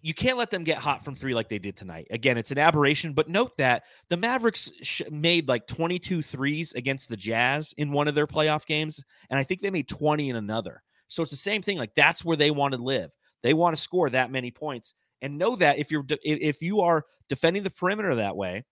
you 0.00 0.14
can't 0.14 0.38
let 0.38 0.50
them 0.50 0.64
get 0.64 0.78
hot 0.78 1.04
from 1.04 1.14
three 1.14 1.34
like 1.34 1.48
they 1.48 1.58
did 1.58 1.76
tonight. 1.76 2.06
Again, 2.10 2.38
it's 2.38 2.50
an 2.50 2.58
aberration, 2.58 3.12
but 3.12 3.28
note 3.28 3.56
that 3.58 3.84
the 4.08 4.16
Mavericks 4.16 4.70
sh- 4.82 5.02
made 5.10 5.48
like 5.48 5.66
22 5.66 6.22
threes 6.22 6.72
against 6.72 7.08
the 7.08 7.16
Jazz 7.16 7.74
in 7.76 7.92
one 7.92 8.06
of 8.06 8.14
their 8.14 8.26
playoff 8.26 8.64
games, 8.64 9.02
and 9.28 9.38
I 9.38 9.44
think 9.44 9.60
they 9.60 9.70
made 9.70 9.88
20 9.88 10.30
in 10.30 10.36
another. 10.36 10.82
So 11.08 11.22
it's 11.22 11.32
the 11.32 11.36
same 11.36 11.62
thing. 11.62 11.78
Like 11.78 11.94
that's 11.94 12.24
where 12.24 12.36
they 12.36 12.50
want 12.50 12.74
to 12.74 12.82
live. 12.82 13.10
They 13.42 13.54
want 13.54 13.74
to 13.74 13.82
score 13.82 14.08
that 14.10 14.30
many 14.30 14.50
points, 14.50 14.94
and 15.20 15.34
know 15.34 15.56
that 15.56 15.78
if 15.78 15.90
you're 15.90 16.02
de- 16.04 16.28
if 16.28 16.38
if 16.40 16.62
you 16.62 16.80
are 16.80 17.04
defending 17.28 17.62
the 17.62 17.70
perimeter 17.70 18.14
that 18.16 18.36
way, 18.36 18.64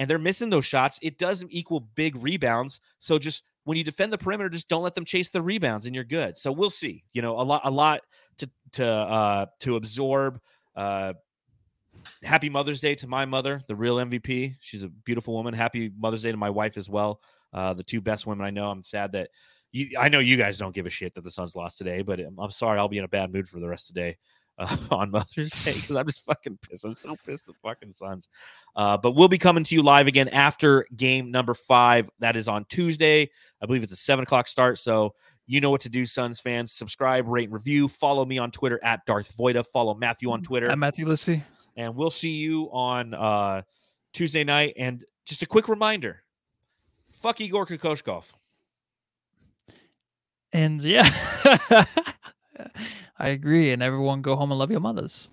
and 0.00 0.08
they're 0.08 0.18
missing 0.18 0.48
those 0.48 0.64
shots, 0.64 0.98
it 1.02 1.18
doesn't 1.18 1.52
equal 1.52 1.80
big 1.80 2.16
rebounds. 2.16 2.80
So 3.00 3.18
just 3.18 3.44
when 3.64 3.76
you 3.76 3.84
defend 3.84 4.10
the 4.10 4.18
perimeter, 4.18 4.48
just 4.48 4.66
don't 4.66 4.82
let 4.82 4.94
them 4.94 5.04
chase 5.04 5.28
the 5.28 5.42
rebounds, 5.42 5.84
and 5.84 5.94
you're 5.94 6.04
good. 6.04 6.38
So 6.38 6.50
we'll 6.50 6.70
see. 6.70 7.04
You 7.12 7.20
know, 7.20 7.38
a 7.38 7.42
lot 7.44 7.60
a 7.64 7.70
lot 7.70 8.00
to 8.38 8.50
to 8.72 8.86
uh, 8.86 9.46
to 9.60 9.76
absorb. 9.76 10.40
Uh, 10.74 11.12
happy 12.22 12.48
Mother's 12.48 12.80
Day 12.80 12.94
to 12.94 13.06
my 13.06 13.26
mother, 13.26 13.62
the 13.68 13.76
real 13.76 13.96
MVP. 13.96 14.56
She's 14.62 14.82
a 14.82 14.88
beautiful 14.88 15.34
woman. 15.34 15.52
Happy 15.52 15.92
Mother's 15.98 16.22
Day 16.22 16.30
to 16.30 16.38
my 16.38 16.50
wife 16.50 16.78
as 16.78 16.88
well. 16.88 17.20
Uh, 17.52 17.74
the 17.74 17.82
two 17.82 18.00
best 18.00 18.26
women 18.26 18.46
I 18.46 18.50
know. 18.50 18.70
I'm 18.70 18.82
sad 18.82 19.12
that 19.12 19.28
you. 19.70 19.98
I 19.98 20.08
know 20.08 20.20
you 20.20 20.38
guys 20.38 20.56
don't 20.56 20.74
give 20.74 20.86
a 20.86 20.90
shit 20.90 21.14
that 21.14 21.24
the 21.24 21.30
Suns 21.30 21.54
lost 21.54 21.76
today, 21.76 22.00
but 22.00 22.20
I'm, 22.20 22.38
I'm 22.38 22.50
sorry. 22.50 22.78
I'll 22.78 22.88
be 22.88 22.96
in 22.96 23.04
a 23.04 23.08
bad 23.08 23.34
mood 23.34 23.46
for 23.46 23.60
the 23.60 23.68
rest 23.68 23.90
of 23.90 23.94
the 23.94 24.00
day 24.00 24.16
uh, 24.58 24.76
on 24.90 25.10
Mother's 25.10 25.50
Day 25.50 25.74
because 25.74 25.96
I'm 25.96 26.06
just 26.06 26.24
fucking 26.24 26.58
pissed. 26.62 26.84
I'm 26.84 26.94
so 26.94 27.16
pissed 27.24 27.46
the 27.46 27.52
fucking 27.54 27.92
Suns. 27.92 28.28
Uh, 28.76 28.96
but 28.96 29.12
we'll 29.12 29.28
be 29.28 29.38
coming 29.38 29.64
to 29.64 29.74
you 29.74 29.82
live 29.82 30.06
again 30.06 30.28
after 30.28 30.86
game 30.96 31.30
number 31.30 31.54
five. 31.54 32.10
That 32.18 32.36
is 32.36 32.48
on 32.48 32.64
Tuesday. 32.68 33.30
I 33.62 33.66
believe 33.66 33.82
it's 33.82 33.92
a 33.92 33.96
seven 33.96 34.22
o'clock 34.22 34.48
start. 34.48 34.78
So 34.78 35.14
you 35.46 35.60
know 35.60 35.70
what 35.70 35.80
to 35.82 35.88
do, 35.88 36.06
Suns 36.06 36.38
fans. 36.40 36.72
Subscribe, 36.72 37.26
rate, 37.26 37.50
review. 37.50 37.88
Follow 37.88 38.24
me 38.24 38.38
on 38.38 38.50
Twitter 38.50 38.78
at 38.84 39.04
Darth 39.06 39.36
Voida. 39.36 39.66
Follow 39.66 39.94
Matthew 39.94 40.30
on 40.30 40.42
Twitter. 40.42 40.70
I'm 40.70 40.78
Matthew 40.78 41.06
Lissy. 41.08 41.42
and 41.76 41.94
we'll 41.96 42.10
see 42.10 42.30
you 42.30 42.70
on 42.72 43.14
uh, 43.14 43.62
Tuesday 44.12 44.44
night. 44.44 44.74
And 44.76 45.04
just 45.26 45.42
a 45.42 45.46
quick 45.46 45.68
reminder 45.68 46.22
fuck 47.12 47.40
Igor 47.40 47.66
Kokoskov. 47.66 48.24
And 50.52 50.82
yeah, 50.82 51.08
I 53.18 53.30
agree. 53.30 53.72
And 53.72 53.82
everyone 53.82 54.22
go 54.22 54.36
home 54.36 54.50
and 54.52 54.58
love 54.58 54.70
your 54.70 54.80
mothers. 54.80 55.28